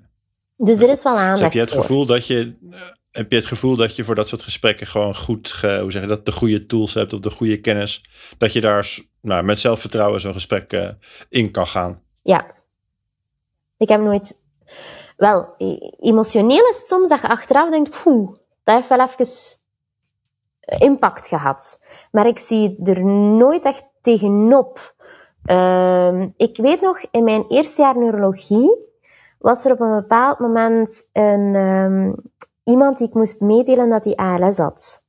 Dus 0.56 0.80
er 0.80 0.88
is 0.88 1.02
wel 1.02 1.12
aandacht 1.12 1.32
dus 1.32 1.40
heb 1.40 1.52
je 1.52 1.60
het 1.60 1.72
voor. 1.72 1.80
gevoel 1.80 2.06
dat 2.06 2.26
je 2.26 2.54
heb 3.10 3.30
je 3.30 3.36
het 3.36 3.46
gevoel 3.46 3.76
dat 3.76 3.96
je 3.96 4.04
voor 4.04 4.14
dat 4.14 4.28
soort 4.28 4.42
gesprekken 4.42 4.86
gewoon 4.86 5.16
goed, 5.16 5.50
hoe 5.50 5.92
zeg 5.92 6.02
je 6.02 6.08
dat, 6.08 6.26
de 6.26 6.32
goede 6.32 6.66
tools 6.66 6.94
hebt 6.94 7.12
of 7.12 7.20
de 7.20 7.30
goede 7.30 7.60
kennis, 7.60 8.04
dat 8.38 8.52
je 8.52 8.60
daar 8.60 8.98
nou, 9.20 9.42
met 9.42 9.58
zelfvertrouwen 9.58 10.20
zo'n 10.20 10.32
gesprek 10.32 10.72
uh, 10.72 10.88
in 11.28 11.50
kan 11.50 11.66
gaan? 11.66 12.02
Ja. 12.22 12.60
Ik 13.82 13.88
heb 13.88 14.00
nooit, 14.00 14.42
wel, 15.16 15.54
emotioneel 16.00 16.68
is 16.68 16.78
het 16.78 16.86
soms 16.86 17.08
dat 17.08 17.20
je 17.20 17.28
achteraf 17.28 17.70
denkt, 17.70 18.02
poeh, 18.02 18.34
dat 18.64 18.74
heeft 18.74 18.88
wel 18.88 19.00
even 19.00 19.26
impact 20.78 21.26
gehad. 21.26 21.82
Maar 22.10 22.26
ik 22.26 22.38
zie 22.38 22.78
er 22.84 23.04
nooit 23.04 23.64
echt 23.64 23.84
tegenop. 24.00 24.94
Uh, 25.46 26.22
ik 26.36 26.56
weet 26.56 26.80
nog, 26.80 27.00
in 27.10 27.24
mijn 27.24 27.44
eerste 27.48 27.82
jaar 27.82 27.98
neurologie 27.98 28.76
was 29.38 29.64
er 29.64 29.72
op 29.72 29.80
een 29.80 29.94
bepaald 29.96 30.38
moment 30.38 31.08
een, 31.12 31.54
um, 31.54 32.14
iemand 32.64 32.98
die 32.98 33.08
ik 33.08 33.14
moest 33.14 33.40
meedelen 33.40 33.90
dat 33.90 34.04
hij 34.04 34.14
ALS 34.16 34.58
had. 34.58 35.01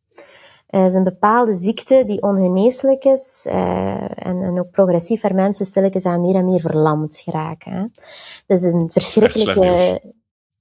Het 0.79 0.89
is 0.89 0.95
een 0.95 1.03
bepaalde 1.03 1.53
ziekte 1.53 2.03
die 2.05 2.21
ongeneeslijk 2.21 3.05
is 3.05 3.45
uh, 3.47 4.01
en, 4.01 4.41
en, 4.41 4.59
ook 4.59 4.71
progressief 4.71 5.21
waar 5.21 5.35
mensen 5.35 5.65
stilletjes 5.65 6.05
aan 6.05 6.21
meer 6.21 6.35
en 6.35 6.45
meer 6.45 6.59
verlamd 6.59 7.17
geraken. 7.17 7.71
Hè. 7.71 7.81
Dat 8.47 8.63
is 8.63 8.73
een 8.73 8.91
verschrikkelijke... 8.91 10.01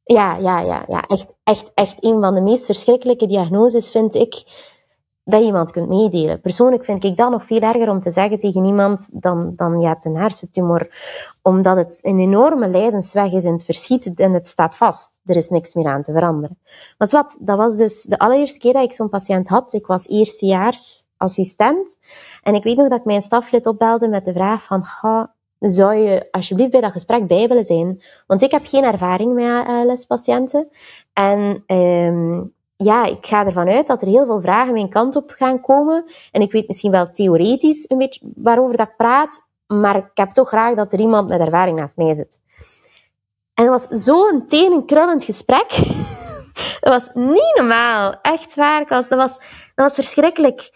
Ja, 0.04 0.36
ja, 0.36 0.60
ja, 0.60 0.84
ja. 0.88 1.06
Echt, 1.06 1.34
echt, 1.44 1.72
echt 1.74 2.04
een 2.04 2.20
van 2.20 2.34
de 2.34 2.40
meest 2.40 2.64
verschrikkelijke 2.64 3.26
diagnoses 3.26 3.90
vind 3.90 4.14
ik 4.14 4.42
dat 5.24 5.40
je 5.40 5.46
iemand 5.46 5.70
kunt 5.70 5.88
meedelen. 5.88 6.40
Persoonlijk 6.40 6.84
vind 6.84 7.04
ik 7.04 7.16
dat 7.16 7.30
nog 7.30 7.46
veel 7.46 7.60
erger 7.60 7.88
om 7.88 8.00
te 8.00 8.10
zeggen 8.10 8.38
tegen 8.38 8.64
iemand 8.64 9.10
dan, 9.12 9.52
dan 9.56 9.80
je 9.80 9.86
hebt 9.86 10.04
een 10.04 10.16
hersentumor, 10.16 10.90
omdat 11.42 11.76
het 11.76 11.98
een 12.02 12.18
enorme 12.18 12.68
lijdensweg 12.68 13.32
is 13.32 13.44
in 13.44 13.52
het 13.52 13.64
verschiet 13.64 14.14
en 14.14 14.32
het 14.32 14.46
staat 14.46 14.76
vast. 14.76 15.20
Er 15.24 15.36
is 15.36 15.48
niks 15.48 15.74
meer 15.74 15.86
aan 15.86 16.02
te 16.02 16.12
veranderen. 16.12 16.58
Maar 16.98 17.08
wat, 17.10 17.38
dat 17.40 17.56
was 17.56 17.76
dus 17.76 18.02
de 18.02 18.18
allereerste 18.18 18.58
keer 18.58 18.72
dat 18.72 18.84
ik 18.84 18.92
zo'n 18.92 19.08
patiënt 19.08 19.48
had. 19.48 19.72
Ik 19.72 19.86
was 19.86 20.08
eerstejaars 20.08 21.04
assistent 21.16 21.98
en 22.42 22.54
ik 22.54 22.64
weet 22.64 22.76
nog 22.76 22.88
dat 22.88 22.98
ik 22.98 23.04
mijn 23.04 23.22
staflid 23.22 23.66
opbelde 23.66 24.08
met 24.08 24.24
de 24.24 24.32
vraag 24.32 24.64
van, 24.64 24.84
ga, 24.84 25.32
zou 25.58 25.94
je 25.94 26.28
alsjeblieft 26.30 26.70
bij 26.70 26.80
dat 26.80 26.92
gesprek 26.92 27.26
bij 27.26 27.48
willen 27.48 27.64
zijn? 27.64 28.02
Want 28.26 28.42
ik 28.42 28.50
heb 28.50 28.62
geen 28.64 28.84
ervaring 28.84 29.34
met 29.34 29.66
ALS-patiënten 29.66 30.68
en... 31.12 31.64
Um, 31.66 32.52
ja, 32.84 33.04
ik 33.04 33.26
ga 33.26 33.46
ervan 33.46 33.68
uit 33.68 33.86
dat 33.86 34.02
er 34.02 34.08
heel 34.08 34.26
veel 34.26 34.40
vragen 34.40 34.72
mijn 34.72 34.88
kant 34.88 35.16
op 35.16 35.30
gaan 35.30 35.60
komen. 35.60 36.04
En 36.32 36.40
ik 36.40 36.52
weet 36.52 36.68
misschien 36.68 36.90
wel 36.90 37.10
theoretisch 37.10 37.90
een 37.90 37.98
beetje 37.98 38.32
waarover 38.34 38.76
dat 38.76 38.88
ik 38.88 38.96
praat, 38.96 39.48
maar 39.66 39.96
ik 39.96 40.10
heb 40.14 40.30
toch 40.30 40.48
graag 40.48 40.74
dat 40.74 40.92
er 40.92 41.00
iemand 41.00 41.28
met 41.28 41.40
ervaring 41.40 41.78
naast 41.78 41.96
mij 41.96 42.14
zit. 42.14 42.40
En 43.54 43.66
dat 43.66 43.88
was 43.88 44.04
zo'n 44.04 44.46
tenenkrullend 44.46 45.24
gesprek. 45.24 45.68
dat 46.80 46.92
was 46.92 47.10
niet 47.14 47.52
normaal. 47.56 48.14
Echt 48.22 48.54
waar. 48.54 48.86
Dat 48.86 49.08
was, 49.08 49.38
dat 49.38 49.38
was 49.74 49.94
verschrikkelijk 49.94 50.70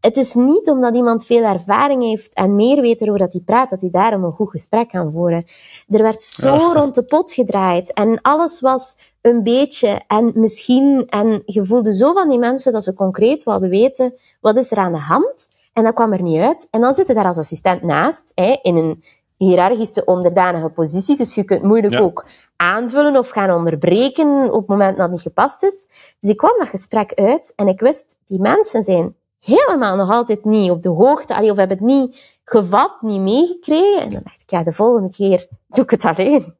het 0.00 0.16
is 0.16 0.34
niet 0.34 0.70
omdat 0.70 0.94
iemand 0.94 1.26
veel 1.26 1.42
ervaring 1.44 2.02
heeft 2.02 2.34
en 2.34 2.54
meer 2.54 2.80
weet 2.80 3.00
erover 3.00 3.18
dat 3.20 3.32
hij 3.32 3.42
praat, 3.42 3.70
dat 3.70 3.80
hij 3.80 3.90
daarom 3.90 4.24
een 4.24 4.32
goed 4.32 4.50
gesprek 4.50 4.88
kan 4.88 5.12
voeren. 5.12 5.44
Er 5.88 6.02
werd 6.02 6.22
zo 6.22 6.56
rond 6.78 6.94
de 6.94 7.02
pot 7.02 7.32
gedraaid 7.32 7.92
en 7.92 8.20
alles 8.22 8.60
was 8.60 8.96
een 9.20 9.42
beetje 9.42 10.00
en 10.06 10.32
misschien. 10.34 11.06
En 11.08 11.42
je 11.46 11.64
voelde 11.64 11.94
zo 11.94 12.12
van 12.12 12.28
die 12.28 12.38
mensen 12.38 12.72
dat 12.72 12.84
ze 12.84 12.94
concreet 12.94 13.44
wilden 13.44 13.70
weten 13.70 14.14
wat 14.40 14.56
is 14.56 14.70
er 14.70 14.78
aan 14.78 14.92
de 14.92 14.98
hand. 14.98 15.48
En 15.72 15.84
dat 15.84 15.94
kwam 15.94 16.12
er 16.12 16.22
niet 16.22 16.40
uit. 16.40 16.68
En 16.70 16.80
dan 16.80 16.94
zit 16.94 17.06
je 17.06 17.14
daar 17.14 17.24
als 17.24 17.38
assistent 17.38 17.82
naast, 17.82 18.32
hè, 18.34 18.58
in 18.62 18.76
een 18.76 19.02
hiërarchische 19.36 20.04
onderdanige 20.04 20.68
positie. 20.68 21.16
Dus 21.16 21.34
je 21.34 21.44
kunt 21.44 21.62
moeilijk 21.62 21.92
ja. 21.92 22.00
ook 22.00 22.26
aanvullen 22.56 23.16
of 23.16 23.28
gaan 23.28 23.50
onderbreken 23.50 24.52
op 24.52 24.58
het 24.58 24.68
moment 24.68 24.96
dat 24.96 25.02
het 25.02 25.10
niet 25.10 25.20
gepast 25.20 25.62
is. 25.62 25.86
Dus 26.18 26.30
ik 26.30 26.36
kwam 26.36 26.58
dat 26.58 26.68
gesprek 26.68 27.12
uit 27.14 27.52
en 27.56 27.68
ik 27.68 27.80
wist, 27.80 28.16
die 28.24 28.40
mensen 28.40 28.82
zijn 28.82 29.14
helemaal 29.40 29.96
nog 29.96 30.10
altijd 30.10 30.44
niet 30.44 30.70
op 30.70 30.82
de 30.82 30.88
hoogte, 30.88 31.34
allee, 31.34 31.50
of 31.50 31.56
hebben 31.56 31.76
het 31.76 31.86
niet 31.86 32.38
gevat, 32.44 33.02
niet 33.02 33.20
meegekregen. 33.20 34.00
En 34.00 34.10
dan 34.10 34.20
dacht 34.24 34.42
ik, 34.42 34.50
ja, 34.50 34.62
de 34.62 34.72
volgende 34.72 35.10
keer 35.10 35.48
doe 35.66 35.84
ik 35.84 35.90
het 35.90 36.04
alleen. 36.04 36.54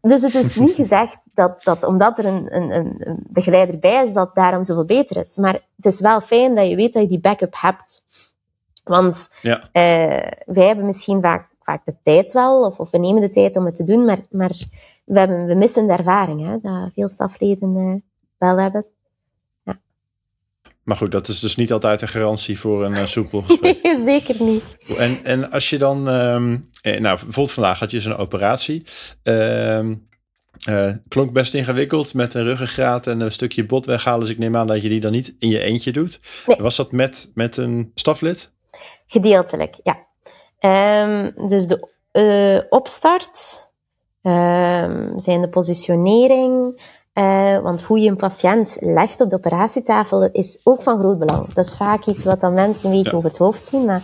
Dus 0.00 0.22
het 0.22 0.34
is 0.34 0.56
niet 0.64 0.74
gezegd 0.74 1.18
dat, 1.34 1.62
dat 1.62 1.84
omdat 1.84 2.18
er 2.18 2.24
een, 2.24 2.56
een, 2.56 3.08
een 3.08 3.26
begeleider 3.28 3.78
bij 3.78 4.04
is, 4.04 4.12
dat 4.12 4.34
daarom 4.34 4.64
zoveel 4.64 4.84
beter 4.84 5.16
is. 5.16 5.36
Maar 5.36 5.54
het 5.76 5.86
is 5.86 6.00
wel 6.00 6.20
fijn 6.20 6.54
dat 6.54 6.68
je 6.68 6.76
weet 6.76 6.92
dat 6.92 7.02
je 7.02 7.08
die 7.08 7.20
backup 7.20 7.54
hebt. 7.56 8.02
Want 8.84 9.34
ja. 9.42 9.56
uh, 9.58 10.30
wij 10.46 10.66
hebben 10.66 10.86
misschien 10.86 11.22
vaak, 11.22 11.48
vaak 11.62 11.84
de 11.84 11.94
tijd 12.02 12.32
wel, 12.32 12.64
of, 12.64 12.78
of 12.78 12.90
we 12.90 12.98
nemen 12.98 13.20
de 13.20 13.30
tijd 13.30 13.56
om 13.56 13.64
het 13.64 13.74
te 13.74 13.84
doen, 13.84 14.04
maar, 14.04 14.20
maar 14.30 14.52
we, 15.04 15.18
hebben, 15.18 15.46
we 15.46 15.54
missen 15.54 15.86
de 15.86 15.92
ervaring, 15.92 16.46
hè, 16.46 16.58
dat 16.60 16.92
veel 16.94 17.08
stafleden 17.08 17.76
uh, 17.76 17.94
wel 18.38 18.58
hebben. 18.58 18.86
Maar 20.84 20.96
goed, 20.96 21.12
dat 21.12 21.28
is 21.28 21.40
dus 21.40 21.56
niet 21.56 21.72
altijd 21.72 22.02
een 22.02 22.08
garantie 22.08 22.58
voor 22.58 22.84
een 22.84 22.92
uh, 22.92 23.06
soepel 23.06 23.42
gesprek. 23.42 23.78
Zeker 24.04 24.42
niet. 24.42 24.62
En, 24.96 25.24
en 25.24 25.50
als 25.50 25.70
je 25.70 25.78
dan, 25.78 26.08
um, 26.08 26.70
nou 26.82 27.00
bijvoorbeeld 27.02 27.52
vandaag 27.52 27.78
had 27.78 27.90
je 27.90 28.00
zo'n 28.00 28.16
operatie. 28.16 28.86
Uh, 29.24 29.80
uh, 30.68 30.92
klonk 31.08 31.32
best 31.32 31.54
ingewikkeld 31.54 32.14
met 32.14 32.34
een 32.34 32.44
ruggengraat 32.44 33.06
en 33.06 33.20
een 33.20 33.32
stukje 33.32 33.66
bot 33.66 33.86
weghalen. 33.86 34.20
Dus 34.20 34.30
ik 34.30 34.38
neem 34.38 34.56
aan 34.56 34.66
dat 34.66 34.82
je 34.82 34.88
die 34.88 35.00
dan 35.00 35.12
niet 35.12 35.34
in 35.38 35.48
je 35.48 35.60
eentje 35.60 35.92
doet. 35.92 36.20
Nee. 36.46 36.56
Was 36.56 36.76
dat 36.76 36.92
met, 36.92 37.30
met 37.34 37.56
een 37.56 37.90
staflid? 37.94 38.52
Gedeeltelijk, 39.06 39.76
ja. 39.82 40.08
Um, 40.60 41.48
dus 41.48 41.66
de 41.66 41.88
uh, 42.12 42.60
opstart 42.68 43.68
um, 44.22 45.20
zijn 45.20 45.40
de 45.40 45.48
positionering, 45.50 46.82
uh, 47.14 47.58
want 47.58 47.82
hoe 47.82 48.00
je 48.00 48.08
een 48.08 48.16
patiënt 48.16 48.76
legt 48.80 49.20
op 49.20 49.30
de 49.30 49.36
operatietafel 49.36 50.22
is 50.32 50.60
ook 50.64 50.82
van 50.82 50.98
groot 50.98 51.18
belang. 51.18 51.52
Dat 51.52 51.64
is 51.64 51.74
vaak 51.74 52.06
iets 52.06 52.24
wat 52.24 52.40
dan 52.40 52.54
mensen 52.54 52.90
een 52.90 52.96
beetje 52.96 53.10
ja. 53.10 53.16
over 53.16 53.28
het 53.28 53.38
hoofd 53.38 53.66
zien, 53.66 53.84
maar 53.84 54.02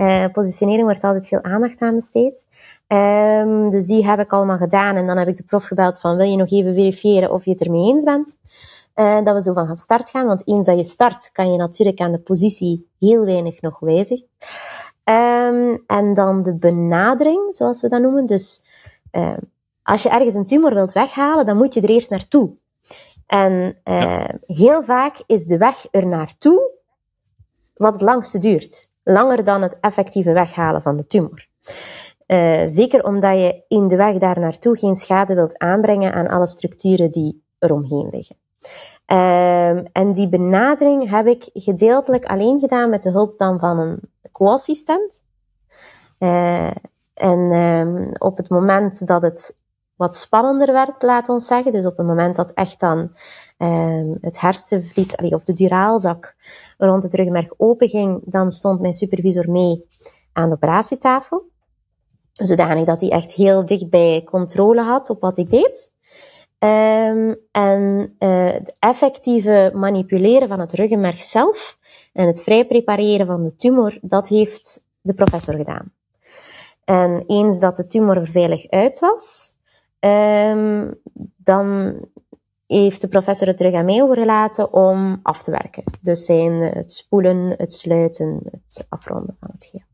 uh, 0.00 0.24
positionering 0.32 0.84
wordt 0.84 1.04
altijd 1.04 1.28
veel 1.28 1.42
aandacht 1.42 1.80
aan 1.80 1.94
besteed. 1.94 2.46
Um, 2.88 3.70
dus 3.70 3.86
die 3.86 4.06
heb 4.06 4.18
ik 4.18 4.32
allemaal 4.32 4.56
gedaan 4.56 4.96
en 4.96 5.06
dan 5.06 5.16
heb 5.16 5.28
ik 5.28 5.36
de 5.36 5.42
prof 5.42 5.64
gebeld 5.64 6.00
van 6.00 6.16
wil 6.16 6.26
je 6.26 6.36
nog 6.36 6.50
even 6.50 6.74
verifiëren 6.74 7.32
of 7.32 7.44
je 7.44 7.50
het 7.50 7.64
ermee 7.64 7.92
eens 7.92 8.04
bent. 8.04 8.36
Uh, 8.94 9.22
dat 9.24 9.34
we 9.34 9.42
zo 9.42 9.52
van 9.52 9.66
gaan 9.66 9.76
start 9.76 10.10
gaan, 10.10 10.26
want 10.26 10.48
eens 10.48 10.66
dat 10.66 10.78
je 10.78 10.84
start 10.84 11.30
kan 11.32 11.52
je 11.52 11.58
natuurlijk 11.58 12.00
aan 12.00 12.12
de 12.12 12.18
positie 12.18 12.88
heel 12.98 13.24
weinig 13.24 13.60
nog 13.60 13.78
wijzigen. 13.80 14.26
Um, 15.04 15.82
en 15.86 16.14
dan 16.14 16.42
de 16.42 16.54
benadering, 16.54 17.54
zoals 17.54 17.80
we 17.80 17.88
dat 17.88 18.00
noemen. 18.00 18.26
Dus 18.26 18.62
uh, 19.12 19.36
als 19.84 20.02
je 20.02 20.08
ergens 20.08 20.34
een 20.34 20.46
tumor 20.46 20.74
wilt 20.74 20.92
weghalen, 20.92 21.46
dan 21.46 21.56
moet 21.56 21.74
je 21.74 21.80
er 21.80 21.88
eerst 21.88 22.10
naartoe. 22.10 22.50
En 23.26 23.52
uh, 23.84 24.00
ja. 24.00 24.38
heel 24.46 24.82
vaak 24.82 25.22
is 25.26 25.44
de 25.44 25.58
weg 25.58 25.86
er 25.90 26.06
naartoe 26.06 26.78
wat 27.74 27.92
het 27.92 28.02
langste 28.02 28.38
duurt. 28.38 28.90
Langer 29.02 29.44
dan 29.44 29.62
het 29.62 29.80
effectieve 29.80 30.32
weghalen 30.32 30.82
van 30.82 30.96
de 30.96 31.06
tumor. 31.06 31.46
Uh, 32.26 32.62
zeker 32.64 33.04
omdat 33.04 33.38
je 33.40 33.62
in 33.68 33.88
de 33.88 33.96
weg 33.96 34.18
daar 34.18 34.40
naartoe 34.40 34.78
geen 34.78 34.94
schade 34.94 35.34
wilt 35.34 35.58
aanbrengen 35.58 36.12
aan 36.12 36.28
alle 36.28 36.46
structuren 36.46 37.10
die 37.10 37.42
eromheen 37.58 38.08
liggen. 38.10 38.36
Uh, 39.06 39.96
en 39.96 40.12
die 40.12 40.28
benadering 40.28 41.10
heb 41.10 41.26
ik 41.26 41.50
gedeeltelijk 41.52 42.24
alleen 42.24 42.60
gedaan 42.60 42.90
met 42.90 43.02
de 43.02 43.10
hulp 43.10 43.38
dan 43.38 43.58
van 43.58 43.78
een 43.78 44.00
co-assistent. 44.32 45.22
Uh, 46.18 46.70
en 47.14 47.38
um, 47.38 48.10
op 48.18 48.36
het 48.36 48.48
moment 48.48 49.06
dat 49.06 49.22
het 49.22 49.56
wat 49.96 50.16
spannender 50.16 50.72
werd, 50.72 51.02
laat 51.02 51.28
ons 51.28 51.46
zeggen. 51.46 51.72
Dus 51.72 51.86
op 51.86 51.96
het 51.96 52.06
moment 52.06 52.36
dat 52.36 52.52
echt 52.52 52.80
dan 52.80 53.10
um, 53.58 54.18
het 54.20 54.40
hersenvlies 54.40 55.14
of 55.16 55.44
de 55.44 55.52
duraalzak 55.52 56.36
rond 56.78 57.02
het 57.02 57.14
rugmerg 57.14 57.52
open 57.56 57.88
ging, 57.88 58.20
dan 58.24 58.50
stond 58.50 58.80
mijn 58.80 58.94
supervisor 58.94 59.50
mee 59.50 59.84
aan 60.32 60.48
de 60.48 60.54
operatietafel. 60.54 61.52
Zodanig 62.32 62.84
dat 62.84 63.00
hij 63.00 63.10
echt 63.10 63.32
heel 63.32 63.66
dicht 63.66 63.90
bij 63.90 64.22
controle 64.24 64.82
had 64.82 65.10
op 65.10 65.20
wat 65.20 65.38
ik 65.38 65.50
deed. 65.50 65.92
Ehm, 66.58 67.34
en 67.50 68.14
uh, 68.18 68.52
het 68.52 68.74
effectieve 68.78 69.70
manipuleren 69.74 70.48
van 70.48 70.60
het 70.60 70.72
ruggenmerg 70.72 71.20
zelf 71.20 71.78
en 72.12 72.26
het 72.26 72.42
vrij 72.42 72.66
prepareren 72.66 73.26
van 73.26 73.44
de 73.44 73.56
tumor, 73.56 73.98
dat 74.02 74.28
heeft 74.28 74.86
de 75.00 75.14
professor 75.14 75.54
gedaan. 75.54 75.92
En 76.84 77.24
eens 77.26 77.58
dat 77.58 77.76
de 77.76 77.86
tumor 77.86 78.16
er 78.16 78.26
veilig 78.26 78.70
uit 78.70 78.98
was, 78.98 79.53
um, 80.04 81.00
dan 81.36 81.98
heeft 82.66 83.00
de 83.00 83.08
professor 83.08 83.46
het 83.46 83.56
terug 83.56 83.74
aan 83.74 83.84
mij 83.84 84.02
overgelaten 84.02 84.72
om 84.72 85.20
af 85.22 85.42
te 85.42 85.50
werken. 85.50 85.82
Dus 86.00 86.24
zijn 86.24 86.52
het 86.52 86.92
spoelen, 86.92 87.54
het 87.56 87.72
sluiten, 87.72 88.40
het 88.50 88.86
afronden 88.88 89.36
van 89.40 89.48
het 89.52 89.64
geheel. 89.64 89.92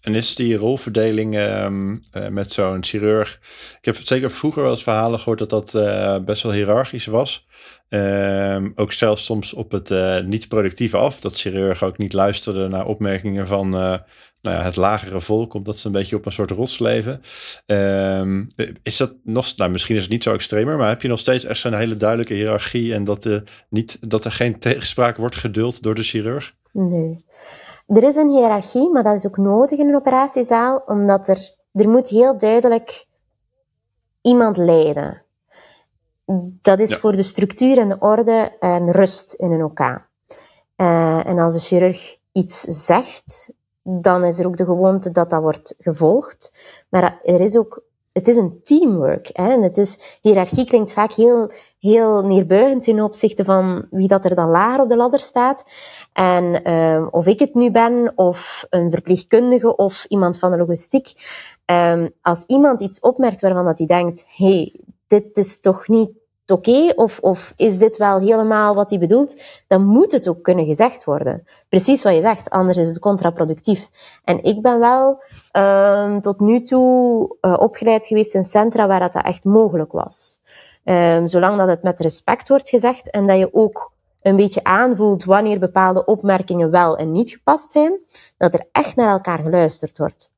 En 0.00 0.14
is 0.14 0.34
die 0.34 0.56
rolverdeling 0.56 1.34
uh, 1.34 2.28
met 2.28 2.52
zo'n 2.52 2.84
chirurg? 2.84 3.40
Ik 3.78 3.84
heb 3.84 3.96
zeker 3.96 4.30
vroeger 4.30 4.62
wel 4.62 4.70
eens 4.70 4.82
verhalen 4.82 5.18
gehoord 5.18 5.38
dat 5.38 5.50
dat 5.50 5.74
uh, 5.74 6.18
best 6.18 6.42
wel 6.42 6.52
hiërarchisch 6.52 7.06
was. 7.06 7.46
Uh, 7.88 8.64
ook 8.74 8.92
zelfs 8.92 9.24
soms 9.24 9.54
op 9.54 9.70
het 9.70 9.90
uh, 9.90 10.20
niet-productieve 10.20 10.96
af. 10.96 11.20
Dat 11.20 11.38
chirurgen 11.38 11.86
ook 11.86 11.98
niet 11.98 12.12
luisterden 12.12 12.70
naar 12.70 12.86
opmerkingen 12.86 13.46
van 13.46 14.00
nou 14.42 14.56
ja, 14.56 14.62
het 14.62 14.76
lagere 14.76 15.20
volk, 15.20 15.54
omdat 15.54 15.76
ze 15.76 15.86
een 15.86 15.92
beetje 15.92 16.16
op 16.16 16.26
een 16.26 16.32
soort 16.32 16.50
rots 16.50 16.78
leven. 16.78 17.22
Ehm, 17.66 18.44
is 18.82 18.96
dat 18.96 19.14
nog, 19.22 19.56
nou, 19.56 19.70
misschien 19.70 19.96
is 19.96 20.02
het 20.02 20.10
niet 20.10 20.22
zo 20.22 20.32
extremer, 20.32 20.76
maar 20.76 20.88
heb 20.88 21.02
je 21.02 21.08
nog 21.08 21.18
steeds 21.18 21.44
echt 21.44 21.60
zo'n 21.60 21.74
hele 21.74 21.96
duidelijke 21.96 22.34
hiërarchie 22.34 22.94
en 22.94 23.04
dat, 23.04 23.42
niet, 23.68 24.10
dat 24.10 24.24
er 24.24 24.32
geen 24.32 24.58
tegenspraak 24.58 25.16
wordt 25.16 25.36
geduld 25.36 25.82
door 25.82 25.94
de 25.94 26.02
chirurg? 26.02 26.54
Nee. 26.72 27.16
Er 27.86 28.02
is 28.02 28.16
een 28.16 28.28
hiërarchie, 28.28 28.90
maar 28.90 29.02
dat 29.02 29.14
is 29.14 29.26
ook 29.26 29.36
nodig 29.36 29.78
in 29.78 29.88
een 29.88 29.96
operatiezaal, 29.96 30.82
omdat 30.86 31.28
er, 31.28 31.54
er 31.72 31.88
moet 31.88 32.08
heel 32.08 32.38
duidelijk 32.38 33.04
iemand 34.22 34.56
leiden. 34.56 35.22
Dat 36.62 36.78
is 36.78 36.96
voor 36.96 37.12
de 37.12 37.22
structuur 37.22 37.78
en 37.78 37.88
de 37.88 37.98
orde 37.98 38.56
en 38.60 38.92
rust 38.92 39.32
in 39.32 39.52
een 39.52 39.64
OK. 39.64 39.80
Uh, 39.80 41.26
en 41.26 41.38
als 41.38 41.54
de 41.54 41.60
chirurg 41.60 42.16
iets 42.32 42.60
zegt, 42.60 43.50
dan 43.82 44.24
is 44.24 44.38
er 44.38 44.46
ook 44.46 44.56
de 44.56 44.64
gewoonte 44.64 45.10
dat 45.10 45.30
dat 45.30 45.42
wordt 45.42 45.74
gevolgd. 45.78 46.52
Maar 46.88 47.20
er 47.22 47.40
is 47.40 47.56
ook 47.56 47.82
het 48.12 48.28
is 48.28 48.36
een 48.36 48.60
teamwork. 48.62 49.30
Hè? 49.32 49.52
En 49.52 49.62
het 49.62 49.78
is, 49.78 50.18
hiërarchie 50.20 50.66
klinkt 50.66 50.92
vaak 50.92 51.12
heel, 51.12 51.52
heel 51.78 52.22
neerbuigend 52.22 52.82
ten 52.82 53.00
opzichte 53.00 53.44
van 53.44 53.86
wie 53.90 54.08
dat 54.08 54.24
er 54.24 54.34
dan 54.34 54.50
lager 54.50 54.82
op 54.82 54.88
de 54.88 54.96
ladder 54.96 55.18
staat. 55.18 55.64
En 56.12 56.68
uh, 56.68 57.06
of 57.10 57.26
ik 57.26 57.38
het 57.38 57.54
nu 57.54 57.70
ben, 57.70 58.12
of 58.14 58.66
een 58.70 58.90
verpleegkundige, 58.90 59.76
of 59.76 60.04
iemand 60.04 60.38
van 60.38 60.50
de 60.50 60.56
logistiek. 60.56 61.12
Um, 61.66 62.10
als 62.22 62.44
iemand 62.46 62.80
iets 62.80 63.00
opmerkt 63.00 63.40
waarvan 63.40 63.64
dat 63.64 63.78
hij 63.78 63.86
denkt, 63.86 64.24
hey, 64.28 64.80
dit 65.06 65.38
is 65.38 65.60
toch 65.60 65.88
niet 65.88 66.10
oké? 66.50 66.92
Of, 66.94 67.18
of 67.18 67.52
is 67.56 67.78
dit 67.78 67.96
wel 67.96 68.20
helemaal 68.20 68.74
wat 68.74 68.90
hij 68.90 68.98
bedoelt? 68.98 69.42
Dan 69.66 69.84
moet 69.84 70.12
het 70.12 70.28
ook 70.28 70.42
kunnen 70.42 70.64
gezegd 70.64 71.04
worden. 71.04 71.44
Precies 71.68 72.02
wat 72.02 72.14
je 72.14 72.20
zegt, 72.20 72.50
anders 72.50 72.76
is 72.76 72.88
het 72.88 72.98
contraproductief. 72.98 73.88
En 74.24 74.42
ik 74.42 74.62
ben 74.62 74.78
wel 74.78 75.22
um, 75.52 76.20
tot 76.20 76.40
nu 76.40 76.62
toe 76.62 77.36
uh, 77.40 77.56
opgeleid 77.58 78.06
geweest 78.06 78.34
in 78.34 78.44
centra 78.44 78.86
waar 78.86 79.00
dat, 79.00 79.12
dat 79.12 79.24
echt 79.24 79.44
mogelijk 79.44 79.92
was. 79.92 80.38
Um, 80.84 81.26
zolang 81.26 81.58
dat 81.58 81.68
het 81.68 81.82
met 81.82 82.00
respect 82.00 82.48
wordt 82.48 82.68
gezegd 82.68 83.10
en 83.10 83.26
dat 83.26 83.38
je 83.38 83.54
ook 83.54 83.92
een 84.22 84.36
beetje 84.36 84.64
aanvoelt 84.64 85.24
wanneer 85.24 85.58
bepaalde 85.58 86.04
opmerkingen 86.04 86.70
wel 86.70 86.96
en 86.96 87.12
niet 87.12 87.30
gepast 87.30 87.72
zijn, 87.72 87.98
dat 88.36 88.54
er 88.54 88.66
echt 88.72 88.96
naar 88.96 89.10
elkaar 89.10 89.38
geluisterd 89.38 89.98
wordt. 89.98 90.32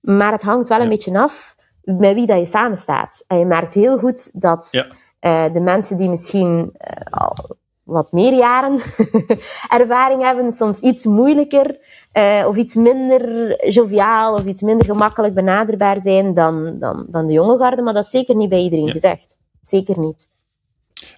Maar 0.00 0.32
het 0.32 0.42
hangt 0.42 0.68
wel 0.68 0.80
een 0.80 0.88
beetje 0.88 1.18
af 1.18 1.56
met 1.82 2.14
wie 2.14 2.26
dat 2.26 2.38
je 2.38 2.46
samenstaat. 2.46 3.24
En 3.26 3.38
je 3.38 3.44
merkt 3.44 3.74
heel 3.74 3.98
goed 3.98 4.40
dat 4.40 4.68
ja. 4.70 4.86
Uh, 5.20 5.52
de 5.52 5.60
mensen 5.60 5.96
die 5.96 6.08
misschien 6.08 6.58
uh, 6.58 7.02
al 7.10 7.58
wat 7.82 8.12
meer 8.12 8.32
jaren 8.32 8.80
ervaring 9.80 10.22
hebben, 10.22 10.52
soms 10.52 10.78
iets 10.78 11.04
moeilijker 11.04 11.78
uh, 12.12 12.44
of 12.48 12.56
iets 12.56 12.74
minder 12.74 13.68
joviaal 13.68 14.34
of 14.34 14.44
iets 14.44 14.62
minder 14.62 14.86
gemakkelijk 14.86 15.34
benaderbaar 15.34 16.00
zijn 16.00 16.34
dan, 16.34 16.78
dan, 16.78 17.06
dan 17.08 17.26
de 17.26 17.32
jonge 17.32 17.58
garde. 17.58 17.82
Maar 17.82 17.94
dat 17.94 18.04
is 18.04 18.10
zeker 18.10 18.36
niet 18.36 18.48
bij 18.48 18.60
iedereen 18.60 18.86
ja. 18.86 18.92
gezegd. 18.92 19.36
Zeker 19.60 19.98
niet. 19.98 20.28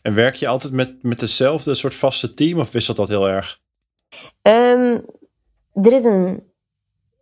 En 0.03 0.14
werk 0.14 0.34
je 0.34 0.48
altijd 0.48 0.72
met, 0.72 1.03
met 1.03 1.20
hetzelfde 1.20 1.74
soort 1.74 1.94
vaste 1.94 2.34
team 2.34 2.59
of 2.59 2.72
wisselt 2.72 2.96
dat 2.96 3.09
heel 3.09 3.28
erg? 3.28 3.61
Um, 4.42 5.05
er 5.72 5.92
is 5.92 6.05
een. 6.05 6.50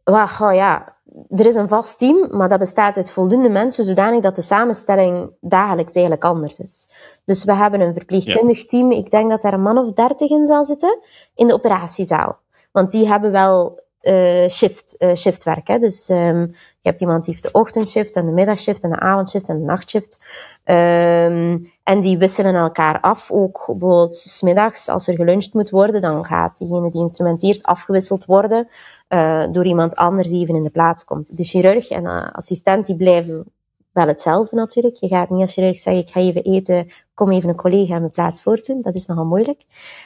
Oh 0.04 0.54
ja, 0.54 0.96
er 1.28 1.46
is 1.46 1.54
een 1.54 1.68
vast 1.68 1.98
team, 1.98 2.28
maar 2.30 2.48
dat 2.48 2.58
bestaat 2.58 2.96
uit 2.96 3.10
voldoende 3.10 3.48
mensen, 3.48 3.84
zodanig 3.84 4.20
dat 4.20 4.36
de 4.36 4.42
samenstelling 4.42 5.30
dagelijks 5.40 5.94
eigenlijk 5.94 6.24
anders 6.24 6.58
is. 6.58 6.88
Dus 7.24 7.44
we 7.44 7.54
hebben 7.54 7.80
een 7.80 7.94
verpleegkundig 7.94 8.58
ja. 8.58 8.64
team, 8.66 8.90
ik 8.90 9.10
denk 9.10 9.30
dat 9.30 9.42
daar 9.42 9.52
een 9.52 9.62
man 9.62 9.78
of 9.78 9.92
dertig 9.92 10.30
in 10.30 10.46
zal 10.46 10.64
zitten, 10.64 10.98
in 11.34 11.46
de 11.46 11.54
operatiezaal. 11.54 12.38
Want 12.72 12.90
die 12.90 13.08
hebben 13.08 13.32
wel 13.32 13.80
uh, 14.02 14.48
shift, 14.48 14.96
uh, 14.98 15.14
shiftwerk. 15.14 15.68
Hè. 15.68 15.78
Dus 15.78 16.08
um, 16.08 16.40
je 16.80 16.88
hebt 16.88 17.00
iemand 17.00 17.24
die 17.24 17.34
heeft 17.34 17.52
de 17.52 17.58
ochtendshift 17.58 18.16
en 18.16 18.26
de 18.26 18.32
middagshift 18.32 18.82
en 18.82 18.90
de 18.90 19.00
avondshift 19.00 19.48
en 19.48 19.58
de 19.58 19.64
nachtshift. 19.64 20.18
Um, 20.64 21.72
en 21.82 22.00
die 22.00 22.18
wisselen 22.18 22.54
elkaar 22.54 23.00
af. 23.00 23.30
Ook 23.30 23.56
bijvoorbeeld 23.66 24.16
smiddags, 24.16 24.88
als 24.88 25.08
er 25.08 25.14
geluncht 25.14 25.54
moet 25.54 25.70
worden, 25.70 26.00
dan 26.00 26.24
gaat 26.24 26.58
diegene 26.58 26.90
die 26.90 27.00
instrumenteert 27.00 27.62
afgewisseld 27.62 28.24
worden 28.24 28.68
uh, 29.10 29.44
door 29.52 29.66
iemand 29.66 29.96
anders 29.96 30.28
die 30.28 30.42
even 30.42 30.54
in 30.54 30.62
de 30.62 30.70
plaats 30.70 31.04
komt. 31.04 31.36
De 31.36 31.44
chirurg 31.44 31.90
en 31.90 32.02
de 32.02 32.32
assistent 32.32 32.86
die 32.86 32.96
blijven 32.96 33.44
wel 33.92 34.06
hetzelfde 34.06 34.56
natuurlijk. 34.56 34.96
Je 34.96 35.08
gaat 35.08 35.30
niet 35.30 35.40
als 35.40 35.52
chirurg 35.52 35.78
zeggen, 35.78 36.02
ik 36.02 36.10
ga 36.10 36.20
even 36.20 36.44
eten, 36.44 36.90
kom 37.14 37.30
even 37.30 37.48
een 37.48 37.56
collega 37.56 37.94
in 37.94 38.00
mijn 38.00 38.12
plaats 38.12 38.42
voortdoen. 38.42 38.82
Dat 38.82 38.94
is 38.94 39.06
nogal 39.06 39.24
moeilijk. 39.24 39.62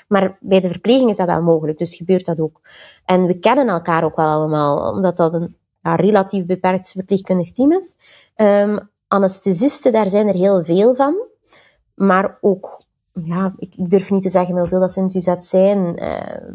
Maar 0.09 0.37
bij 0.41 0.61
de 0.61 0.69
verpleging 0.69 1.11
is 1.11 1.17
dat 1.17 1.27
wel 1.27 1.43
mogelijk, 1.43 1.79
dus 1.79 1.97
gebeurt 1.97 2.25
dat 2.25 2.41
ook. 2.41 2.61
En 3.05 3.27
we 3.27 3.39
kennen 3.39 3.69
elkaar 3.69 4.05
ook 4.05 4.17
wel 4.17 4.27
allemaal, 4.27 4.93
omdat 4.93 5.17
dat 5.17 5.35
een 5.35 5.57
relatief 5.83 6.47
beperkt 6.47 6.93
verpleegkundig 6.93 7.53
team 7.53 7.73
is. 7.73 7.97
Um, 8.37 8.79
anesthesisten, 9.09 9.93
daar 9.93 10.09
zijn 10.09 10.29
er 10.29 10.35
heel 10.35 10.65
veel 10.65 10.95
van. 10.95 11.17
Maar 11.95 12.39
ook, 12.41 12.83
ja, 13.13 13.55
ik, 13.59 13.91
durf 13.91 14.11
niet 14.11 14.23
te 14.23 14.29
zeggen 14.29 14.59
hoeveel 14.59 14.81
dat 14.81 14.93
ze 14.93 14.99
in 14.99 15.05
het 15.05 15.15
UZ 15.15 15.35
zijn. 15.39 16.03
Uh, 16.03 16.55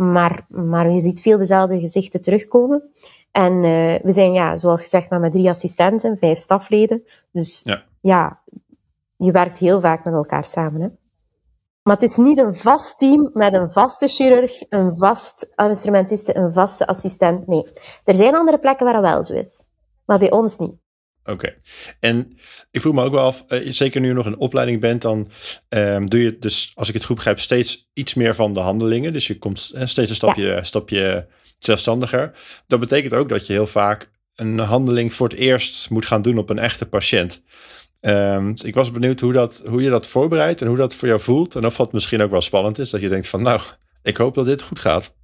maar, 0.00 0.44
maar 0.48 0.90
je 0.90 1.00
ziet 1.00 1.20
veel 1.20 1.38
dezelfde 1.38 1.80
gezichten 1.80 2.20
terugkomen. 2.20 2.82
En 3.30 3.52
uh, 3.52 3.94
we 4.02 4.12
zijn, 4.12 4.32
ja, 4.32 4.56
zoals 4.56 4.82
gezegd, 4.82 5.10
maar 5.10 5.20
met 5.20 5.32
drie 5.32 5.48
assistenten, 5.48 6.18
vijf 6.18 6.38
stafleden. 6.38 7.02
Dus 7.32 7.60
ja. 7.64 7.84
ja, 8.00 8.40
je 9.16 9.30
werkt 9.30 9.58
heel 9.58 9.80
vaak 9.80 10.04
met 10.04 10.14
elkaar 10.14 10.44
samen. 10.44 10.80
Hè? 10.80 10.88
Maar 11.82 11.94
het 11.94 12.02
is 12.02 12.16
niet 12.16 12.38
een 12.38 12.54
vast 12.54 12.98
team 12.98 13.30
met 13.32 13.54
een 13.54 13.72
vaste 13.72 14.08
chirurg, 14.08 14.62
een 14.68 14.96
vast 14.96 15.52
instrumentiste, 15.56 16.36
een 16.36 16.52
vaste 16.52 16.86
assistent. 16.86 17.46
Nee, 17.46 17.66
er 18.04 18.14
zijn 18.14 18.34
andere 18.34 18.58
plekken 18.58 18.86
waar 18.86 19.02
dat 19.02 19.10
wel 19.10 19.22
zo 19.22 19.34
is. 19.34 19.66
Maar 20.04 20.18
bij 20.18 20.30
ons 20.30 20.58
niet. 20.58 20.74
Oké. 21.20 21.30
Okay. 21.30 21.56
En 22.00 22.38
ik 22.70 22.80
voel 22.80 22.92
me 22.92 23.04
ook 23.04 23.12
wel 23.12 23.24
af, 23.24 23.44
uh, 23.48 23.72
zeker 23.72 24.00
nu 24.00 24.08
je 24.08 24.14
nog 24.14 24.26
in 24.26 24.38
opleiding 24.38 24.80
bent, 24.80 25.02
dan 25.02 25.30
um, 25.68 26.10
doe 26.10 26.22
je 26.22 26.38
dus, 26.38 26.72
als 26.74 26.88
ik 26.88 26.94
het 26.94 27.04
goed 27.04 27.16
begrijp, 27.16 27.40
steeds 27.40 27.90
iets 27.92 28.14
meer 28.14 28.34
van 28.34 28.52
de 28.52 28.60
handelingen. 28.60 29.12
Dus 29.12 29.26
je 29.26 29.38
komt 29.38 29.70
uh, 29.74 29.82
steeds 29.84 30.10
een 30.10 30.16
stapje, 30.16 30.46
ja. 30.46 30.62
stapje 30.62 31.26
zelfstandiger. 31.58 32.32
Dat 32.66 32.80
betekent 32.80 33.14
ook 33.14 33.28
dat 33.28 33.46
je 33.46 33.52
heel 33.52 33.66
vaak 33.66 34.10
een 34.34 34.58
handeling 34.58 35.14
voor 35.14 35.28
het 35.28 35.38
eerst 35.38 35.90
moet 35.90 36.06
gaan 36.06 36.22
doen 36.22 36.38
op 36.38 36.50
een 36.50 36.58
echte 36.58 36.88
patiënt. 36.88 37.42
Um, 38.00 38.52
dus 38.52 38.62
ik 38.62 38.74
was 38.74 38.92
benieuwd 38.92 39.20
hoe, 39.20 39.32
dat, 39.32 39.62
hoe 39.66 39.82
je 39.82 39.90
dat 39.90 40.06
voorbereidt 40.06 40.60
en 40.60 40.66
hoe 40.66 40.76
dat 40.76 40.94
voor 40.94 41.08
jou 41.08 41.20
voelt. 41.20 41.54
En 41.54 41.66
of 41.66 41.76
dat 41.76 41.92
misschien 41.92 42.22
ook 42.22 42.30
wel 42.30 42.40
spannend 42.40 42.78
is, 42.78 42.90
dat 42.90 43.00
je 43.00 43.08
denkt 43.08 43.28
van 43.28 43.42
nou, 43.42 43.60
ik 44.02 44.16
hoop 44.16 44.34
dat 44.34 44.44
dit 44.44 44.62
goed 44.62 44.78
gaat. 44.78 45.14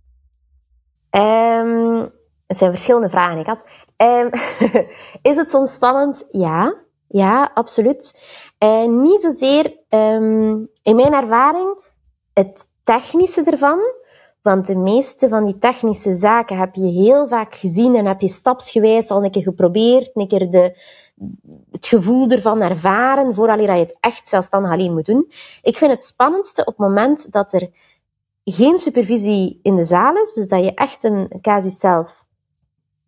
Um, 1.11 2.11
het 2.47 2.59
zijn 2.59 2.71
verschillende 2.71 3.11
vragen, 3.11 3.39
ik 3.39 3.47
had. 3.47 3.67
Um, 3.97 4.31
is 5.31 5.37
het 5.37 5.51
soms 5.51 5.75
spannend? 5.75 6.27
Ja, 6.31 6.75
ja, 7.09 7.51
absoluut. 7.55 8.21
Uh, 8.65 8.87
niet 8.87 9.21
zozeer 9.21 9.77
in 10.83 10.97
mijn 10.97 11.13
ervaring 11.13 11.85
het 12.33 12.65
technische 12.85 13.43
ervan, 13.43 13.79
want 14.43 14.67
de 14.67 14.77
meeste 14.77 15.29
van 15.29 15.45
die 15.45 15.59
technische 15.59 16.13
zaken 16.13 16.59
heb 16.59 16.75
je 16.75 16.87
heel 16.87 17.29
vaak 17.29 17.55
gezien 17.55 17.97
en 17.97 18.07
heb 18.07 18.21
je 18.21 18.29
stapsgewijs 18.29 19.11
al 19.11 19.25
een 19.25 19.31
keer 19.31 19.43
geprobeerd, 19.43 20.11
een 20.15 20.29
keer 20.29 20.51
de, 20.51 20.79
het 21.71 21.87
gevoel 21.87 22.29
ervan 22.29 22.61
ervaren, 22.61 23.35
voordat 23.35 23.61
je 23.61 23.69
het 23.69 23.97
echt 24.01 24.29
zelfstandig 24.29 24.71
alleen 24.71 24.95
moet 24.95 25.07
doen. 25.07 25.31
Ik 25.63 25.77
vind 25.77 25.91
het 25.91 26.03
spannendste 26.03 26.61
op 26.61 26.67
het 26.67 26.77
moment 26.77 27.33
dat 27.33 27.53
er 27.53 27.69
geen 28.45 28.79
supervisie 28.79 29.61
in 29.63 29.77
de 29.77 29.83
zaal 29.83 30.17
is, 30.17 30.33
dus 30.33 30.49
dat 30.49 30.65
je 30.65 30.75
echt 30.75 31.05
een 31.05 31.29
casus 31.41 31.79
zelf 31.79 32.26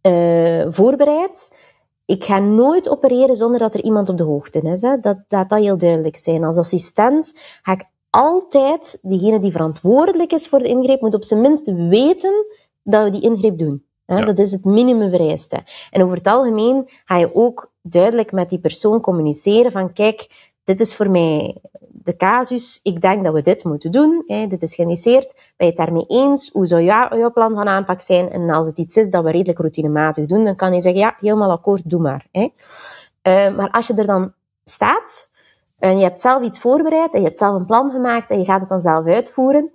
uh, 0.08 0.66
voorbereidt. 0.72 1.56
Ik 2.04 2.24
ga 2.24 2.38
nooit 2.38 2.88
opereren 2.88 3.36
zonder 3.36 3.58
dat 3.58 3.74
er 3.74 3.82
iemand 3.82 4.08
op 4.08 4.16
de 4.16 4.24
hoogte 4.24 4.60
is. 4.60 4.82
Hè. 4.82 5.00
Dat, 5.00 5.18
dat 5.28 5.48
dat 5.48 5.58
heel 5.58 5.78
duidelijk 5.78 6.16
zijn. 6.16 6.44
Als 6.44 6.58
assistent 6.58 7.32
ga 7.62 7.72
ik 7.72 7.84
altijd, 8.10 8.98
diegene 9.02 9.38
die 9.38 9.52
verantwoordelijk 9.52 10.32
is 10.32 10.48
voor 10.48 10.58
de 10.58 10.68
ingreep, 10.68 11.00
moet 11.00 11.14
op 11.14 11.24
zijn 11.24 11.40
minst 11.40 11.72
weten 11.72 12.46
dat 12.82 13.04
we 13.04 13.10
die 13.10 13.22
ingreep 13.22 13.58
doen. 13.58 13.82
Ja. 14.06 14.24
Dat 14.24 14.38
is 14.38 14.52
het 14.52 14.64
minimumvereiste. 14.64 15.62
En 15.90 16.02
over 16.02 16.16
het 16.16 16.26
algemeen 16.26 16.88
ga 17.04 17.16
je 17.18 17.34
ook 17.34 17.72
duidelijk 17.82 18.32
met 18.32 18.50
die 18.50 18.58
persoon 18.58 19.00
communiceren 19.00 19.72
van 19.72 19.92
kijk, 19.92 20.47
dit 20.68 20.80
is 20.80 20.96
voor 20.96 21.10
mij 21.10 21.56
de 21.90 22.16
casus, 22.16 22.80
ik 22.82 23.00
denk 23.00 23.24
dat 23.24 23.32
we 23.32 23.42
dit 23.42 23.64
moeten 23.64 23.90
doen, 23.90 24.22
hè, 24.26 24.46
dit 24.46 24.62
is 24.62 24.74
geïndiceerd, 24.74 25.34
ben 25.34 25.66
je 25.66 25.72
het 25.72 25.76
daarmee 25.76 26.04
eens, 26.06 26.50
hoe 26.52 26.66
zou 26.66 26.82
jou, 26.82 27.18
jouw 27.18 27.32
plan 27.32 27.54
van 27.54 27.68
aanpak 27.68 28.00
zijn? 28.00 28.30
En 28.30 28.50
als 28.50 28.66
het 28.66 28.78
iets 28.78 28.96
is 28.96 29.10
dat 29.10 29.24
we 29.24 29.30
redelijk 29.30 29.58
routinematig 29.58 30.26
doen, 30.26 30.44
dan 30.44 30.56
kan 30.56 30.74
je 30.74 30.80
zeggen, 30.80 31.00
ja, 31.00 31.16
helemaal 31.20 31.50
akkoord, 31.50 31.90
doe 31.90 32.00
maar. 32.00 32.26
Hè. 32.32 32.40
Uh, 32.42 33.56
maar 33.56 33.70
als 33.70 33.86
je 33.86 33.94
er 33.94 34.06
dan 34.06 34.32
staat, 34.64 35.30
en 35.78 35.98
je 35.98 36.04
hebt 36.04 36.20
zelf 36.20 36.42
iets 36.42 36.58
voorbereid, 36.58 37.14
en 37.14 37.20
je 37.20 37.26
hebt 37.26 37.38
zelf 37.38 37.54
een 37.54 37.66
plan 37.66 37.90
gemaakt, 37.90 38.30
en 38.30 38.38
je 38.38 38.44
gaat 38.44 38.60
het 38.60 38.68
dan 38.68 38.80
zelf 38.80 39.06
uitvoeren, 39.06 39.70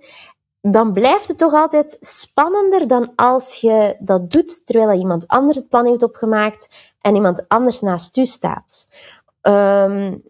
dan 0.60 0.92
blijft 0.92 1.28
het 1.28 1.38
toch 1.38 1.52
altijd 1.52 1.96
spannender 2.00 2.88
dan 2.88 3.12
als 3.16 3.54
je 3.54 3.96
dat 3.98 4.30
doet 4.30 4.66
terwijl 4.66 4.98
iemand 4.98 5.28
anders 5.28 5.56
het 5.56 5.68
plan 5.68 5.86
heeft 5.86 6.02
opgemaakt 6.02 6.68
en 7.00 7.14
iemand 7.14 7.48
anders 7.48 7.80
naast 7.80 8.16
u 8.16 8.24
staat. 8.24 8.88
Um, 9.42 10.22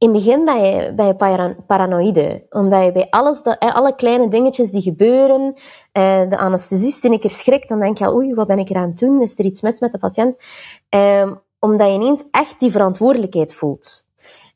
in 0.00 0.14
het 0.14 0.24
begin 0.24 0.44
ben 0.44 0.64
je, 0.64 0.92
ben 0.94 1.06
je 1.06 1.54
paranoïde, 1.66 2.46
omdat 2.50 2.84
je 2.84 2.92
bij 2.92 3.06
alles, 3.10 3.42
dat, 3.42 3.58
alle 3.58 3.94
kleine 3.94 4.28
dingetjes 4.28 4.70
die 4.70 4.82
gebeuren, 4.82 5.54
eh, 5.92 6.28
de 6.28 6.38
anesthesist 6.38 7.04
een 7.04 7.20
keer 7.20 7.30
schrikt, 7.30 7.68
dan 7.68 7.80
denk 7.80 7.98
je 7.98 8.06
al, 8.06 8.14
oei, 8.14 8.34
wat 8.34 8.46
ben 8.46 8.58
ik 8.58 8.70
er 8.70 8.76
aan 8.76 8.92
doen? 8.94 9.22
Is 9.22 9.38
er 9.38 9.44
iets 9.44 9.60
mis 9.60 9.80
met 9.80 9.92
de 9.92 9.98
patiënt? 9.98 10.36
Eh, 10.88 11.32
omdat 11.58 11.88
je 11.88 11.94
ineens 11.94 12.24
echt 12.30 12.60
die 12.60 12.70
verantwoordelijkheid 12.70 13.54
voelt. 13.54 14.08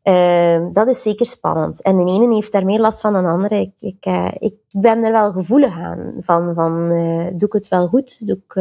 Uh, 0.04 0.66
dat 0.72 0.88
is 0.88 1.02
zeker 1.02 1.26
spannend. 1.26 1.82
En 1.82 1.96
de 1.96 2.12
ene 2.12 2.34
heeft 2.34 2.52
daar 2.52 2.64
meer 2.64 2.80
last 2.80 3.00
van 3.00 3.12
dan 3.12 3.22
de 3.22 3.28
andere. 3.28 3.60
Ik, 3.60 3.72
ik, 3.78 4.06
uh, 4.06 4.30
ik 4.38 4.54
ben 4.70 5.04
er 5.04 5.12
wel 5.12 5.32
gevoelig 5.32 5.72
aan. 5.72 6.12
Van, 6.20 6.54
van 6.54 6.88
doe 7.36 7.48
ik 7.48 7.52
het 7.52 7.68
wel 7.68 7.86
goed? 7.86 8.26
Doe 8.26 8.40
ik 8.46 8.54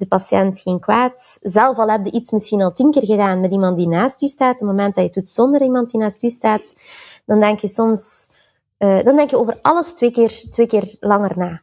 de 0.00 0.06
patiënt 0.06 0.58
geen 0.58 0.80
kwaad? 0.80 1.38
Zelf 1.42 1.78
al 1.78 1.88
heb 1.88 2.04
je 2.04 2.10
iets 2.10 2.30
misschien 2.30 2.62
al 2.62 2.72
tien 2.72 2.90
keer 2.90 3.06
gedaan 3.06 3.40
met 3.40 3.52
iemand 3.52 3.76
die 3.76 3.88
naast 3.88 4.22
u 4.22 4.26
staat. 4.26 4.52
Op 4.52 4.58
het 4.58 4.68
moment 4.68 4.94
dat 4.94 5.04
je 5.04 5.10
het 5.10 5.14
doet 5.14 5.28
zonder 5.28 5.62
iemand 5.62 5.90
die 5.90 6.00
naast 6.00 6.22
u 6.22 6.28
staat, 6.28 6.74
dan 7.26 7.40
denk 7.40 7.58
je 7.60 7.68
soms... 7.68 8.30
dan 8.78 9.16
denk 9.16 9.30
je 9.30 9.38
over 9.38 9.58
alles 9.62 9.94
twee 9.94 10.10
keer, 10.10 10.42
twee 10.50 10.66
keer 10.66 10.96
langer 11.00 11.38
na. 11.38 11.62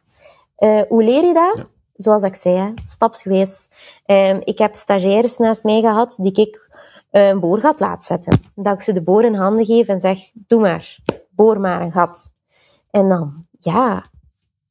hoe 0.88 1.02
leer 1.02 1.24
je 1.24 1.34
dat? 1.34 1.66
Zoals 1.94 2.22
ik 2.22 2.34
zei, 2.34 2.74
stapsgewijs. 2.84 3.68
Ehm, 4.04 4.40
ik 4.44 4.58
heb 4.58 4.74
stagiaires 4.74 5.36
naast 5.38 5.64
mij 5.64 5.80
gehad 5.80 6.18
die 6.20 6.32
ik 6.32 6.70
een 7.10 7.40
boorgat 7.40 7.80
laat 7.80 8.04
zetten. 8.04 8.40
Dat 8.54 8.74
ik 8.74 8.82
ze 8.82 8.92
de 8.92 9.02
boor 9.02 9.24
in 9.24 9.34
handen 9.34 9.64
geef 9.64 9.88
en 9.88 10.00
zeg, 10.00 10.18
doe 10.34 10.60
maar, 10.60 10.98
boor 11.30 11.60
maar 11.60 11.80
een 11.80 11.92
gat. 11.92 12.30
En 12.90 13.08
dan, 13.08 13.46
ja, 13.58 14.04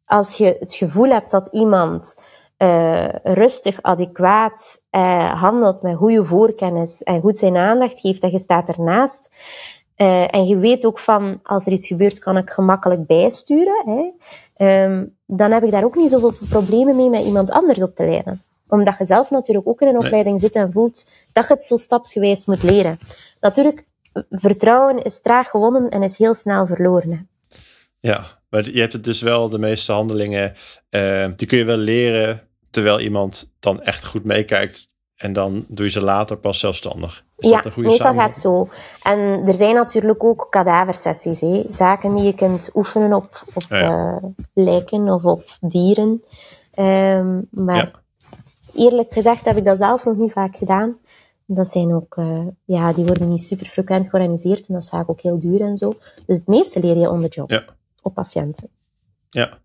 als 0.06 0.38
je 0.38 0.58
het 0.60 0.74
gevoel 0.74 1.10
hebt 1.10 1.32
dat 1.32 1.48
iemand 1.52 2.22
uh, 2.58 3.08
rustig, 3.24 3.82
adequaat 3.82 4.84
uh, 4.92 5.42
handelt 5.42 5.82
met 5.82 5.96
goede 5.96 6.26
voorkennis 6.26 7.04
en 7.04 7.22
goed 7.22 7.38
zijn 7.38 7.58
aandacht 7.58 8.00
geeft 8.00 8.24
en 8.24 8.32
je 8.32 8.40
staat 8.40 8.70
ernaast, 8.70 9.36
uh, 9.98 10.36
en 10.36 10.48
je 10.48 10.58
weet 10.58 10.86
ook 10.86 11.00
van, 11.00 11.40
als 11.44 11.66
er 11.66 11.72
iets 11.72 11.88
gebeurt, 11.88 12.20
kan 12.20 12.38
ik 12.38 12.50
gemakkelijk 12.50 13.06
bijsturen, 13.06 14.12
hè, 14.56 14.84
um, 14.84 15.16
dan 15.26 15.52
heb 15.52 15.64
ik 15.64 15.72
daar 15.72 15.84
ook 15.84 15.96
niet 15.96 16.10
zoveel 16.10 16.34
problemen 16.50 16.96
mee 16.96 17.10
met 17.10 17.26
iemand 17.26 17.52
anders 17.52 17.82
op 17.82 17.96
te 17.96 18.06
leiden 18.06 18.42
omdat 18.68 18.98
je 18.98 19.06
zelf 19.06 19.30
natuurlijk 19.30 19.68
ook 19.68 19.82
in 19.82 19.88
een 19.88 19.98
opleiding 19.98 20.40
zit 20.40 20.56
en 20.56 20.72
voelt 20.72 21.10
dat 21.34 21.48
je 21.48 21.54
het 21.54 21.64
zo 21.64 21.76
stapsgewijs 21.76 22.46
moet 22.46 22.64
leren. 22.64 23.00
Natuurlijk, 23.40 23.86
vertrouwen 24.30 25.04
is 25.04 25.22
traag 25.22 25.50
gewonnen 25.50 25.90
en 25.90 26.04
is 26.04 26.18
heel 26.18 26.34
snel 26.34 26.68
verloren. 26.68 27.12
Hè. 27.12 27.18
Ja, 28.00 28.26
maar 28.50 28.72
je 28.72 28.80
hebt 28.80 28.94
het 28.94 29.04
dus 29.04 29.22
wel, 29.22 29.50
de 29.50 29.60
meeste 29.60 29.92
handelingen, 29.92 30.54
uh, 30.90 31.28
die 31.36 31.48
kun 31.48 31.58
je 31.58 31.64
wel 31.64 31.78
leren 31.78 32.47
terwijl 32.78 33.00
iemand 33.00 33.54
dan 33.60 33.82
echt 33.82 34.06
goed 34.06 34.24
meekijkt. 34.24 34.90
En 35.16 35.34
dan 35.34 35.66
doe 35.68 35.86
je 35.86 35.92
ze 35.92 36.02
later 36.02 36.38
pas 36.38 36.60
zelfstandig. 36.60 37.26
Is 37.38 37.50
ja, 37.50 37.56
dat 37.56 37.66
een 37.66 37.72
goede 37.72 37.90
meestal 37.90 38.14
gaat 38.14 38.34
het 38.34 38.42
zo. 38.42 38.70
En 39.02 39.48
er 39.48 39.54
zijn 39.54 39.76
natuurlijk 39.76 40.24
ook 40.24 40.48
kadaversessies. 40.50 41.42
Hè? 41.42 41.64
Zaken 41.70 42.16
die 42.16 42.26
je 42.26 42.34
kunt 42.34 42.70
oefenen 42.74 43.14
op, 43.14 43.44
op 43.54 43.64
ja. 43.70 44.20
uh, 44.22 44.30
lijken 44.54 45.10
of 45.10 45.26
op 45.26 45.44
dieren. 45.62 46.24
Um, 46.80 47.48
maar 47.52 47.92
eerlijk 48.74 49.14
gezegd 49.14 49.46
heb 49.46 49.58
ik 49.58 49.66
dat 49.66 49.78
zelf 49.78 50.06
nog 50.06 50.18
niet 50.18 50.32
vaak 50.32 50.58
gedaan. 50.58 50.98
Dat 51.46 51.68
zijn 51.68 51.94
ook, 51.94 52.16
uh, 52.16 52.48
ja, 52.66 52.94
die 52.94 53.06
worden 53.06 53.30
niet 53.30 53.44
super 53.44 53.66
frequent 53.66 54.10
georganiseerd 54.10 54.68
en 54.68 54.74
dat 54.74 54.84
is 54.84 54.90
vaak 54.90 55.10
ook 55.10 55.22
heel 55.22 55.40
duur 55.40 55.62
en 55.62 55.78
zo. 55.78 55.96
Dus 56.26 56.38
het 56.38 56.48
meeste 56.48 56.80
leer 56.80 56.98
je 56.98 57.10
onder 57.10 57.30
job, 57.30 57.50
ja. 57.50 57.66
op 58.02 58.14
patiënten. 58.14 58.70
Ja. 59.30 59.60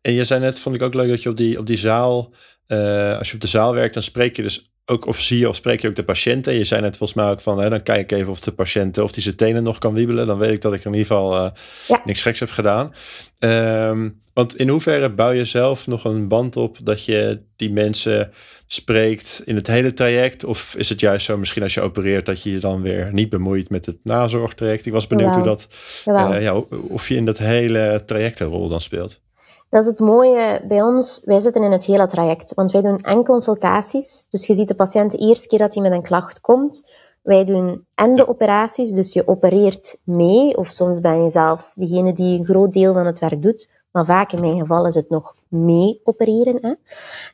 En 0.00 0.12
je 0.12 0.24
zei 0.24 0.40
net, 0.40 0.58
vond 0.58 0.74
ik 0.74 0.82
ook 0.82 0.94
leuk 0.94 1.08
dat 1.08 1.22
je 1.22 1.28
op 1.28 1.36
die, 1.36 1.58
op 1.58 1.66
die 1.66 1.76
zaal, 1.76 2.30
uh, 2.68 3.18
als 3.18 3.28
je 3.28 3.34
op 3.34 3.40
de 3.40 3.46
zaal 3.46 3.74
werkt, 3.74 3.94
dan 3.94 4.02
spreek 4.02 4.36
je 4.36 4.42
dus 4.42 4.72
ook, 4.86 5.06
of 5.06 5.20
zie 5.20 5.38
je 5.38 5.48
of 5.48 5.56
spreek 5.56 5.80
je 5.80 5.88
ook 5.88 5.94
de 5.94 6.04
patiënten. 6.04 6.54
Je 6.54 6.64
zei 6.64 6.80
net 6.80 6.96
volgens 6.96 7.18
mij 7.18 7.30
ook 7.30 7.40
van, 7.40 7.60
hè, 7.60 7.70
dan 7.70 7.82
kijk 7.82 8.00
ik 8.00 8.18
even 8.18 8.30
of 8.30 8.40
de 8.40 8.52
patiënt, 8.52 8.98
of 8.98 9.12
die 9.12 9.22
zijn 9.22 9.36
tenen 9.36 9.62
nog 9.62 9.78
kan 9.78 9.94
wiebelen. 9.94 10.26
Dan 10.26 10.38
weet 10.38 10.52
ik 10.52 10.60
dat 10.60 10.72
ik 10.72 10.84
in 10.84 10.92
ieder 10.92 11.06
geval 11.06 11.36
uh, 11.36 11.50
ja. 11.88 12.02
niks 12.04 12.22
geks 12.22 12.40
heb 12.40 12.50
gedaan. 12.50 12.94
Um, 13.38 14.20
want 14.34 14.56
in 14.56 14.68
hoeverre 14.68 15.10
bouw 15.10 15.30
je 15.30 15.44
zelf 15.44 15.86
nog 15.86 16.04
een 16.04 16.28
band 16.28 16.56
op 16.56 16.76
dat 16.82 17.04
je 17.04 17.42
die 17.56 17.72
mensen 17.72 18.32
spreekt 18.66 19.42
in 19.44 19.54
het 19.54 19.66
hele 19.66 19.92
traject? 19.92 20.44
Of 20.44 20.74
is 20.74 20.88
het 20.88 21.00
juist 21.00 21.24
zo, 21.26 21.36
misschien 21.36 21.62
als 21.62 21.74
je 21.74 21.80
opereert, 21.80 22.26
dat 22.26 22.42
je 22.42 22.50
je 22.50 22.58
dan 22.58 22.82
weer 22.82 23.08
niet 23.12 23.28
bemoeit 23.28 23.70
met 23.70 23.86
het 23.86 23.98
nazorgtraject? 24.02 24.86
Ik 24.86 24.92
was 24.92 25.06
benieuwd 25.06 25.34
hoe 25.34 25.44
dat, 25.44 25.68
uh, 26.06 26.42
ja, 26.42 26.54
of 26.88 27.08
je 27.08 27.14
in 27.14 27.24
dat 27.24 27.38
hele 27.38 28.02
traject 28.06 28.40
een 28.40 28.46
rol 28.46 28.68
dan 28.68 28.80
speelt. 28.80 29.20
Dat 29.72 29.82
is 29.82 29.88
het 29.88 30.00
mooie 30.00 30.60
bij 30.68 30.82
ons. 30.82 31.22
Wij 31.24 31.40
zitten 31.40 31.62
in 31.62 31.72
het 31.72 31.84
hele 31.84 32.06
traject, 32.06 32.54
want 32.54 32.72
wij 32.72 32.82
doen 32.82 33.00
en 33.00 33.24
consultaties. 33.24 34.26
Dus 34.30 34.46
je 34.46 34.54
ziet 34.54 34.68
de 34.68 34.74
patiënt 34.74 35.10
de 35.10 35.18
eerste 35.18 35.48
keer 35.48 35.58
dat 35.58 35.74
hij 35.74 35.82
met 35.82 35.92
een 35.92 36.02
klacht 36.02 36.40
komt. 36.40 36.90
Wij 37.22 37.44
doen 37.44 37.86
en 37.94 38.14
de 38.14 38.28
operaties, 38.28 38.90
dus 38.90 39.12
je 39.12 39.28
opereert 39.28 40.00
mee, 40.04 40.56
of 40.56 40.70
soms 40.70 41.00
ben 41.00 41.22
je 41.22 41.30
zelfs 41.30 41.74
degene 41.74 42.12
die 42.12 42.38
een 42.38 42.44
groot 42.44 42.72
deel 42.72 42.92
van 42.92 43.06
het 43.06 43.18
werk 43.18 43.42
doet. 43.42 43.70
Maar 43.90 44.04
vaak 44.04 44.32
in 44.32 44.40
mijn 44.40 44.58
geval 44.58 44.86
is 44.86 44.94
het 44.94 45.08
nog 45.08 45.34
mee 45.48 46.00
opereren. 46.04 46.58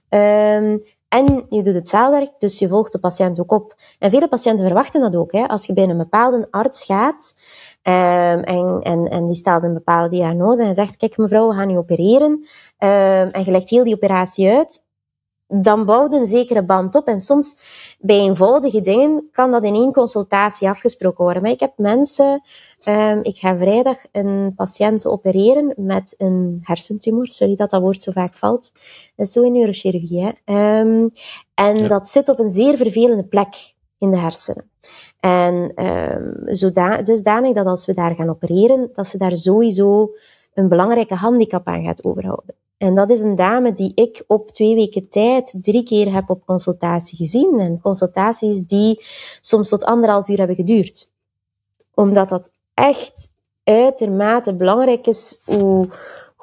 Hè. 0.09 0.57
Um, 0.57 0.83
en 1.09 1.47
je 1.49 1.63
doet 1.63 1.75
het 1.75 1.89
zaalwerk, 1.89 2.31
dus 2.39 2.59
je 2.59 2.69
volgt 2.69 2.93
de 2.93 2.99
patiënt 2.99 3.41
ook 3.41 3.53
op. 3.53 3.75
En 3.99 4.11
vele 4.11 4.29
patiënten 4.29 4.67
verwachten 4.67 5.01
dat 5.01 5.17
ook. 5.17 5.33
Hè. 5.33 5.47
Als 5.47 5.67
je 5.67 5.73
bij 5.73 5.89
een 5.89 5.97
bepaalde 5.97 6.49
arts 6.51 6.85
gaat 6.85 7.35
um, 7.89 8.43
en, 8.43 8.81
en, 8.83 9.09
en 9.11 9.27
die 9.27 9.37
stelt 9.37 9.63
een 9.63 9.75
bepaalde 9.75 10.09
diagnose 10.09 10.63
en 10.63 10.75
zegt, 10.75 10.97
kijk 10.97 11.17
mevrouw, 11.17 11.49
we 11.49 11.55
gaan 11.55 11.71
u 11.71 11.77
opereren. 11.77 12.31
Um, 12.31 13.29
en 13.29 13.45
je 13.45 13.51
legt 13.51 13.71
heel 13.71 13.85
die 13.85 13.95
operatie 13.95 14.51
uit 14.51 14.87
dan 15.49 15.85
bouwt 15.85 16.15
een 16.15 16.27
zekere 16.27 16.63
band 16.63 16.95
op. 16.95 17.07
En 17.07 17.21
soms 17.21 17.57
bij 17.99 18.19
eenvoudige 18.19 18.81
dingen 18.81 19.29
kan 19.33 19.51
dat 19.51 19.65
in 19.65 19.75
één 19.75 19.93
consultatie 19.93 20.69
afgesproken 20.69 21.25
worden. 21.25 21.43
Maar 21.43 21.51
ik 21.51 21.61
heb 21.61 21.73
mensen, 21.77 22.43
um, 22.85 23.21
ik 23.23 23.37
ga 23.37 23.57
vrijdag 23.57 23.99
een 24.13 24.53
patiënt 24.57 25.07
opereren 25.07 25.75
met 25.77 26.15
een 26.19 26.61
hersentumor. 26.63 27.31
Sorry 27.31 27.57
dat 27.57 27.71
dat 27.71 27.81
woord 27.81 28.03
zo 28.03 28.13
vaak 28.13 28.35
valt. 28.35 28.73
Dat 29.17 29.27
is 29.27 29.33
zo 29.33 29.43
in 29.43 29.53
neurochirurgie. 29.53 30.23
Hè? 30.23 30.29
Um, 30.81 31.13
en 31.55 31.77
ja. 31.77 31.89
dat 31.89 32.09
zit 32.09 32.29
op 32.29 32.39
een 32.39 32.51
zeer 32.51 32.77
vervelende 32.77 33.25
plek 33.25 33.75
in 33.99 34.11
de 34.11 34.19
hersenen. 34.19 34.71
En 35.21 35.85
um, 35.85 36.55
zodanig, 36.55 37.03
dusdanig 37.03 37.55
dat 37.55 37.67
als 37.67 37.87
we 37.87 37.95
daar 37.95 38.15
gaan 38.15 38.29
opereren, 38.29 38.91
dat 38.95 39.07
ze 39.09 39.19
daar 39.19 39.37
sowieso 39.37 40.11
een 40.55 40.69
belangrijke 40.69 41.15
handicap 41.15 41.67
aan 41.67 41.85
gaat 41.85 42.05
overhouden. 42.05 42.55
En 42.79 42.95
dat 42.95 43.11
is 43.11 43.21
een 43.21 43.37
dame 43.37 43.73
die 43.73 43.93
ik 43.95 44.25
op 44.27 44.51
twee 44.51 44.75
weken 44.75 45.09
tijd 45.09 45.59
drie 45.61 45.83
keer 45.83 46.13
heb 46.13 46.31
op 46.31 46.47
consultatie 46.47 47.17
gezien. 47.17 47.61
En 47.61 47.81
consultaties 47.81 48.67
die 48.67 49.05
soms 49.41 49.69
tot 49.69 49.85
anderhalf 49.85 50.29
uur 50.29 50.39
hebben 50.39 50.57
geduurd. 50.57 51.11
Omdat 51.95 52.29
dat 52.29 52.51
echt 52.75 53.31
uitermate 53.65 54.55
belangrijk 54.55 55.07
is 55.07 55.41
hoe 55.45 55.89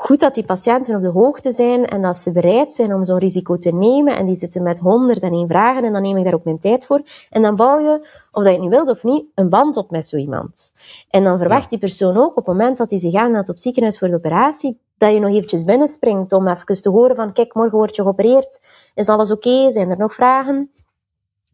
goed 0.05 0.19
dat 0.19 0.33
die 0.33 0.45
patiënten 0.45 0.95
op 0.95 1.01
de 1.01 1.07
hoogte 1.07 1.51
zijn 1.51 1.85
en 1.85 2.01
dat 2.01 2.17
ze 2.17 2.31
bereid 2.31 2.73
zijn 2.73 2.93
om 2.93 3.03
zo'n 3.03 3.17
risico 3.17 3.57
te 3.57 3.71
nemen. 3.71 4.17
En 4.17 4.25
die 4.25 4.35
zitten 4.35 4.63
met 4.63 4.79
honderd 4.79 5.19
en 5.19 5.31
één 5.31 5.47
vragen 5.47 5.83
en 5.83 5.93
dan 5.93 6.01
neem 6.01 6.17
ik 6.17 6.23
daar 6.23 6.33
ook 6.33 6.43
mijn 6.43 6.59
tijd 6.59 6.85
voor. 6.85 7.01
En 7.29 7.41
dan 7.41 7.55
bouw 7.55 7.79
je, 7.79 7.99
of 8.31 8.43
dat 8.43 8.45
je 8.45 8.49
het 8.49 8.61
nu 8.61 8.69
wilt 8.69 8.89
of 8.89 9.03
niet, 9.03 9.25
een 9.35 9.49
band 9.49 9.77
op 9.77 9.91
met 9.91 10.05
zo 10.05 10.17
iemand. 10.17 10.71
En 11.09 11.23
dan 11.23 11.37
verwacht 11.37 11.69
die 11.69 11.79
persoon 11.79 12.17
ook 12.17 12.29
op 12.29 12.35
het 12.35 12.45
moment 12.45 12.77
dat 12.77 12.89
hij 12.89 12.99
zich 12.99 13.13
aanmeldt 13.13 13.49
op 13.49 13.59
ziekenhuis 13.59 13.97
voor 13.97 14.07
de 14.07 14.15
operatie, 14.15 14.79
dat 14.97 15.13
je 15.13 15.19
nog 15.19 15.29
eventjes 15.29 15.63
binnenspringt 15.63 16.31
om 16.31 16.47
even 16.47 16.81
te 16.81 16.89
horen 16.89 17.15
van, 17.15 17.33
kijk, 17.33 17.53
morgen 17.53 17.77
word 17.77 17.95
je 17.95 18.01
geopereerd. 18.01 18.61
Is 18.95 19.07
alles 19.07 19.31
oké? 19.31 19.47
Okay? 19.47 19.71
Zijn 19.71 19.89
er 19.89 19.97
nog 19.97 20.13
vragen? 20.13 20.71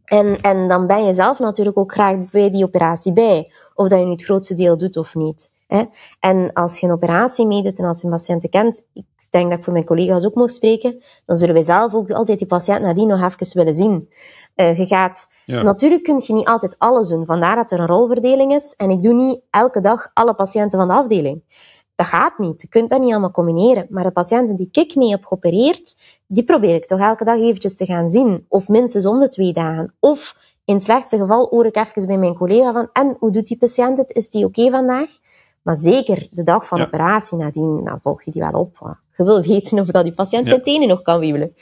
En, 0.05 0.41
en 0.41 0.67
dan 0.67 0.87
ben 0.87 1.05
je 1.05 1.13
zelf 1.13 1.39
natuurlijk 1.39 1.77
ook 1.77 1.91
graag 1.91 2.15
bij 2.31 2.51
die 2.51 2.63
operatie 2.63 3.13
bij. 3.13 3.51
Of 3.75 3.87
dat 3.87 3.99
je 3.99 4.05
nu 4.05 4.11
het 4.11 4.23
grootste 4.23 4.53
deel 4.53 4.77
doet 4.77 4.97
of 4.97 5.15
niet. 5.15 5.49
Hè? 5.71 5.83
En 6.19 6.53
als 6.53 6.79
je 6.79 6.87
een 6.87 6.93
operatie 6.93 7.47
meedoet 7.47 7.79
en 7.79 7.85
als 7.85 8.01
je 8.01 8.07
een 8.07 8.13
patiënt 8.13 8.49
kent, 8.49 8.87
ik 8.93 9.03
denk 9.29 9.49
dat 9.49 9.57
ik 9.57 9.63
voor 9.63 9.73
mijn 9.73 9.85
collega's 9.85 10.25
ook 10.25 10.33
mag 10.33 10.51
spreken, 10.51 11.03
dan 11.25 11.37
zullen 11.37 11.53
wij 11.53 11.63
zelf 11.63 11.93
ook 11.93 12.11
altijd 12.11 12.39
die 12.39 12.47
patiënt 12.47 12.81
nadien 12.81 13.07
nog 13.07 13.21
even 13.21 13.57
willen 13.57 13.75
zien. 13.75 14.09
Uh, 14.55 14.77
je 14.77 14.85
gaat, 14.85 15.27
ja. 15.45 15.61
Natuurlijk 15.61 16.03
kun 16.03 16.21
je 16.25 16.33
niet 16.33 16.47
altijd 16.47 16.75
alles 16.77 17.07
doen, 17.07 17.25
vandaar 17.25 17.55
dat 17.55 17.71
er 17.71 17.79
een 17.79 17.87
rolverdeling 17.87 18.53
is. 18.53 18.73
En 18.75 18.89
ik 18.89 19.01
doe 19.01 19.13
niet 19.13 19.41
elke 19.49 19.79
dag 19.79 20.11
alle 20.13 20.33
patiënten 20.33 20.79
van 20.79 20.87
de 20.87 20.93
afdeling. 20.93 21.43
Dat 21.95 22.07
gaat 22.07 22.37
niet. 22.37 22.61
Je 22.61 22.67
kunt 22.67 22.89
dat 22.89 23.01
niet 23.01 23.11
allemaal 23.11 23.31
combineren. 23.31 23.87
Maar 23.89 24.03
de 24.03 24.11
patiënten 24.11 24.55
die 24.55 24.69
ik 24.71 24.95
mee 24.95 25.09
heb 25.09 25.25
geopereerd, 25.25 25.95
die 26.27 26.43
probeer 26.43 26.75
ik 26.75 26.85
toch 26.85 26.99
elke 26.99 27.23
dag 27.23 27.37
eventjes 27.37 27.75
te 27.75 27.85
gaan 27.85 28.09
zien. 28.09 28.45
Of 28.47 28.67
minstens 28.67 29.05
om 29.05 29.19
de 29.19 29.27
twee 29.29 29.53
dagen. 29.53 29.93
Of 29.99 30.35
In 30.65 30.73
het 30.73 30.83
slechtste 30.83 31.17
geval 31.17 31.47
hoor 31.49 31.65
ik 31.65 31.75
even 31.75 32.07
bij 32.07 32.17
mijn 32.17 32.35
collega 32.35 32.71
van, 32.73 32.89
en 32.93 33.15
hoe 33.19 33.31
doet 33.31 33.47
die 33.47 33.57
patiënt 33.57 33.97
het? 33.97 34.11
Is 34.11 34.29
die 34.29 34.45
oké 34.45 34.69
vandaag? 34.69 35.09
Maar 35.61 35.77
zeker 35.77 36.27
de 36.31 36.43
dag 36.43 36.67
van 36.67 36.81
operatie 36.81 37.37
nadien, 37.37 37.83
dan 37.83 37.99
volg 38.03 38.23
je 38.23 38.31
die 38.31 38.41
wel 38.41 38.59
op. 38.59 38.97
Je 39.17 39.23
wil 39.23 39.41
weten 39.41 39.79
of 39.79 39.87
dat 39.87 40.03
die 40.03 40.13
patiënt 40.13 40.47
zijn 40.47 40.63
tenen 40.63 40.87
nog 40.87 41.01
kan 41.01 41.19
wiebelen. 41.19 41.55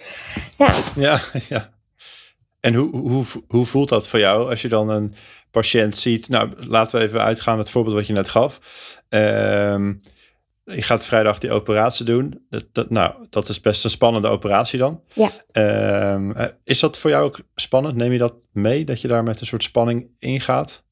Ja, 0.57 0.73
ja. 0.95 1.19
ja. 1.49 1.69
En 2.59 2.73
hoe, 2.73 2.97
hoe, 2.97 3.23
hoe 3.47 3.65
voelt 3.65 3.89
dat 3.89 4.07
voor 4.07 4.19
jou 4.19 4.49
als 4.49 4.61
je 4.61 4.67
dan 4.67 4.89
een 4.89 5.13
patiënt 5.51 5.97
ziet? 5.97 6.29
Nou, 6.29 6.51
laten 6.57 6.99
we 6.99 7.05
even 7.05 7.21
uitgaan 7.21 7.55
met 7.55 7.63
het 7.63 7.73
voorbeeld 7.73 7.95
wat 7.95 8.07
je 8.07 8.13
net 8.13 8.29
gaf. 8.29 8.59
Uh, 9.09 9.19
je 10.63 10.81
gaat 10.81 11.05
vrijdag 11.05 11.37
die 11.37 11.51
operatie 11.51 12.05
doen. 12.05 12.45
Dat, 12.49 12.65
dat, 12.71 12.89
nou, 12.89 13.13
dat 13.29 13.49
is 13.49 13.61
best 13.61 13.83
een 13.83 13.89
spannende 13.89 14.27
operatie 14.27 14.79
dan. 14.79 15.03
Ja. 15.13 15.29
Uh, 15.53 16.45
is 16.63 16.79
dat 16.79 16.97
voor 16.97 17.09
jou 17.09 17.25
ook 17.25 17.39
spannend? 17.55 17.95
Neem 17.95 18.11
je 18.11 18.17
dat 18.17 18.33
mee, 18.51 18.85
dat 18.85 19.01
je 19.01 19.07
daar 19.07 19.23
met 19.23 19.41
een 19.41 19.47
soort 19.47 19.63
spanning 19.63 20.09
ingaat? 20.19 20.83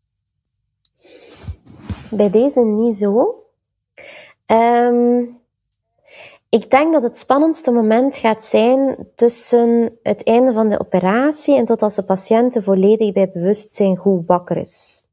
Bij 2.12 2.30
deze 2.30 2.66
niet 2.66 2.96
zo. 2.96 3.44
Um, 4.46 5.40
ik 6.50 6.72
denk 6.72 6.94
dat 6.94 7.04
het 7.04 7.18
spannendste 7.18 7.72
moment 7.72 8.18
gaat 8.18 8.44
zijn 8.44 9.08
tussen 9.16 9.98
het 10.04 10.24
einde 10.24 10.54
van 10.54 10.70
de 10.70 10.80
operatie 10.80 11.56
en 11.56 11.66
tot 11.66 11.82
als 11.82 11.96
de 11.96 12.04
patiënt 12.04 12.60
volledig 12.62 13.14
bij 13.14 13.32
bewustzijn 13.32 13.98
goed 13.98 14.24
wakker 14.26 14.58
is. 14.58 15.04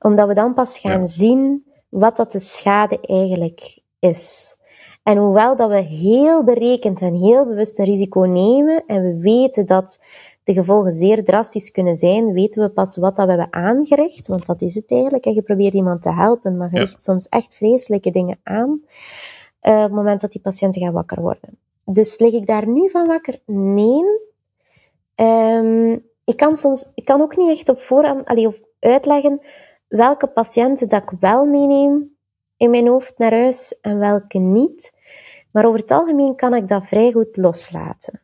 Omdat 0.00 0.28
we 0.28 0.34
dan 0.34 0.54
pas 0.54 0.78
gaan 0.78 1.08
zien 1.08 1.64
wat 1.88 2.16
dat 2.16 2.32
de 2.32 2.38
schade 2.38 3.00
eigenlijk 3.00 3.78
is. 3.98 4.56
En 5.02 5.16
hoewel 5.16 5.56
dat 5.56 5.70
we 5.70 5.80
heel 5.80 6.44
berekend 6.44 7.00
en 7.00 7.14
heel 7.14 7.46
bewust 7.46 7.78
een 7.78 7.84
risico 7.84 8.20
nemen 8.20 8.82
en 8.86 9.02
we 9.02 9.18
weten 9.18 9.66
dat 9.66 10.00
de 10.48 10.54
gevolgen 10.54 10.92
zeer 10.92 11.24
drastisch 11.24 11.70
kunnen 11.70 11.96
zijn, 11.96 12.32
weten 12.32 12.62
we 12.62 12.68
pas 12.68 12.96
wat 12.96 13.16
dat 13.16 13.26
we 13.26 13.32
hebben 13.32 13.52
aangericht, 13.52 14.26
want 14.26 14.46
dat 14.46 14.62
is 14.62 14.74
het 14.74 14.90
eigenlijk. 14.90 15.24
Je 15.24 15.42
probeert 15.42 15.74
iemand 15.74 16.02
te 16.02 16.12
helpen, 16.12 16.56
maar 16.56 16.68
je 16.72 16.78
richt 16.78 17.02
soms 17.02 17.28
echt 17.28 17.54
vreselijke 17.54 18.10
dingen 18.10 18.38
aan 18.42 18.68
uh, 19.62 19.74
op 19.76 19.82
het 19.82 19.92
moment 19.92 20.20
dat 20.20 20.32
die 20.32 20.40
patiënten 20.40 20.82
gaan 20.82 20.92
wakker 20.92 21.20
worden. 21.20 21.58
Dus 21.84 22.18
lig 22.18 22.32
ik 22.32 22.46
daar 22.46 22.68
nu 22.68 22.90
van 22.90 23.06
wakker? 23.06 23.40
Nee. 23.46 24.02
Um, 25.16 26.04
ik, 26.24 26.36
kan 26.36 26.56
soms, 26.56 26.90
ik 26.94 27.04
kan 27.04 27.20
ook 27.20 27.36
niet 27.36 27.50
echt 27.50 27.68
op 27.68 27.80
voorhand 27.80 28.26
allee, 28.26 28.46
of 28.46 28.56
uitleggen 28.80 29.40
welke 29.88 30.26
patiënten 30.26 30.88
dat 30.88 31.02
ik 31.02 31.10
wel 31.20 31.46
meeneem 31.46 32.16
in 32.56 32.70
mijn 32.70 32.88
hoofd 32.88 33.18
naar 33.18 33.32
huis 33.32 33.78
en 33.80 33.98
welke 33.98 34.38
niet. 34.38 34.92
Maar 35.52 35.66
over 35.66 35.80
het 35.80 35.90
algemeen 35.90 36.36
kan 36.36 36.54
ik 36.54 36.68
dat 36.68 36.86
vrij 36.86 37.12
goed 37.12 37.36
loslaten. 37.36 38.20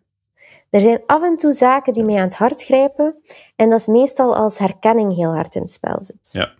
Er 0.74 0.80
zijn 0.80 1.02
af 1.06 1.22
en 1.22 1.36
toe 1.36 1.52
zaken 1.52 1.92
die 1.92 2.04
mij 2.04 2.16
aan 2.16 2.24
het 2.24 2.36
hart 2.36 2.62
grijpen. 2.62 3.16
En 3.56 3.70
dat 3.70 3.78
is 3.78 3.86
meestal 3.86 4.36
als 4.36 4.58
herkenning 4.58 5.14
heel 5.14 5.34
hard 5.34 5.54
in 5.54 5.60
het 5.60 5.70
spel 5.70 5.96
zit. 6.00 6.28
Ja. 6.32 6.52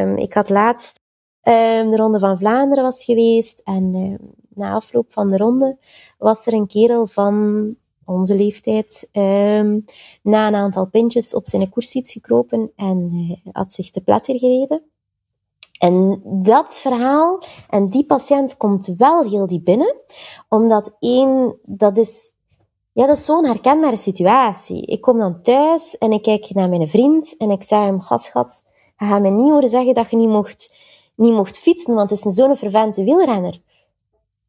Um, 0.00 0.16
ik 0.16 0.34
had 0.34 0.48
laatst 0.48 1.00
um, 1.42 1.90
de 1.90 1.96
Ronde 1.96 2.18
van 2.18 2.38
Vlaanderen 2.38 2.84
was 2.84 3.04
geweest. 3.04 3.60
En 3.64 3.94
um, 3.94 4.34
na 4.48 4.72
afloop 4.72 5.12
van 5.12 5.30
de 5.30 5.36
ronde 5.36 5.78
was 6.18 6.46
er 6.46 6.52
een 6.52 6.66
kerel 6.66 7.06
van 7.06 7.76
onze 8.04 8.34
leeftijd 8.34 9.08
na 10.22 10.46
een 10.46 10.54
aantal 10.54 10.86
pintjes 10.86 11.34
op 11.34 11.48
zijn 11.48 11.70
koersfiets 11.70 12.12
gekropen 12.12 12.72
en 12.76 13.10
uh, 13.12 13.52
had 13.54 13.72
zich 13.72 13.90
te 13.90 14.00
platter 14.00 14.38
gereden. 14.38 14.82
En 15.78 16.22
dat 16.24 16.80
verhaal 16.80 17.42
en 17.70 17.88
die 17.88 18.06
patiënt 18.06 18.56
komt 18.56 18.86
wel 18.96 19.22
heel 19.22 19.46
diep 19.46 19.64
binnen, 19.64 19.96
omdat 20.48 20.96
één, 20.98 21.58
dat 21.62 21.98
is, 21.98 22.36
ja, 22.98 23.06
dat 23.06 23.16
is 23.16 23.24
zo'n 23.24 23.44
herkenbare 23.44 23.96
situatie. 23.96 24.86
Ik 24.86 25.00
kom 25.00 25.18
dan 25.18 25.42
thuis 25.42 25.98
en 25.98 26.12
ik 26.12 26.22
kijk 26.22 26.50
naar 26.54 26.68
mijn 26.68 26.88
vriend 26.88 27.36
en 27.36 27.50
ik 27.50 27.62
zeg 27.64 27.78
hem, 27.78 28.00
gaschat, 28.00 28.64
je 28.98 29.06
gaat 29.06 29.20
mij 29.20 29.30
niet 29.30 29.50
horen 29.50 29.68
zeggen 29.68 29.94
dat 29.94 30.10
je 30.10 30.16
niet 30.16 30.28
mocht, 30.28 30.76
niet 31.14 31.32
mocht 31.32 31.58
fietsen, 31.58 31.94
want 31.94 32.10
het 32.10 32.24
is 32.24 32.34
zo'n 32.34 32.56
vervente 32.56 33.04
wielrenner. 33.04 33.60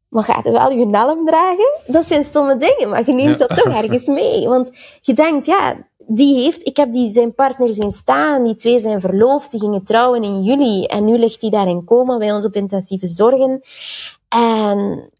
Maar 0.08 0.24
gaat 0.24 0.46
er 0.46 0.52
wel 0.52 0.70
je 0.70 0.88
helm 0.90 1.26
dragen? 1.26 1.80
Dat 1.86 2.04
zijn 2.04 2.24
stomme 2.24 2.56
dingen, 2.56 2.88
maar 2.88 3.06
je 3.06 3.12
neemt 3.12 3.38
dat 3.38 3.56
toch 3.56 3.74
ergens 3.82 4.06
mee. 4.06 4.48
Want 4.48 4.70
je 5.00 5.12
denkt, 5.12 5.46
ja, 5.46 5.86
die 6.06 6.42
heeft, 6.42 6.66
ik 6.66 6.76
heb 6.76 6.92
die 6.92 7.12
zijn 7.12 7.34
partner 7.34 7.74
zien 7.74 7.90
staan, 7.90 8.44
die 8.44 8.54
twee 8.54 8.80
zijn 8.80 9.00
verloofd, 9.00 9.50
die 9.50 9.60
gingen 9.60 9.84
trouwen 9.84 10.22
in 10.22 10.42
juli 10.42 10.84
en 10.84 11.04
nu 11.04 11.18
ligt 11.18 11.40
hij 11.40 11.50
daar 11.50 11.68
in 11.68 11.84
coma 11.84 12.18
bij 12.18 12.32
ons 12.32 12.46
op 12.46 12.54
intensieve 12.54 13.06
zorgen. 13.06 13.60
En 14.28 15.10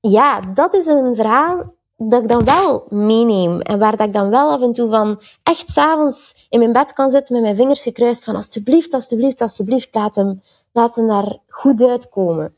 ja, 0.00 0.40
dat 0.40 0.74
is 0.74 0.86
een 0.86 1.14
verhaal 1.14 1.80
dat 2.10 2.22
ik 2.22 2.28
dan 2.28 2.44
wel 2.44 2.86
meeneem 2.88 3.60
en 3.60 3.78
waar 3.78 3.96
dat 3.96 4.06
ik 4.06 4.12
dan 4.12 4.30
wel 4.30 4.50
af 4.50 4.62
en 4.62 4.72
toe 4.72 4.90
van 4.90 5.20
echt 5.42 5.70
s'avonds 5.70 6.46
in 6.48 6.58
mijn 6.58 6.72
bed 6.72 6.92
kan 6.92 7.10
zitten 7.10 7.34
met 7.34 7.42
mijn 7.42 7.56
vingers 7.56 7.82
gekruist 7.82 8.24
van 8.24 8.34
alsjeblieft, 8.34 8.94
alsjeblieft, 8.94 9.40
alsjeblieft, 9.40 9.94
laat 9.94 10.14
hem, 10.14 10.42
laat 10.72 10.96
hem 10.96 11.08
daar 11.08 11.38
goed 11.48 11.82
uitkomen. 11.82 12.54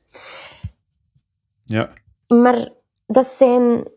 Ja. 1.64 1.90
Maar 2.26 2.72
dat 3.06 3.26
zijn 3.26 3.88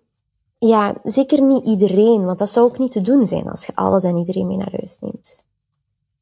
ja, 0.59 0.95
zeker 1.03 1.41
niet 1.41 1.65
iedereen, 1.65 2.25
want 2.25 2.39
dat 2.39 2.49
zou 2.49 2.65
ook 2.65 2.77
niet 2.77 2.91
te 2.91 3.01
doen 3.01 3.27
zijn 3.27 3.49
als 3.49 3.65
je 3.65 3.75
alles 3.75 4.03
en 4.03 4.17
iedereen 4.17 4.47
mee 4.47 4.57
naar 4.57 4.71
huis 4.71 4.97
neemt. 4.99 5.45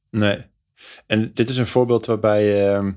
Nee. 0.09 0.45
En 1.07 1.31
dit 1.33 1.49
is 1.49 1.57
een 1.57 1.67
voorbeeld 1.67 2.05
waarbij 2.05 2.43
uh, 2.43 2.91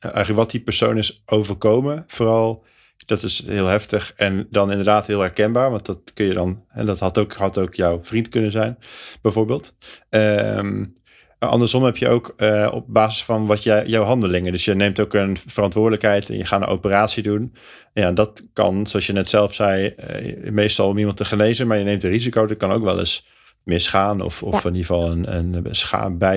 eigenlijk 0.00 0.38
wat 0.38 0.50
die 0.50 0.60
persoon 0.60 0.98
is 0.98 1.22
overkomen, 1.26 2.04
vooral 2.06 2.64
dat 3.06 3.22
is 3.22 3.46
heel 3.46 3.66
heftig 3.66 4.12
en 4.16 4.46
dan 4.50 4.70
inderdaad 4.70 5.06
heel 5.06 5.20
herkenbaar, 5.20 5.70
want 5.70 5.86
dat 5.86 6.12
kun 6.14 6.26
je 6.26 6.32
dan, 6.32 6.64
en 6.68 6.86
dat 6.86 6.98
had 6.98 7.18
ook, 7.18 7.32
had 7.32 7.58
ook 7.58 7.74
jouw 7.74 7.98
vriend 8.02 8.28
kunnen 8.28 8.50
zijn, 8.50 8.78
bijvoorbeeld. 9.22 9.76
Um, 10.10 10.94
andersom 11.38 11.84
heb 11.84 11.96
je 11.96 12.08
ook 12.08 12.34
uh, 12.36 12.70
op 12.72 12.84
basis 12.88 13.24
van 13.24 13.46
wat 13.46 13.62
jij, 13.62 13.86
jouw 13.86 14.02
handelingen. 14.02 14.52
Dus 14.52 14.64
je 14.64 14.74
neemt 14.74 15.00
ook 15.00 15.14
een 15.14 15.36
verantwoordelijkheid 15.46 16.30
en 16.30 16.36
je 16.36 16.44
gaat 16.44 16.60
een 16.60 16.66
operatie 16.66 17.22
doen. 17.22 17.54
Ja, 17.92 18.12
dat 18.12 18.42
kan, 18.52 18.86
zoals 18.86 19.06
je 19.06 19.12
net 19.12 19.30
zelf 19.30 19.54
zei, 19.54 19.94
uh, 20.10 20.50
meestal 20.50 20.88
om 20.88 20.98
iemand 20.98 21.16
te 21.16 21.24
genezen, 21.24 21.66
maar 21.66 21.78
je 21.78 21.84
neemt 21.84 22.02
een 22.04 22.10
risico. 22.10 22.46
Dat 22.46 22.56
kan 22.56 22.72
ook 22.72 22.84
wel 22.84 22.98
eens 22.98 23.26
misgaan 23.64 24.20
of, 24.20 24.42
of 24.42 24.64
in 24.64 24.74
ieder 24.74 24.86
geval 24.86 25.10
een, 25.10 25.32
een 25.32 25.74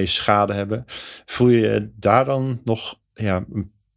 scha 0.07 0.47
hebben. 0.47 0.85
Voel 1.25 1.49
je 1.49 1.59
je 1.59 1.91
daar 1.95 2.25
dan 2.25 2.61
nog 2.63 2.99
ja, 3.13 3.45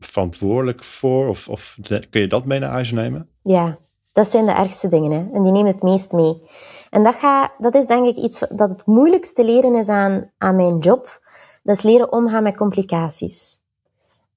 verantwoordelijk 0.06 0.84
voor? 0.84 1.28
Of, 1.28 1.48
of 1.48 1.78
kun 2.10 2.20
je 2.20 2.26
dat 2.26 2.44
mee 2.44 2.58
naar 2.58 2.70
huis 2.70 2.92
nemen? 2.92 3.28
Ja, 3.42 3.78
dat 4.12 4.28
zijn 4.28 4.46
de 4.46 4.52
ergste 4.52 4.88
dingen. 4.88 5.10
Hè? 5.10 5.36
En 5.36 5.42
die 5.42 5.52
nemen 5.52 5.72
het 5.72 5.82
meest 5.82 6.12
mee. 6.12 6.42
En 6.90 7.02
dat, 7.02 7.14
ga, 7.14 7.52
dat 7.58 7.74
is 7.74 7.86
denk 7.86 8.06
ik 8.06 8.16
iets 8.16 8.38
dat 8.50 8.68
het 8.68 8.86
moeilijkste 8.86 9.44
leren 9.44 9.74
is 9.74 9.88
aan, 9.88 10.30
aan 10.38 10.56
mijn 10.56 10.78
job. 10.78 11.20
Dat 11.62 11.76
is 11.76 11.82
leren 11.82 12.12
omgaan 12.12 12.42
met 12.42 12.56
complicaties. 12.56 13.60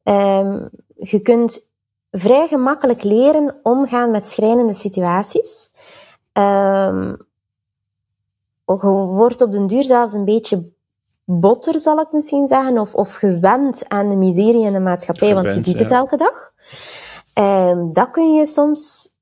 Um, 0.04 0.70
je 0.96 1.20
kunt 1.20 1.72
vrij 2.12 2.48
gemakkelijk 2.48 3.04
leren 3.04 3.60
omgaan 3.64 4.12
met 4.12 4.26
schrijnende 4.26 4.74
situaties. 4.74 5.72
Um, 6.34 7.18
je 8.66 8.78
wordt 8.88 9.42
op 9.42 9.52
den 9.52 9.68
duur 9.68 9.84
zelfs 9.84 10.14
een 10.14 10.26
beetje 10.26 10.74
botter, 11.26 11.80
zal 11.80 12.00
ik 12.00 12.12
misschien 12.12 12.48
zeggen, 12.48 12.80
of, 12.80 12.94
of 12.94 13.14
gewend 13.14 13.90
aan 13.90 14.10
de 14.10 14.16
miserie 14.16 14.66
in 14.66 14.74
de 14.74 14.80
maatschappij, 14.80 15.34
want 15.34 15.50
je 15.50 15.60
ziet 15.60 15.80
het 15.80 15.92
elke 15.92 16.18
dag. 16.18 16.54
Um, 17.40 17.94
dat 17.94 18.12
kun 18.12 18.34
je 18.34 18.46
soms 18.46 19.14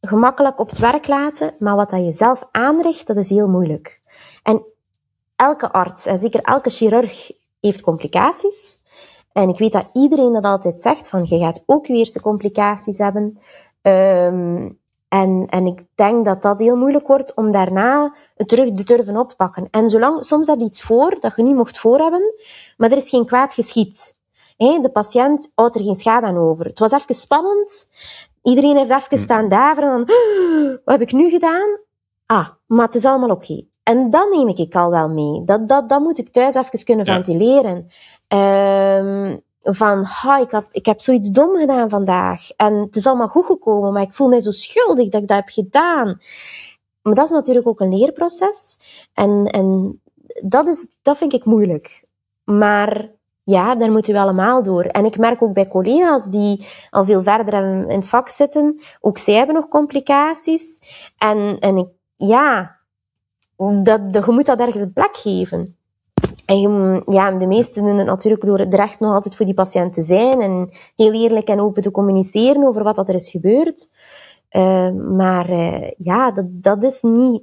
gemakkelijk 0.00 0.58
op 0.58 0.68
het 0.70 0.78
werk 0.78 1.08
laten, 1.08 1.54
maar 1.58 1.76
wat 1.76 1.90
dat 1.90 2.04
je 2.04 2.12
zelf 2.12 2.48
aanricht, 2.50 3.06
dat 3.06 3.16
is 3.16 3.30
heel 3.30 3.48
moeilijk. 3.48 4.00
En 4.42 4.64
elke 5.36 5.72
arts, 5.72 6.06
en 6.06 6.18
zeker 6.18 6.40
elke 6.40 6.70
chirurg, 6.70 7.30
heeft 7.60 7.80
complicaties. 7.80 8.78
En 9.32 9.48
ik 9.48 9.58
weet 9.58 9.72
dat 9.72 9.90
iedereen 9.92 10.32
dat 10.32 10.44
altijd 10.44 10.82
zegt, 10.82 11.08
van 11.08 11.24
je 11.24 11.38
gaat 11.38 11.62
ook 11.66 11.86
weer 11.86 11.96
eerste 11.96 12.20
complicaties 12.20 12.98
hebben. 12.98 13.38
Um, 13.82 14.78
en, 15.08 15.46
en 15.48 15.66
ik 15.66 15.82
denk 15.94 16.24
dat 16.24 16.42
dat 16.42 16.58
heel 16.58 16.76
moeilijk 16.76 17.06
wordt 17.06 17.34
om 17.34 17.50
daarna 17.50 18.14
het 18.36 18.48
terug 18.48 18.72
te 18.72 18.84
durven 18.84 19.16
oppakken. 19.16 19.68
En 19.70 19.88
zolang, 19.88 20.24
soms 20.24 20.46
heb 20.46 20.58
je 20.58 20.64
iets 20.64 20.82
voor 20.82 21.16
dat 21.20 21.36
je 21.36 21.42
niet 21.42 21.54
mocht 21.54 21.78
voor 21.78 21.98
hebben, 21.98 22.34
maar 22.76 22.90
er 22.90 22.96
is 22.96 23.08
geen 23.08 23.26
kwaad 23.26 23.54
geschied. 23.54 24.14
de 24.56 24.90
patiënt 24.92 25.52
houdt 25.54 25.74
er 25.74 25.84
geen 25.84 25.94
schade 25.94 26.26
aan 26.26 26.36
over. 26.36 26.66
Het 26.66 26.78
was 26.78 26.92
even 26.92 27.14
spannend. 27.14 27.88
Iedereen 28.42 28.76
heeft 28.76 28.90
even 28.90 29.06
hm. 29.08 29.16
staan 29.16 29.48
daveren. 29.48 29.90
Van, 29.90 30.16
wat 30.84 30.98
heb 30.98 31.00
ik 31.00 31.12
nu 31.12 31.30
gedaan? 31.30 31.78
Ah, 32.26 32.48
maar 32.66 32.86
het 32.86 32.94
is 32.94 33.04
allemaal 33.04 33.30
oké. 33.30 33.64
En 33.82 34.10
dan 34.10 34.30
neem 34.30 34.48
ik 34.48 34.58
ik 34.58 34.74
al 34.74 34.90
wel 34.90 35.08
mee. 35.08 35.44
Dat, 35.44 35.68
dat, 35.68 35.88
dat 35.88 36.00
moet 36.00 36.18
ik 36.18 36.28
thuis 36.28 36.54
even 36.54 36.84
kunnen 36.84 37.06
ventileren. 37.06 37.90
Um, 38.28 39.44
van, 39.74 40.00
ik, 40.40 40.50
had, 40.50 40.64
ik 40.70 40.86
heb 40.86 41.00
zoiets 41.00 41.30
dom 41.30 41.56
gedaan 41.56 41.88
vandaag. 41.88 42.50
En 42.50 42.74
het 42.74 42.96
is 42.96 43.06
allemaal 43.06 43.28
goed 43.28 43.46
gekomen, 43.46 43.92
maar 43.92 44.02
ik 44.02 44.14
voel 44.14 44.28
mij 44.28 44.40
zo 44.40 44.50
schuldig 44.50 45.08
dat 45.08 45.22
ik 45.22 45.28
dat 45.28 45.36
heb 45.36 45.48
gedaan. 45.48 46.20
Maar 47.02 47.14
dat 47.14 47.24
is 47.24 47.30
natuurlijk 47.30 47.66
ook 47.66 47.80
een 47.80 47.98
leerproces. 47.98 48.78
En, 49.14 49.46
en 49.46 50.00
dat, 50.42 50.68
is, 50.68 50.86
dat 51.02 51.18
vind 51.18 51.32
ik 51.32 51.44
moeilijk. 51.44 52.08
Maar 52.44 53.10
ja, 53.44 53.74
daar 53.74 53.92
moeten 53.92 54.12
we 54.12 54.20
allemaal 54.20 54.62
door. 54.62 54.84
En 54.84 55.04
ik 55.04 55.18
merk 55.18 55.42
ook 55.42 55.52
bij 55.52 55.68
collega's 55.68 56.24
die 56.24 56.66
al 56.90 57.04
veel 57.04 57.22
verder 57.22 57.64
in 57.64 57.96
het 57.96 58.06
vak 58.06 58.28
zitten, 58.28 58.80
ook 59.00 59.18
zij 59.18 59.34
hebben 59.34 59.54
nog 59.54 59.68
complicaties. 59.68 60.80
En, 61.18 61.58
en 61.58 61.76
ik, 61.76 61.88
ja, 62.16 62.76
dat, 63.82 64.00
je 64.12 64.22
moet 64.26 64.46
dat 64.46 64.60
ergens 64.60 64.82
een 64.82 64.92
plek 64.92 65.16
geven. 65.16 65.75
En 66.46 67.02
ja, 67.06 67.30
de 67.30 67.46
meesten 67.46 67.84
doen 67.84 67.98
het 67.98 68.06
natuurlijk 68.06 68.44
door 68.44 68.58
het 68.58 68.74
recht 68.74 69.00
nog 69.00 69.14
altijd 69.14 69.36
voor 69.36 69.46
die 69.46 69.54
patiënt 69.54 69.94
te 69.94 70.02
zijn 70.02 70.40
en 70.40 70.68
heel 70.96 71.12
eerlijk 71.12 71.48
en 71.48 71.60
open 71.60 71.82
te 71.82 71.90
communiceren 71.90 72.66
over 72.66 72.82
wat 72.82 72.96
dat 72.96 73.08
er 73.08 73.14
is 73.14 73.30
gebeurd. 73.30 73.90
Uh, 74.50 74.90
maar 74.92 75.50
uh, 75.50 75.90
ja, 75.96 76.30
dat, 76.30 76.46
dat 76.48 76.84
is 76.84 77.02
niet, 77.02 77.42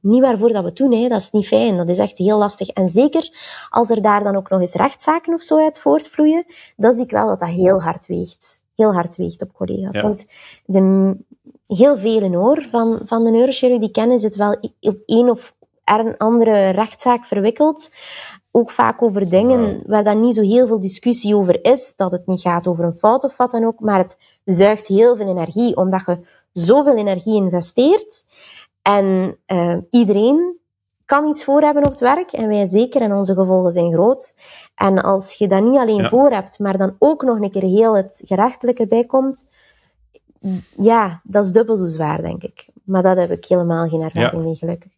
niet 0.00 0.20
waarvoor 0.20 0.52
dat 0.52 0.62
we 0.62 0.68
het 0.68 0.76
doen. 0.76 0.92
Hè. 0.92 1.08
Dat 1.08 1.20
is 1.20 1.30
niet 1.30 1.46
fijn. 1.46 1.76
Dat 1.76 1.88
is 1.88 1.98
echt 1.98 2.18
heel 2.18 2.38
lastig. 2.38 2.68
En 2.68 2.88
zeker 2.88 3.30
als 3.70 3.90
er 3.90 4.02
daar 4.02 4.22
dan 4.22 4.36
ook 4.36 4.50
nog 4.50 4.60
eens 4.60 4.74
rechtszaken 4.74 5.34
of 5.34 5.42
zo 5.42 5.58
uit 5.58 5.78
voortvloeien, 5.78 6.44
dan 6.76 6.92
zie 6.92 7.04
ik 7.04 7.10
wel 7.10 7.26
dat 7.26 7.40
dat 7.40 7.48
heel 7.48 7.80
hard 7.80 8.06
weegt. 8.06 8.62
Heel 8.74 8.92
hard 8.92 9.16
weegt 9.16 9.42
op 9.42 9.52
collega's. 9.52 9.96
Ja. 9.96 10.02
Want 10.02 10.26
de, 10.64 11.14
heel 11.66 11.96
velen 11.96 12.34
hoor, 12.34 12.62
van, 12.62 13.00
van 13.04 13.24
de 13.24 13.30
neurochirurg 13.30 13.80
die 13.80 13.90
kennen 13.90 14.18
zit 14.18 14.36
wel 14.36 14.56
op 14.80 14.98
één 15.06 15.30
of 15.30 15.54
een 15.98 16.16
andere 16.16 16.68
rechtszaak 16.68 17.24
verwikkeld. 17.24 17.90
Ook 18.50 18.70
vaak 18.70 19.02
over 19.02 19.30
dingen 19.30 19.82
waar 19.86 20.04
dan 20.04 20.20
niet 20.20 20.34
zo 20.34 20.42
heel 20.42 20.66
veel 20.66 20.80
discussie 20.80 21.36
over 21.36 21.64
is. 21.64 21.92
Dat 21.96 22.12
het 22.12 22.26
niet 22.26 22.40
gaat 22.40 22.66
over 22.66 22.84
een 22.84 22.96
fout 22.96 23.24
of 23.24 23.36
wat 23.36 23.50
dan 23.50 23.64
ook. 23.64 23.80
Maar 23.80 23.98
het 23.98 24.18
zuigt 24.44 24.86
heel 24.86 25.16
veel 25.16 25.28
energie, 25.28 25.76
omdat 25.76 26.06
je 26.06 26.18
zoveel 26.52 26.96
energie 26.96 27.34
investeert. 27.34 28.24
En 28.82 29.36
uh, 29.46 29.76
iedereen 29.90 30.58
kan 31.04 31.28
iets 31.28 31.44
voor 31.44 31.60
hebben 31.60 31.84
op 31.84 31.90
het 31.90 32.00
werk. 32.00 32.32
En 32.32 32.48
wij 32.48 32.66
zeker, 32.66 33.00
en 33.00 33.14
onze 33.14 33.34
gevolgen 33.34 33.72
zijn 33.72 33.92
groot. 33.92 34.34
En 34.74 35.02
als 35.02 35.34
je 35.34 35.48
dat 35.48 35.62
niet 35.62 35.78
alleen 35.78 36.02
ja. 36.02 36.08
voor 36.08 36.30
hebt, 36.30 36.58
maar 36.58 36.78
dan 36.78 36.96
ook 36.98 37.22
nog 37.22 37.40
een 37.40 37.50
keer 37.50 37.62
heel 37.62 37.96
het 37.96 38.22
gerechtelijke 38.24 38.86
bij 38.86 39.04
komt, 39.04 39.48
ja, 40.76 41.20
dat 41.24 41.44
is 41.44 41.50
dubbel 41.50 41.76
zo 41.76 41.86
zwaar, 41.86 42.22
denk 42.22 42.42
ik. 42.42 42.68
Maar 42.84 43.02
dat 43.02 43.16
heb 43.16 43.30
ik 43.30 43.44
helemaal 43.44 43.88
geen 43.88 44.00
ervaring 44.00 44.32
ja. 44.32 44.38
mee, 44.38 44.54
gelukkig. 44.54 44.92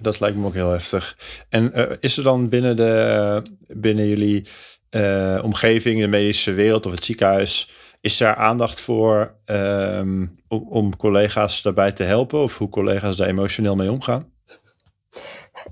Dat 0.00 0.20
lijkt 0.20 0.36
me 0.36 0.46
ook 0.46 0.54
heel 0.54 0.70
heftig. 0.70 1.16
En 1.48 1.72
uh, 1.74 1.90
is 2.00 2.16
er 2.16 2.24
dan 2.24 2.48
binnen, 2.48 2.76
de, 2.76 3.42
binnen 3.68 4.08
jullie 4.08 4.46
uh, 4.90 5.40
omgeving, 5.42 6.00
de 6.00 6.08
medische 6.08 6.52
wereld 6.52 6.86
of 6.86 6.92
het 6.92 7.04
ziekenhuis, 7.04 7.70
is 8.00 8.16
daar 8.16 8.34
aandacht 8.34 8.80
voor 8.80 9.34
um, 9.46 10.38
om, 10.48 10.96
collega's 10.96 11.62
daarbij 11.62 11.92
te 11.92 12.02
helpen? 12.02 12.38
Of 12.38 12.58
hoe 12.58 12.68
collega's 12.68 13.16
daar 13.16 13.28
emotioneel 13.28 13.74
mee 13.74 13.90
omgaan? 13.90 14.32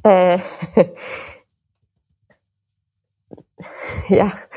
Uh, 0.03 0.42
ja, 4.18 4.49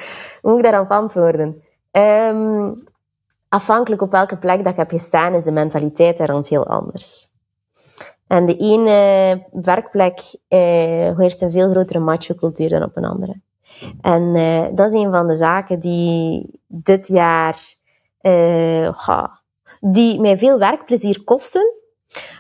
hoe 0.42 0.52
moet 0.52 0.58
ik 0.58 0.72
daarop 0.72 0.92
antwoorden? 0.92 1.64
Um, 1.92 2.84
afhankelijk 3.50 4.02
op 4.02 4.12
welke 4.12 4.38
plek 4.38 4.64
dat 4.64 4.72
ik 4.72 4.78
heb 4.78 4.90
gestaan, 4.90 5.34
is 5.34 5.44
de 5.44 5.52
mentaliteit 5.52 6.18
daar 6.18 6.30
rond 6.30 6.50
heel 6.50 6.68
anders. 6.68 7.31
En 8.32 8.46
de 8.46 8.58
ene 8.58 9.44
werkplek 9.52 10.20
uh, 10.50 11.08
een 11.08 11.52
veel 11.52 11.70
grotere 11.70 12.00
macho-cultuur 12.00 12.70
dan 12.70 12.84
op 12.84 12.98
een 12.98 13.06
andere. 13.06 13.40
En 14.02 14.22
uh, 14.22 14.66
dat 14.74 14.94
is 14.94 15.02
een 15.02 15.12
van 15.12 15.28
de 15.28 15.36
zaken 15.36 15.80
die 15.80 16.50
dit 16.68 17.08
jaar 17.08 17.58
uh, 18.22 19.26
die 19.80 20.20
mij 20.20 20.38
veel 20.38 20.58
werkplezier 20.58 21.24
kosten. 21.24 21.74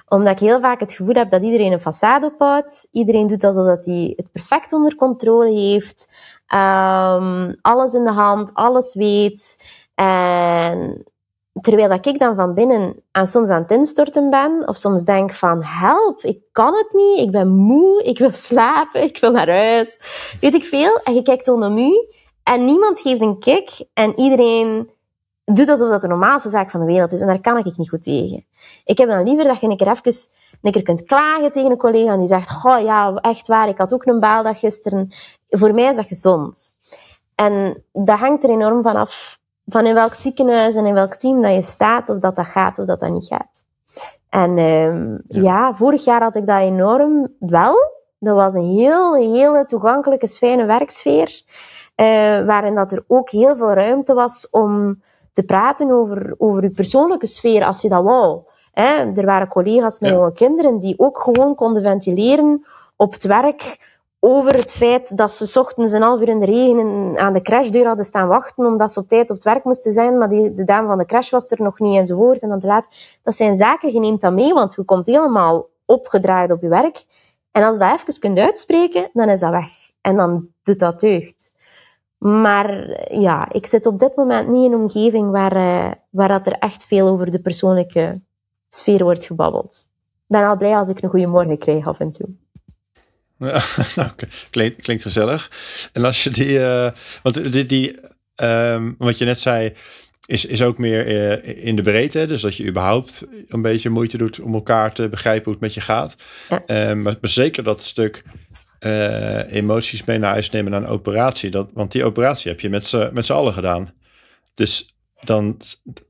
Omdat 0.08 0.34
ik 0.34 0.40
heel 0.40 0.60
vaak 0.60 0.80
het 0.80 0.94
gevoel 0.94 1.16
heb 1.16 1.30
dat 1.30 1.44
iedereen 1.44 1.72
een 1.72 1.80
façade 1.80 2.34
ophoudt. 2.34 2.88
Iedereen 2.92 3.28
doet 3.28 3.44
alsof 3.44 3.86
hij 3.86 4.14
het 4.16 4.32
perfect 4.32 4.74
onder 4.74 4.96
controle 4.96 5.52
heeft. 5.52 6.14
Um, 6.54 7.56
alles 7.62 7.94
in 7.94 8.04
de 8.04 8.12
hand, 8.12 8.54
alles 8.54 8.96
weet. 8.96 9.66
En 9.96 11.04
terwijl 11.62 11.90
dat 11.90 12.06
ik 12.06 12.20
dan 12.20 12.36
van 12.36 12.54
binnen 12.54 13.04
aan 13.12 13.28
soms 13.28 13.50
aan 13.50 13.62
het 13.62 13.72
instorten 13.72 14.30
ben, 14.30 14.68
of 14.68 14.78
soms 14.78 15.04
denk 15.04 15.34
van 15.34 15.64
help, 15.64 16.24
ik 16.24 16.40
kan 16.52 16.74
het 16.76 16.90
niet, 16.92 17.20
ik 17.20 17.32
ben 17.32 17.48
moe, 17.48 18.04
ik 18.04 18.18
wil 18.18 18.32
slapen, 18.32 19.04
ik 19.04 19.18
wil 19.18 19.32
naar 19.32 19.50
huis, 19.50 20.00
weet 20.42 20.54
ik 20.54 20.64
veel. 20.64 20.98
En 20.98 21.14
je 21.14 21.22
kijkt 21.22 21.48
onder 21.48 21.80
u 21.80 22.08
en 22.44 22.66
niemand 22.66 23.00
geeft 23.00 23.22
een 23.22 23.40
kick 23.40 23.86
en 23.94 24.20
iedereen 24.20 24.90
doet 25.46 25.70
alsof 25.70 25.90
dat 25.90 26.02
de 26.02 26.08
normaalste 26.08 26.50
zaak 26.50 26.72
van 26.72 26.80
de 26.80 26.86
wereld 26.86 27.12
is. 27.12 27.22
En 27.22 27.28
daar 27.28 27.42
kan 27.42 27.58
ik 27.58 27.78
niet 27.78 27.90
goed 27.90 28.04
tegen. 28.04 28.46
Ik 28.86 28.98
heb 28.98 29.10
dan 29.10 29.24
liever 29.24 29.44
dat 29.44 29.60
je 29.60 29.68
een 29.68 29.78
keer 29.78 29.92
even 30.62 30.84
kunt 30.84 31.04
klagen 31.04 31.52
tegen 31.52 31.72
een 31.72 31.78
collega 31.78 32.18
die 32.18 32.28
zegt, 32.28 32.66
oh 32.66 32.80
ja, 32.80 33.16
echt 33.16 33.48
waar, 33.48 33.68
ik 33.68 33.78
had 33.78 33.94
ook 33.94 34.06
een 34.06 34.20
baaldag 34.20 34.60
gisteren. 34.60 35.12
Voor 35.50 35.74
mij 35.74 35.90
is 35.90 35.96
dat 35.96 36.06
gezond. 36.06 36.76
En 37.36 37.84
dat 37.92 38.20
hangt 38.20 38.44
er 38.44 38.50
enorm 38.50 38.84
van 38.84 38.96
af 38.96 39.40
van 39.72 39.86
in 39.86 39.94
welk 39.94 40.14
ziekenhuis 40.14 40.76
en 40.76 40.86
in 40.86 40.94
welk 40.94 41.16
team 41.16 41.42
dat 41.42 41.54
je 41.54 41.62
staat, 41.62 42.10
of 42.10 42.20
dat 42.20 42.36
dat 42.36 42.48
gaat 42.48 42.80
of 42.80 42.86
dat 42.86 43.00
dat 43.00 43.12
niet 43.12 43.26
gaat. 43.26 43.64
En 44.30 44.58
uh, 44.58 44.94
ja. 45.26 45.42
ja. 45.42 45.74
vorig 45.74 46.04
jaar 46.04 46.22
had 46.22 46.36
ik 46.36 46.46
dat 46.46 46.60
enorm 46.60 47.28
wel. 47.40 47.76
Dat 48.20 48.36
was 48.36 48.54
een 48.54 48.76
heel, 48.78 49.16
hele 49.16 49.66
toegankelijke, 49.66 50.28
fijne 50.28 50.66
werksfeer, 50.66 51.42
uh, 51.96 52.06
waarin 52.46 52.76
dat 52.76 52.92
er 52.92 53.04
ook 53.08 53.30
heel 53.30 53.56
veel 53.56 53.74
ruimte 53.74 54.14
was 54.14 54.50
om 54.50 55.02
te 55.32 55.44
praten 55.44 55.92
over, 55.92 56.36
over 56.38 56.64
je 56.64 56.70
persoonlijke 56.70 57.28
sfeer, 57.28 57.66
als 57.66 57.82
je 57.82 57.90
dat 57.90 58.04
wou. 58.04 58.42
Hè? 58.72 59.12
Er 59.16 59.26
waren 59.26 59.48
collega's 59.48 60.00
met 60.00 60.10
ja. 60.10 60.16
jonge 60.16 60.34
kinderen 60.34 60.80
die 60.80 61.00
ook 61.00 61.18
gewoon 61.18 61.56
konden 61.56 61.84
ventileren 61.84 62.66
op 62.96 63.14
het 63.14 63.24
werk 63.24 63.91
over 64.24 64.54
het 64.54 64.72
feit 64.72 65.18
dat 65.18 65.32
ze 65.32 65.60
ochtends 65.60 65.92
een 65.92 66.02
half 66.02 66.22
uur 66.22 66.28
in 66.28 66.40
de 66.40 66.46
regen 66.46 67.18
aan 67.18 67.34
de 67.34 67.42
crashdeur 67.42 67.86
hadden 67.86 68.06
staan 68.06 68.28
wachten 68.28 68.66
omdat 68.66 68.92
ze 68.92 69.00
op 69.00 69.08
tijd 69.08 69.30
op 69.30 69.36
het 69.36 69.46
werk 69.46 69.64
moesten 69.64 69.92
zijn, 69.92 70.18
maar 70.18 70.30
die, 70.30 70.54
de 70.54 70.64
dame 70.64 70.88
van 70.88 70.98
de 70.98 71.06
crash 71.06 71.30
was 71.30 71.48
er 71.48 71.62
nog 71.62 71.80
niet 71.80 71.98
enzovoort 71.98 72.42
en 72.42 72.50
dan 72.50 72.60
te 72.60 72.68
laat. 72.68 73.20
Dat 73.24 73.36
zijn 73.36 73.56
zaken, 73.56 73.94
je 73.94 74.00
neemt 74.00 74.22
dat 74.22 74.34
mee, 74.34 74.54
want 74.54 74.74
je 74.76 74.84
komt 74.84 75.08
helemaal 75.08 75.70
opgedraaid 75.86 76.52
op 76.52 76.62
je 76.62 76.68
werk. 76.68 77.04
En 77.52 77.64
als 77.64 77.78
je 77.78 77.84
dat 77.84 78.00
even 78.00 78.20
kunt 78.20 78.40
uitspreken, 78.40 79.10
dan 79.14 79.30
is 79.30 79.40
dat 79.40 79.52
weg. 79.52 79.70
En 80.02 80.16
dan 80.16 80.48
doet 80.64 80.80
dat 80.80 81.00
deugd. 81.00 81.54
Maar 82.18 83.00
ja, 83.20 83.52
ik 83.52 83.66
zit 83.66 83.86
op 83.86 84.00
dit 84.00 84.16
moment 84.16 84.48
niet 84.48 84.66
in 84.66 84.72
een 84.72 84.80
omgeving 84.80 85.32
waar, 85.32 85.56
uh, 85.56 85.92
waar 86.10 86.28
dat 86.28 86.46
er 86.46 86.54
echt 86.54 86.86
veel 86.86 87.08
over 87.08 87.32
de 87.32 87.40
persoonlijke 87.40 88.22
sfeer 88.70 89.04
wordt 89.04 89.26
gebabbeld. 89.26 89.86
Ik 90.14 90.38
ben 90.38 90.48
al 90.48 90.58
blij 90.58 90.76
als 90.76 90.90
ik 90.90 91.02
een 91.02 91.10
goede 91.10 91.28
morgen 91.28 91.58
krijg 91.58 91.88
af 91.88 92.00
en 92.00 92.12
toe. 92.12 92.28
Ja, 93.42 93.64
nou, 93.96 94.10
klinkt, 94.50 94.82
klinkt 94.82 95.04
gezellig. 95.04 95.52
En 95.94 96.06
als 96.06 96.24
je 96.24 96.30
die, 96.30 96.60
uh, 96.60 96.90
want 97.24 97.52
die, 97.52 97.66
die 97.66 98.00
um, 98.36 98.96
wat 98.98 99.18
je 99.18 99.26
net 99.26 99.40
zei, 99.40 99.74
is, 100.26 100.46
is 100.46 100.62
ook 100.62 100.78
meer 100.78 101.08
uh, 101.08 101.66
in 101.66 101.76
de 101.76 101.82
breedte. 101.82 102.26
Dus 102.26 102.42
dat 102.42 102.56
je 102.56 102.68
überhaupt 102.68 103.28
een 103.48 103.62
beetje 103.62 103.90
moeite 103.90 104.18
doet 104.18 104.40
om 104.40 104.54
elkaar 104.54 104.94
te 104.94 105.10
begrijpen 105.10 105.44
hoe 105.44 105.54
het 105.54 105.62
met 105.62 105.74
je 105.74 105.82
gaat. 105.82 106.16
Ja. 106.50 106.90
Um, 106.90 107.02
maar, 107.02 107.16
maar, 107.22 107.30
zeker 107.30 107.64
dat 107.64 107.84
stuk 107.84 108.24
uh, 108.80 109.54
emoties 109.54 110.04
mee 110.04 110.18
naar 110.18 110.32
huis 110.32 110.50
nemen 110.50 110.72
naar 110.72 110.82
een 110.82 110.88
operatie. 110.88 111.50
Dat, 111.50 111.72
want 111.74 111.92
die 111.92 112.06
operatie 112.06 112.52
heb 112.52 112.60
je 112.60 112.70
met 113.14 113.26
z'n 113.26 113.34
allen 113.34 113.54
gedaan. 113.54 113.94
Dus 114.54 114.91
dan, 115.24 115.58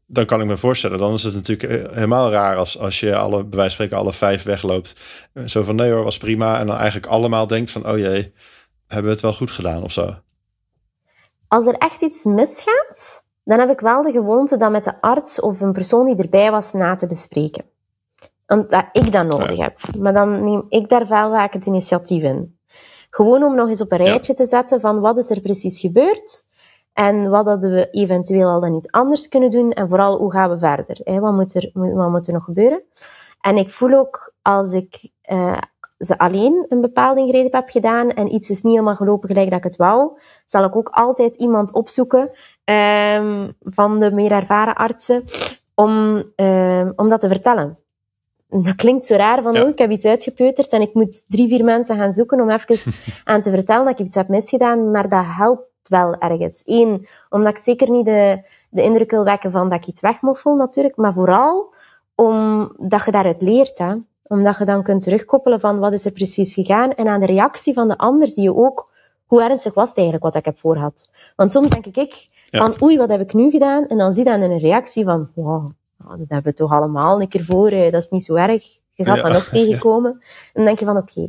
dan 0.05 0.25
kan 0.25 0.41
ik 0.41 0.47
me 0.47 0.57
voorstellen, 0.57 0.97
dan 0.97 1.13
is 1.13 1.23
het 1.23 1.33
natuurlijk 1.33 1.69
eh, 1.69 1.93
helemaal 1.93 2.31
raar 2.31 2.57
als, 2.57 2.79
als 2.79 2.99
je 2.99 3.15
alle, 3.15 3.45
bij 3.45 3.57
wijze 3.57 3.61
van 3.61 3.69
spreken, 3.69 3.97
alle 3.97 4.13
vijf 4.13 4.43
wegloopt. 4.43 4.95
Eh, 5.33 5.43
zo 5.45 5.63
van 5.63 5.75
nee 5.75 5.91
hoor, 5.91 6.03
was 6.03 6.17
prima. 6.17 6.59
En 6.59 6.67
dan 6.67 6.75
eigenlijk 6.75 7.05
allemaal 7.05 7.47
denkt 7.47 7.71
van, 7.71 7.87
oh 7.87 7.97
jee, 7.97 8.33
hebben 8.87 9.05
we 9.05 9.11
het 9.11 9.21
wel 9.21 9.33
goed 9.33 9.51
gedaan 9.51 9.83
of 9.83 9.91
zo. 9.91 10.15
Als 11.47 11.67
er 11.67 11.73
echt 11.73 12.01
iets 12.01 12.25
misgaat, 12.25 13.23
dan 13.43 13.59
heb 13.59 13.69
ik 13.69 13.79
wel 13.79 14.01
de 14.01 14.11
gewoonte 14.11 14.57
dat 14.57 14.71
met 14.71 14.83
de 14.83 15.01
arts 15.01 15.39
of 15.39 15.61
een 15.61 15.73
persoon 15.73 16.05
die 16.05 16.15
erbij 16.15 16.51
was 16.51 16.73
na 16.73 16.95
te 16.95 17.07
bespreken. 17.07 17.65
Omdat 18.47 18.85
ik 18.91 19.11
dat 19.11 19.25
nodig 19.25 19.57
ja. 19.57 19.63
heb. 19.63 19.95
Maar 19.97 20.13
dan 20.13 20.43
neem 20.43 20.65
ik 20.69 20.89
daar 20.89 21.07
wel 21.07 21.31
vaak 21.31 21.53
het 21.53 21.65
initiatief 21.65 22.23
in. 22.23 22.59
Gewoon 23.09 23.43
om 23.43 23.55
nog 23.55 23.69
eens 23.69 23.81
op 23.81 23.91
een 23.91 23.97
rijtje 23.97 24.31
ja. 24.31 24.37
te 24.37 24.45
zetten 24.45 24.81
van 24.81 24.99
wat 24.99 25.17
is 25.17 25.29
er 25.29 25.41
precies 25.41 25.79
gebeurd 25.79 26.43
en 27.07 27.29
wat 27.29 27.45
hadden 27.45 27.71
we 27.71 27.89
eventueel 27.89 28.49
al 28.49 28.59
dan 28.59 28.71
niet 28.71 28.91
anders 28.91 29.27
kunnen 29.27 29.49
doen? 29.49 29.71
En 29.71 29.89
vooral, 29.89 30.17
hoe 30.17 30.31
gaan 30.31 30.49
we 30.49 30.59
verder? 30.59 30.99
Hè? 31.03 31.19
Wat, 31.19 31.33
moet 31.33 31.55
er, 31.55 31.69
wat 31.73 32.09
moet 32.09 32.27
er 32.27 32.33
nog 32.33 32.43
gebeuren? 32.43 32.81
En 33.41 33.57
ik 33.57 33.69
voel 33.69 33.93
ook, 33.93 34.33
als 34.41 34.73
ik 34.73 35.09
uh, 35.31 35.57
ze 35.97 36.17
alleen 36.17 36.65
een 36.69 36.81
bepaalde 36.81 37.21
ingreep 37.21 37.53
heb 37.53 37.69
gedaan 37.69 38.09
en 38.09 38.33
iets 38.33 38.49
is 38.49 38.61
niet 38.61 38.73
helemaal 38.73 38.95
gelopen 38.95 39.29
gelijk 39.29 39.49
dat 39.49 39.57
ik 39.57 39.63
het 39.63 39.75
wou, 39.75 40.19
zal 40.45 40.63
ik 40.63 40.75
ook 40.75 40.89
altijd 40.89 41.35
iemand 41.35 41.73
opzoeken 41.73 42.31
um, 42.65 43.53
van 43.59 43.99
de 43.99 44.11
meer 44.11 44.31
ervaren 44.31 44.75
artsen 44.75 45.23
om, 45.75 46.23
um, 46.35 46.93
om 46.95 47.09
dat 47.09 47.19
te 47.19 47.27
vertellen. 47.27 47.77
Dat 48.47 48.75
klinkt 48.75 49.05
zo 49.05 49.15
raar, 49.15 49.41
van 49.41 49.53
ja. 49.53 49.63
oh, 49.63 49.69
ik 49.69 49.77
heb 49.77 49.91
iets 49.91 50.05
uitgepeuterd 50.05 50.73
en 50.73 50.81
ik 50.81 50.93
moet 50.93 51.23
drie, 51.27 51.47
vier 51.47 51.63
mensen 51.63 51.97
gaan 51.97 52.11
zoeken 52.11 52.41
om 52.41 52.49
even 52.49 52.93
aan 53.23 53.41
te 53.41 53.49
vertellen 53.49 53.85
dat 53.85 53.99
ik 53.99 54.05
iets 54.05 54.15
heb 54.15 54.27
misgedaan, 54.27 54.91
maar 54.91 55.09
dat 55.09 55.25
helpt 55.25 55.70
wel 55.87 56.15
ergens. 56.15 56.63
Eén, 56.65 57.07
omdat 57.29 57.51
ik 57.51 57.57
zeker 57.57 57.89
niet 57.89 58.05
de, 58.05 58.41
de 58.69 58.83
indruk 58.83 59.11
wil 59.11 59.23
wekken 59.23 59.51
van 59.51 59.69
dat 59.69 59.77
ik 59.79 59.87
iets 59.87 60.01
wegmoffel 60.01 60.55
natuurlijk, 60.55 60.95
maar 60.95 61.13
vooral 61.13 61.73
omdat 62.15 63.05
je 63.05 63.11
daaruit 63.11 63.41
leert. 63.41 63.77
Hè? 63.77 63.93
Omdat 64.23 64.57
je 64.57 64.65
dan 64.65 64.83
kunt 64.83 65.03
terugkoppelen 65.03 65.59
van 65.59 65.79
wat 65.79 65.93
is 65.93 66.05
er 66.05 66.11
precies 66.11 66.53
gegaan 66.53 66.93
en 66.93 67.07
aan 67.07 67.19
de 67.19 67.25
reactie 67.25 67.73
van 67.73 67.87
de 67.87 67.97
ander 67.97 68.27
zie 68.27 68.43
je 68.43 68.55
ook 68.55 68.91
hoe 69.25 69.43
ernstig 69.43 69.73
was 69.73 69.89
het 69.89 69.97
eigenlijk 69.97 70.25
wat 70.25 70.35
ik 70.35 70.45
heb 70.45 70.59
voorhad. 70.59 71.11
Want 71.35 71.51
soms 71.51 71.69
denk 71.69 71.85
ik 71.85 72.27
ja. 72.45 72.65
van 72.65 72.81
oei, 72.81 72.97
wat 72.97 73.09
heb 73.09 73.21
ik 73.21 73.33
nu 73.33 73.49
gedaan? 73.49 73.87
En 73.87 73.97
dan 73.97 74.13
zie 74.13 74.23
je 74.23 74.29
dan 74.29 74.41
een 74.41 74.59
reactie 74.59 75.03
van 75.03 75.29
wow, 75.33 75.71
dat 75.97 76.17
hebben 76.17 76.43
we 76.43 76.53
toch 76.53 76.71
allemaal 76.71 77.21
een 77.21 77.27
keer 77.27 77.45
voor, 77.45 77.69
dat 77.69 77.93
is 77.93 78.09
niet 78.09 78.23
zo 78.23 78.35
erg. 78.35 78.63
Je 78.93 79.05
gaat 79.05 79.21
dan 79.21 79.31
ook 79.31 79.41
tegenkomen. 79.59 80.11
En 80.11 80.51
dan 80.53 80.65
denk 80.65 80.79
je 80.79 80.85
van 80.85 80.97
oké. 80.97 81.27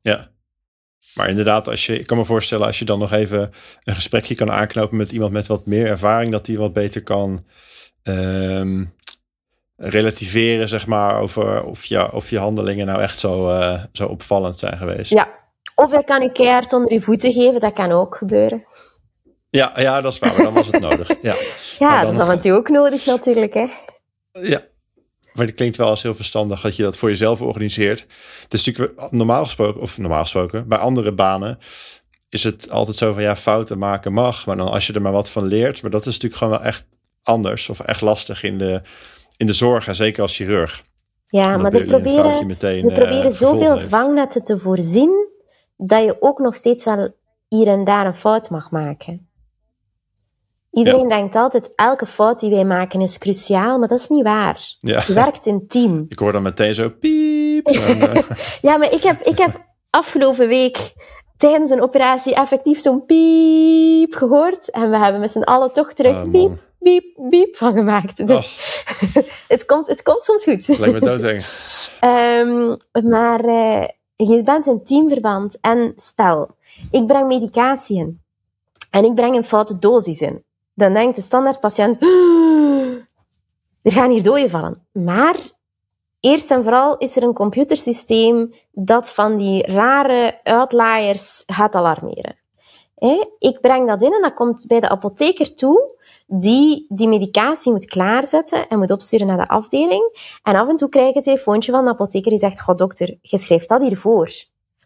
Ja. 0.00 0.28
Maar 1.14 1.28
inderdaad, 1.28 1.68
als 1.68 1.86
je, 1.86 1.98
ik 1.98 2.06
kan 2.06 2.16
me 2.16 2.24
voorstellen 2.24 2.66
als 2.66 2.78
je 2.78 2.84
dan 2.84 2.98
nog 2.98 3.12
even 3.12 3.50
een 3.84 3.94
gesprekje 3.94 4.34
kan 4.34 4.50
aanknopen 4.50 4.96
met 4.96 5.10
iemand 5.10 5.32
met 5.32 5.46
wat 5.46 5.66
meer 5.66 5.86
ervaring, 5.86 6.32
dat 6.32 6.44
die 6.44 6.58
wat 6.58 6.72
beter 6.72 7.02
kan 7.02 7.44
ehm, 8.02 8.84
relativeren, 9.76 10.68
zeg 10.68 10.86
maar, 10.86 11.20
over 11.20 11.64
of 11.64 11.84
je, 11.84 12.12
of 12.12 12.30
je 12.30 12.38
handelingen 12.38 12.86
nou 12.86 13.00
echt 13.00 13.20
zo, 13.20 13.50
uh, 13.50 13.82
zo 13.92 14.06
opvallend 14.06 14.58
zijn 14.58 14.76
geweest. 14.76 15.12
Ja, 15.12 15.28
of 15.74 15.90
hij 15.90 16.02
kan 16.02 16.22
je 16.22 16.32
keihard 16.32 16.72
onder 16.72 16.92
je 16.92 17.00
voeten 17.00 17.32
geven, 17.32 17.60
dat 17.60 17.72
kan 17.72 17.92
ook 17.92 18.16
gebeuren. 18.16 18.66
Ja, 19.50 19.72
ja 19.76 20.00
dat 20.00 20.12
is 20.12 20.18
waar, 20.18 20.32
maar 20.32 20.42
dan 20.42 20.54
was 20.54 20.66
het 20.66 20.80
nodig. 20.88 21.08
Ja, 21.22 21.34
ja 21.78 22.04
dat 22.04 22.12
is 22.12 22.18
af 22.18 22.28
en 22.28 22.40
toe 22.40 22.52
ook 22.52 22.68
nodig 22.68 23.06
natuurlijk. 23.06 23.54
Hè. 23.54 23.66
Ja, 24.32 24.60
maar 25.38 25.46
het 25.46 25.56
klinkt 25.56 25.76
wel 25.76 25.88
als 25.88 26.02
heel 26.02 26.14
verstandig 26.14 26.60
dat 26.60 26.76
je 26.76 26.82
dat 26.82 26.96
voor 26.96 27.08
jezelf 27.08 27.42
organiseert. 27.42 28.06
Het 28.42 28.52
is 28.52 28.64
natuurlijk 28.64 29.10
normaal 29.10 29.44
gesproken, 29.44 29.80
of 29.80 29.98
normaal 29.98 30.22
gesproken, 30.22 30.68
bij 30.68 30.78
andere 30.78 31.12
banen 31.12 31.58
is 32.28 32.44
het 32.44 32.70
altijd 32.70 32.96
zo 32.96 33.12
van 33.12 33.22
ja, 33.22 33.36
fouten 33.36 33.78
maken 33.78 34.12
mag. 34.12 34.46
Maar 34.46 34.56
dan 34.56 34.68
als 34.68 34.86
je 34.86 34.92
er 34.92 35.02
maar 35.02 35.12
wat 35.12 35.30
van 35.30 35.44
leert. 35.44 35.82
Maar 35.82 35.90
dat 35.90 36.06
is 36.06 36.12
natuurlijk 36.12 36.34
gewoon 36.34 36.58
wel 36.58 36.62
echt 36.62 36.84
anders 37.22 37.68
of 37.68 37.80
echt 37.80 38.00
lastig 38.00 38.42
in 38.42 38.58
de, 38.58 38.82
in 39.36 39.46
de 39.46 39.52
zorg. 39.52 39.86
En 39.86 39.94
zeker 39.94 40.22
als 40.22 40.36
chirurg. 40.36 40.82
Ja, 41.26 41.56
maar 41.56 41.70
we 41.70 41.84
proberen, 41.84 42.46
meteen, 42.46 42.86
we 42.86 42.94
proberen 42.94 43.24
uh, 43.24 43.30
zoveel 43.30 43.80
vangnetten 43.80 44.44
te 44.44 44.58
voorzien 44.58 45.28
dat 45.76 46.04
je 46.04 46.16
ook 46.20 46.38
nog 46.38 46.54
steeds 46.54 46.84
wel 46.84 47.14
hier 47.48 47.66
en 47.66 47.84
daar 47.84 48.06
een 48.06 48.14
fout 48.14 48.50
mag 48.50 48.70
maken. 48.70 49.27
Iedereen 50.70 51.08
denkt 51.08 51.36
altijd, 51.36 51.72
elke 51.74 52.06
fout 52.06 52.40
die 52.40 52.50
wij 52.50 52.64
maken 52.64 53.00
is 53.00 53.18
cruciaal, 53.18 53.78
maar 53.78 53.88
dat 53.88 53.98
is 53.98 54.08
niet 54.08 54.22
waar. 54.22 54.74
Ja. 54.78 55.02
Je 55.06 55.12
werkt 55.12 55.46
in 55.46 55.66
team. 55.66 56.04
Ik 56.08 56.18
hoor 56.18 56.32
dan 56.32 56.42
meteen 56.42 56.74
zo 56.74 56.90
piep. 56.90 57.66
En, 57.88 57.96
uh... 57.96 58.30
ja, 58.62 58.76
maar 58.76 58.92
ik 58.92 59.02
heb, 59.02 59.20
ik 59.22 59.38
heb 59.38 59.66
afgelopen 59.90 60.48
week 60.48 60.92
tijdens 61.36 61.70
een 61.70 61.82
operatie 61.82 62.34
effectief 62.34 62.78
zo'n 62.78 63.04
piep 63.04 64.14
gehoord. 64.14 64.70
En 64.70 64.90
we 64.90 64.98
hebben 64.98 65.20
met 65.20 65.30
z'n 65.30 65.42
allen 65.42 65.72
toch 65.72 65.92
terug 65.92 66.16
oh, 66.16 66.30
piep, 66.30 66.62
piep, 66.80 67.04
piep 67.30 67.56
van 67.56 67.72
gemaakt. 67.72 68.26
Dus 68.26 68.56
oh. 69.04 69.22
het, 69.48 69.64
komt, 69.64 69.86
het 69.86 70.02
komt 70.02 70.22
soms 70.22 70.44
goed. 70.44 70.78
Lijkt 70.78 71.00
me 71.00 71.00
doodeng. 71.00 71.44
um, 72.00 72.76
maar 73.10 73.44
uh, 73.44 73.84
je 74.16 74.42
bent 74.42 74.66
een 74.66 74.84
teamverband. 74.84 75.58
En 75.60 75.92
stel, 75.96 76.50
ik 76.90 77.06
breng 77.06 77.26
medicatie 77.26 77.98
in. 77.98 78.20
En 78.90 79.04
ik 79.04 79.14
breng 79.14 79.36
een 79.36 79.44
foute 79.44 79.78
dosis 79.78 80.20
in 80.20 80.46
dan 80.78 80.92
denkt 80.92 81.16
de 81.16 81.22
standaardpatiënt, 81.22 82.02
er 83.82 83.92
gaan 83.92 84.10
hier 84.10 84.22
doden 84.22 84.50
vallen. 84.50 84.86
Maar 84.92 85.36
eerst 86.20 86.50
en 86.50 86.62
vooral 86.62 86.96
is 86.96 87.16
er 87.16 87.22
een 87.22 87.32
computersysteem 87.32 88.54
dat 88.72 89.12
van 89.12 89.36
die 89.36 89.66
rare 89.66 90.40
uitlaaiers 90.42 91.42
gaat 91.46 91.74
alarmeren. 91.74 92.36
Ik 93.38 93.60
breng 93.60 93.86
dat 93.88 94.02
in 94.02 94.12
en 94.12 94.22
dat 94.22 94.34
komt 94.34 94.66
bij 94.66 94.80
de 94.80 94.88
apotheker 94.88 95.54
toe, 95.54 95.94
die 96.26 96.86
die 96.88 97.08
medicatie 97.08 97.72
moet 97.72 97.86
klaarzetten 97.86 98.68
en 98.68 98.78
moet 98.78 98.90
opsturen 98.90 99.26
naar 99.26 99.36
de 99.36 99.48
afdeling. 99.48 100.36
En 100.42 100.56
af 100.56 100.68
en 100.68 100.76
toe 100.76 100.88
krijg 100.88 101.08
ik 101.08 101.14
een 101.14 101.22
telefoontje 101.22 101.72
van 101.72 101.84
de 101.84 101.90
apotheker 101.90 102.30
die 102.30 102.38
zegt, 102.38 102.60
god 102.60 102.78
dokter, 102.78 103.18
je 103.20 103.38
schrijft 103.38 103.68
dat 103.68 103.82
hiervoor. 103.82 104.30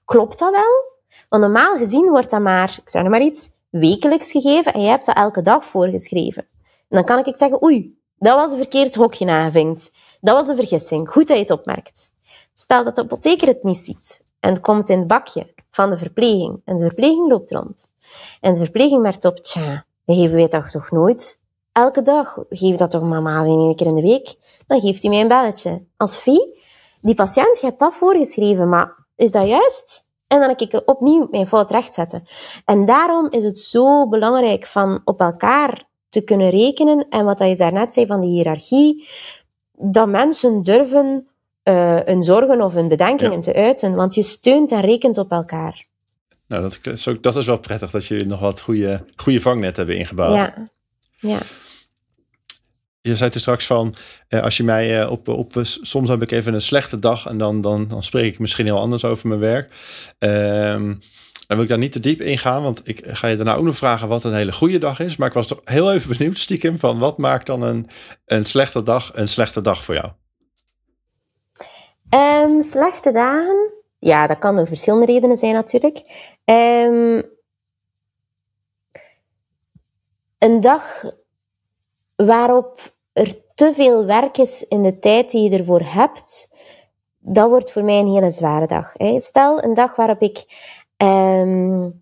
Klopt 0.05 0.39
dat 0.39 0.51
wel? 0.51 0.90
Want 1.28 1.43
normaal 1.43 1.77
gezien 1.77 2.09
wordt 2.10 2.31
dat 2.31 2.40
maar, 2.40 2.78
ik 2.82 2.90
zeg 2.90 3.02
maar 3.02 3.23
iets, 3.23 3.51
wekelijks 3.73 4.31
gegeven 4.31 4.73
en 4.73 4.81
jij 4.81 4.90
hebt 4.90 5.07
dat 5.07 5.16
elke 5.16 5.43
dag 5.43 5.66
voorgeschreven. 5.66 6.47
En 6.62 6.97
dan 6.97 7.05
kan 7.05 7.19
ik 7.19 7.36
zeggen, 7.36 7.62
oei, 7.62 7.99
dat 8.19 8.36
was 8.36 8.53
een 8.53 8.59
verkeerd 8.59 8.94
hokje 8.94 9.31
aangevinkt. 9.31 9.93
Dat 10.20 10.35
was 10.35 10.49
een 10.49 10.57
vergissing. 10.57 11.09
Goed 11.09 11.28
dat 11.28 11.36
je 11.36 11.43
het 11.43 11.53
opmerkt. 11.53 12.12
Stel 12.55 12.85
dat 12.85 12.94
de 12.94 13.03
apotheker 13.03 13.49
het 13.49 13.62
niet 13.62 13.77
ziet 13.77 14.23
en 14.40 14.61
komt 14.61 14.89
in 14.89 14.99
het 14.99 15.07
bakje 15.07 15.55
van 15.70 15.90
de 15.90 15.97
verpleging 15.97 16.61
en 16.65 16.77
de 16.77 16.85
verpleging 16.85 17.28
loopt 17.28 17.51
rond. 17.51 17.94
En 18.40 18.53
de 18.53 18.59
verpleging 18.59 19.03
merkt 19.03 19.24
op, 19.24 19.39
tja, 19.39 19.85
we 20.05 20.15
geven 20.15 20.36
wij 20.36 20.49
dat 20.49 20.70
toch 20.70 20.90
nooit? 20.90 21.44
Elke 21.73 22.03
dag, 22.03 22.39
geven 22.49 22.78
dat 22.78 22.90
toch 22.90 23.03
mama 23.03 23.44
één 23.44 23.77
keer 23.77 23.86
in 23.86 23.94
de 23.94 24.03
week? 24.03 24.35
Dan 24.66 24.81
geeft 24.81 25.03
hij 25.03 25.11
mij 25.11 25.20
een 25.20 25.28
belletje. 25.28 25.85
Als 25.97 26.16
fee, 26.16 26.61
die 27.01 27.15
patiënt, 27.15 27.61
je 27.61 27.66
hebt 27.66 27.78
dat 27.78 27.94
voorgeschreven, 27.94 28.69
maar 28.69 29.07
is 29.16 29.31
dat 29.31 29.49
juist? 29.49 30.11
En 30.33 30.41
dan 30.41 30.57
kan 30.57 30.67
ik 30.67 30.83
opnieuw 30.89 31.29
mijn 31.31 31.47
fout 31.47 31.71
rechtzetten. 31.71 32.25
En 32.65 32.85
daarom 32.85 33.31
is 33.31 33.45
het 33.45 33.59
zo 33.59 34.09
belangrijk 34.09 34.67
van 34.67 35.01
op 35.05 35.21
elkaar 35.21 35.85
te 36.09 36.21
kunnen 36.21 36.51
rekenen. 36.51 37.07
En 37.09 37.25
wat 37.25 37.39
je 37.39 37.57
daarnet 37.57 37.93
zei 37.93 38.07
van 38.07 38.21
die 38.21 38.31
hiërarchie, 38.31 39.09
dat 39.73 40.09
mensen 40.09 40.63
durven 40.63 41.29
uh, 41.65 41.99
hun 42.05 42.23
zorgen 42.23 42.63
of 42.63 42.75
hun 42.75 42.89
bedenkingen 42.89 43.41
te 43.41 43.55
uiten. 43.55 43.95
Want 43.95 44.15
je 44.15 44.23
steunt 44.23 44.71
en 44.71 44.81
rekent 44.81 45.19
op 45.19 45.31
elkaar. 45.31 45.87
Nou, 46.47 46.63
dat 46.63 46.81
is, 46.83 47.09
ook, 47.09 47.23
dat 47.23 47.37
is 47.37 47.47
wel 47.47 47.59
prettig 47.59 47.91
dat 47.91 48.07
jullie 48.07 48.27
nog 48.27 48.41
wat 48.41 48.61
goede, 48.61 49.05
goede 49.17 49.41
vangnet 49.41 49.77
hebben 49.77 49.97
ingebouwd. 49.97 50.37
Ja, 50.37 50.69
ja 51.19 51.39
je 53.03 53.16
zei 53.16 53.31
er 53.31 53.41
straks 53.41 53.66
van, 53.66 53.95
eh, 54.29 54.43
als 54.43 54.57
je 54.57 54.65
mij 54.65 55.01
eh, 55.01 55.11
op, 55.11 55.29
op, 55.29 55.53
soms 55.62 56.09
heb 56.09 56.23
ik 56.23 56.31
even 56.31 56.55
een 56.55 56.62
slechte 56.62 56.99
dag 56.99 57.27
en 57.27 57.39
dan, 57.39 57.61
dan, 57.61 57.89
dan 57.89 58.03
spreek 58.03 58.33
ik 58.33 58.39
misschien 58.39 58.66
heel 58.66 58.79
anders 58.79 59.05
over 59.05 59.29
mijn 59.29 59.41
werk. 59.41 59.73
Um, 60.19 60.99
dan 61.47 61.57
wil 61.57 61.62
ik 61.62 61.69
daar 61.69 61.79
niet 61.79 61.93
te 61.93 62.01
diep 62.01 62.20
in 62.20 62.39
gaan, 62.39 62.62
want 62.62 62.81
ik 62.85 63.01
ga 63.07 63.29
je 63.29 63.37
daarna 63.37 63.55
ook 63.55 63.65
nog 63.65 63.77
vragen 63.77 64.09
wat 64.09 64.24
een 64.24 64.35
hele 64.35 64.53
goede 64.53 64.79
dag 64.79 65.01
is. 65.01 65.16
Maar 65.16 65.29
ik 65.29 65.35
was 65.35 65.47
toch 65.47 65.61
heel 65.65 65.93
even 65.93 66.16
benieuwd, 66.16 66.39
stiekem, 66.39 66.79
van 66.79 66.99
wat 66.99 67.19
maakt 67.19 67.47
dan 67.47 67.62
een, 67.62 67.89
een 68.27 68.45
slechte 68.45 68.83
dag 68.83 69.11
een 69.15 69.29
slechte 69.29 69.62
dag 69.62 69.85
voor 69.85 69.95
jou? 69.95 70.11
Um, 72.45 72.62
slechte 72.62 73.12
dagen? 73.12 73.70
Ja, 73.99 74.27
dat 74.27 74.39
kan 74.39 74.57
door 74.57 74.66
verschillende 74.66 75.07
redenen 75.07 75.37
zijn 75.37 75.55
natuurlijk. 75.55 75.99
Um, 76.45 77.23
een 80.39 80.61
dag 80.61 81.05
waarop 82.27 82.93
er 83.12 83.35
te 83.55 83.74
veel 83.74 84.05
werk 84.05 84.39
is 84.39 84.66
in 84.69 84.82
de 84.82 84.99
tijd 84.99 85.31
die 85.31 85.51
je 85.51 85.59
ervoor 85.59 85.82
hebt, 85.82 86.51
dat 87.19 87.49
wordt 87.49 87.73
voor 87.73 87.85
mij 87.85 87.99
een 87.99 88.12
hele 88.12 88.31
zware 88.31 88.66
dag. 88.66 88.93
Stel 89.16 89.65
een 89.65 89.74
dag 89.74 89.97
waarop 89.97 90.20
ik 90.20 90.44
um, 90.97 91.99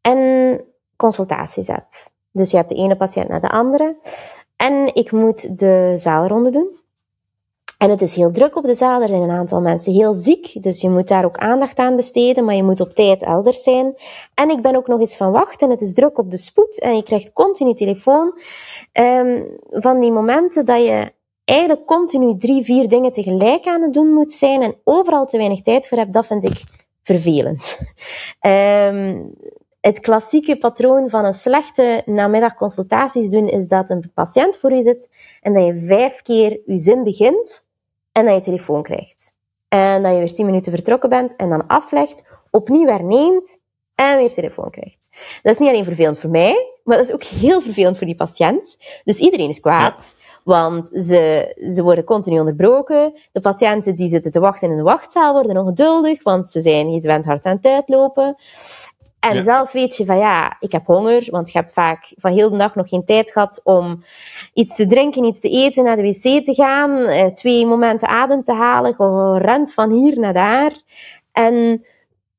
en 0.00 0.60
consultaties 0.96 1.68
heb. 1.68 1.86
Dus 2.30 2.50
je 2.50 2.56
hebt 2.56 2.68
de 2.68 2.74
ene 2.74 2.96
patiënt 2.96 3.28
naar 3.28 3.40
de 3.40 3.50
andere. 3.50 3.96
En 4.56 4.94
ik 4.94 5.12
moet 5.12 5.58
de 5.58 5.92
zaalronde 5.94 6.50
doen. 6.50 6.77
En 7.78 7.90
het 7.90 8.02
is 8.02 8.14
heel 8.14 8.30
druk 8.30 8.56
op 8.56 8.64
de 8.64 8.74
zaal. 8.74 9.02
Er 9.02 9.08
zijn 9.08 9.22
een 9.22 9.30
aantal 9.30 9.60
mensen 9.60 9.92
heel 9.92 10.14
ziek. 10.14 10.62
Dus 10.62 10.80
je 10.80 10.90
moet 10.90 11.08
daar 11.08 11.24
ook 11.24 11.36
aandacht 11.36 11.78
aan 11.78 11.96
besteden. 11.96 12.44
Maar 12.44 12.54
je 12.54 12.62
moet 12.62 12.80
op 12.80 12.94
tijd 12.94 13.22
elders 13.22 13.62
zijn. 13.62 13.94
En 14.34 14.50
ik 14.50 14.62
ben 14.62 14.76
ook 14.76 14.86
nog 14.86 15.00
eens 15.00 15.16
van 15.16 15.32
wacht. 15.32 15.62
En 15.62 15.70
het 15.70 15.80
is 15.80 15.92
druk 15.92 16.18
op 16.18 16.30
de 16.30 16.36
spoed. 16.36 16.80
En 16.80 16.96
je 16.96 17.02
krijgt 17.02 17.32
continu 17.32 17.74
telefoon. 17.74 18.38
Um, 18.92 19.58
van 19.70 20.00
die 20.00 20.12
momenten 20.12 20.64
dat 20.66 20.84
je 20.84 21.12
eigenlijk 21.44 21.86
continu 21.86 22.36
drie, 22.36 22.64
vier 22.64 22.88
dingen 22.88 23.12
tegelijk 23.12 23.66
aan 23.66 23.82
het 23.82 23.92
doen 23.92 24.12
moet 24.12 24.32
zijn. 24.32 24.62
En 24.62 24.76
overal 24.84 25.26
te 25.26 25.36
weinig 25.36 25.62
tijd 25.62 25.88
voor 25.88 25.98
hebt. 25.98 26.12
Dat 26.12 26.26
vind 26.26 26.44
ik 26.44 26.62
vervelend. 27.02 27.80
Um, 28.46 29.34
het 29.80 30.00
klassieke 30.00 30.58
patroon 30.58 31.10
van 31.10 31.24
een 31.24 31.34
slechte 31.34 32.02
namiddagconsultaties 32.04 33.28
doen 33.28 33.48
is 33.48 33.68
dat 33.68 33.90
een 33.90 34.10
patiënt 34.14 34.56
voor 34.56 34.72
je 34.72 34.82
zit 34.82 35.10
en 35.40 35.54
dat 35.54 35.66
je 35.66 35.78
vijf 35.86 36.22
keer 36.22 36.60
je 36.66 36.78
zin 36.78 37.04
begint 37.04 37.67
en 38.12 38.24
dat 38.24 38.34
je 38.34 38.40
telefoon 38.40 38.82
krijgt. 38.82 39.36
En 39.68 40.02
dat 40.02 40.12
je 40.12 40.18
weer 40.18 40.32
10 40.32 40.46
minuten 40.46 40.72
vertrokken 40.72 41.08
bent 41.08 41.36
en 41.36 41.48
dan 41.48 41.66
aflegt, 41.66 42.24
opnieuw 42.50 42.86
herneemt 42.86 43.58
en 43.94 44.16
weer 44.16 44.32
telefoon 44.32 44.70
krijgt. 44.70 45.08
Dat 45.42 45.52
is 45.52 45.58
niet 45.58 45.68
alleen 45.68 45.84
vervelend 45.84 46.18
voor 46.18 46.30
mij, 46.30 46.72
maar 46.84 46.96
dat 46.96 47.06
is 47.06 47.12
ook 47.12 47.24
heel 47.24 47.60
vervelend 47.60 47.96
voor 47.96 48.06
die 48.06 48.16
patiënt. 48.16 48.78
Dus 49.04 49.18
iedereen 49.18 49.48
is 49.48 49.60
kwaad, 49.60 50.16
want 50.44 50.86
ze, 50.86 51.52
ze 51.74 51.82
worden 51.82 52.04
continu 52.04 52.38
onderbroken. 52.38 53.14
De 53.32 53.40
patiënten 53.40 53.94
die 53.94 54.08
zitten 54.08 54.30
te 54.30 54.40
wachten 54.40 54.70
in 54.70 54.76
de 54.76 54.82
wachtzaal 54.82 55.32
worden 55.32 55.56
ongeduldig, 55.56 56.22
want 56.22 56.50
ze 56.50 56.60
zijn 56.60 56.86
niet 56.86 57.02
gewend 57.02 57.24
hard 57.24 57.44
aan 57.44 57.56
het 57.56 57.66
uitlopen. 57.66 58.36
En 59.20 59.44
zelf 59.44 59.72
weet 59.72 59.96
je 59.96 60.04
van 60.04 60.18
ja, 60.18 60.56
ik 60.60 60.72
heb 60.72 60.86
honger, 60.86 61.26
want 61.30 61.52
je 61.52 61.58
hebt 61.58 61.72
vaak 61.72 62.12
van 62.16 62.32
heel 62.32 62.50
de 62.50 62.56
dag 62.56 62.74
nog 62.74 62.88
geen 62.88 63.04
tijd 63.04 63.30
gehad 63.30 63.60
om 63.64 64.02
iets 64.54 64.76
te 64.76 64.86
drinken, 64.86 65.24
iets 65.24 65.40
te 65.40 65.50
eten, 65.50 65.84
naar 65.84 65.96
de 65.96 66.02
wc 66.02 66.44
te 66.44 66.54
gaan, 66.54 66.98
eh, 66.98 67.26
twee 67.26 67.66
momenten 67.66 68.08
adem 68.08 68.42
te 68.42 68.52
halen, 68.52 68.94
gewoon 68.94 69.38
rent 69.38 69.74
van 69.74 69.90
hier 69.90 70.18
naar 70.18 70.32
daar. 70.32 70.72
En 71.32 71.84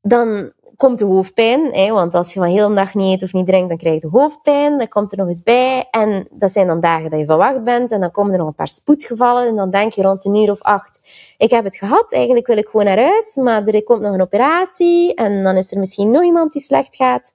dan 0.01 0.53
komt 0.79 0.99
de 0.99 1.05
hoofdpijn, 1.05 1.73
hè, 1.73 1.91
want 1.91 2.13
als 2.13 2.33
je 2.33 2.39
van 2.39 2.49
heel 2.49 2.67
de 2.67 2.73
dag 2.73 2.93
niet 2.93 3.13
eet 3.13 3.23
of 3.23 3.33
niet 3.33 3.45
drinkt, 3.45 3.69
dan 3.69 3.77
krijg 3.77 3.95
je 3.95 4.09
de 4.09 4.17
hoofdpijn. 4.17 4.77
Dan 4.77 4.87
komt 4.87 5.11
er 5.11 5.17
nog 5.17 5.27
eens 5.27 5.43
bij. 5.43 5.87
En 5.91 6.27
dat 6.31 6.51
zijn 6.51 6.67
dan 6.67 6.79
dagen 6.79 7.09
dat 7.09 7.19
je 7.19 7.25
verwacht 7.25 7.63
bent. 7.63 7.91
En 7.91 7.99
dan 7.99 8.11
komen 8.11 8.31
er 8.31 8.37
nog 8.37 8.47
een 8.47 8.55
paar 8.55 8.67
spoedgevallen. 8.67 9.47
En 9.47 9.55
dan 9.55 9.69
denk 9.69 9.93
je 9.93 10.01
rond 10.01 10.25
een 10.25 10.35
uur 10.35 10.51
of 10.51 10.61
acht, 10.61 11.01
ik 11.37 11.51
heb 11.51 11.63
het 11.63 11.77
gehad. 11.77 12.13
Eigenlijk 12.13 12.47
wil 12.47 12.57
ik 12.57 12.67
gewoon 12.67 12.85
naar 12.85 12.99
huis. 12.99 13.35
Maar 13.35 13.67
er 13.67 13.83
komt 13.83 14.01
nog 14.01 14.13
een 14.13 14.21
operatie. 14.21 15.13
En 15.13 15.43
dan 15.43 15.55
is 15.55 15.71
er 15.71 15.79
misschien 15.79 16.11
nog 16.11 16.23
iemand 16.23 16.53
die 16.53 16.61
slecht 16.61 16.95
gaat. 16.95 17.33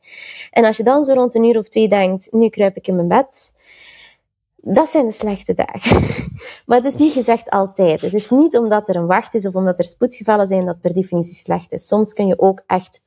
En 0.51 0.65
als 0.65 0.77
je 0.77 0.83
dan 0.83 1.05
zo 1.05 1.15
rond 1.15 1.35
een 1.35 1.45
uur 1.45 1.59
of 1.59 1.69
twee 1.69 1.89
denkt, 1.89 2.29
nu 2.33 2.49
kruip 2.49 2.77
ik 2.77 2.87
in 2.87 2.97
mijn 2.97 3.09
bed 3.09 3.53
dat 4.67 4.89
zijn 4.89 5.07
de 5.07 5.13
slechte 5.13 5.55
dagen. 5.55 6.03
maar 6.67 6.77
het 6.77 6.87
is 6.87 6.97
niet 6.97 7.13
gezegd 7.13 7.51
altijd. 7.51 8.01
Het 8.01 8.15
is 8.15 8.31
niet 8.31 8.57
omdat 8.57 8.89
er 8.89 8.97
een 8.97 9.07
wacht 9.07 9.35
is 9.35 9.47
of 9.47 9.55
omdat 9.55 9.79
er 9.79 9.85
spoedgevallen 9.85 10.47
zijn 10.47 10.65
dat 10.65 10.81
per 10.81 10.93
definitie 10.93 11.35
slecht 11.35 11.73
is. 11.73 11.87
Soms 11.87 12.13
kun 12.13 12.27
je 12.27 12.39
ook 12.39 12.63
echt 12.67 13.03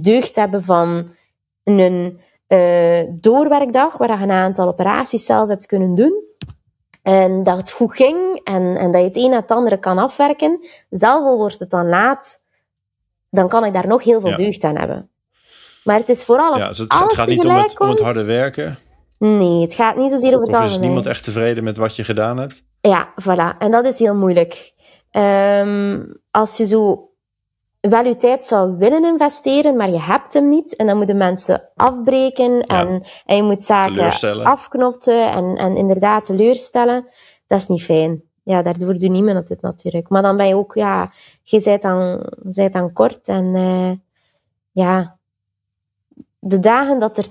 deugd 0.00 0.36
hebben 0.36 0.64
van 0.64 1.08
een 1.64 2.20
uh, 2.48 3.00
doorwerkdag 3.10 3.96
waar 3.98 4.18
je 4.18 4.24
een 4.24 4.30
aantal 4.30 4.68
operaties 4.68 5.24
zelf 5.24 5.48
hebt 5.48 5.66
kunnen 5.66 5.94
doen. 5.94 6.24
En 7.02 7.42
dat 7.42 7.56
het 7.56 7.70
goed 7.72 7.96
ging 7.96 8.40
en, 8.44 8.76
en 8.76 8.92
dat 8.92 9.00
je 9.00 9.06
het 9.06 9.16
een 9.16 9.30
na 9.30 9.36
het 9.36 9.50
andere 9.50 9.78
kan 9.78 9.98
afwerken. 9.98 10.66
Zelf 10.90 11.24
al 11.24 11.36
wordt 11.36 11.58
het 11.58 11.70
dan 11.70 11.88
laat, 11.88 12.38
dan 13.30 13.48
kan 13.48 13.64
ik 13.64 13.72
daar 13.72 13.86
nog 13.86 14.04
heel 14.04 14.20
veel 14.20 14.36
deugd 14.36 14.64
aan 14.64 14.76
hebben. 14.76 15.10
Maar 15.84 15.98
het 15.98 16.08
is 16.08 16.24
vooral 16.24 16.52
als 16.52 16.60
ja, 16.60 16.68
dus 16.68 16.78
het, 16.78 16.92
het 16.92 17.12
gaat 17.12 17.28
niet 17.28 17.44
om 17.44 17.54
het, 17.54 17.80
om 17.80 17.88
het 17.88 18.00
harde 18.00 18.24
werken. 18.24 18.78
Nee, 19.18 19.60
het 19.60 19.74
gaat 19.74 19.96
niet 19.96 20.10
zozeer 20.10 20.34
over 20.34 20.46
het 20.46 20.56
Of 20.56 20.64
is 20.64 20.78
niemand 20.78 21.06
echt 21.06 21.24
tevreden 21.24 21.64
met 21.64 21.76
wat 21.76 21.96
je 21.96 22.04
gedaan 22.04 22.38
hebt? 22.38 22.64
Ja, 22.80 23.12
voilà. 23.20 23.58
En 23.58 23.70
dat 23.70 23.84
is 23.84 23.98
heel 23.98 24.14
moeilijk. 24.14 24.72
Um, 25.10 26.20
als 26.30 26.56
je 26.56 26.64
zo 26.64 27.11
wel 27.90 28.04
je 28.04 28.16
tijd 28.16 28.44
zou 28.44 28.76
willen 28.76 29.04
investeren, 29.04 29.76
maar 29.76 29.90
je 29.90 30.00
hebt 30.00 30.34
hem 30.34 30.48
niet. 30.48 30.76
En 30.76 30.86
dan 30.86 30.96
moeten 30.96 31.16
mensen 31.16 31.68
afbreken 31.76 32.62
en, 32.62 33.02
en 33.24 33.36
je 33.36 33.42
moet 33.42 33.62
zaken 33.62 34.44
afknoppen 34.44 35.32
en, 35.32 35.56
en 35.56 35.76
inderdaad 35.76 36.26
teleurstellen. 36.26 37.06
Dat 37.46 37.60
is 37.60 37.68
niet 37.68 37.82
fijn. 37.82 38.22
Ja, 38.42 38.62
daardoor 38.62 38.98
doet 38.98 39.10
niemand 39.10 39.48
het 39.48 39.60
natuurlijk. 39.62 40.08
Maar 40.08 40.22
dan 40.22 40.36
ben 40.36 40.46
je 40.48 40.54
ook, 40.54 40.74
ja, 40.74 41.12
je 41.42 41.62
bent 41.64 41.82
dan, 41.82 42.30
bent 42.42 42.72
dan 42.72 42.92
kort 42.92 43.28
en 43.28 43.44
uh, 43.44 43.92
ja, 44.70 45.18
de 46.38 46.60
dagen 46.60 46.98
dat 46.98 47.18
er, 47.18 47.26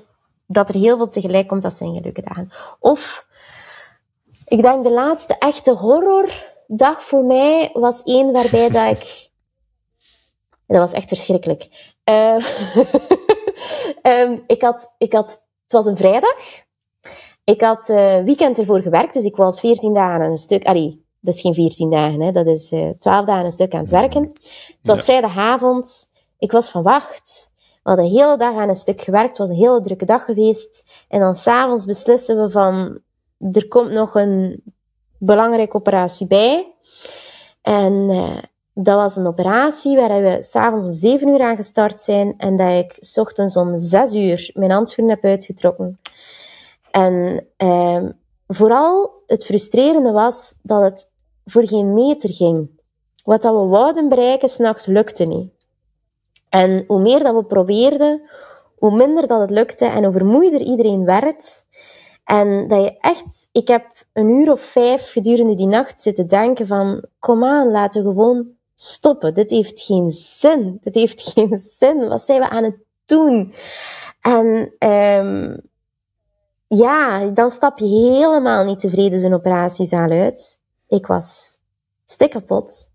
dat 0.46 0.70
er 0.70 0.76
heel 0.76 0.98
veel 0.98 1.10
tegelijk 1.10 1.48
komt, 1.48 1.62
dat 1.62 1.74
zijn 1.74 1.96
gelukkige 1.96 2.28
dagen. 2.28 2.52
Of, 2.80 3.26
ik 4.46 4.62
denk 4.62 4.84
de 4.84 4.92
laatste 4.92 5.36
echte 5.40 5.72
horrordag 5.72 7.04
voor 7.04 7.24
mij 7.24 7.70
was 7.74 8.04
één 8.04 8.32
waarbij 8.32 8.70
dat 8.70 8.98
ik 8.98 9.31
dat 10.72 10.82
was 10.82 10.94
echt 10.94 11.08
verschrikkelijk. 11.08 11.92
Uh, 12.10 12.46
um, 14.04 14.44
ik 14.48 14.62
had, 14.62 14.94
ik 14.98 15.14
had, 15.14 15.30
het 15.64 15.72
was 15.72 15.86
een 15.86 15.98
vrijdag. 15.98 16.36
Ik 17.44 17.62
had 17.62 17.90
uh, 17.90 18.24
weekend 18.24 18.60
ervoor 18.60 18.82
gewerkt, 18.82 19.14
dus 19.14 19.24
ik 19.24 19.36
was 19.36 19.60
14 19.60 19.94
dagen 19.94 20.22
een 20.22 20.38
stuk. 20.38 20.66
Allee, 20.66 21.06
dat 21.20 21.34
is 21.34 21.42
geen 21.42 21.54
14 21.54 21.90
dagen, 21.90 22.22
hè, 22.22 22.32
dat 22.32 22.48
is 22.48 22.72
uh, 22.72 22.90
eh, 22.90 22.98
12 22.98 23.26
dagen 23.26 23.46
een 23.46 23.52
stuk 23.52 23.74
aan 23.74 23.80
het 23.80 23.90
werken. 23.90 24.24
Het 24.78 24.88
was 24.88 25.04
vrijdagavond. 25.04 26.12
Ik 26.38 26.52
was 26.52 26.70
van 26.70 26.84
wacht. 26.84 27.52
We 27.58 27.90
hadden 27.90 28.06
de 28.06 28.12
hele 28.12 28.38
dag 28.38 28.56
aan 28.56 28.70
een 28.70 28.76
stuk 28.76 29.02
gewerkt. 29.02 29.30
Het 29.30 29.38
was 29.38 29.50
een 29.50 29.64
hele 29.64 29.82
drukke 29.82 30.06
dag 30.06 30.26
geweest. 30.26 30.86
En 31.08 31.20
dan 31.20 31.36
s'avonds 31.36 31.86
beslissen 31.86 32.42
we 32.42 32.50
van... 32.50 33.00
Er 33.52 33.68
komt 33.68 33.92
nog 33.92 34.16
een 34.16 34.64
belangrijke 35.18 35.76
operatie 35.76 36.28
bij. 36.28 36.74
En 37.62 37.94
uh, 38.10 38.38
dat 38.74 38.96
was 38.96 39.16
een 39.16 39.28
operatie 39.28 39.96
waar 39.96 40.22
we 40.22 40.38
s'avonds 40.40 40.86
om 40.86 40.94
7 40.94 41.28
uur 41.28 41.42
aan 41.42 41.56
gestart 41.56 42.02
zijn 42.02 42.34
en 42.38 42.58
dat 42.58 42.78
ik 42.78 42.96
s 43.00 43.18
ochtends 43.18 43.58
om 43.58 43.78
6 43.78 44.16
uur 44.16 44.50
mijn 44.54 44.72
handschoenen 44.72 45.14
heb 45.14 45.24
uitgetrokken. 45.24 46.00
En 46.92 47.46
eh, 47.58 48.04
vooral 48.48 49.12
het 49.28 49.46
frustrerende 49.46 50.12
was 50.12 50.56
dat 50.62 50.82
het 50.82 51.12
voor 51.46 51.68
geen 51.68 51.94
meter 51.94 52.34
ging. 52.34 52.70
Wat 53.24 53.42
dat 53.42 53.54
we 53.54 53.68
wouden 53.68 54.10
bereiken 54.10 54.50
s'nachts 54.50 54.86
lukte 54.86 55.26
niet. 55.26 55.52
En 56.50 56.84
hoe 56.88 57.02
meer 57.02 57.24
dat 57.24 57.36
we 57.36 57.44
probeerden, 57.44 58.22
hoe 58.78 58.96
minder 58.96 59.28
dat 59.28 59.40
het 59.40 59.50
lukte 59.50 59.86
en 59.86 60.04
hoe 60.04 60.14
vermoeider 60.14 60.62
iedereen 60.62 61.06
werd. 61.06 61.66
En 62.24 62.68
dat 62.68 62.84
je 62.84 62.98
echt, 63.00 63.50
ik 63.52 63.68
heb 63.68 63.86
een 64.14 64.30
uur 64.30 64.52
of 64.52 64.62
vijf 64.62 65.12
gedurende 65.12 65.56
die 65.56 65.68
nacht 65.68 66.02
zitten 66.02 66.28
denken 66.28 66.68
van, 66.68 67.06
kom 67.20 67.46
aan, 67.46 67.72
laten 67.72 68.04
we 68.04 68.10
gewoon 68.10 68.48
stoppen. 68.82 69.34
Dit 69.34 69.52
heeft 69.52 69.82
geen 69.82 70.12
zin. 70.12 70.80
Dit 70.84 70.96
heeft 70.96 71.22
geen 71.34 71.58
zin. 71.58 72.08
Wat 72.08 72.22
zijn 72.22 72.40
we 72.40 72.50
aan 72.50 72.64
het 72.64 72.78
doen? 73.06 73.54
En 74.22 74.74
um, 74.80 75.62
ja, 76.68 77.26
dan 77.26 77.52
stap 77.52 77.78
je 77.80 77.86
helemaal 77.86 78.66
niet 78.66 78.80
tevreden 78.80 79.20
zo'n 79.20 79.34
operatiezaal 79.34 80.10
uit. 80.10 80.60
Ik 80.88 81.08
was 81.08 81.58
stikkapot. 82.06 82.90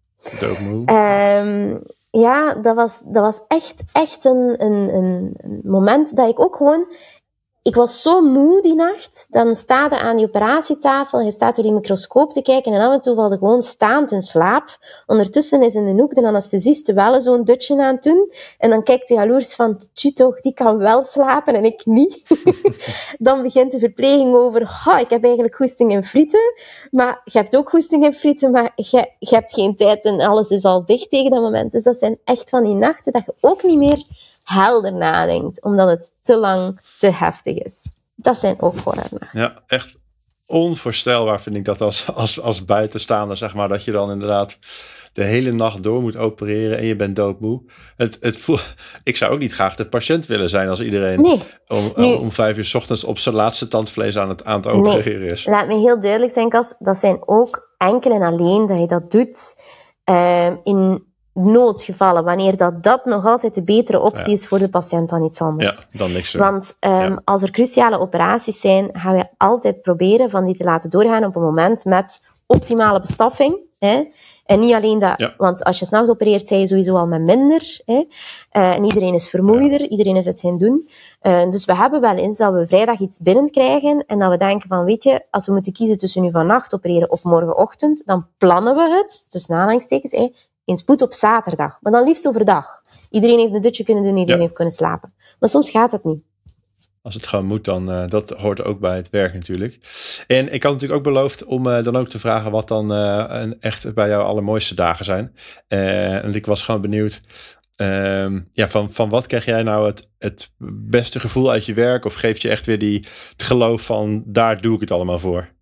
Um, 0.86 1.82
ja, 2.10 2.54
dat 2.54 2.74
was, 2.74 3.02
dat 3.04 3.22
was 3.22 3.40
echt, 3.48 3.82
echt 3.92 4.24
een, 4.24 4.64
een, 4.64 4.94
een 4.94 5.60
moment 5.64 6.16
dat 6.16 6.28
ik 6.28 6.40
ook 6.40 6.56
gewoon 6.56 6.92
ik 7.66 7.74
was 7.74 8.02
zo 8.02 8.22
moe 8.22 8.62
die 8.62 8.74
nacht. 8.74 9.26
Dan 9.30 9.54
sta 9.54 9.84
je 9.84 10.00
aan 10.00 10.16
die 10.16 10.26
operatietafel, 10.26 11.20
je 11.20 11.30
staat 11.30 11.56
door 11.56 11.64
die 11.64 11.74
microscoop 11.74 12.32
te 12.32 12.42
kijken 12.42 12.72
en 12.72 12.80
af 12.80 12.92
en 12.92 13.00
toe 13.00 13.14
valde 13.14 13.38
gewoon 13.38 13.62
staand 13.62 14.12
in 14.12 14.22
slaap. 14.22 14.78
Ondertussen 15.06 15.62
is 15.62 15.74
in 15.74 15.84
de 15.84 16.02
hoek 16.02 16.14
de 16.14 16.26
anesthesist 16.26 16.92
wel 16.92 17.20
zo'n 17.20 17.44
dutje 17.44 17.82
aan 17.82 17.94
het 17.94 18.02
doen. 18.02 18.32
En 18.58 18.70
dan 18.70 18.82
kijkt 18.82 19.08
hij 19.08 19.18
jaloers 19.18 19.54
van, 19.54 19.80
tju 19.92 20.10
toch, 20.10 20.40
die 20.40 20.52
kan 20.52 20.78
wel 20.78 21.04
slapen 21.04 21.54
en 21.54 21.64
ik 21.64 21.86
niet. 21.86 22.22
dan 23.18 23.42
begint 23.42 23.72
de 23.72 23.78
verpleging 23.78 24.34
over, 24.34 24.60
ik 25.00 25.10
heb 25.10 25.24
eigenlijk 25.24 25.54
goesting 25.54 25.92
in 25.92 26.04
frieten. 26.04 26.52
Maar 26.90 27.20
je 27.24 27.38
hebt 27.38 27.56
ook 27.56 27.70
goesting 27.70 28.04
in 28.04 28.14
frieten, 28.14 28.50
maar 28.50 28.72
je, 28.74 29.10
je 29.18 29.34
hebt 29.34 29.54
geen 29.54 29.76
tijd 29.76 30.04
en 30.04 30.20
alles 30.20 30.48
is 30.48 30.64
al 30.64 30.84
dicht 30.84 31.10
tegen 31.10 31.30
dat 31.30 31.42
moment. 31.42 31.72
Dus 31.72 31.82
dat 31.82 31.96
zijn 31.96 32.18
echt 32.24 32.50
van 32.50 32.62
die 32.62 32.74
nachten 32.74 33.12
dat 33.12 33.26
je 33.26 33.34
ook 33.40 33.62
niet 33.62 33.78
meer 33.78 34.04
helder 34.46 34.92
nadenkt, 34.92 35.62
omdat 35.62 35.88
het 35.88 36.12
te 36.20 36.38
lang 36.38 36.80
te 36.98 37.10
heftig 37.10 37.58
is. 37.58 37.86
Dat 38.14 38.38
zijn 38.38 38.60
ook 38.60 38.78
horrornachten. 38.78 39.28
Ja, 39.32 39.62
echt 39.66 39.96
onvoorstelbaar 40.46 41.40
vind 41.40 41.56
ik 41.56 41.64
dat 41.64 41.80
als, 41.80 42.14
als, 42.14 42.40
als 42.40 42.64
buitenstaander, 42.64 43.36
zeg 43.36 43.54
maar, 43.54 43.68
dat 43.68 43.84
je 43.84 43.92
dan 43.92 44.10
inderdaad 44.10 44.58
de 45.12 45.24
hele 45.24 45.52
nacht 45.52 45.82
door 45.82 46.00
moet 46.00 46.16
opereren 46.16 46.78
en 46.78 46.84
je 46.84 46.96
bent 46.96 47.16
doodmoe. 47.16 47.62
Het, 47.96 48.18
het 48.20 48.46
ik 49.04 49.16
zou 49.16 49.32
ook 49.32 49.38
niet 49.38 49.54
graag 49.54 49.76
de 49.76 49.88
patiënt 49.88 50.26
willen 50.26 50.48
zijn 50.48 50.68
als 50.68 50.80
iedereen 50.80 51.20
nee. 51.20 51.42
om, 51.66 51.92
om 51.96 52.32
vijf 52.32 52.56
uur 52.56 52.64
s 52.64 52.74
ochtends 52.74 53.04
op 53.04 53.18
zijn 53.18 53.34
laatste 53.34 53.68
tandvlees 53.68 54.18
aan 54.18 54.28
het, 54.28 54.44
aan 54.44 54.56
het 54.56 54.66
opereren 54.66 55.30
is. 55.30 55.46
Laat 55.46 55.66
me 55.66 55.78
heel 55.78 56.00
duidelijk 56.00 56.32
zijn, 56.32 56.48
Kas, 56.48 56.74
dat 56.78 56.96
zijn 56.96 57.28
ook 57.28 57.74
enkel 57.78 58.12
en 58.12 58.22
alleen 58.22 58.66
dat 58.66 58.78
je 58.78 58.86
dat 58.86 59.10
doet 59.10 59.54
uh, 60.10 60.50
in 60.62 61.04
noodgevallen, 61.36 62.24
wanneer 62.24 62.56
dat, 62.56 62.82
dat 62.82 63.04
nog 63.04 63.26
altijd 63.26 63.54
de 63.54 63.62
betere 63.62 64.00
optie 64.00 64.32
is 64.32 64.46
voor 64.46 64.58
de 64.58 64.68
patiënt 64.68 65.08
dan 65.08 65.24
iets 65.24 65.40
anders. 65.40 65.86
Ja, 65.90 65.98
dan 65.98 66.12
niks 66.12 66.34
Want 66.34 66.76
um, 66.80 67.18
als 67.24 67.42
er 67.42 67.50
cruciale 67.50 67.98
operaties 67.98 68.60
zijn, 68.60 68.88
gaan 68.92 69.14
we 69.14 69.24
altijd 69.36 69.82
proberen 69.82 70.30
van 70.30 70.44
die 70.44 70.54
te 70.54 70.64
laten 70.64 70.90
doorgaan 70.90 71.24
op 71.24 71.36
een 71.36 71.42
moment 71.42 71.84
met 71.84 72.22
optimale 72.46 73.00
bestaffing. 73.00 73.56
Hè? 73.78 74.04
En 74.44 74.60
niet 74.60 74.74
alleen 74.74 74.98
dat, 74.98 75.32
want 75.36 75.64
als 75.64 75.78
je 75.78 75.84
s'nachts 75.84 76.10
opereert, 76.10 76.46
zijn 76.46 76.60
je 76.60 76.66
sowieso 76.66 76.96
al 76.96 77.06
met 77.06 77.20
minder. 77.20 77.80
Hè? 77.84 78.04
Uh, 78.52 78.74
en 78.74 78.84
iedereen 78.84 79.14
is 79.14 79.28
vermoeider, 79.28 79.88
iedereen 79.88 80.16
is 80.16 80.24
het 80.24 80.38
zijn 80.38 80.56
doen. 80.56 80.88
Uh, 81.22 81.50
dus 81.50 81.64
we 81.64 81.76
hebben 81.76 82.00
wel 82.00 82.16
eens 82.16 82.38
dat 82.38 82.52
we 82.52 82.66
vrijdag 82.66 83.00
iets 83.00 83.20
binnenkrijgen 83.20 84.04
en 84.06 84.18
dat 84.18 84.30
we 84.30 84.36
denken 84.36 84.68
van, 84.68 84.84
weet 84.84 85.02
je, 85.02 85.26
als 85.30 85.46
we 85.46 85.52
moeten 85.52 85.72
kiezen 85.72 85.98
tussen 85.98 86.22
nu 86.22 86.30
vannacht 86.30 86.74
opereren 86.74 87.10
of 87.10 87.24
morgenochtend, 87.24 88.02
dan 88.04 88.26
plannen 88.38 88.74
we 88.74 88.96
het, 88.96 89.26
tussen 89.28 89.54
aanhalingstekens, 89.54 90.12
hè, 90.12 90.28
in 90.66 90.76
spoed 90.76 91.02
op 91.02 91.14
zaterdag. 91.14 91.78
Maar 91.80 91.92
dan 91.92 92.04
liefst 92.04 92.28
overdag. 92.28 92.82
Iedereen 93.10 93.38
heeft 93.38 93.52
een 93.52 93.60
dutje 93.60 93.84
kunnen 93.84 94.04
doen, 94.04 94.16
iedereen 94.16 94.40
heeft 94.40 94.54
kunnen 94.54 94.74
slapen. 94.74 95.14
Maar 95.38 95.48
soms 95.48 95.70
gaat 95.70 95.90
dat 95.90 96.04
niet. 96.04 96.22
Als 97.02 97.14
het 97.14 97.26
gewoon 97.26 97.46
moet, 97.46 97.64
dan 97.64 97.90
uh, 97.90 98.08
dat 98.08 98.30
hoort 98.30 98.64
ook 98.64 98.80
bij 98.80 98.96
het 98.96 99.10
werk 99.10 99.34
natuurlijk. 99.34 99.78
En 100.26 100.52
ik 100.52 100.62
had 100.62 100.72
natuurlijk 100.72 100.98
ook 100.98 101.14
beloofd 101.14 101.44
om 101.44 101.66
uh, 101.66 101.82
dan 101.82 101.96
ook 101.96 102.08
te 102.08 102.18
vragen 102.18 102.50
wat 102.50 102.68
dan 102.68 102.92
uh, 102.92 103.42
echt 103.60 103.94
bij 103.94 104.08
jou 104.08 104.24
allermooiste 104.24 104.74
dagen 104.74 105.04
zijn. 105.04 105.34
en 105.68 106.34
ik 106.34 106.46
was 106.46 106.62
gewoon 106.62 106.80
benieuwd, 106.80 107.20
ehm, 107.76 108.40
ja, 108.52 108.68
van, 108.68 108.90
van 108.90 109.08
wat 109.08 109.26
krijg 109.26 109.44
jij 109.44 109.62
nou 109.62 109.86
het, 109.86 110.10
het 110.18 110.52
beste 110.88 111.20
gevoel 111.20 111.50
uit 111.50 111.66
je 111.66 111.74
werk? 111.74 112.04
Of 112.04 112.14
geeft 112.14 112.42
je 112.42 112.48
echt 112.48 112.66
weer 112.66 112.78
die, 112.78 113.06
het 113.30 113.42
geloof 113.42 113.82
van 113.82 114.22
daar 114.26 114.60
doe 114.60 114.74
ik 114.74 114.80
het 114.80 114.90
allemaal 114.90 115.18
voor? 115.18 115.54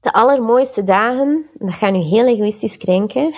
De 0.00 0.12
allermooiste 0.12 0.84
dagen, 0.84 1.46
dat 1.58 1.74
gaat 1.74 1.92
nu 1.92 1.98
heel 1.98 2.26
egoïstisch 2.26 2.76
klinken, 2.76 3.34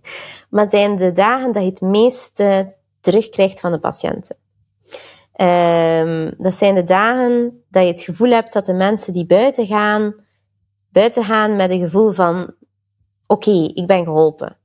maar 0.50 0.66
zijn 0.66 0.96
de 0.96 1.12
dagen 1.12 1.52
dat 1.52 1.62
je 1.62 1.68
het 1.68 1.80
meeste 1.80 2.74
terugkrijgt 3.00 3.60
van 3.60 3.70
de 3.70 3.78
patiënten. 3.78 4.36
Um, 5.40 6.34
dat 6.38 6.54
zijn 6.54 6.74
de 6.74 6.84
dagen 6.84 7.64
dat 7.70 7.82
je 7.82 7.88
het 7.88 8.00
gevoel 8.00 8.30
hebt 8.30 8.52
dat 8.52 8.66
de 8.66 8.72
mensen 8.72 9.12
die 9.12 9.26
buiten 9.26 9.66
gaan, 9.66 10.14
buiten 10.88 11.24
gaan 11.24 11.56
met 11.56 11.70
een 11.70 11.80
gevoel 11.80 12.12
van: 12.12 12.54
oké, 13.26 13.70
ik 13.74 13.86
ben 13.86 14.04
geholpen. 14.04 14.56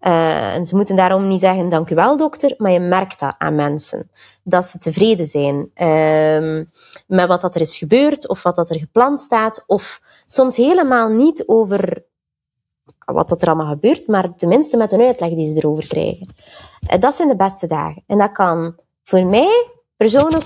Uh, 0.00 0.54
en 0.54 0.66
ze 0.66 0.76
moeten 0.76 0.96
daarom 0.96 1.28
niet 1.28 1.40
zeggen 1.40 1.68
dank 1.68 1.90
u 1.90 1.94
wel 1.94 2.16
dokter, 2.16 2.54
maar 2.58 2.70
je 2.70 2.80
merkt 2.80 3.20
dat 3.20 3.34
aan 3.38 3.54
mensen. 3.54 4.10
Dat 4.46 4.64
ze 4.64 4.78
tevreden 4.78 5.26
zijn 5.26 5.54
um, 5.54 6.68
met 7.06 7.26
wat 7.26 7.40
dat 7.40 7.54
er 7.54 7.60
is 7.60 7.76
gebeurd 7.76 8.28
of 8.28 8.42
wat 8.42 8.56
dat 8.56 8.70
er 8.70 8.78
gepland 8.78 9.20
staat. 9.20 9.64
Of 9.66 10.00
soms 10.26 10.56
helemaal 10.56 11.08
niet 11.08 11.46
over 11.46 12.02
wat 13.04 13.28
dat 13.28 13.42
er 13.42 13.48
allemaal 13.48 13.72
gebeurt, 13.72 14.06
maar 14.06 14.34
tenminste 14.36 14.76
met 14.76 14.92
een 14.92 15.00
uitleg 15.00 15.30
die 15.30 15.48
ze 15.48 15.56
erover 15.56 15.88
krijgen. 15.88 16.28
Uh, 16.92 17.00
dat 17.00 17.14
zijn 17.14 17.28
de 17.28 17.36
beste 17.36 17.66
dagen. 17.66 18.02
En 18.06 18.18
dat 18.18 18.32
kan 18.32 18.76
voor 19.02 19.26
mij 19.26 19.68
persoonlijk 19.96 20.44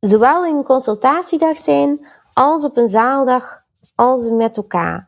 zowel 0.00 0.44
een 0.44 0.64
consultatiedag 0.64 1.58
zijn 1.58 2.06
als 2.32 2.64
op 2.64 2.76
een 2.76 2.88
zaaldag, 2.88 3.62
als 3.94 4.30
met 4.30 4.56
elkaar. 4.56 5.07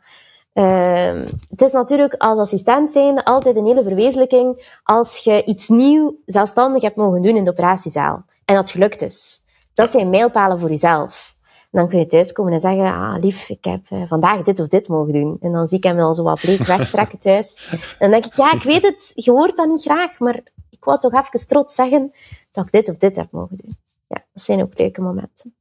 Ehm, 0.61 1.27
het 1.51 1.63
is 1.63 1.73
natuurlijk 1.73 2.15
als 2.15 2.39
assistent 2.39 2.91
zijn 2.91 3.23
altijd 3.23 3.57
een 3.57 3.65
hele 3.65 3.83
verwezenlijking 3.83 4.79
als 4.83 5.17
je 5.17 5.45
iets 5.45 5.69
nieuw 5.69 6.21
zelfstandig 6.27 6.83
hebt 6.83 6.97
mogen 6.97 7.23
doen 7.23 7.37
in 7.37 7.45
de 7.45 7.51
operatiezaal 7.51 8.25
en 8.45 8.55
dat 8.55 8.71
gelukt 8.71 9.03
is. 9.03 9.41
Dat 9.75 9.91
zijn 9.91 10.11
mijlpalen 10.11 10.61
voor 10.61 10.69
jezelf. 10.69 11.39
dan 11.71 11.89
kun 11.89 11.99
je 11.99 12.07
thuiskomen 12.07 12.53
en 12.53 12.61
zeggen, 12.61 12.85
ah 12.85 13.17
lief, 13.21 13.49
ik 13.49 13.65
heb 13.65 13.91
uh, 13.91 14.03
vandaag 14.09 14.43
dit 14.43 14.61
of 14.61 14.69
dit 14.69 14.89
mogen 14.89 15.13
doen. 15.13 15.37
En 15.41 15.53
dan 15.53 15.67
zie 15.67 15.77
ik 15.77 15.85
hem 15.85 15.97
wel 15.97 16.15
zo 16.15 16.23
wat 16.23 16.41
bleek 16.41 16.63
wegtrekken 16.63 17.19
thuis. 17.29 17.69
En 17.71 17.79
dan 17.99 18.11
denk 18.11 18.27
ik, 18.27 18.35
ja, 18.35 18.53
ik 18.53 18.63
weet 18.63 18.83
het, 18.83 19.13
je 19.15 19.31
hoort 19.31 19.57
dat 19.57 19.69
niet 19.69 19.83
graag, 19.83 20.19
maar 20.19 20.41
ik 20.71 20.85
wou 20.85 20.99
toch 20.99 21.13
even 21.13 21.49
trots 21.49 21.75
zeggen 21.75 22.13
dat 22.53 22.67
ik 22.67 22.73
dit 22.73 22.89
of 22.89 22.97
dit 22.97 23.17
heb 23.17 23.31
mogen 23.31 23.57
doen. 23.57 23.77
Ja, 24.09 24.25
dat 24.33 24.43
zijn 24.43 24.63
ook 24.63 24.79
leuke 24.79 25.01
momenten. 25.01 25.55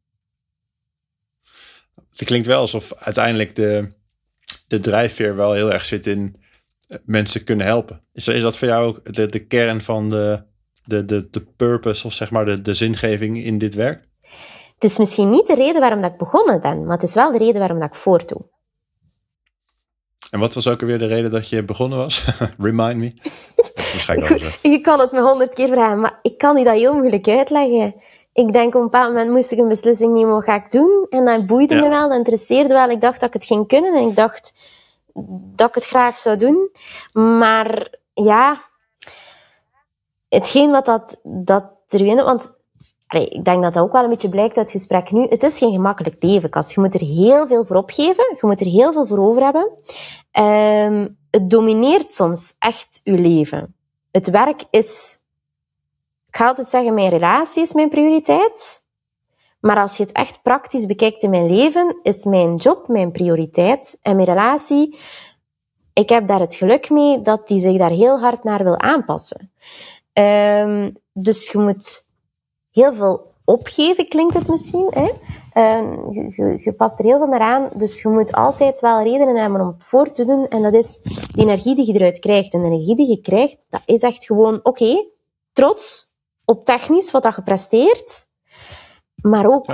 Het 2.10 2.24
klinkt 2.24 2.48
wel 2.48 2.60
alsof 2.60 2.94
uiteindelijk 2.94 3.56
de, 3.56 3.98
de 4.68 4.80
drijfveer 4.80 5.36
wel 5.36 5.54
heel 5.54 5.74
erg 5.74 5.86
zit 5.86 6.08
in 6.08 6.36
eh, 6.88 6.98
mensen 7.04 7.44
kunnen 7.44 7.66
helpen. 7.66 8.02
Is, 8.14 8.28
is 8.28 8.42
dat 8.42 8.58
voor 8.58 8.68
jou 8.68 8.86
ook 8.86 9.14
de, 9.14 9.26
de 9.26 9.46
kern 9.46 9.82
van 9.82 10.10
de, 10.10 10.44
de, 10.86 11.06
de, 11.06 11.30
de 11.30 11.42
purpose 11.42 12.08
of 12.08 12.14
zeg 12.14 12.32
maar 12.32 12.46
de, 12.46 12.62
de 12.62 12.74
zingeving 12.74 13.44
in 13.44 13.58
dit 13.58 13.76
werk? 13.76 14.08
Het 14.80 14.92
is 14.92 14.98
misschien 14.98 15.30
niet 15.30 15.48
de 15.48 15.56
reden 15.56 15.82
waarom 15.82 16.02
dat 16.02 16.12
ik 16.12 16.18
begonnen 16.18 16.62
ben, 16.62 16.86
maar 16.86 16.98
het 16.98 17.04
is 17.04 17.14
wel 17.14 17.32
de 17.32 17.38
reden 17.38 17.60
waarom 17.60 17.80
dat 17.80 17.90
ik 17.90 17.96
voortdoe. 17.96 18.46
En 20.32 20.40
wat 20.40 20.54
was 20.54 20.68
ook 20.68 20.82
alweer 20.82 20.98
de 20.98 21.06
reden 21.06 21.32
dat 21.32 21.50
je 21.50 21.64
begonnen 21.64 21.98
was? 21.98 22.26
Remind 22.58 22.98
me. 22.98 23.14
Goed, 24.06 24.62
je 24.62 24.80
kan 24.82 25.00
het 25.00 25.12
me 25.12 25.22
honderd 25.22 25.54
keer 25.54 25.68
vragen, 25.68 26.00
maar 26.00 26.20
ik 26.22 26.38
kan 26.38 26.58
je 26.58 26.64
dat 26.64 26.76
heel 26.76 26.94
moeilijk 26.94 27.28
uitleggen. 27.28 27.96
Ik 28.40 28.53
denk 28.53 28.76
op 28.76 28.82
een 28.82 28.90
bepaald 28.90 29.14
moment 29.14 29.32
moest 29.32 29.52
ik 29.52 29.60
een 29.60 29.68
beslissing 29.68 30.14
nemen, 30.14 30.34
wat 30.34 30.44
ga 30.44 30.56
ik 30.56 30.72
doen? 30.72 31.07
En 31.10 31.26
dat 31.26 31.45
boeide 31.45 31.76
me 31.76 31.90
wel, 31.90 32.07
dat 32.10 32.18
interesseerde 32.18 32.74
wel. 32.74 32.90
Ik 32.90 33.02
dacht 33.02 33.20
dat 33.20 33.28
ik 33.28 33.34
het 33.34 33.45
ging 33.45 33.68
kunnen 33.68 33.94
en 33.94 34.07
ik 34.07 34.16
dacht 34.16 34.53
dat 35.56 35.68
ik 35.70 35.76
het 35.76 35.86
graag 35.86 36.18
zou 36.18 36.38
doen. 36.38 36.70
Maar 37.14 37.94
ja, 38.14 38.61
hetgeen 40.30 40.72
wat 40.72 40.86
dat, 40.86 41.20
dat 41.24 41.64
erin... 41.90 42.16
Want 42.16 42.57
ik 43.10 43.45
denk 43.45 43.64
dat 43.64 43.74
dat 43.74 43.84
ook 43.84 43.91
wel 43.91 44.03
een 44.03 44.10
beetje 44.10 44.30
blijkt 44.30 44.57
uit 44.57 44.72
het 44.72 44.82
gesprek 44.82 45.11
nu. 45.11 45.26
Het 45.28 45.44
is 45.44 45.57
geen 45.57 45.72
gemakkelijk 45.72 46.24
leven, 46.24 46.49
Kas. 46.49 46.74
Je 46.74 46.82
moet 46.82 46.94
er 46.94 47.07
heel 47.07 47.48
veel 47.48 47.66
voor 47.66 47.76
opgeven. 47.76 48.36
Je 48.40 48.48
moet 48.48 48.61
er 48.61 48.68
heel 48.68 48.91
veel 48.94 49.06
voor 49.06 49.20
over 49.20 49.44
hebben. 49.44 49.72
Um, 50.94 51.18
het 51.32 51.49
domineert 51.49 52.11
soms 52.11 52.56
echt 52.60 53.02
je 53.03 53.11
leven. 53.11 53.76
Het 54.11 54.30
werk 54.30 54.64
is... 54.70 55.19
Ik 56.30 56.36
ga 56.36 56.48
altijd 56.48 56.70
zeggen, 56.70 56.94
mijn 56.94 57.10
relatie 57.10 57.62
is 57.62 57.74
mijn 57.74 57.90
prioriteit. 57.90 58.88
Maar 59.60 59.78
als 59.78 59.98
je 59.98 60.04
het 60.04 60.12
echt 60.12 60.42
praktisch 60.42 60.86
bekijkt 60.86 61.24
in 61.24 61.30
mijn 61.30 61.56
leven, 61.56 62.00
is 62.02 62.26
mijn 62.26 62.56
job 62.56 62.88
mijn 62.88 63.12
prioriteit. 63.12 64.00
En 64.02 64.16
mijn 64.16 64.28
relatie, 64.28 65.00
ik 65.94 66.10
heb 66.10 66.28
daar 66.28 66.40
het 66.40 66.56
geluk 66.56 66.90
mee 66.90 67.22
dat 67.22 67.48
die 67.48 67.60
zich 67.60 67.78
daar 67.78 67.90
heel 67.90 68.20
hard 68.20 68.44
naar 68.44 68.64
wil 68.64 68.80
aanpassen. 68.80 69.52
Um, 70.14 70.98
dus 71.14 71.52
je 71.52 71.58
moet 71.58 72.08
heel 72.72 72.94
veel 72.94 73.34
opgeven, 73.46 74.08
klinkt 74.08 74.34
het 74.34 74.48
misschien. 74.48 74.88
Hè? 74.90 75.10
Uh, 75.54 75.98
je, 76.12 76.60
je, 76.64 76.74
past 76.74 77.00
er 77.00 77.06
heel 77.06 77.18
veel 77.18 77.28
naar 77.28 77.40
aan, 77.40 77.70
dus 77.76 78.02
je 78.02 78.10
moet 78.10 78.32
altijd 78.32 78.80
wel 78.80 79.04
redenen 79.04 79.36
hebben 79.36 79.62
om 79.62 79.68
het 79.68 79.84
voor 79.84 80.12
te 80.12 80.26
doen. 80.26 80.48
En 80.48 80.62
dat 80.62 80.74
is 80.74 81.00
de 81.02 81.42
energie 81.42 81.76
die 81.76 81.86
je 81.86 81.94
eruit 81.94 82.20
krijgt. 82.20 82.54
En 82.54 82.62
de 82.62 82.68
energie 82.68 82.96
die 82.96 83.10
je 83.10 83.22
krijgt, 83.22 83.66
dat 83.70 83.82
is 83.86 84.02
echt 84.02 84.26
gewoon, 84.26 84.60
oké, 84.64 85.06
trots 85.54 86.09
op 86.50 86.66
technisch 86.66 87.12
wat 87.12 87.24
dat 87.24 87.36
je 87.36 87.42
presteert, 87.42 88.28
maar 89.16 89.46
ook 89.46 89.66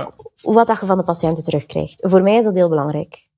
wat 0.42 0.66
dat 0.66 0.80
je 0.80 0.86
van 0.86 0.96
de 0.96 1.02
patiënten 1.02 1.44
terugkrijgt. 1.44 2.02
Voor 2.08 2.22
mij 2.22 2.38
is 2.38 2.44
dat 2.44 2.54
heel 2.54 2.68
belangrijk. 2.68 3.28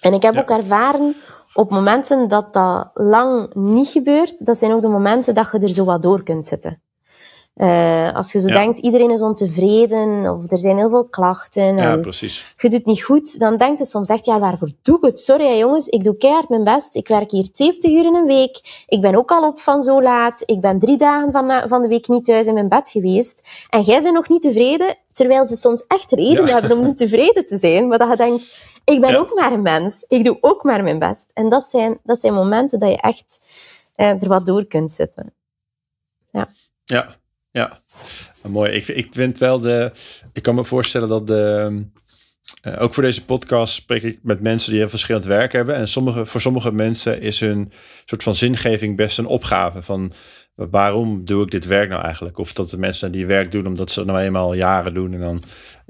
En 0.00 0.12
ik 0.12 0.22
heb 0.22 0.36
ook 0.36 0.50
ervaren 0.50 1.16
op 1.54 1.70
momenten 1.70 2.28
dat 2.28 2.52
dat 2.52 2.90
lang 2.94 3.54
niet 3.54 3.88
gebeurt, 3.88 4.46
dat 4.46 4.58
zijn 4.58 4.72
ook 4.72 4.80
de 4.80 4.88
momenten 4.88 5.34
dat 5.34 5.48
je 5.52 5.58
er 5.58 5.68
zo 5.68 5.84
wat 5.84 6.02
door 6.02 6.22
kunt 6.22 6.46
zitten. 6.46 6.82
Uh, 7.56 8.12
als 8.12 8.32
je 8.32 8.40
zo 8.40 8.46
denkt, 8.46 8.78
iedereen 8.78 9.10
is 9.10 9.22
ontevreden 9.22 10.32
of 10.34 10.50
er 10.50 10.58
zijn 10.58 10.76
heel 10.76 10.88
veel 10.88 11.04
klachten. 11.04 11.76
Ja, 11.76 11.96
precies. 11.96 12.54
Je 12.58 12.68
doet 12.68 12.86
niet 12.86 13.02
goed, 13.02 13.38
dan 13.38 13.56
denkt 13.56 13.78
je 13.78 13.84
soms 13.84 14.08
echt, 14.08 14.24
ja, 14.24 14.38
waarvoor 14.38 14.70
doe 14.82 14.96
ik 14.96 15.04
het? 15.04 15.18
Sorry 15.18 15.58
jongens, 15.58 15.88
ik 15.88 16.04
doe 16.04 16.16
keihard 16.16 16.48
mijn 16.48 16.64
best. 16.64 16.96
Ik 16.96 17.08
werk 17.08 17.30
hier 17.30 17.48
70 17.52 17.90
uur 17.90 18.04
in 18.04 18.14
een 18.14 18.26
week. 18.26 18.84
Ik 18.86 19.00
ben 19.00 19.14
ook 19.14 19.30
al 19.30 19.46
op 19.46 19.60
van 19.60 19.82
zo 19.82 20.02
laat. 20.02 20.42
Ik 20.44 20.60
ben 20.60 20.78
drie 20.78 20.96
dagen 20.96 21.32
van, 21.32 21.68
van 21.68 21.82
de 21.82 21.88
week 21.88 22.08
niet 22.08 22.24
thuis 22.24 22.46
in 22.46 22.54
mijn 22.54 22.68
bed 22.68 22.90
geweest. 22.90 23.66
En 23.70 23.82
jij 23.82 24.02
bent 24.02 24.14
nog 24.14 24.28
niet 24.28 24.42
tevreden, 24.42 24.96
terwijl 25.12 25.46
ze 25.46 25.56
soms 25.56 25.84
echt 25.86 26.12
reden 26.12 26.46
hebben 26.46 26.78
om 26.78 26.84
niet 26.84 26.96
tevreden 26.96 27.44
te 27.44 27.58
zijn. 27.58 27.88
Maar 27.88 27.98
dat 27.98 28.08
je 28.10 28.16
denkt, 28.16 28.64
ik 28.84 29.00
ben 29.00 29.18
ook 29.18 29.34
maar 29.34 29.52
een 29.52 29.62
mens. 29.62 30.04
Ik 30.08 30.24
doe 30.24 30.38
ook 30.40 30.62
maar 30.62 30.82
mijn 30.82 30.98
best. 30.98 31.30
En 31.34 31.48
dat 31.48 31.64
zijn, 31.64 31.98
dat 32.02 32.20
zijn 32.20 32.34
momenten 32.34 32.78
dat 32.78 32.90
je 32.90 33.00
echt 33.00 33.46
uh, 33.96 34.22
er 34.22 34.28
wat 34.28 34.46
door 34.46 34.66
kunt 34.66 34.92
zitten. 34.92 35.32
Ja. 36.30 36.48
Ja, 36.84 37.16
ja, 37.56 37.80
mooi. 38.42 38.72
Ik, 38.72 38.88
ik 38.88 39.06
vind 39.10 39.38
wel 39.38 39.60
de. 39.60 39.92
Ik 40.32 40.42
kan 40.42 40.54
me 40.54 40.64
voorstellen 40.64 41.08
dat 41.08 41.26
de. 41.26 41.84
Uh, 42.62 42.82
ook 42.82 42.94
voor 42.94 43.02
deze 43.02 43.24
podcast 43.24 43.74
spreek 43.74 44.02
ik 44.02 44.18
met 44.22 44.40
mensen 44.40 44.70
die 44.70 44.80
heel 44.80 44.88
verschillend 44.88 45.24
werk 45.24 45.52
hebben. 45.52 45.74
En 45.74 45.88
sommige, 45.88 46.26
voor 46.26 46.40
sommige 46.40 46.72
mensen 46.72 47.20
is 47.20 47.40
hun 47.40 47.72
soort 48.04 48.22
van 48.22 48.34
zingeving 48.34 48.96
best 48.96 49.18
een 49.18 49.26
opgave. 49.26 49.82
Van 49.82 50.12
waarom 50.54 51.24
doe 51.24 51.44
ik 51.44 51.50
dit 51.50 51.66
werk 51.66 51.88
nou 51.88 52.02
eigenlijk? 52.02 52.38
Of 52.38 52.52
dat 52.52 52.70
de 52.70 52.78
mensen 52.78 53.12
die 53.12 53.26
werk 53.26 53.52
doen 53.52 53.66
omdat 53.66 53.90
ze 53.90 54.00
het 54.00 54.08
nou 54.08 54.20
eenmaal 54.20 54.54
jaren 54.54 54.94
doen 54.94 55.12
en 55.12 55.20
dan 55.20 55.42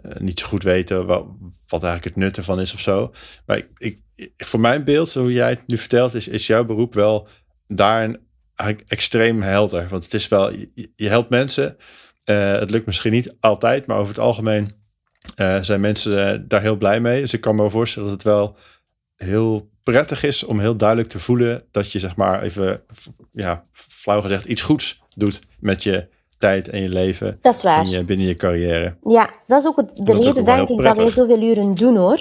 uh, 0.05 0.13
niet 0.19 0.41
zo 0.41 0.47
goed 0.47 0.63
weten 0.63 1.07
wat, 1.07 1.27
eigenlijk 1.71 2.05
het 2.05 2.17
nut 2.17 2.37
ervan 2.37 2.61
is 2.61 2.73
of 2.73 2.81
zo. 2.81 3.13
Maar 3.47 3.63
ik, 3.77 4.01
voor 4.37 4.61
mijn 4.61 4.85
beeld, 4.85 5.15
hoe 5.15 5.33
jij 5.33 5.51
het 5.51 5.67
nu 5.67 5.77
vertelt, 5.77 6.15
is, 6.15 6.29
is 6.29 6.47
jouw 6.47 6.65
beroep 6.65 6.95
wel 6.95 7.29
daarin 7.67 8.11
eigenlijk 8.11 8.26
extreem 8.87 9.43
helder. 9.43 9.87
Want 9.89 10.05
het 10.05 10.15
is 10.15 10.29
wel, 10.29 10.51
je, 10.97 11.09
helpt 11.09 11.31
mensen. 11.31 11.77
Uh, 12.25 12.59
het 12.59 12.71
lukt 12.71 12.87
misschien 12.87 13.13
niet 13.13 13.35
altijd, 13.41 13.87
maar 13.87 13.97
over 13.99 14.15
het 14.15 14.23
algemeen 14.23 14.75
uh, 15.41 15.63
zijn 15.63 15.81
mensen 15.81 16.35
uh, 16.35 16.41
daar 16.49 16.61
heel 16.61 16.77
blij 16.77 17.01
mee. 17.01 17.21
Dus 17.21 17.33
ik 17.33 17.41
kan 17.41 17.55
me 17.55 17.71
voorstellen 17.71 18.09
dat 18.09 18.23
het 18.23 18.33
wel 18.33 18.57
heel 19.17 19.69
prettig 19.83 20.23
is 20.23 20.45
om 20.45 20.61
heel 20.61 20.77
duidelijk 20.77 21.09
te 21.09 21.19
voelen 21.19 21.63
dat 21.71 21.93
je 21.93 21.99
zeg 21.99 22.17
maar 22.17 22.43
even, 22.43 22.83
ja, 23.31 23.65
flauw 23.73 24.21
gezegd, 24.21 24.45
iets 24.45 24.63
goeds 24.63 25.03
doet 25.17 25.41
met 25.59 25.83
je 25.83 26.09
tijd 26.39 26.69
en 26.69 26.81
je 26.81 26.89
leven. 26.89 27.39
Dat 27.41 27.55
is 27.55 27.63
waar. 27.63 27.79
En 27.79 27.89
je, 27.89 28.05
binnen 28.05 28.27
je 28.27 28.35
carrière. 28.35 28.97
Ja, 29.03 29.31
dat 29.47 29.61
is 29.61 29.67
ook 29.67 29.77
het, 29.77 29.97
de 29.97 30.13
reden, 30.13 30.45
denk 30.45 30.69
ik, 30.69 30.83
dat 30.83 30.97
wij 30.97 31.11
zoveel 31.11 31.43
uren 31.43 31.75
doen 31.75 31.97
hoor. 31.97 32.21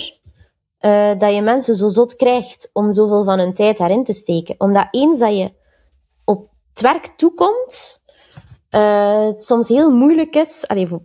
dat 1.17 1.35
je 1.35 1.41
mensen 1.41 1.75
zo 1.75 1.87
zot 1.87 2.15
krijgt 2.15 2.69
om 2.73 2.91
zoveel 2.91 3.23
van 3.23 3.39
hun 3.39 3.53
tijd 3.53 3.77
daarin 3.77 4.03
te 4.03 4.13
steken. 4.13 4.55
Omdat 4.57 4.87
eens 4.91 5.19
dat 5.19 5.37
je 5.37 5.51
het 6.75 6.83
werk 6.83 7.05
toekomt, 7.05 8.03
uh, 8.71 9.25
het 9.25 9.43
soms 9.43 9.67
heel 9.67 9.89
moeilijk 9.91 10.35
is, 10.35 10.67
allez, 10.67 10.89
voor, 10.89 11.01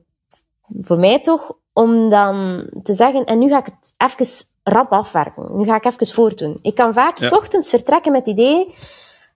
voor 0.81 0.99
mij 0.99 1.21
toch, 1.21 1.53
om 1.73 2.09
dan 2.09 2.67
te 2.83 2.93
zeggen, 2.93 3.25
en 3.25 3.39
nu 3.39 3.49
ga 3.49 3.59
ik 3.59 3.65
het 3.65 3.95
even 3.97 4.47
rap 4.63 4.93
afwerken. 4.93 5.59
Nu 5.59 5.65
ga 5.65 5.77
ik 5.77 5.85
even 5.85 6.15
voortdoen. 6.15 6.59
Ik 6.63 6.75
kan 6.75 6.93
vaak 6.93 7.17
s 7.17 7.33
ochtends 7.33 7.71
vertrekken 7.71 8.13
met 8.13 8.27
het 8.27 8.39
idee, 8.39 8.67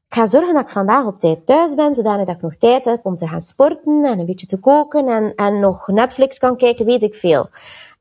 ik 0.09 0.20
ga 0.20 0.27
zorgen 0.27 0.55
dat 0.55 0.62
ik 0.62 0.69
vandaag 0.69 1.06
op 1.06 1.20
tijd 1.20 1.47
thuis 1.47 1.74
ben, 1.74 1.94
zodat 1.94 2.28
ik 2.28 2.40
nog 2.40 2.55
tijd 2.55 2.85
heb 2.85 3.06
om 3.06 3.16
te 3.16 3.28
gaan 3.28 3.40
sporten 3.40 4.05
en 4.05 4.19
een 4.19 4.27
beetje 4.27 4.47
te 4.47 4.59
koken 4.59 5.09
en, 5.09 5.35
en 5.35 5.61
nog 5.61 5.89
Netflix 5.89 6.39
kan 6.39 6.56
kijken, 6.56 6.86
weet 6.86 7.02
ik 7.02 7.15
veel. 7.15 7.48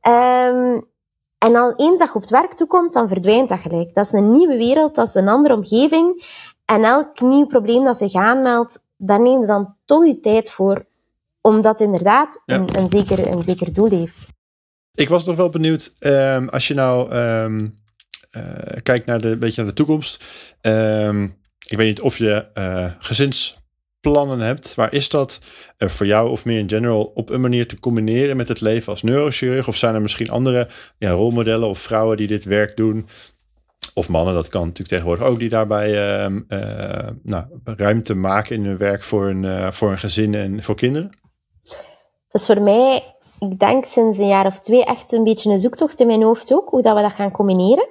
Um, 0.07 0.91
en 1.37 1.55
al 1.55 1.73
eens 1.75 1.99
dat 1.99 2.07
je 2.07 2.13
op 2.13 2.21
het 2.21 2.29
werk 2.29 2.53
toekomt, 2.53 2.93
dan 2.93 3.07
verdwijnt 3.07 3.49
dat 3.49 3.59
gelijk. 3.59 3.93
Dat 3.93 4.05
is 4.05 4.11
een 4.11 4.31
nieuwe 4.31 4.57
wereld, 4.57 4.95
dat 4.95 5.07
is 5.07 5.13
een 5.13 5.27
andere 5.27 5.53
omgeving. 5.53 6.23
En 6.65 6.83
elk 6.83 7.21
nieuw 7.21 7.45
probleem 7.45 7.83
dat 7.83 7.97
zich 7.97 8.13
aanmeldt, 8.13 8.83
daar 8.97 9.21
neem 9.21 9.41
je 9.41 9.47
dan 9.47 9.75
toch 9.85 10.05
je 10.05 10.19
tijd 10.19 10.49
voor, 10.49 10.85
omdat 11.41 11.79
het 11.79 11.87
inderdaad 11.87 12.41
een, 12.45 12.77
een, 12.77 12.89
zeker, 12.89 13.27
een 13.27 13.43
zeker 13.43 13.73
doel 13.73 13.89
heeft. 13.89 14.27
Ik 14.93 15.09
was 15.09 15.23
nog 15.23 15.35
wel 15.35 15.49
benieuwd, 15.49 15.95
um, 15.99 16.49
als 16.49 16.67
je 16.67 16.73
nou 16.73 17.13
um, 17.15 17.75
uh, 18.31 18.43
kijkt 18.83 19.05
naar 19.05 19.21
de, 19.21 19.37
beetje 19.37 19.61
naar 19.61 19.69
de 19.69 19.77
toekomst. 19.77 20.23
Um, 20.61 21.41
ik 21.67 21.77
weet 21.77 21.87
niet 21.87 22.01
of 22.01 22.17
je 22.17 22.45
uh, 22.53 22.91
gezinsplannen 22.99 24.39
hebt. 24.39 24.75
Waar 24.75 24.93
is 24.93 25.09
dat 25.09 25.39
uh, 25.77 25.89
voor 25.89 26.05
jou 26.05 26.29
of 26.29 26.45
meer 26.45 26.59
in 26.59 26.69
general 26.69 27.03
op 27.03 27.29
een 27.29 27.41
manier 27.41 27.67
te 27.67 27.79
combineren 27.79 28.37
met 28.37 28.47
het 28.47 28.61
leven 28.61 28.91
als 28.91 29.03
neurochirurg? 29.03 29.67
Of 29.67 29.77
zijn 29.77 29.95
er 29.95 30.01
misschien 30.01 30.29
andere 30.29 30.67
ja, 30.97 31.11
rolmodellen 31.11 31.67
of 31.67 31.79
vrouwen 31.79 32.17
die 32.17 32.27
dit 32.27 32.43
werk 32.43 32.77
doen? 32.77 33.07
Of 33.95 34.09
mannen, 34.09 34.33
dat 34.33 34.49
kan 34.49 34.61
natuurlijk 34.61 34.89
tegenwoordig 34.89 35.25
ook, 35.25 35.39
die 35.39 35.49
daarbij 35.49 35.89
uh, 35.89 36.35
uh, 36.47 37.09
nou, 37.23 37.45
ruimte 37.63 38.15
maken 38.15 38.55
in 38.55 38.65
hun 38.65 38.77
werk 38.77 39.03
voor 39.03 39.27
een, 39.27 39.43
uh, 39.43 39.71
voor 39.71 39.91
een 39.91 39.97
gezin 39.97 40.33
en 40.33 40.63
voor 40.63 40.75
kinderen? 40.75 41.11
Dat 42.27 42.41
is 42.41 42.45
voor 42.45 42.61
mij, 42.61 43.15
ik 43.39 43.59
denk 43.59 43.85
sinds 43.85 44.17
een 44.17 44.27
jaar 44.27 44.45
of 44.45 44.59
twee, 44.59 44.85
echt 44.85 45.11
een 45.11 45.23
beetje 45.23 45.49
een 45.49 45.59
zoektocht 45.59 45.99
in 45.99 46.07
mijn 46.07 46.23
hoofd 46.23 46.53
ook, 46.53 46.69
hoe 46.69 46.81
dat 46.81 46.95
we 46.95 47.01
dat 47.01 47.13
gaan 47.13 47.31
combineren. 47.31 47.87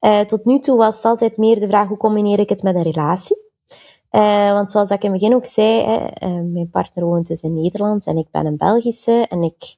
Uh, 0.00 0.20
tot 0.20 0.44
nu 0.44 0.58
toe 0.58 0.76
was 0.76 0.96
het 0.96 1.04
altijd 1.04 1.36
meer 1.36 1.60
de 1.60 1.68
vraag, 1.68 1.88
hoe 1.88 1.96
combineer 1.96 2.38
ik 2.38 2.48
het 2.48 2.62
met 2.62 2.74
een 2.74 2.82
relatie? 2.82 3.46
want 4.52 4.70
zoals 4.70 4.90
ik 4.90 5.04
in 5.04 5.10
het 5.10 5.20
begin 5.20 5.36
ook 5.36 5.46
zei, 5.46 5.82
hè, 5.84 6.28
mijn 6.42 6.70
partner 6.70 7.04
woont 7.04 7.26
dus 7.26 7.40
in 7.40 7.54
Nederland 7.54 8.06
en 8.06 8.16
ik 8.16 8.26
ben 8.30 8.46
een 8.46 8.56
Belgische 8.56 9.26
en 9.28 9.42
ik 9.42 9.76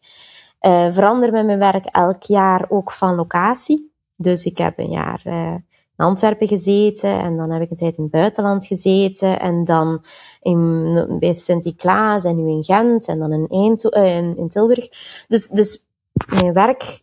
verander 0.92 1.32
met 1.32 1.46
mijn 1.46 1.58
werk 1.58 1.86
elk 1.86 2.22
jaar 2.22 2.66
ook 2.68 2.92
van 2.92 3.14
locatie. 3.14 3.89
Dus 4.22 4.44
ik 4.44 4.58
heb 4.58 4.78
een 4.78 4.90
jaar 4.90 5.22
uh, 5.24 5.54
in 5.96 6.04
Antwerpen 6.04 6.48
gezeten 6.48 7.20
en 7.20 7.36
dan 7.36 7.50
heb 7.50 7.62
ik 7.62 7.70
een 7.70 7.76
tijd 7.76 7.96
in 7.96 8.02
het 8.02 8.12
buitenland 8.12 8.66
gezeten 8.66 9.40
en 9.40 9.64
dan 9.64 10.04
in, 10.40 11.18
bij 11.18 11.34
Sint-Niklaas 11.34 12.24
en 12.24 12.36
nu 12.36 12.50
in 12.50 12.64
Gent 12.64 13.08
en 13.08 13.18
dan 13.18 13.32
in, 13.32 13.78
uh, 13.90 14.16
in, 14.16 14.36
in 14.36 14.48
Tilburg. 14.48 14.88
Dus, 15.28 15.48
dus 15.48 15.86
mijn 16.26 16.52
werk 16.52 17.02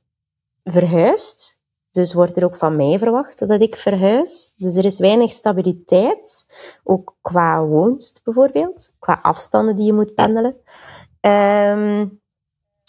verhuist. 0.63 1.61
Dus 1.91 2.13
wordt 2.13 2.37
er 2.37 2.45
ook 2.45 2.55
van 2.55 2.75
mij 2.75 2.99
verwacht 2.99 3.47
dat 3.47 3.61
ik 3.61 3.75
verhuis. 3.75 4.53
Dus 4.57 4.75
er 4.75 4.85
is 4.85 4.99
weinig 4.99 5.31
stabiliteit, 5.31 6.45
ook 6.83 7.15
qua 7.21 7.65
woonst 7.65 8.21
bijvoorbeeld, 8.23 8.93
qua 8.99 9.19
afstanden 9.21 9.75
die 9.75 9.85
je 9.85 9.93
moet 9.93 10.13
pendelen. 10.13 10.55
Um, 11.21 12.21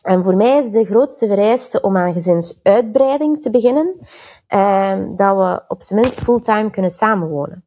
en 0.03 0.25
voor 0.25 0.37
mij 0.37 0.59
is 0.59 0.71
de 0.71 0.85
grootste 0.85 1.27
vereiste 1.27 1.81
om 1.81 1.97
aan 1.97 2.13
gezinsuitbreiding 2.13 3.43
te 3.43 3.51
beginnen, 3.51 3.95
um, 4.55 5.17
dat 5.17 5.37
we 5.37 5.63
op 5.69 5.83
zijn 5.83 6.01
minst 6.01 6.21
fulltime 6.21 6.71
kunnen 6.71 6.91
samenwonen. 6.91 7.65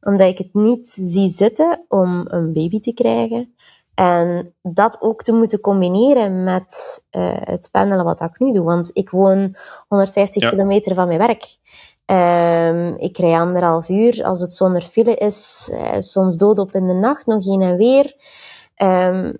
Omdat 0.00 0.28
ik 0.28 0.38
het 0.38 0.54
niet 0.54 0.88
zie 0.88 1.28
zitten 1.28 1.84
om 1.88 2.24
een 2.28 2.52
baby 2.52 2.80
te 2.80 2.92
krijgen, 2.92 3.54
en 4.00 4.54
dat 4.62 4.96
ook 5.00 5.22
te 5.22 5.32
moeten 5.32 5.60
combineren 5.60 6.44
met 6.44 7.02
uh, 7.16 7.32
het 7.34 7.68
pendelen 7.72 8.04
wat 8.04 8.20
ik 8.20 8.38
nu 8.38 8.52
doe. 8.52 8.64
Want 8.64 8.90
ik 8.92 9.10
woon 9.10 9.56
150 9.88 10.50
kilometer 10.50 10.94
van 10.94 11.06
mijn 11.06 11.18
werk. 11.18 11.56
Um, 12.06 12.96
ik 12.96 13.18
rij 13.18 13.40
anderhalf 13.40 13.88
uur 13.88 14.24
als 14.24 14.40
het 14.40 14.54
zonder 14.54 14.82
file 14.82 15.14
is. 15.14 15.70
Uh, 15.72 15.92
soms 15.98 16.36
dood 16.36 16.58
op 16.58 16.74
in 16.74 16.86
de 16.86 16.92
nacht, 16.92 17.26
nog 17.26 17.44
heen 17.44 17.62
en 17.62 17.76
weer. 17.76 18.14
Um, 18.76 19.36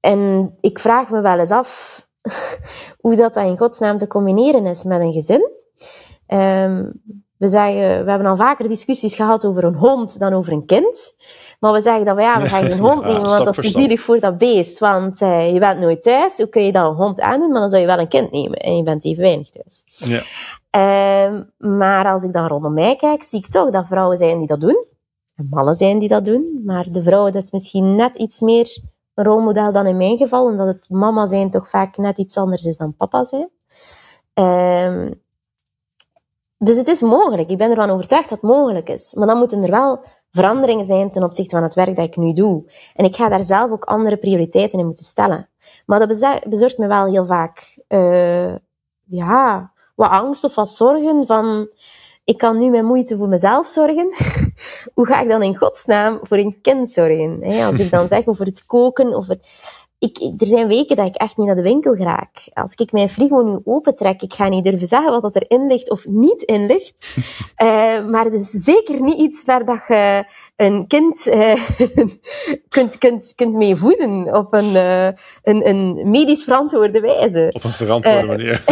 en 0.00 0.52
ik 0.60 0.78
vraag 0.78 1.10
me 1.10 1.20
wel 1.20 1.38
eens 1.38 1.50
af 1.50 2.00
hoe 3.00 3.16
dat, 3.16 3.34
dat 3.34 3.44
in 3.44 3.58
godsnaam 3.58 3.98
te 3.98 4.06
combineren 4.06 4.66
is 4.66 4.84
met 4.84 5.00
een 5.00 5.12
gezin. 5.12 5.50
Um, 6.26 7.02
we, 7.36 7.48
zeggen, 7.48 8.04
we 8.04 8.10
hebben 8.10 8.26
al 8.26 8.36
vaker 8.36 8.68
discussies 8.68 9.16
gehad 9.16 9.46
over 9.46 9.64
een 9.64 9.74
hond 9.74 10.18
dan 10.18 10.32
over 10.32 10.52
een 10.52 10.66
kind. 10.66 11.14
Maar 11.60 11.72
we 11.72 11.80
zeggen 11.80 12.04
dat 12.04 12.16
we, 12.16 12.22
ja, 12.22 12.40
we 12.40 12.48
gaan 12.48 12.62
geen 12.62 12.78
hond 12.88 13.04
nemen, 13.04 13.22
want 13.22 13.44
dat 13.44 13.58
is 13.58 13.72
te 13.72 13.80
zielig 13.80 14.00
voor 14.00 14.20
dat 14.20 14.38
beest. 14.38 14.78
Want 14.78 15.20
uh, 15.20 15.52
je 15.52 15.58
bent 15.58 15.80
nooit 15.80 16.02
thuis. 16.02 16.36
Hoe 16.36 16.48
kun 16.48 16.64
je 16.64 16.72
dan 16.72 16.86
een 16.86 16.96
hond 16.96 17.20
aandoen? 17.20 17.50
Maar 17.50 17.60
dan 17.60 17.68
zou 17.68 17.80
je 17.80 17.86
wel 17.86 17.98
een 17.98 18.08
kind 18.08 18.30
nemen. 18.30 18.58
En 18.58 18.76
je 18.76 18.82
bent 18.82 19.04
even 19.04 19.22
weinig 19.22 19.50
thuis. 19.50 19.84
Ja. 19.86 20.22
Uh, 20.76 21.40
maar 21.56 22.06
als 22.06 22.24
ik 22.24 22.32
dan 22.32 22.46
rondom 22.46 22.74
mij 22.74 22.96
kijk, 22.96 23.22
zie 23.22 23.38
ik 23.38 23.46
toch 23.46 23.70
dat 23.70 23.86
vrouwen 23.86 24.16
zijn 24.16 24.38
die 24.38 24.46
dat 24.46 24.60
doen. 24.60 24.84
En 25.34 25.46
mannen 25.50 25.74
zijn 25.74 25.98
die 25.98 26.08
dat 26.08 26.24
doen. 26.24 26.62
Maar 26.64 26.86
de 26.90 27.02
vrouwen, 27.02 27.32
dat 27.32 27.42
is 27.42 27.50
misschien 27.50 27.96
net 27.96 28.16
iets 28.16 28.40
meer 28.40 28.78
rolmodel 29.22 29.72
dan 29.72 29.86
in 29.86 29.96
mijn 29.96 30.16
geval. 30.16 30.44
Omdat 30.44 30.66
het 30.66 30.86
mama 30.88 31.26
zijn 31.26 31.50
toch 31.50 31.68
vaak 31.68 31.96
net 31.96 32.18
iets 32.18 32.36
anders 32.36 32.64
is 32.64 32.76
dan 32.76 32.96
papa 32.96 33.24
zijn. 33.24 33.48
Uh, 34.34 35.10
dus 36.58 36.76
het 36.76 36.88
is 36.88 37.00
mogelijk. 37.00 37.50
Ik 37.50 37.58
ben 37.58 37.70
ervan 37.70 37.90
overtuigd 37.90 38.28
dat 38.28 38.40
het 38.40 38.50
mogelijk 38.50 38.88
is. 38.88 39.14
Maar 39.14 39.26
dan 39.26 39.38
moeten 39.38 39.62
er 39.62 39.70
wel 39.70 40.00
veranderingen 40.30 40.84
zijn 40.84 41.10
ten 41.10 41.22
opzichte 41.22 41.54
van 41.54 41.64
het 41.64 41.74
werk 41.74 41.96
dat 41.96 42.06
ik 42.06 42.16
nu 42.16 42.32
doe. 42.32 42.64
En 42.94 43.04
ik 43.04 43.16
ga 43.16 43.28
daar 43.28 43.44
zelf 43.44 43.70
ook 43.70 43.84
andere 43.84 44.16
prioriteiten 44.16 44.78
in 44.78 44.86
moeten 44.86 45.04
stellen. 45.04 45.48
Maar 45.86 45.98
dat 45.98 46.42
bezorgt 46.48 46.78
me 46.78 46.86
wel 46.86 47.06
heel 47.06 47.26
vaak 47.26 47.78
uh, 47.88 48.54
ja, 49.04 49.72
wat 49.94 50.10
angst 50.10 50.44
of 50.44 50.54
wat 50.54 50.70
zorgen 50.70 51.26
van... 51.26 51.68
Ik 52.24 52.38
kan 52.38 52.58
nu 52.58 52.70
met 52.70 52.82
moeite 52.82 53.16
voor 53.16 53.28
mezelf 53.28 53.66
zorgen. 53.66 54.14
Hoe 54.94 55.06
ga 55.06 55.20
ik 55.20 55.28
dan 55.28 55.42
in 55.42 55.56
godsnaam 55.56 56.18
voor 56.22 56.36
een 56.36 56.58
kind 56.62 56.90
zorgen? 56.90 57.42
Als 57.42 57.78
ik 57.78 57.90
dan 57.90 58.08
zeg 58.08 58.26
over 58.26 58.46
het 58.46 58.64
koken, 58.66 59.14
over 59.14 59.38
ik, 60.00 60.18
er 60.38 60.46
zijn 60.46 60.68
weken 60.68 60.96
dat 60.96 61.06
ik 61.06 61.14
echt 61.14 61.36
niet 61.36 61.46
naar 61.46 61.56
de 61.56 61.62
winkel 61.62 61.96
raak. 61.96 62.48
Als 62.52 62.74
ik 62.74 62.92
mijn 62.92 63.08
frigo 63.08 63.42
nu 63.42 63.58
opentrek, 63.64 64.22
ik 64.22 64.34
ga 64.34 64.48
niet 64.48 64.64
durven 64.64 64.86
zeggen 64.86 65.20
wat 65.20 65.36
erin 65.36 65.66
ligt 65.66 65.90
of 65.90 66.06
niet 66.06 66.42
in 66.42 66.66
ligt. 66.66 67.16
Uh, 67.62 68.04
maar 68.12 68.24
het 68.24 68.34
is 68.34 68.50
zeker 68.50 69.00
niet 69.00 69.18
iets 69.18 69.44
waar 69.44 69.64
dat 69.64 69.84
je 69.88 70.24
een 70.56 70.86
kind 70.86 71.26
uh, 71.26 71.68
kunt, 72.68 72.98
kunt, 72.98 73.32
kunt 73.34 73.54
mee 73.54 73.76
voeden 73.76 74.34
op 74.36 74.52
een, 74.52 74.70
uh, 74.72 75.06
een, 75.42 75.68
een 75.68 76.10
medisch 76.10 76.44
verantwoorde 76.44 77.00
wijze. 77.00 77.50
Op 77.52 77.64
een 77.64 77.70
verantwoorde 77.70 78.26
manier. 78.26 78.64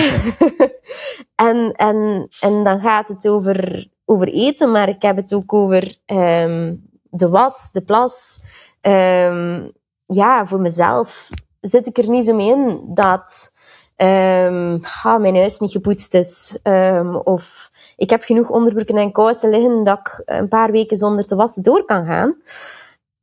en, 1.49 1.73
en, 1.73 2.29
en 2.41 2.65
dan 2.65 2.81
gaat 2.81 3.09
het 3.09 3.29
over, 3.29 3.89
over 4.05 4.29
eten, 4.29 4.71
maar 4.71 4.89
ik 4.89 5.03
heb 5.03 5.17
het 5.17 5.35
ook 5.35 5.53
over 5.53 5.97
um, 6.07 6.89
de 7.11 7.29
was, 7.29 7.71
de 7.73 7.83
plas... 7.83 8.41
Um, 8.83 9.77
ja, 10.09 10.47
voor 10.47 10.61
mezelf 10.61 11.29
zit 11.61 11.87
ik 11.87 11.99
er 11.99 12.09
niet 12.09 12.25
zo 12.25 12.35
mee 12.35 12.49
in 12.49 12.81
dat 12.95 13.51
um, 13.97 14.81
mijn 15.21 15.37
huis 15.37 15.59
niet 15.59 15.71
gepoetst 15.71 16.15
is. 16.15 16.59
Um, 16.63 17.17
of 17.17 17.71
ik 17.97 18.11
heb 18.11 18.23
genoeg 18.23 18.51
onderbroeken 18.51 18.97
en 18.97 19.13
kousen 19.13 19.51
liggen 19.51 19.85
dat 19.85 19.99
ik 19.99 20.23
een 20.25 20.49
paar 20.49 20.71
weken 20.71 20.97
zonder 20.97 21.27
te 21.27 21.37
wassen 21.37 21.63
door 21.63 21.85
kan 21.85 22.07
gaan. 22.07 22.37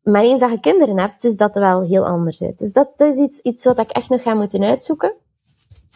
Maar 0.03 0.23
eens 0.23 0.41
dat 0.41 0.51
je 0.51 0.59
kinderen 0.59 0.99
hebt, 0.99 1.23
is 1.23 1.35
dat 1.35 1.55
wel 1.55 1.81
heel 1.81 2.05
anders 2.05 2.41
uit. 2.41 2.57
Dus 2.57 2.71
dat, 2.71 2.89
is 2.97 3.17
iets, 3.17 3.39
iets 3.39 3.65
wat 3.65 3.79
ik 3.79 3.89
echt 3.89 4.09
nog 4.09 4.21
ga 4.21 4.33
moeten 4.33 4.63
uitzoeken. 4.63 5.13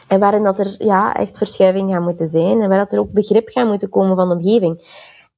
En 0.07 0.19
waarin 0.19 0.43
dat 0.43 0.59
er 0.59 0.75
ja, 0.77 1.13
echt 1.13 1.37
verschuiving 1.37 1.91
gaat 1.91 2.01
moeten 2.01 2.27
zijn. 2.27 2.61
En 2.61 2.69
waar 2.69 2.77
dat 2.77 2.93
er 2.93 2.99
ook 2.99 3.11
begrip 3.11 3.49
gaat 3.49 3.67
moeten 3.67 3.89
komen 3.89 4.15
van 4.15 4.29
de 4.29 4.35
omgeving. 4.35 4.81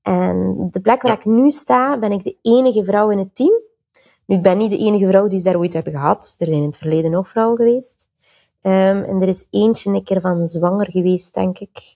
En 0.01 0.67
de 0.71 0.81
plek 0.81 1.01
waar 1.01 1.13
ik 1.13 1.25
nu 1.25 1.49
sta, 1.49 1.99
ben 1.99 2.11
ik 2.11 2.23
de 2.23 2.37
enige 2.41 2.85
vrouw 2.85 3.09
in 3.09 3.17
het 3.17 3.35
team. 3.35 3.53
Nu, 4.31 4.37
ik 4.37 4.43
ben 4.43 4.57
niet 4.57 4.71
de 4.71 4.77
enige 4.77 5.07
vrouw 5.07 5.27
die 5.27 5.37
ze 5.37 5.43
daar 5.43 5.57
ooit 5.57 5.73
hebben 5.73 5.93
gehad. 5.93 6.35
Er 6.39 6.45
zijn 6.45 6.57
in 6.57 6.65
het 6.65 6.77
verleden 6.77 7.11
nog 7.11 7.29
vrouwen 7.29 7.57
geweest. 7.57 8.07
Um, 8.61 8.71
en 9.03 9.21
er 9.21 9.27
is 9.27 9.45
eentje 9.49 9.89
een 9.89 10.03
keer 10.03 10.21
van 10.21 10.47
zwanger 10.47 10.91
geweest, 10.91 11.33
denk 11.33 11.59
ik, 11.59 11.95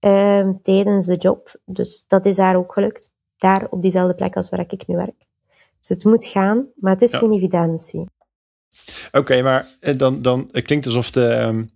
um, 0.00 0.62
tijdens 0.62 1.06
de 1.06 1.16
job. 1.16 1.60
Dus 1.64 2.04
dat 2.06 2.26
is 2.26 2.38
haar 2.38 2.56
ook 2.56 2.72
gelukt. 2.72 3.10
Daar 3.36 3.66
op 3.70 3.82
diezelfde 3.82 4.14
plek 4.14 4.36
als 4.36 4.48
waar 4.48 4.60
ik 4.60 4.86
nu 4.86 4.96
werk. 4.96 5.26
Dus 5.78 5.88
het 5.88 6.04
moet 6.04 6.24
gaan, 6.24 6.66
maar 6.76 6.92
het 6.92 7.02
is 7.02 7.16
geen 7.16 7.32
evidentie. 7.32 8.00
Oké, 8.00 9.18
okay, 9.18 9.42
maar 9.42 9.66
eh, 9.80 9.98
dan, 9.98 10.22
dan 10.22 10.48
het 10.52 10.64
klinkt 10.64 10.86
alsof 10.86 11.10
de, 11.10 11.34
um, 11.34 11.70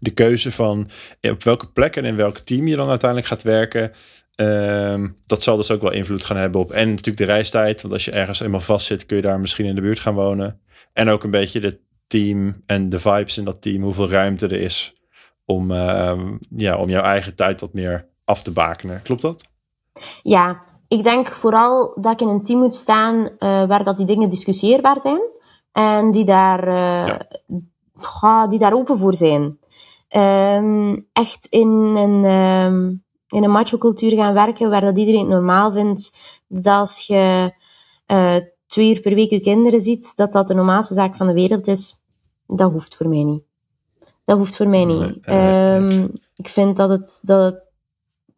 de 0.00 0.10
keuze 0.10 0.52
van 0.52 0.88
eh, 1.20 1.30
op 1.30 1.42
welke 1.42 1.66
plek 1.66 1.96
en 1.96 2.04
in 2.04 2.16
welk 2.16 2.38
team 2.38 2.66
je 2.66 2.76
dan 2.76 2.88
uiteindelijk 2.88 3.28
gaat 3.28 3.42
werken, 3.42 3.92
Ehm, 4.36 5.08
dat 5.26 5.42
zal 5.42 5.56
dus 5.56 5.70
ook 5.70 5.82
wel 5.82 5.92
invloed 5.92 6.24
gaan 6.24 6.36
hebben 6.36 6.60
op 6.60 6.70
en 6.70 6.88
natuurlijk 6.88 7.16
de 7.16 7.24
reistijd. 7.24 7.82
Want 7.82 7.94
als 7.94 8.04
je 8.04 8.10
ergens 8.10 8.40
eenmaal 8.40 8.60
vast 8.60 8.86
zit, 8.86 9.06
kun 9.06 9.16
je 9.16 9.22
daar 9.22 9.40
misschien 9.40 9.66
in 9.66 9.74
de 9.74 9.80
buurt 9.80 10.00
gaan 10.00 10.14
wonen. 10.14 10.60
En 10.92 11.08
ook 11.08 11.24
een 11.24 11.30
beetje 11.30 11.60
het 11.60 11.78
team 12.06 12.62
en 12.66 12.88
de 12.88 13.00
vibes 13.00 13.38
in 13.38 13.44
dat 13.44 13.62
team, 13.62 13.82
hoeveel 13.82 14.10
ruimte 14.10 14.46
er 14.46 14.60
is 14.60 14.94
om, 15.44 15.70
ehm, 15.70 16.36
ja, 16.56 16.76
om 16.76 16.88
jouw 16.88 17.02
eigen 17.02 17.34
tijd 17.34 17.60
wat 17.60 17.72
meer 17.72 18.08
af 18.24 18.42
te 18.42 18.52
bakenen. 18.52 19.02
Klopt 19.02 19.22
dat? 19.22 19.48
Ja, 20.22 20.62
ik 20.88 21.02
denk 21.02 21.28
vooral 21.28 21.98
dat 22.00 22.12
ik 22.12 22.20
in 22.20 22.28
een 22.28 22.42
team 22.42 22.58
moet 22.58 22.74
staan 22.74 23.14
uh, 23.16 23.28
waar 23.38 23.84
dat 23.84 23.96
die 23.96 24.06
dingen 24.06 24.28
discussieerbaar 24.28 25.00
zijn. 25.00 25.20
En 25.72 26.10
die 26.10 26.24
daar, 26.24 26.68
uh, 26.68 27.16
ja. 28.20 28.46
die 28.46 28.58
daar 28.58 28.74
open 28.74 28.98
voor 28.98 29.14
zijn. 29.14 29.58
Um, 30.10 31.08
echt 31.12 31.46
in 31.50 31.68
een 31.68 32.24
in 33.28 33.44
een 33.44 33.50
macho-cultuur 33.50 34.10
gaan 34.10 34.34
werken 34.34 34.70
waar 34.70 34.80
dat 34.80 34.98
iedereen 34.98 35.20
het 35.20 35.28
normaal 35.28 35.72
vindt 35.72 36.20
dat 36.48 36.78
als 36.78 37.06
je 37.06 37.52
uh, 38.06 38.36
twee 38.66 38.94
uur 38.94 39.00
per 39.00 39.14
week 39.14 39.30
je 39.30 39.40
kinderen 39.40 39.80
ziet, 39.80 40.12
dat 40.16 40.32
dat 40.32 40.48
de 40.48 40.54
normaalste 40.54 40.94
zaak 40.94 41.14
van 41.14 41.26
de 41.26 41.32
wereld 41.32 41.66
is, 41.66 42.02
dat 42.46 42.72
hoeft 42.72 42.96
voor 42.96 43.08
mij 43.08 43.22
niet. 43.22 43.42
Dat 44.24 44.38
hoeft 44.38 44.56
voor 44.56 44.68
mij 44.68 44.84
niet. 44.84 45.28
Um, 45.28 46.12
ik 46.36 46.48
vind 46.48 46.76
dat 46.76 46.88
het, 46.88 47.18
dat 47.22 47.44
het 47.44 47.64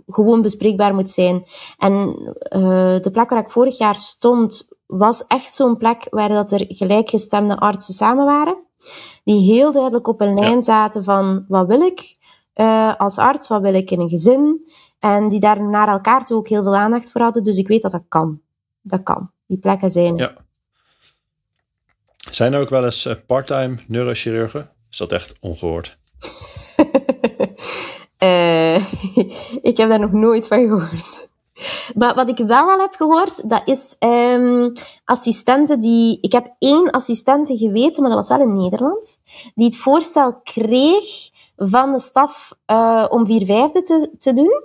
gewoon 0.06 0.42
bespreekbaar 0.42 0.94
moet 0.94 1.10
zijn. 1.10 1.44
En 1.78 1.92
uh, 2.56 3.00
de 3.00 3.10
plek 3.12 3.30
waar 3.30 3.42
ik 3.42 3.50
vorig 3.50 3.78
jaar 3.78 3.94
stond, 3.94 4.68
was 4.86 5.26
echt 5.26 5.54
zo'n 5.54 5.76
plek 5.76 6.06
waar 6.10 6.28
dat 6.28 6.52
er 6.52 6.64
gelijkgestemde 6.68 7.56
artsen 7.56 7.94
samen 7.94 8.24
waren. 8.24 8.56
Die 9.24 9.52
heel 9.52 9.72
duidelijk 9.72 10.08
op 10.08 10.20
een 10.20 10.34
lijn 10.34 10.62
zaten 10.62 11.04
van 11.04 11.44
wat 11.48 11.66
wil 11.66 11.80
ik 11.80 12.16
uh, 12.60 12.94
als 12.96 13.18
arts, 13.18 13.48
wat 13.48 13.60
wil 13.60 13.74
ik 13.74 13.90
in 13.90 14.00
een 14.00 14.08
gezin. 14.08 14.70
En 14.98 15.28
die 15.28 15.40
daar 15.40 15.62
naar 15.62 15.88
elkaar 15.88 16.24
toe 16.24 16.36
ook 16.36 16.48
heel 16.48 16.62
veel 16.62 16.76
aandacht 16.76 17.12
voor 17.12 17.20
hadden. 17.20 17.44
Dus 17.44 17.56
ik 17.56 17.68
weet 17.68 17.82
dat 17.82 17.92
dat 17.92 18.04
kan. 18.08 18.40
Dat 18.80 19.02
kan. 19.02 19.30
Die 19.46 19.58
plekken 19.58 19.90
zijn. 19.90 20.16
Ja. 20.16 20.32
Zijn 22.30 22.52
er 22.52 22.60
ook 22.60 22.68
wel 22.68 22.84
eens 22.84 23.06
uh, 23.06 23.14
parttime 23.26 23.76
neurochirurgen? 23.88 24.70
Is 24.90 24.96
dat 24.96 25.12
echt 25.12 25.34
ongehoord? 25.40 25.98
uh, 28.18 28.74
ik 29.70 29.76
heb 29.76 29.88
daar 29.88 30.00
nog 30.00 30.12
nooit 30.12 30.48
van 30.48 30.66
gehoord. 30.66 31.28
Maar 31.94 32.14
wat 32.14 32.28
ik 32.28 32.46
wel 32.46 32.70
al 32.70 32.80
heb 32.80 32.94
gehoord, 32.94 33.50
dat 33.50 33.62
is 33.64 33.96
um, 33.98 34.72
assistenten 35.04 35.80
die... 35.80 36.18
Ik 36.20 36.32
heb 36.32 36.54
één 36.58 36.90
assistente 36.90 37.56
geweten, 37.56 38.02
maar 38.02 38.10
dat 38.10 38.28
was 38.28 38.38
wel 38.38 38.46
in 38.46 38.56
Nederland, 38.56 39.20
die 39.54 39.66
het 39.66 39.76
voorstel 39.76 40.40
kreeg 40.42 41.30
van 41.58 41.92
de 41.92 41.98
staf 41.98 42.52
uh, 42.66 43.06
om 43.08 43.26
vier 43.26 43.46
vijfde 43.46 43.82
te, 43.82 44.10
te 44.18 44.32
doen, 44.32 44.62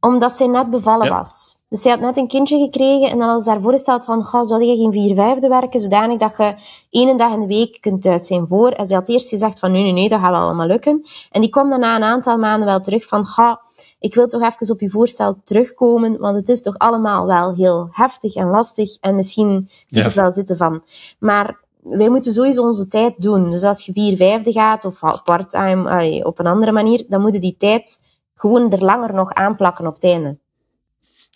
omdat 0.00 0.32
zij 0.32 0.46
net 0.46 0.70
bevallen 0.70 1.08
was. 1.08 1.58
Dus 1.68 1.82
zij 1.82 1.90
had 1.90 2.00
net 2.00 2.16
een 2.16 2.28
kindje 2.28 2.58
gekregen 2.58 3.10
en 3.10 3.18
dan 3.18 3.28
had 3.28 3.44
ze 3.44 3.50
haar 3.50 3.60
voorgesteld 3.60 4.04
van, 4.04 4.24
ga, 4.24 4.44
zou 4.44 4.64
je 4.64 4.76
geen 4.76 4.92
vier 4.92 5.14
vijfde 5.14 5.48
werken, 5.48 5.80
zodanig 5.80 6.18
dat 6.18 6.36
je 6.36 6.54
één 6.90 7.16
dag 7.16 7.32
in 7.32 7.40
de 7.40 7.46
week 7.46 7.80
kunt 7.80 8.02
thuis 8.02 8.26
zijn 8.26 8.46
voor. 8.46 8.70
En 8.70 8.86
ze 8.86 8.94
had 8.94 9.08
eerst 9.08 9.28
gezegd 9.28 9.58
van, 9.58 9.72
nee, 9.72 9.82
nee, 9.82 9.92
nee, 9.92 10.08
dat 10.08 10.20
gaat 10.20 10.30
wel 10.30 10.40
allemaal 10.40 10.66
lukken. 10.66 11.02
En 11.30 11.40
die 11.40 11.50
kwam 11.50 11.70
dan 11.70 11.80
na 11.80 11.96
een 11.96 12.02
aantal 12.02 12.38
maanden 12.38 12.68
wel 12.68 12.80
terug 12.80 13.06
van, 13.06 13.24
ga, 13.24 13.60
ik 13.98 14.14
wil 14.14 14.26
toch 14.26 14.42
even 14.42 14.74
op 14.74 14.80
je 14.80 14.90
voorstel 14.90 15.40
terugkomen, 15.44 16.18
want 16.18 16.36
het 16.36 16.48
is 16.48 16.62
toch 16.62 16.78
allemaal 16.78 17.26
wel 17.26 17.54
heel 17.54 17.88
heftig 17.90 18.34
en 18.34 18.50
lastig 18.50 18.96
en 19.00 19.14
misschien 19.14 19.68
zie 19.86 20.04
ik 20.04 20.12
wel 20.12 20.32
zitten 20.32 20.56
van. 20.56 20.82
Maar 21.18 21.58
wij 21.90 22.08
moeten 22.08 22.32
sowieso 22.32 22.62
onze 22.62 22.88
tijd 22.88 23.14
doen. 23.16 23.50
Dus 23.50 23.62
als 23.62 23.86
je 23.86 23.92
vier 23.92 24.16
vijfde 24.16 24.52
gaat 24.52 24.84
of 24.84 25.00
part-time 25.24 26.24
op 26.24 26.38
een 26.38 26.46
andere 26.46 26.72
manier, 26.72 27.04
dan 27.08 27.20
moet 27.20 27.34
je 27.34 27.40
die 27.40 27.56
tijd 27.58 28.00
gewoon 28.34 28.72
er 28.72 28.84
langer 28.84 29.14
nog 29.14 29.32
aanplakken 29.32 29.86
op 29.86 29.94
het 29.94 30.04
einde. 30.04 30.38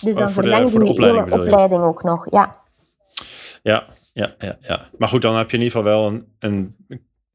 Dus 0.04 0.14
dan 0.14 0.30
verleng 0.30 0.72
je 0.72 0.84
opleiding, 0.84 1.32
opleiding 1.32 1.82
ook 1.82 2.02
nog, 2.02 2.26
ja. 2.30 2.56
Ja, 3.62 3.86
ja, 4.12 4.34
ja, 4.38 4.56
ja. 4.60 4.88
Maar 4.98 5.08
goed, 5.08 5.22
dan 5.22 5.36
heb 5.36 5.50
je 5.50 5.56
in 5.56 5.62
ieder 5.62 5.78
geval 5.78 5.92
wel 5.92 6.06
een, 6.06 6.26
een 6.38 6.76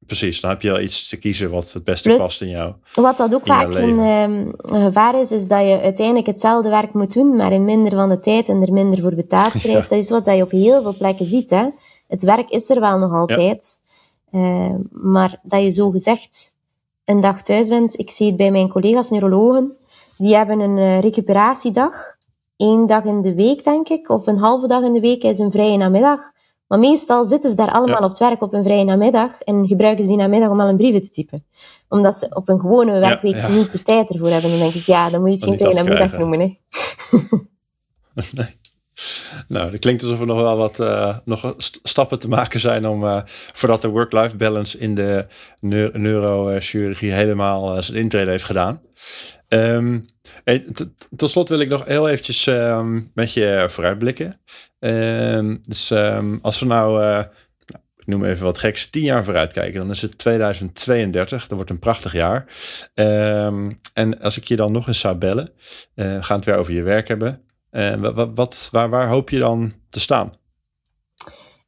precies, 0.10 0.42
dan 0.42 0.50
heb 0.50 0.62
je 0.62 0.72
wel 0.72 0.80
iets 0.80 1.10
te 1.10 1.18
kiezen 1.18 1.50
wat 1.50 1.72
het 1.74 1.84
beste 1.84 2.14
past 2.16 2.42
in 2.42 2.50
jou. 2.50 2.74
Wat 2.94 3.18
dat 3.18 3.34
ook 3.34 3.46
vaak 3.46 3.68
een, 3.68 4.00
um, 4.00 4.54
gevaar 4.58 5.20
is, 5.20 5.32
is 5.32 5.48
dat 5.48 5.62
je 5.62 5.80
uiteindelijk 5.82 6.28
hetzelfde 6.28 6.70
werk 6.70 6.94
moet 6.94 7.14
doen, 7.14 7.36
maar 7.36 7.52
in 7.52 7.66
minder 7.66 7.92
van 7.92 8.10
de 8.10 8.20
tijd 8.20 8.50
en 8.50 8.62
er 8.62 8.74
minder 8.74 9.00
voor 9.00 9.16
betaald 9.16 9.52
krijgt. 9.64 9.90
Dat 9.90 10.00
is 10.00 10.10
wat 10.10 10.26
je 10.26 10.42
op 10.42 10.52
heel 10.52 10.82
veel 10.82 10.98
plekken 10.98 11.26
ziet. 11.26 11.50
Hè. 11.50 11.68
Het 12.10 12.24
werk 12.24 12.50
is 12.50 12.70
er 12.70 12.80
wel 12.80 12.98
nog 12.98 13.14
altijd, 13.14 13.80
uh, 14.32 14.76
maar 14.92 15.40
dat 15.44 15.62
je 15.62 15.70
zo 15.70 15.90
gezegd 15.90 16.56
een 17.06 17.22
dag 17.22 17.42
thuis 17.42 17.68
bent. 17.68 18.00
Ik 18.00 18.12
zie 18.12 18.28
het 18.28 18.38
bij 18.38 18.52
mijn 18.52 18.70
collega's 18.70 19.10
neurologen, 19.10 19.78
die 20.18 20.36
hebben 20.36 20.60
een 20.60 20.78
uh, 20.78 21.00
recuperatiedag. 21.00 22.18
Eén 22.58 22.88
dag 22.88 23.04
in 23.04 23.22
de 23.22 23.36
week, 23.36 23.64
denk 23.64 23.90
ik, 23.90 24.10
of 24.10 24.28
een 24.28 24.38
halve 24.38 24.68
dag 24.68 24.84
in 24.84 24.94
de 24.94 25.00
week 25.00 25.24
is 25.24 25.40
een 25.40 25.52
vrije 25.52 25.78
namiddag. 25.78 26.32
Maar 26.68 26.80
meestal 26.80 27.26
zitten 27.26 27.50
ze 27.50 27.56
daar 27.56 27.72
allemaal 27.72 28.04
op 28.04 28.10
het 28.10 28.20
werk 28.20 28.42
op 28.42 28.54
een 28.54 28.64
vrije 28.64 28.84
namiddag 28.84 29.42
en 29.42 29.68
gebruiken 29.68 30.04
ze 30.04 30.10
die 30.10 30.20
namiddag 30.20 30.50
om 30.50 30.60
al 30.60 30.68
een 30.68 30.78
brieven 30.78 31.04
te 31.04 31.10
typen. 31.10 31.46
Omdat 31.90 32.16
ze 32.16 32.30
op 32.34 32.50
een 32.50 32.60
gewone 32.60 33.00
werkweek 33.00 33.48
niet 33.50 33.72
de 33.72 33.84
tijd 33.84 34.10
ervoor 34.10 34.30
hebben. 34.30 34.50
Dan 34.50 34.60
denk 34.60 34.74
ik, 34.74 34.84
ja, 34.84 35.10
dan 35.10 35.22
moet 35.22 35.30
je 35.30 35.36
het 35.36 35.46
geen 35.46 35.58
vrije 35.58 35.84
namiddag 35.84 36.18
noemen. 36.18 36.40
Hè. 36.40 36.58
nee. 38.32 38.59
Nou, 39.48 39.72
dat 39.72 39.80
klinkt 39.80 40.02
alsof 40.02 40.20
er 40.20 40.26
nog 40.26 40.42
wel 40.42 40.58
wat 40.58 40.80
uh, 40.80 41.18
nog 41.26 41.56
stappen 41.84 42.20
te 42.20 42.28
maken 42.28 42.60
zijn 42.60 42.88
om 42.88 43.04
uh, 43.04 43.22
voordat 43.26 43.82
de 43.82 43.88
work-life 43.88 44.36
balance 44.36 44.78
in 44.78 44.96
de 44.96 45.26
neurochirurgie 45.92 47.12
helemaal 47.12 47.76
uh, 47.76 47.82
zijn 47.82 47.98
intrede 47.98 48.32
heeft 48.32 48.44
gedaan. 48.44 48.82
Um, 49.48 50.06
tot 51.16 51.30
slot 51.30 51.50
wil 51.50 51.60
ik 51.60 51.70
nog 51.70 51.86
heel 51.86 52.10
eventjes 52.10 52.46
um, 52.46 53.12
met 53.14 53.34
je 53.34 53.66
vooruitblikken. 53.70 54.42
Um, 54.80 55.60
dus 55.62 55.92
als 56.42 56.60
we 56.60 56.66
nou, 56.66 57.00
nou, 57.00 57.26
ik 57.98 58.08
noem 58.08 58.26
even 58.26 58.46
wat 58.46 58.58
geks, 58.58 58.90
tien 58.90 59.04
jaar 59.04 59.24
vooruit 59.24 59.54
kijken, 59.54 59.80
dan 59.80 59.90
is 59.90 60.02
het 60.02 60.18
2032. 60.18 61.42
Dat 61.42 61.52
wordt 61.52 61.70
een 61.70 61.80
prachtig 61.80 62.14
jaar. 62.14 62.46
en 63.94 64.20
als 64.22 64.38
ik 64.38 64.44
je 64.44 64.56
dan 64.56 64.72
nog 64.72 64.88
eens 64.88 65.00
zou 65.00 65.16
bellen, 65.16 65.50
we 65.94 66.18
gaan 66.22 66.36
het 66.36 66.46
weer 66.46 66.58
over 66.58 66.74
je 66.74 66.84
werk 66.84 67.08
hebben. 67.08 67.49
En 67.70 68.14
wat, 68.16 68.30
wat, 68.36 68.70
waar, 68.72 68.90
waar 68.90 69.08
hoop 69.08 69.30
je 69.30 69.40
dan 69.40 69.74
te 69.90 70.00
staan? 70.00 70.32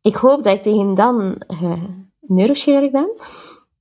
Ik 0.02 0.16
hoop 0.16 0.44
dat 0.44 0.54
ik 0.54 0.62
tegen 0.62 0.96
dan 0.96 1.42
uh, 1.48 1.84
neurochirurg 2.20 2.92
ben. 2.92 3.12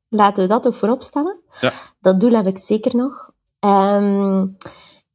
Laten 0.08 0.42
we 0.42 0.48
dat 0.48 0.66
ook 0.66 0.74
voorop 0.74 1.02
stellen. 1.02 1.40
Ja. 1.60 1.72
Dat 2.00 2.20
doel 2.20 2.32
heb 2.32 2.46
ik 2.46 2.58
zeker 2.58 2.96
nog. 2.96 3.30
Um, 3.60 4.56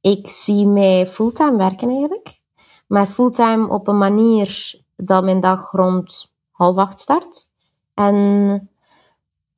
ik 0.02 0.28
zie 0.28 0.68
mij 0.68 1.08
fulltime 1.08 1.58
werken 1.58 1.90
eigenlijk. 1.90 2.42
Maar 2.88 3.08
fulltime 3.08 3.68
op 3.68 3.88
een 3.88 3.98
manier 3.98 4.82
dat 4.96 5.24
mijn 5.24 5.40
dag 5.40 5.72
rond 5.72 6.34
half 6.52 6.78
acht 6.78 7.00
start. 7.00 7.50
En 7.94 8.70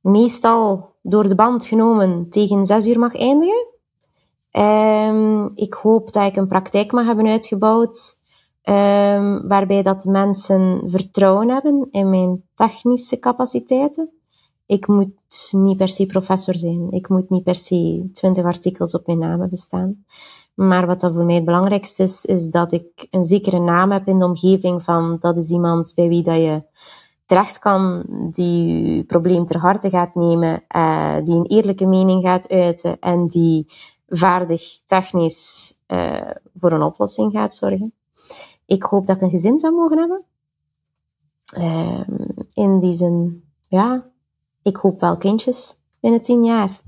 meestal 0.00 0.94
door 1.02 1.28
de 1.28 1.34
band 1.34 1.66
genomen 1.66 2.30
tegen 2.30 2.66
zes 2.66 2.86
uur 2.86 2.98
mag 2.98 3.14
eindigen. 3.14 3.66
Um, 4.52 5.50
ik 5.54 5.74
hoop 5.74 6.12
dat 6.12 6.26
ik 6.26 6.36
een 6.36 6.48
praktijk 6.48 6.92
mag 6.92 7.06
hebben 7.06 7.26
uitgebouwd 7.26 8.16
um, 8.64 9.48
waarbij 9.48 9.82
dat 9.82 10.04
mensen 10.04 10.82
vertrouwen 10.86 11.50
hebben 11.50 11.88
in 11.90 12.10
mijn 12.10 12.42
technische 12.54 13.18
capaciteiten. 13.18 14.10
Ik 14.66 14.86
moet 14.86 15.48
niet 15.50 15.76
per 15.76 15.88
se 15.88 16.06
professor 16.06 16.54
zijn. 16.54 16.90
Ik 16.90 17.08
moet 17.08 17.30
niet 17.30 17.42
per 17.42 17.54
se 17.54 18.08
twintig 18.12 18.44
artikels 18.44 18.94
op 18.94 19.06
mijn 19.06 19.18
naam 19.18 19.40
hebben 19.40 19.58
staan. 19.58 20.04
Maar 20.54 20.86
wat 20.86 21.00
dat 21.00 21.12
voor 21.12 21.24
mij 21.24 21.34
het 21.34 21.44
belangrijkste 21.44 22.02
is, 22.02 22.24
is 22.24 22.46
dat 22.46 22.72
ik 22.72 23.06
een 23.10 23.24
zekere 23.24 23.58
naam 23.58 23.90
heb 23.90 24.06
in 24.06 24.18
de 24.18 24.24
omgeving 24.24 24.82
van 24.82 25.16
dat 25.20 25.36
is 25.36 25.50
iemand 25.50 25.92
bij 25.94 26.08
wie 26.08 26.22
dat 26.22 26.36
je 26.36 26.62
terecht 27.26 27.58
kan, 27.58 28.04
die 28.30 28.66
je 28.66 29.04
probleem 29.04 29.46
ter 29.46 29.58
harte 29.60 29.90
gaat 29.90 30.14
nemen, 30.14 30.64
uh, 30.76 31.16
die 31.24 31.34
een 31.34 31.46
eerlijke 31.46 31.86
mening 31.86 32.22
gaat 32.22 32.48
uiten 32.48 32.98
en 32.98 33.26
die 33.26 33.66
vaardig 34.08 34.80
technisch 34.86 35.74
uh, 35.88 36.30
voor 36.58 36.72
een 36.72 36.82
oplossing 36.82 37.32
gaat 37.32 37.54
zorgen. 37.54 37.92
Ik 38.66 38.82
hoop 38.82 39.06
dat 39.06 39.16
ik 39.16 39.22
een 39.22 39.30
gezin 39.30 39.58
zou 39.58 39.74
mogen 39.74 39.98
hebben. 39.98 40.24
Uh, 41.56 42.08
in 42.52 42.78
die 42.78 42.94
zin, 42.94 43.44
ja, 43.66 44.06
ik 44.62 44.76
hoop 44.76 45.00
wel 45.00 45.16
kindjes 45.16 45.74
binnen 46.00 46.22
tien 46.22 46.44
jaar. 46.44 46.80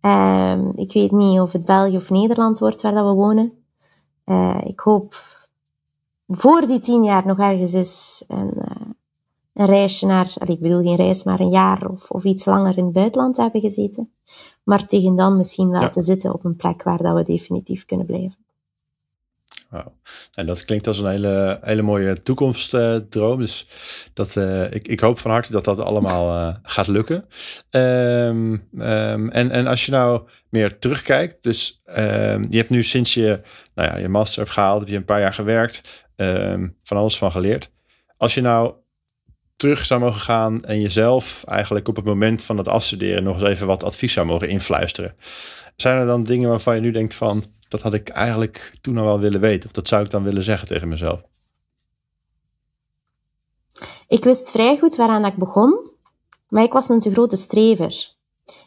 Uh, 0.00 0.68
ik 0.74 0.92
weet 0.92 1.10
niet 1.10 1.40
of 1.40 1.52
het 1.52 1.64
België 1.64 1.96
of 1.96 2.10
Nederland 2.10 2.58
wordt 2.58 2.82
waar 2.82 2.92
dat 2.92 3.04
we 3.04 3.12
wonen. 3.12 3.64
Uh, 4.24 4.60
ik 4.64 4.80
hoop 4.80 5.24
voor 6.28 6.66
die 6.66 6.80
tien 6.80 7.04
jaar 7.04 7.26
nog 7.26 7.38
ergens 7.38 7.74
is 7.74 8.24
een, 8.28 8.52
een 9.54 9.66
reisje 9.66 10.06
naar, 10.06 10.32
ik 10.44 10.60
bedoel 10.60 10.82
geen 10.82 10.96
reis, 10.96 11.22
maar 11.22 11.40
een 11.40 11.50
jaar 11.50 11.86
of, 11.86 12.10
of 12.10 12.24
iets 12.24 12.44
langer 12.44 12.78
in 12.78 12.84
het 12.84 12.92
buitenland 12.92 13.36
hebben 13.36 13.60
gezeten. 13.60 14.12
Maar 14.62 14.86
tegen 14.86 15.16
dan 15.16 15.36
misschien 15.36 15.70
wel 15.70 15.90
te 15.90 16.02
zitten 16.02 16.32
op 16.32 16.44
een 16.44 16.56
plek 16.56 16.82
waar 16.82 17.02
dat 17.02 17.14
we 17.14 17.22
definitief 17.22 17.84
kunnen 17.84 18.06
blijven. 18.06 18.36
Wow. 19.72 19.86
En 20.34 20.46
dat 20.46 20.64
klinkt 20.64 20.86
als 20.86 20.98
een 20.98 21.10
hele, 21.10 21.58
hele 21.62 21.82
mooie 21.82 22.22
toekomstdroom. 22.22 23.38
dus 23.38 23.66
dat, 24.12 24.36
uh, 24.36 24.72
ik, 24.72 24.88
ik 24.88 25.00
hoop 25.00 25.18
van 25.18 25.30
harte 25.30 25.52
dat 25.52 25.64
dat 25.64 25.78
allemaal 25.78 26.28
uh, 26.28 26.54
gaat 26.62 26.86
lukken. 26.86 27.24
Um, 27.70 28.68
um, 28.78 29.30
en, 29.30 29.50
en 29.50 29.66
als 29.66 29.86
je 29.86 29.92
nou 29.92 30.22
meer 30.48 30.78
terugkijkt, 30.78 31.42
dus 31.42 31.80
um, 31.86 32.46
je 32.48 32.56
hebt 32.56 32.70
nu 32.70 32.82
sinds 32.82 33.14
je 33.14 33.42
nou 33.74 33.88
ja, 33.88 33.96
je 33.96 34.08
master 34.08 34.38
hebt 34.42 34.54
gehaald, 34.54 34.80
heb 34.80 34.88
je 34.88 34.96
een 34.96 35.04
paar 35.04 35.20
jaar 35.20 35.34
gewerkt, 35.34 36.06
van 36.82 36.96
alles 36.96 37.18
van 37.18 37.30
geleerd. 37.30 37.70
Als 38.16 38.34
je 38.34 38.40
nou 38.40 38.74
terug 39.62 39.84
zou 39.84 40.00
mogen 40.00 40.20
gaan 40.20 40.60
en 40.60 40.80
jezelf 40.80 41.44
eigenlijk 41.44 41.88
op 41.88 41.96
het 41.96 42.04
moment 42.04 42.42
van 42.42 42.58
het 42.58 42.68
afstuderen 42.68 43.22
nog 43.22 43.34
eens 43.34 43.48
even 43.48 43.66
wat 43.66 43.84
advies 43.84 44.12
zou 44.12 44.26
mogen 44.26 44.48
influisteren. 44.48 45.14
Zijn 45.76 45.98
er 45.98 46.06
dan 46.06 46.24
dingen 46.24 46.48
waarvan 46.48 46.74
je 46.74 46.80
nu 46.80 46.90
denkt 46.90 47.14
van, 47.14 47.44
dat 47.68 47.82
had 47.82 47.94
ik 47.94 48.08
eigenlijk 48.08 48.78
toen 48.80 48.98
al 48.98 49.04
wel 49.04 49.20
willen 49.20 49.40
weten 49.40 49.66
of 49.66 49.72
dat 49.72 49.88
zou 49.88 50.04
ik 50.04 50.10
dan 50.10 50.22
willen 50.22 50.42
zeggen 50.42 50.68
tegen 50.68 50.88
mezelf? 50.88 51.20
Ik 54.08 54.24
wist 54.24 54.50
vrij 54.50 54.78
goed 54.78 54.96
waaraan 54.96 55.24
ik 55.24 55.36
begon, 55.36 55.90
maar 56.48 56.62
ik 56.62 56.72
was 56.72 56.88
een 56.88 57.00
te 57.00 57.12
grote 57.12 57.36
strever. 57.36 58.14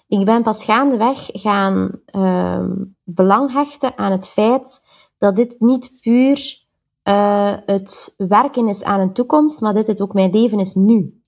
Ik 0.07 0.25
ben 0.25 0.43
pas 0.43 0.63
gaandeweg 0.63 1.29
gaan 1.31 2.01
uh, 2.11 2.65
belang 3.03 3.51
hechten 3.51 3.97
aan 3.97 4.11
het 4.11 4.27
feit 4.27 4.81
dat 5.17 5.35
dit 5.35 5.55
niet 5.59 5.91
puur 6.01 6.64
uh, 7.07 7.53
het 7.65 8.13
werken 8.17 8.67
is 8.67 8.83
aan 8.83 8.99
een 8.99 9.13
toekomst, 9.13 9.61
maar 9.61 9.73
dit 9.73 9.87
het 9.87 10.01
ook 10.01 10.13
mijn 10.13 10.31
leven 10.31 10.59
is 10.59 10.73
nu. 10.73 11.23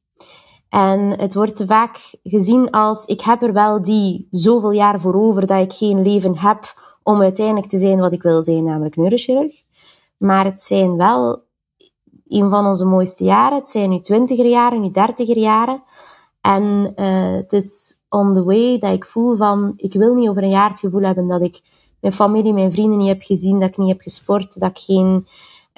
En 0.70 1.20
het 1.20 1.34
wordt 1.34 1.64
vaak 1.68 2.16
gezien 2.24 2.72
als 2.72 3.06
ik 3.06 3.22
heb 3.22 3.42
er 3.42 3.54
wel 3.54 3.82
die 3.82 4.28
zoveel 4.32 4.72
jaar 4.72 5.02
voor 5.02 5.16
over 5.16 5.48
dat 5.48 5.62
ik 5.62 5.74
geen 5.74 6.02
leven 6.02 6.38
heb 6.38 6.74
om 7.04 7.22
uiteindelijk 7.22 7.68
te 7.68 7.78
zijn 7.78 8.00
wat 8.00 8.14
ik 8.14 8.22
wil 8.22 8.44
zijn, 8.44 8.64
namelijk 8.64 8.96
neurochirurg. 8.96 9.64
Maar 10.18 10.46
het 10.46 10.62
zijn 10.62 10.98
wel 10.98 11.44
een 12.28 12.50
van 12.50 12.66
onze 12.66 12.86
mooiste 12.86 13.24
jaren. 13.24 13.58
Het 13.58 13.70
zijn 13.70 13.90
nu 13.90 14.00
twintiger 14.00 14.46
jaren, 14.46 14.82
nu 14.82 14.92
dertiger 14.92 15.38
jaren. 15.38 15.84
En 16.42 16.94
uh, 16.96 17.32
het 17.32 17.54
is 17.54 17.96
on 18.10 18.34
the 18.34 18.44
way 18.44 18.80
dat 18.80 18.94
ik 18.94 19.06
voel 19.06 19.36
van, 19.36 19.74
ik 19.76 19.94
wil 19.94 20.14
niet 20.14 20.30
over 20.30 20.44
een 20.44 20.50
jaar 20.50 20.70
het 20.70 20.80
gevoel 20.80 21.02
hebben 21.02 21.28
dat 21.28 21.42
ik 21.42 21.62
mijn 22.00 22.14
familie, 22.14 22.54
mijn 22.54 22.72
vrienden 22.72 22.98
niet 22.98 23.08
heb 23.08 23.22
gezien, 23.22 23.60
dat 23.60 23.70
ik 23.70 23.78
niet 23.78 23.90
heb 23.90 24.02
gesport, 24.02 24.60
dat 24.60 24.70
ik 24.70 24.78
geen 24.78 25.26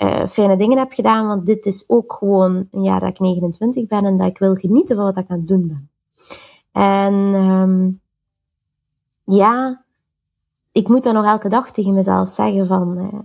uh, 0.03 0.27
fijne 0.27 0.57
dingen 0.57 0.77
heb 0.77 0.91
gedaan. 0.91 1.27
Want 1.27 1.45
dit 1.45 1.65
is 1.65 1.83
ook 1.87 2.13
gewoon 2.13 2.67
een 2.71 2.83
jaar 2.83 2.99
dat 2.99 3.09
ik 3.09 3.19
29 3.19 3.87
ben 3.87 4.05
en 4.05 4.17
dat 4.17 4.27
ik 4.27 4.37
wil 4.37 4.55
genieten 4.55 4.95
van 4.95 5.05
wat 5.05 5.17
ik 5.17 5.29
aan 5.29 5.37
het 5.37 5.47
doen 5.47 5.67
ben. 5.67 5.89
En 6.71 7.13
um, 7.13 8.01
ja, 9.23 9.83
ik 10.71 10.87
moet 10.87 11.03
dan 11.03 11.13
nog 11.13 11.25
elke 11.25 11.49
dag 11.49 11.71
tegen 11.71 11.93
mezelf 11.93 12.29
zeggen 12.29 12.67
van, 12.67 12.97
uh, 12.97 13.19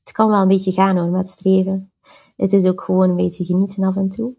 het 0.00 0.12
kan 0.12 0.28
wel 0.28 0.40
een 0.40 0.48
beetje 0.48 0.72
gaan 0.72 0.96
hoor 0.96 1.10
met 1.10 1.30
streven. 1.30 1.92
Het 2.36 2.52
is 2.52 2.66
ook 2.66 2.80
gewoon 2.80 3.10
een 3.10 3.16
beetje 3.16 3.44
genieten 3.44 3.84
af 3.84 3.96
en 3.96 4.08
toe. 4.08 4.32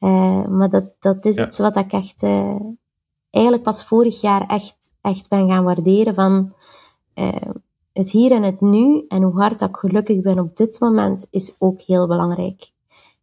Uh, 0.00 0.46
maar 0.46 0.70
dat, 0.70 0.84
dat 0.98 1.24
is 1.24 1.34
ja. 1.34 1.44
iets 1.44 1.58
wat 1.58 1.76
ik 1.76 1.92
echt 1.92 2.22
eigenlijk 3.30 3.62
pas 3.62 3.84
vorig 3.84 4.20
jaar 4.20 4.46
echt, 4.46 4.90
echt 5.00 5.28
ben 5.28 5.48
gaan 5.48 5.64
waarderen 5.64 6.14
van 6.14 6.52
uh, 7.14 7.50
het 7.98 8.10
hier 8.10 8.32
en 8.32 8.42
het 8.42 8.60
nu 8.60 9.04
en 9.08 9.22
hoe 9.22 9.40
hard 9.40 9.60
ik 9.60 9.76
gelukkig 9.76 10.20
ben 10.20 10.38
op 10.38 10.56
dit 10.56 10.80
moment 10.80 11.26
is 11.30 11.54
ook 11.58 11.80
heel 11.80 12.06
belangrijk. 12.06 12.70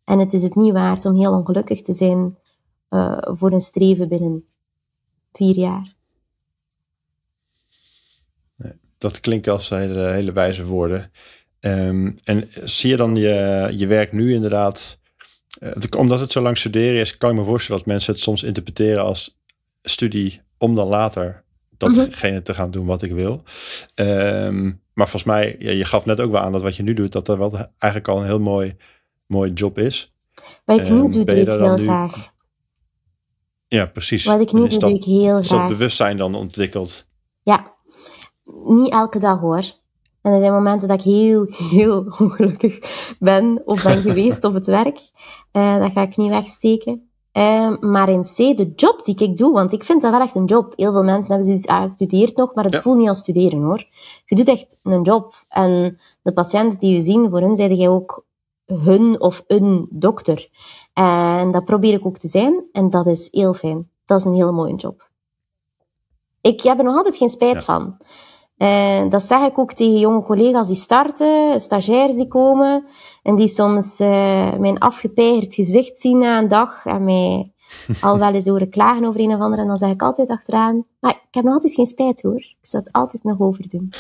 En 0.04 0.20
het 0.20 0.34
is 0.34 0.44
het 0.44 0.56
niet 0.56 0.74
waard 0.74 1.06
om 1.06 1.16
heel 1.16 1.32
ongelukkig 1.32 1.82
te 1.82 1.94
zijn 1.94 2.38
uh, 2.90 3.18
voor 3.22 3.52
een 3.52 3.62
streven 3.62 4.08
binnen 4.08 4.44
vier 5.34 5.58
jaar. 5.58 5.94
Dat 8.98 9.20
klinkt 9.20 9.48
als 9.48 9.70
hele, 9.70 10.32
wijze 10.32 10.66
woorden. 10.66 11.12
Um, 11.60 12.16
en 12.24 12.48
zie 12.64 12.90
je 12.90 12.96
dan 12.96 13.16
je, 13.16 13.68
je 13.78 13.88
werk 13.88 14.12
nu 14.12 14.34
inderdaad, 14.34 15.00
uh, 15.60 15.72
omdat 15.98 16.20
het 16.20 16.32
zo 16.32 16.42
lang 16.42 16.58
studeren 16.58 17.00
is, 17.00 17.18
kan 17.18 17.30
ik 17.30 17.36
me 17.36 17.44
voorstellen 17.44 17.82
dat 17.82 17.90
mensen 17.92 18.14
het 18.14 18.22
soms 18.22 18.44
interpreteren 18.44 19.04
als 19.04 19.38
studie 19.82 20.42
om 20.58 20.76
dan 20.76 20.88
later 20.88 21.45
datgene 21.94 22.36
mhm. 22.36 22.44
te 22.44 22.54
gaan 22.54 22.72
doen 22.72 22.86
wat 22.86 23.02
ik 23.02 23.12
wil. 23.12 23.44
Um, 23.96 24.82
maar 24.94 25.10
volgens 25.10 25.24
mij, 25.24 25.56
ja, 25.60 25.72
je 25.72 25.86
gaf 25.86 26.06
net 26.06 26.22
ook 26.22 26.32
wel 26.32 26.42
aan 26.42 26.52
dat 26.52 26.62
wat 26.62 26.76
je 26.76 26.84
nu 26.84 26.94
doet, 26.94 27.12
dat 27.12 27.26
dat 27.26 27.38
wel 27.38 27.52
eigenlijk 27.78 28.08
al 28.08 28.20
een 28.20 28.26
heel 28.26 28.40
mooi, 28.40 28.76
mooi 29.28 29.52
job 29.52 29.78
is. 29.78 30.14
Wat 30.66 30.80
ik 30.80 30.90
nu 30.90 30.96
um, 30.96 31.12
doe, 31.12 31.24
doe 31.24 31.36
ik 31.36 31.48
heel 31.48 31.78
graag. 31.78 32.34
Ja, 33.68 33.86
precies. 33.86 34.26
Wat 34.26 34.42
ik 34.42 34.52
nu 34.52 34.68
doe, 34.68 34.80
doe 34.80 34.94
ik 34.94 35.04
heel 35.04 35.26
graag. 35.26 35.40
Is 35.40 35.48
dat 35.48 35.68
bewustzijn 35.68 36.18
dan 36.18 36.36
ontwikkeld? 36.36 37.06
Ja, 37.44 37.74
niet 38.66 38.92
elke 38.92 39.20
dag 39.20 39.40
hoor. 39.40 39.64
En 40.22 40.34
er 40.34 40.40
zijn 40.40 40.52
momenten 40.52 40.88
dat 40.88 41.00
ik 41.00 41.06
heel, 41.06 41.48
heel 41.50 42.06
ongelukkig 42.20 42.80
ben 43.20 43.62
of 43.66 43.84
ben 43.84 44.02
geweest 44.08 44.44
op 44.44 44.54
het 44.54 44.66
werk. 44.66 45.00
Uh, 45.52 45.78
dat 45.78 45.92
ga 45.92 46.02
ik 46.02 46.18
niet 46.18 46.30
wegsteken. 46.30 47.10
Uh, 47.38 47.78
maar 47.80 48.10
in 48.10 48.22
C, 48.22 48.36
de 48.36 48.72
job 48.76 49.06
die 49.06 49.16
ik 49.16 49.38
doe, 49.38 49.54
want 49.54 49.72
ik 49.72 49.84
vind 49.84 50.02
dat 50.02 50.12
wel 50.12 50.22
echt 50.22 50.36
een 50.36 50.46
job. 50.46 50.74
Heel 50.76 50.92
veel 50.92 51.04
mensen 51.04 51.32
hebben 51.32 51.46
zoiets, 51.48 51.68
ah, 51.68 51.88
studeert 51.88 52.36
nog, 52.36 52.54
maar 52.54 52.64
het 52.64 52.76
voelt 52.76 52.98
niet 52.98 53.08
als 53.08 53.20
studeren 53.20 53.62
hoor. 53.62 53.86
Je 54.26 54.36
doet 54.36 54.48
echt 54.48 54.80
een 54.84 55.02
job. 55.02 55.46
En 55.50 56.00
de 56.22 56.34
patiënten 56.34 56.80
die 56.80 56.94
je 56.94 57.02
zien, 57.02 57.30
voor 57.30 57.42
hun 57.42 57.56
zijn 57.56 57.76
jij 57.76 57.88
ook 57.88 58.26
hun 58.66 59.22
of 59.22 59.44
een 59.48 59.88
dokter. 59.90 60.50
En 60.94 61.52
dat 61.52 61.66
probeer 61.66 61.94
ik 61.94 62.06
ook 62.06 62.18
te 62.18 62.28
zijn. 62.28 62.64
En 62.72 62.90
dat 62.90 63.08
is 63.08 63.28
heel 63.32 63.54
fijn. 63.54 63.90
Dat 64.06 64.20
is 64.20 64.26
een 64.26 64.34
hele 64.34 64.52
mooie 64.52 64.76
job. 64.76 65.10
Ik 66.42 66.62
heb 66.62 66.78
er 66.78 66.84
nog 66.84 66.96
altijd 66.96 67.18
geen 67.18 67.30
spijt 67.30 67.64
van. 67.64 67.98
En 68.58 69.10
dat 69.10 69.24
zeg 69.24 69.42
ik 69.42 69.58
ook 69.60 69.74
tegen 69.74 70.00
jonge 70.00 70.24
collega's 70.24 70.68
die 70.68 70.76
starten, 70.76 71.62
stagiairs 71.62 72.16
die 72.16 72.28
komen 72.28 72.86
en 73.24 73.36
die 73.36 73.48
soms 73.48 74.00
uh, 74.00 74.54
mijn 74.54 74.80
afgepeigerd 74.80 75.54
gezicht 75.54 76.00
zien 76.00 76.18
na 76.18 76.38
een 76.38 76.48
dag 76.48 76.86
en 76.86 77.04
mij 77.04 77.54
al 78.02 78.18
wel 78.20 78.34
eens 78.34 78.48
horen 78.48 78.70
klagen 78.70 79.06
over 79.06 79.20
een 79.20 79.34
of 79.36 79.40
ander. 79.40 79.60
En 79.60 79.68
dan 79.68 79.78
zeg 79.78 79.92
ik 79.92 80.02
altijd 80.02 80.30
achteraan, 80.30 80.86
maar 81.00 81.12
ik 81.12 81.34
heb 81.34 81.44
nog 81.44 81.54
altijd 81.54 81.74
geen 81.74 81.86
spijt 81.86 82.22
hoor. 82.22 82.36
Ik 82.36 82.58
zou 82.62 82.84
het 82.84 82.94
altijd 82.94 83.24
nog 83.24 83.40
overdoen. 83.40 83.92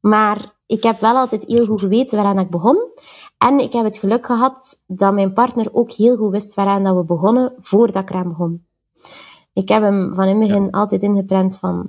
Maar 0.00 0.54
ik 0.66 0.82
heb 0.82 1.00
wel 1.00 1.16
altijd 1.16 1.44
heel 1.46 1.66
goed 1.66 1.80
geweten 1.80 2.16
waaraan 2.16 2.38
ik 2.38 2.50
begon. 2.50 2.90
En 3.38 3.58
ik 3.58 3.72
heb 3.72 3.84
het 3.84 3.98
geluk 3.98 4.26
gehad 4.26 4.82
dat 4.86 5.14
mijn 5.14 5.32
partner 5.32 5.68
ook 5.72 5.90
heel 5.90 6.16
goed 6.16 6.30
wist 6.30 6.54
waaraan 6.54 6.84
dat 6.84 6.94
we 6.94 7.04
begonnen 7.04 7.54
voordat 7.60 8.02
ik 8.02 8.10
eraan 8.10 8.28
begon. 8.28 8.66
Ik 9.52 9.68
heb 9.68 9.82
hem 9.82 10.14
van 10.14 10.24
in 10.24 10.40
het 10.40 10.48
begin 10.48 10.70
altijd 10.70 11.02
ingeprent 11.02 11.56
van 11.56 11.86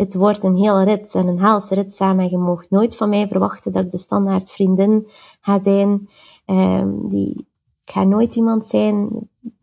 het 0.00 0.14
wordt 0.14 0.44
een 0.44 0.56
hele 0.56 0.84
rit 0.84 1.14
en 1.14 1.26
een 1.26 1.40
helse 1.40 1.74
rit 1.74 1.92
samen. 1.92 2.30
Je 2.30 2.38
mag 2.38 2.70
nooit 2.70 2.96
van 2.96 3.08
mij 3.08 3.28
verwachten 3.28 3.72
dat 3.72 3.84
ik 3.84 3.90
de 3.90 3.98
standaard 3.98 4.50
vriendin 4.50 5.08
ga 5.40 5.58
zijn. 5.58 6.08
Um, 6.46 7.08
die, 7.08 7.46
ik 7.84 7.92
ga 7.92 8.04
nooit 8.04 8.34
iemand 8.34 8.66
zijn 8.66 9.08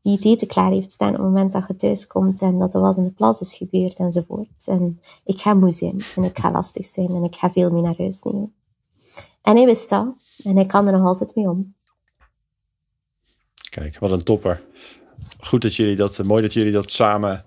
die 0.01 0.15
het 0.15 0.25
eten 0.25 0.47
klaar 0.47 0.71
heeft 0.71 0.91
staan 0.91 1.09
op 1.09 1.15
het 1.15 1.23
moment 1.23 1.51
dat 1.51 1.67
je 1.67 1.75
thuis 1.75 2.07
komt 2.07 2.41
en 2.41 2.59
dat 2.59 2.73
er 2.73 2.81
was 2.81 2.97
in 2.97 3.03
de 3.03 3.11
plas 3.11 3.39
is 3.39 3.55
gebeurd 3.55 3.97
enzovoort. 3.97 4.67
En 4.67 5.01
ik 5.25 5.41
ga 5.41 5.53
moe 5.53 5.71
zijn 5.71 6.01
en 6.15 6.23
ik 6.23 6.39
ga 6.39 6.51
lastig 6.51 6.85
zijn 6.85 7.09
en 7.09 7.23
ik 7.23 7.35
ga 7.35 7.51
veel 7.51 7.71
mee 7.71 7.81
naar 7.81 7.97
huis 7.97 8.23
nemen. 8.23 8.53
En 9.41 9.55
hij 9.55 9.65
wist 9.65 9.89
dat 9.89 10.07
en 10.43 10.55
hij 10.55 10.65
kan 10.65 10.87
er 10.87 10.97
nog 10.97 11.07
altijd 11.07 11.35
mee 11.35 11.49
om. 11.49 11.73
Kijk, 13.69 13.99
wat 13.99 14.11
een 14.11 14.23
topper. 14.23 14.63
Goed 15.39 15.61
dat 15.61 15.75
jullie 15.75 15.95
dat, 15.95 16.23
mooi 16.23 16.41
dat 16.41 16.53
jullie 16.53 16.71
dat 16.71 16.91
samen 16.91 17.46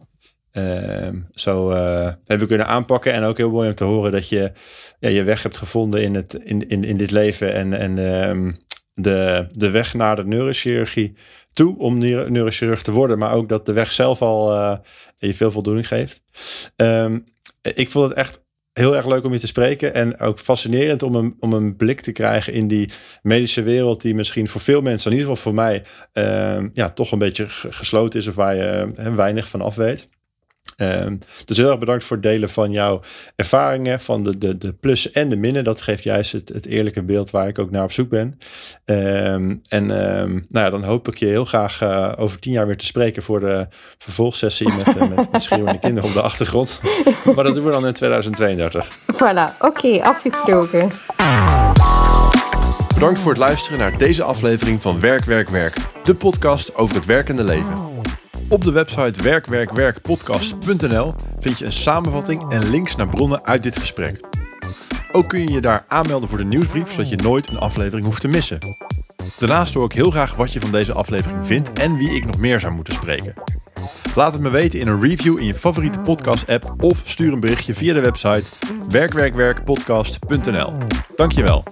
Ehm, 0.53 1.17
zo 1.35 1.71
uh, 1.71 2.11
hebben 2.25 2.49
kunnen 2.49 2.67
aanpakken. 2.67 3.13
En 3.13 3.23
ook 3.23 3.37
heel 3.37 3.51
mooi 3.51 3.69
om 3.69 3.75
te 3.75 3.85
horen 3.85 4.13
dat 4.13 4.29
je 4.29 4.53
ja, 4.99 5.09
je 5.09 5.23
weg 5.23 5.43
hebt 5.43 5.59
gevonden 5.59 6.03
in, 6.03 6.15
het, 6.15 6.35
in, 6.35 6.69
in, 6.69 6.85
in 6.85 6.97
dit 6.97 7.11
leven. 7.11 7.55
En, 7.55 7.73
en 7.73 7.99
um, 8.29 8.59
de, 8.95 9.47
de 9.53 9.71
weg 9.71 9.95
naar 9.95 10.17
de 10.17 10.25
neurochirurgie 10.25 11.15
toe 11.53 11.79
om 11.79 11.99
neurochirurg 11.99 12.83
te 12.83 12.93
worden. 12.93 13.19
Maar 13.19 13.33
ook 13.33 13.49
dat 13.49 13.67
de 13.67 13.73
weg 13.73 13.93
zelf 13.93 14.23
al 14.23 14.53
uh, 14.53 14.77
je 15.15 15.35
veel 15.35 15.51
voldoening 15.51 15.87
geeft. 15.87 16.23
Um, 16.77 17.25
ik 17.63 17.91
vond 17.91 18.09
het 18.09 18.19
echt 18.19 18.43
heel 18.73 18.97
erg 18.97 19.07
leuk 19.07 19.25
om 19.25 19.33
je 19.33 19.39
te 19.39 19.47
spreken. 19.47 19.95
En 19.95 20.19
ook 20.19 20.39
fascinerend 20.39 21.03
om 21.03 21.15
een, 21.15 21.37
om 21.41 21.53
een 21.53 21.77
blik 21.77 22.01
te 22.01 22.13
krijgen 22.13 22.53
in 22.53 22.69
die 22.69 22.91
medische 23.23 23.63
wereld. 23.63 24.03
Die 24.03 24.15
misschien 24.15 24.49
voor 24.49 24.61
veel 24.61 24.81
mensen, 24.81 25.11
in 25.11 25.17
ieder 25.17 25.33
geval 25.33 25.53
voor 25.53 25.63
mij, 25.63 25.83
ja, 26.73 26.91
toch 26.91 27.13
een 27.13 27.19
beetje 27.19 27.47
gesloten 27.49 28.21
is. 28.21 28.29
Of 28.29 28.35
waar 28.35 28.55
je 28.55 28.87
uh, 28.99 29.15
weinig 29.15 29.49
van 29.49 29.61
af 29.61 29.75
weet. 29.75 30.09
Um, 30.83 31.19
dus 31.45 31.57
heel 31.57 31.71
erg 31.71 31.79
bedankt 31.79 32.05
voor 32.05 32.17
het 32.17 32.25
delen 32.25 32.51
van 32.51 32.71
jouw 32.71 33.01
ervaringen, 33.37 34.01
van 34.01 34.23
de, 34.23 34.39
de, 34.39 34.59
de 34.59 34.73
plussen 34.73 35.15
en 35.15 35.29
de 35.29 35.37
minnen. 35.37 35.65
Dat 35.65 35.81
geeft 35.81 36.03
juist 36.03 36.33
het, 36.33 36.49
het 36.49 36.67
eerlijke 36.67 37.03
beeld 37.03 37.31
waar 37.31 37.49
ik 37.49 37.59
ook 37.59 37.71
naar 37.71 37.85
op 37.85 37.93
zoek 37.93 38.09
ben. 38.09 38.39
Um, 38.85 39.61
en 39.69 39.83
um, 39.83 40.47
nou 40.49 40.65
ja, 40.65 40.71
dan 40.71 40.85
hoop 40.85 41.09
ik 41.09 41.17
je 41.17 41.27
heel 41.27 41.45
graag 41.45 41.83
uh, 41.83 42.13
over 42.17 42.39
tien 42.39 42.53
jaar 42.53 42.67
weer 42.67 42.77
te 42.77 42.87
spreken 42.87 43.23
voor 43.23 43.41
de 43.41 43.67
vervolgsessie 43.99 44.73
met, 44.77 44.97
uh, 44.97 45.09
met, 45.09 45.33
met 45.33 45.43
schreeuwende 45.43 45.79
kinderen 45.87 46.09
op 46.09 46.15
de 46.15 46.23
achtergrond. 46.23 46.81
maar 47.25 47.45
dat 47.45 47.55
doen 47.55 47.65
we 47.65 47.71
dan 47.71 47.87
in 47.87 47.93
2032. 47.93 48.99
Voilà, 49.13 49.19
oké, 49.59 49.67
okay, 49.67 50.01
afgesproken. 50.01 50.89
Bedankt 52.95 53.21
voor 53.21 53.31
het 53.31 53.41
luisteren 53.41 53.79
naar 53.79 53.99
deze 53.99 54.23
aflevering 54.23 54.83
van 54.83 55.01
Werk, 55.01 55.25
Werk, 55.25 55.49
Werk. 55.49 55.77
De 56.03 56.15
podcast 56.15 56.75
over 56.75 56.97
het 56.97 57.07
werkende 57.07 57.45
leven. 57.45 57.90
Op 58.51 58.65
de 58.65 58.73
website 58.73 59.23
werkwerkwerkpodcast.nl 59.23 61.15
vind 61.39 61.59
je 61.59 61.65
een 61.65 61.73
samenvatting 61.73 62.51
en 62.51 62.71
links 62.71 62.97
naar 62.97 63.09
bronnen 63.09 63.45
uit 63.45 63.63
dit 63.63 63.79
gesprek. 63.79 64.21
Ook 65.13 65.29
kun 65.29 65.41
je 65.41 65.51
je 65.51 65.61
daar 65.61 65.85
aanmelden 65.89 66.29
voor 66.29 66.39
de 66.39 66.45
nieuwsbrief, 66.45 66.91
zodat 66.91 67.09
je 67.09 67.17
nooit 67.17 67.49
een 67.49 67.59
aflevering 67.59 68.07
hoeft 68.07 68.21
te 68.21 68.29
missen. 68.29 68.59
Daarnaast 69.39 69.75
hoor 69.75 69.85
ik 69.85 69.93
heel 69.93 70.11
graag 70.11 70.35
wat 70.35 70.53
je 70.53 70.61
van 70.61 70.71
deze 70.71 70.93
aflevering 70.93 71.47
vindt 71.47 71.73
en 71.73 71.97
wie 71.97 72.11
ik 72.11 72.27
nog 72.27 72.39
meer 72.39 72.61
zou 72.61 72.73
moeten 72.73 72.95
spreken. 72.95 73.35
Laat 74.15 74.33
het 74.33 74.43
me 74.43 74.51
weten 74.51 74.81
in 74.81 74.89
een 74.89 75.01
review 75.01 75.39
in 75.39 75.47
je 75.47 75.55
favoriete 75.55 76.01
podcast-app 76.01 76.75
of 76.79 77.03
stuur 77.05 77.33
een 77.33 77.41
berichtje 77.41 77.75
via 77.75 77.95
de 77.95 78.01
website 78.01 78.51
werkwerkwerkpodcast.nl. 78.89 80.73
Dankjewel. 81.15 81.65